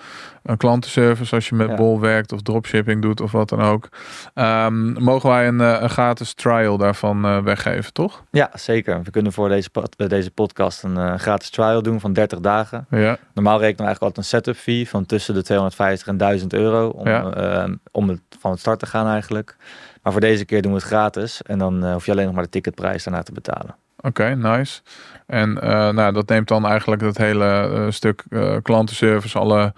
een 0.42 0.56
klantenservice 0.56 1.34
als 1.34 1.48
je 1.48 1.54
met 1.54 1.68
Ja. 1.68 1.74
Bol 1.74 2.00
werkt 2.00 2.32
of 2.32 2.42
dropshipping 2.42 3.02
doet 3.02 3.20
of 3.20 3.32
wat 3.32 3.48
dan 3.48 3.60
ook. 3.60 3.88
Ehm, 4.34 5.02
mogen 5.02 5.28
wij 5.30 5.48
een, 5.48 5.58
een 5.58 5.90
gratis 5.90 6.34
trial 6.34 6.76
daarvan 6.76 7.44
weggeven, 7.44 7.92
toch? 7.92 8.22
Ja, 8.30 8.50
zeker. 8.54 9.02
We 9.02 9.10
kunnen 9.10 9.32
voor 9.32 9.48
deze, 9.48 9.68
deze 9.96 10.30
podcast 10.30 10.82
een 10.82 11.18
gratis 11.18 11.50
trial 11.50 11.82
doen 11.82 12.00
van 12.00 12.12
30 12.12 12.40
dagen. 12.40 12.86
Ja, 12.90 13.18
Normaal 13.34 13.58
rekenen 13.58 13.76
we 13.78 13.84
eigenlijk 13.84 14.00
altijd 14.00 14.16
een 14.16 14.24
setup 14.24 14.56
fee 14.56 14.88
van 14.88 15.06
tussen 15.06 15.34
de 15.34 15.42
250 15.42 16.06
en 16.06 16.16
1000 16.16 16.52
euro 16.52 16.88
om, 16.88 17.06
Ja. 17.08 17.30
eh, 17.30 17.72
om 17.90 18.08
het, 18.08 18.20
van 18.40 18.50
het 18.50 18.60
start 18.60 18.78
te 18.78 18.86
gaan 18.86 19.06
eigenlijk. 19.06 19.56
Maar 20.02 20.12
voor 20.12 20.20
deze 20.20 20.44
keer 20.44 20.62
doen 20.62 20.72
we 20.72 20.78
het 20.78 20.86
gratis 20.86 21.42
en 21.42 21.58
dan 21.58 21.84
eh, 21.84 21.92
hoef 21.92 22.06
je 22.06 22.12
alleen 22.12 22.24
nog 22.24 22.34
maar 22.34 22.44
de 22.44 22.50
ticketprijs 22.50 23.04
daarna 23.04 23.22
te 23.22 23.32
betalen. 23.32 23.76
Oké, 24.00 24.34
nice. 24.34 24.80
En 25.26 25.60
eh, 25.62 25.88
nou, 25.90 26.12
dat 26.12 26.28
neemt 26.28 26.48
dan 26.48 26.66
eigenlijk 26.66 27.02
dat 27.02 27.16
hele 27.16 27.44
eh, 27.44 27.86
stuk 27.90 28.24
klantenservice, 28.62 29.38
alle 29.38 29.72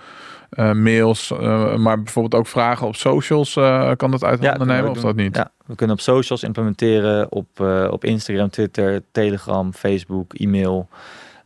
mails, 0.72 1.32
maar 1.76 2.02
bijvoorbeeld 2.02 2.34
ook 2.34 2.46
vragen 2.46 2.86
op 2.86 2.96
socials, 2.96 3.52
kan 3.96 4.10
dat 4.10 4.24
uit 4.24 4.46
handen 4.46 4.66
nemen 4.66 4.90
of 4.90 4.94
doen. 4.94 5.04
dat 5.04 5.16
niet? 5.16 5.36
Ja, 5.36 5.50
we 5.66 5.74
kunnen 5.74 5.96
op 5.96 6.02
socials 6.02 6.42
implementeren, 6.42 7.32
op, 7.32 7.60
op 7.90 8.04
Instagram, 8.04 8.50
Twitter, 8.50 9.02
Telegram, 9.12 9.72
Facebook, 9.72 10.34
e-mail. 10.34 10.88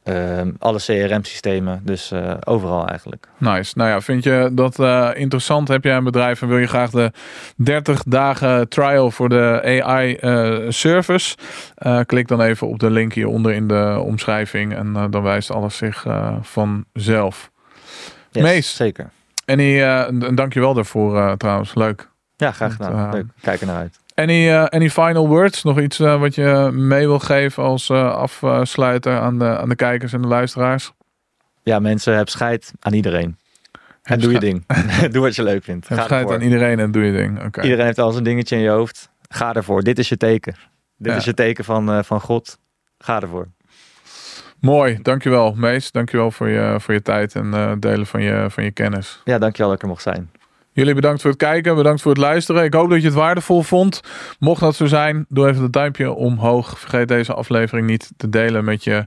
Ehm, 0.07 0.51
alle 0.59 0.79
CRM-systemen. 0.79 1.81
Dus 1.85 2.11
eh, 2.11 2.35
overal 2.45 2.89
eigenlijk. 2.89 3.29
Nice. 3.39 3.73
Nou 3.77 3.91
ja, 3.91 4.01
vind 4.01 4.25
je 4.25 4.51
dat 4.53 4.79
eh, 4.79 5.11
interessant? 5.15 5.69
Heb 5.69 5.85
jij 5.85 5.97
een 5.97 6.05
bedrijf 6.05 6.43
en 6.43 6.49
wil 6.49 6.59
je 6.59 6.67
graag 6.67 6.91
de 6.91 7.13
30 7.57 8.03
dagen 8.03 8.69
trial 8.69 9.11
voor 9.11 9.29
de 9.29 9.81
AI 9.83 10.15
eh, 10.15 10.57
service? 10.69 11.37
Klik 12.07 12.29
dan 12.29 12.41
even 12.41 12.69
op 12.69 12.79
de 12.79 12.91
link 12.91 13.13
hieronder 13.13 13.53
in 13.53 13.69
de 13.69 14.03
omschrijving 14.05 14.75
en 14.75 14.93
dan 15.11 15.23
wijst 15.23 15.51
alles 15.51 15.77
zich 15.77 16.07
vanzelf. 16.43 17.51
Yes, 18.31 18.43
Mees. 18.43 18.77
Zeker. 18.77 19.11
En 19.45 19.59
uh, 19.59 20.09
dank 20.35 20.55
je 20.55 20.61
wel 20.61 20.75
daarvoor 20.75 21.37
trouwens. 21.37 21.75
Leuk. 21.75 22.11
Ja, 22.37 22.53
graag 22.53 22.73
gedaan. 22.73 22.93
Want, 22.93 23.13
Leuk. 23.13 23.27
Kijk 23.41 23.61
er 23.61 23.67
naar 23.67 23.77
uit. 23.77 23.99
Any, 24.17 24.49
uh, 24.49 24.65
any 24.65 24.91
final 24.91 25.29
words? 25.29 25.63
Nog 25.63 25.81
iets 25.81 26.01
uh, 26.01 26.21
wat 26.21 26.35
je 26.35 26.71
mee 26.73 27.07
wil 27.07 27.19
geven 27.19 27.63
als 27.63 27.89
uh, 27.89 28.15
afsluiter 28.41 29.19
aan 29.19 29.39
de, 29.39 29.59
aan 29.59 29.69
de 29.69 29.75
kijkers 29.75 30.13
en 30.13 30.23
de 30.23 30.29
luisteraars? 30.29 30.93
Ja, 31.63 31.79
mensen, 31.79 32.17
heb 32.17 32.29
scheid 32.29 32.73
aan 32.81 32.93
iedereen. 32.93 33.39
En 34.03 34.21
doe 34.21 34.33
je 34.33 34.39
ding. 34.39 34.65
doe 35.13 35.23
wat 35.23 35.37
je 35.37 35.43
leuk 35.43 35.65
vindt. 35.65 35.89
Heb 35.89 36.01
scheid 36.01 36.31
aan 36.31 36.41
iedereen 36.41 36.79
en 36.79 36.91
doe 36.91 37.03
je 37.03 37.13
ding. 37.13 37.45
Okay. 37.45 37.65
Iedereen 37.65 37.87
heeft 37.87 37.99
al 37.99 38.11
zijn 38.13 38.25
dingetje 38.25 38.57
in 38.57 38.63
je 38.63 38.69
hoofd. 38.69 39.11
Ga 39.29 39.55
ervoor. 39.55 39.83
Dit 39.83 39.99
is 39.99 40.09
je 40.09 40.17
teken. 40.17 40.55
Dit 40.97 41.13
ja. 41.13 41.19
is 41.19 41.25
je 41.25 41.35
teken 41.35 41.65
van, 41.65 42.05
van 42.05 42.21
God. 42.21 42.59
Ga 42.99 43.21
ervoor. 43.21 43.49
Mooi, 44.61 44.99
dankjewel 45.03 45.55
Mees. 45.55 45.91
Dankjewel 45.91 46.31
voor 46.31 46.49
je, 46.49 46.77
voor 46.81 46.95
je 46.95 47.03
tijd 47.03 47.35
en 47.35 47.77
delen 47.81 48.07
van 48.07 48.23
je, 48.23 48.47
van 48.49 48.65
je 48.65 48.71
kennis. 48.71 49.21
Ja, 49.25 49.39
dankjewel 49.39 49.69
dat 49.69 49.77
ik 49.77 49.83
er 49.83 49.89
mocht 49.89 50.03
zijn. 50.03 50.31
Jullie 50.77 50.95
bedankt 50.95 51.21
voor 51.21 51.31
het 51.31 51.39
kijken, 51.39 51.75
bedankt 51.75 52.03
voor 52.03 52.11
het 52.11 52.21
luisteren. 52.21 52.65
Ik 52.65 52.75
hoop 52.75 52.91
dat 52.91 53.01
je 53.01 53.07
het 53.07 53.17
waardevol 53.17 53.63
vond. 53.63 54.01
Mocht 54.39 54.61
dat 54.61 54.75
zo 54.75 54.87
zijn, 54.87 55.25
doe 55.29 55.49
even 55.49 55.63
het 55.63 55.73
duimpje 55.73 56.13
omhoog. 56.13 56.79
Vergeet 56.79 57.09
deze 57.09 57.35
aflevering 57.35 57.87
niet 57.87 58.11
te 58.17 58.29
delen 58.29 58.65
met 58.65 58.85
je 58.85 59.05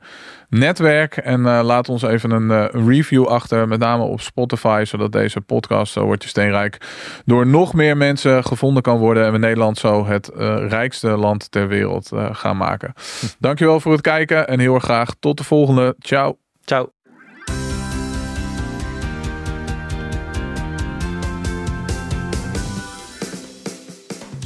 netwerk. 0.50 1.18
En 1.18 1.40
uh, 1.40 1.60
laat 1.64 1.90
ons 1.90 2.02
even 2.02 2.32
een 2.32 2.50
uh, 2.50 2.88
review 2.88 3.26
achter, 3.26 3.68
met 3.68 3.80
name 3.80 4.04
op 4.04 4.22
Spotify, 4.22 4.84
zodat 4.86 5.12
deze 5.12 5.42
podcast, 5.42 5.94
zo 5.94 6.06
wordt 6.06 6.24
je 6.24 6.30
steenrijk, 6.30 6.78
door 7.26 7.48
nog 7.48 7.74
meer 7.74 7.98
mensen 7.98 8.44
gevonden 8.44 8.84
kan 8.84 8.98
worden. 8.98 9.26
En 9.26 9.32
we 9.32 9.38
Nederland 9.38 9.78
zo 9.78 10.06
het 10.06 10.32
uh, 10.38 10.68
rijkste 10.68 11.08
land 11.08 11.52
ter 11.52 11.68
wereld 11.68 12.12
gaan 12.32 12.58
maken. 12.58 12.94
Dankjewel 13.40 13.80
voor 13.80 13.92
het 13.92 14.02
kijken 14.02 14.48
en 14.48 14.60
heel 14.60 14.74
erg 14.74 14.84
graag 14.84 15.16
tot 15.20 15.38
de 15.38 15.44
volgende. 15.44 15.96
Ciao. 16.00 16.38
Ciao. 16.64 16.99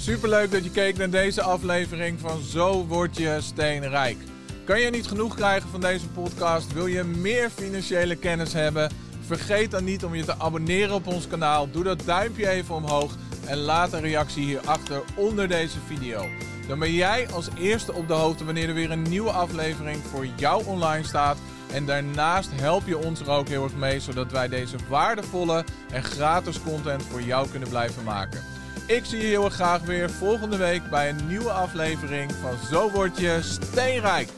Superleuk 0.03 0.51
dat 0.51 0.63
je 0.63 0.69
keek 0.69 0.97
naar 0.97 1.09
deze 1.09 1.41
aflevering 1.41 2.19
van 2.19 2.41
Zo 2.41 2.85
word 2.85 3.17
je 3.17 3.37
steenrijk. 3.41 4.17
Kan 4.65 4.79
je 4.79 4.89
niet 4.89 5.07
genoeg 5.07 5.35
krijgen 5.35 5.69
van 5.69 5.81
deze 5.81 6.07
podcast? 6.07 6.73
Wil 6.73 6.85
je 6.85 7.03
meer 7.03 7.49
financiële 7.49 8.15
kennis 8.15 8.53
hebben? 8.53 8.91
Vergeet 9.25 9.71
dan 9.71 9.83
niet 9.83 10.05
om 10.05 10.15
je 10.15 10.25
te 10.25 10.39
abonneren 10.39 10.95
op 10.95 11.07
ons 11.07 11.27
kanaal. 11.27 11.71
Doe 11.71 11.83
dat 11.83 12.01
duimpje 12.05 12.49
even 12.49 12.75
omhoog 12.75 13.15
en 13.45 13.57
laat 13.57 13.93
een 13.93 14.01
reactie 14.01 14.43
hierachter 14.43 15.01
onder 15.15 15.47
deze 15.47 15.77
video. 15.87 16.25
Dan 16.67 16.79
ben 16.79 16.93
jij 16.93 17.27
als 17.31 17.47
eerste 17.57 17.93
op 17.93 18.07
de 18.07 18.13
hoogte 18.13 18.45
wanneer 18.45 18.67
er 18.67 18.73
weer 18.73 18.91
een 18.91 19.09
nieuwe 19.09 19.31
aflevering 19.31 19.97
voor 20.11 20.27
jou 20.35 20.65
online 20.65 21.05
staat. 21.05 21.37
En 21.73 21.85
daarnaast 21.85 22.49
help 22.53 22.87
je 22.87 22.97
ons 22.97 23.19
er 23.19 23.29
ook 23.29 23.47
heel 23.47 23.63
erg 23.63 23.75
mee, 23.75 23.99
zodat 23.99 24.31
wij 24.31 24.47
deze 24.47 24.77
waardevolle 24.89 25.63
en 25.91 26.03
gratis 26.03 26.61
content 26.61 27.03
voor 27.03 27.21
jou 27.21 27.49
kunnen 27.49 27.69
blijven 27.69 28.03
maken. 28.03 28.62
Ik 28.87 29.05
zie 29.05 29.21
je 29.21 29.27
heel 29.27 29.45
erg 29.45 29.53
graag 29.53 29.81
weer 29.81 30.09
volgende 30.09 30.57
week 30.57 30.89
bij 30.89 31.09
een 31.09 31.27
nieuwe 31.27 31.51
aflevering 31.51 32.31
van 32.41 32.57
Zo 32.71 32.91
word 32.91 33.17
je 33.17 33.39
steenrijk. 33.41 34.29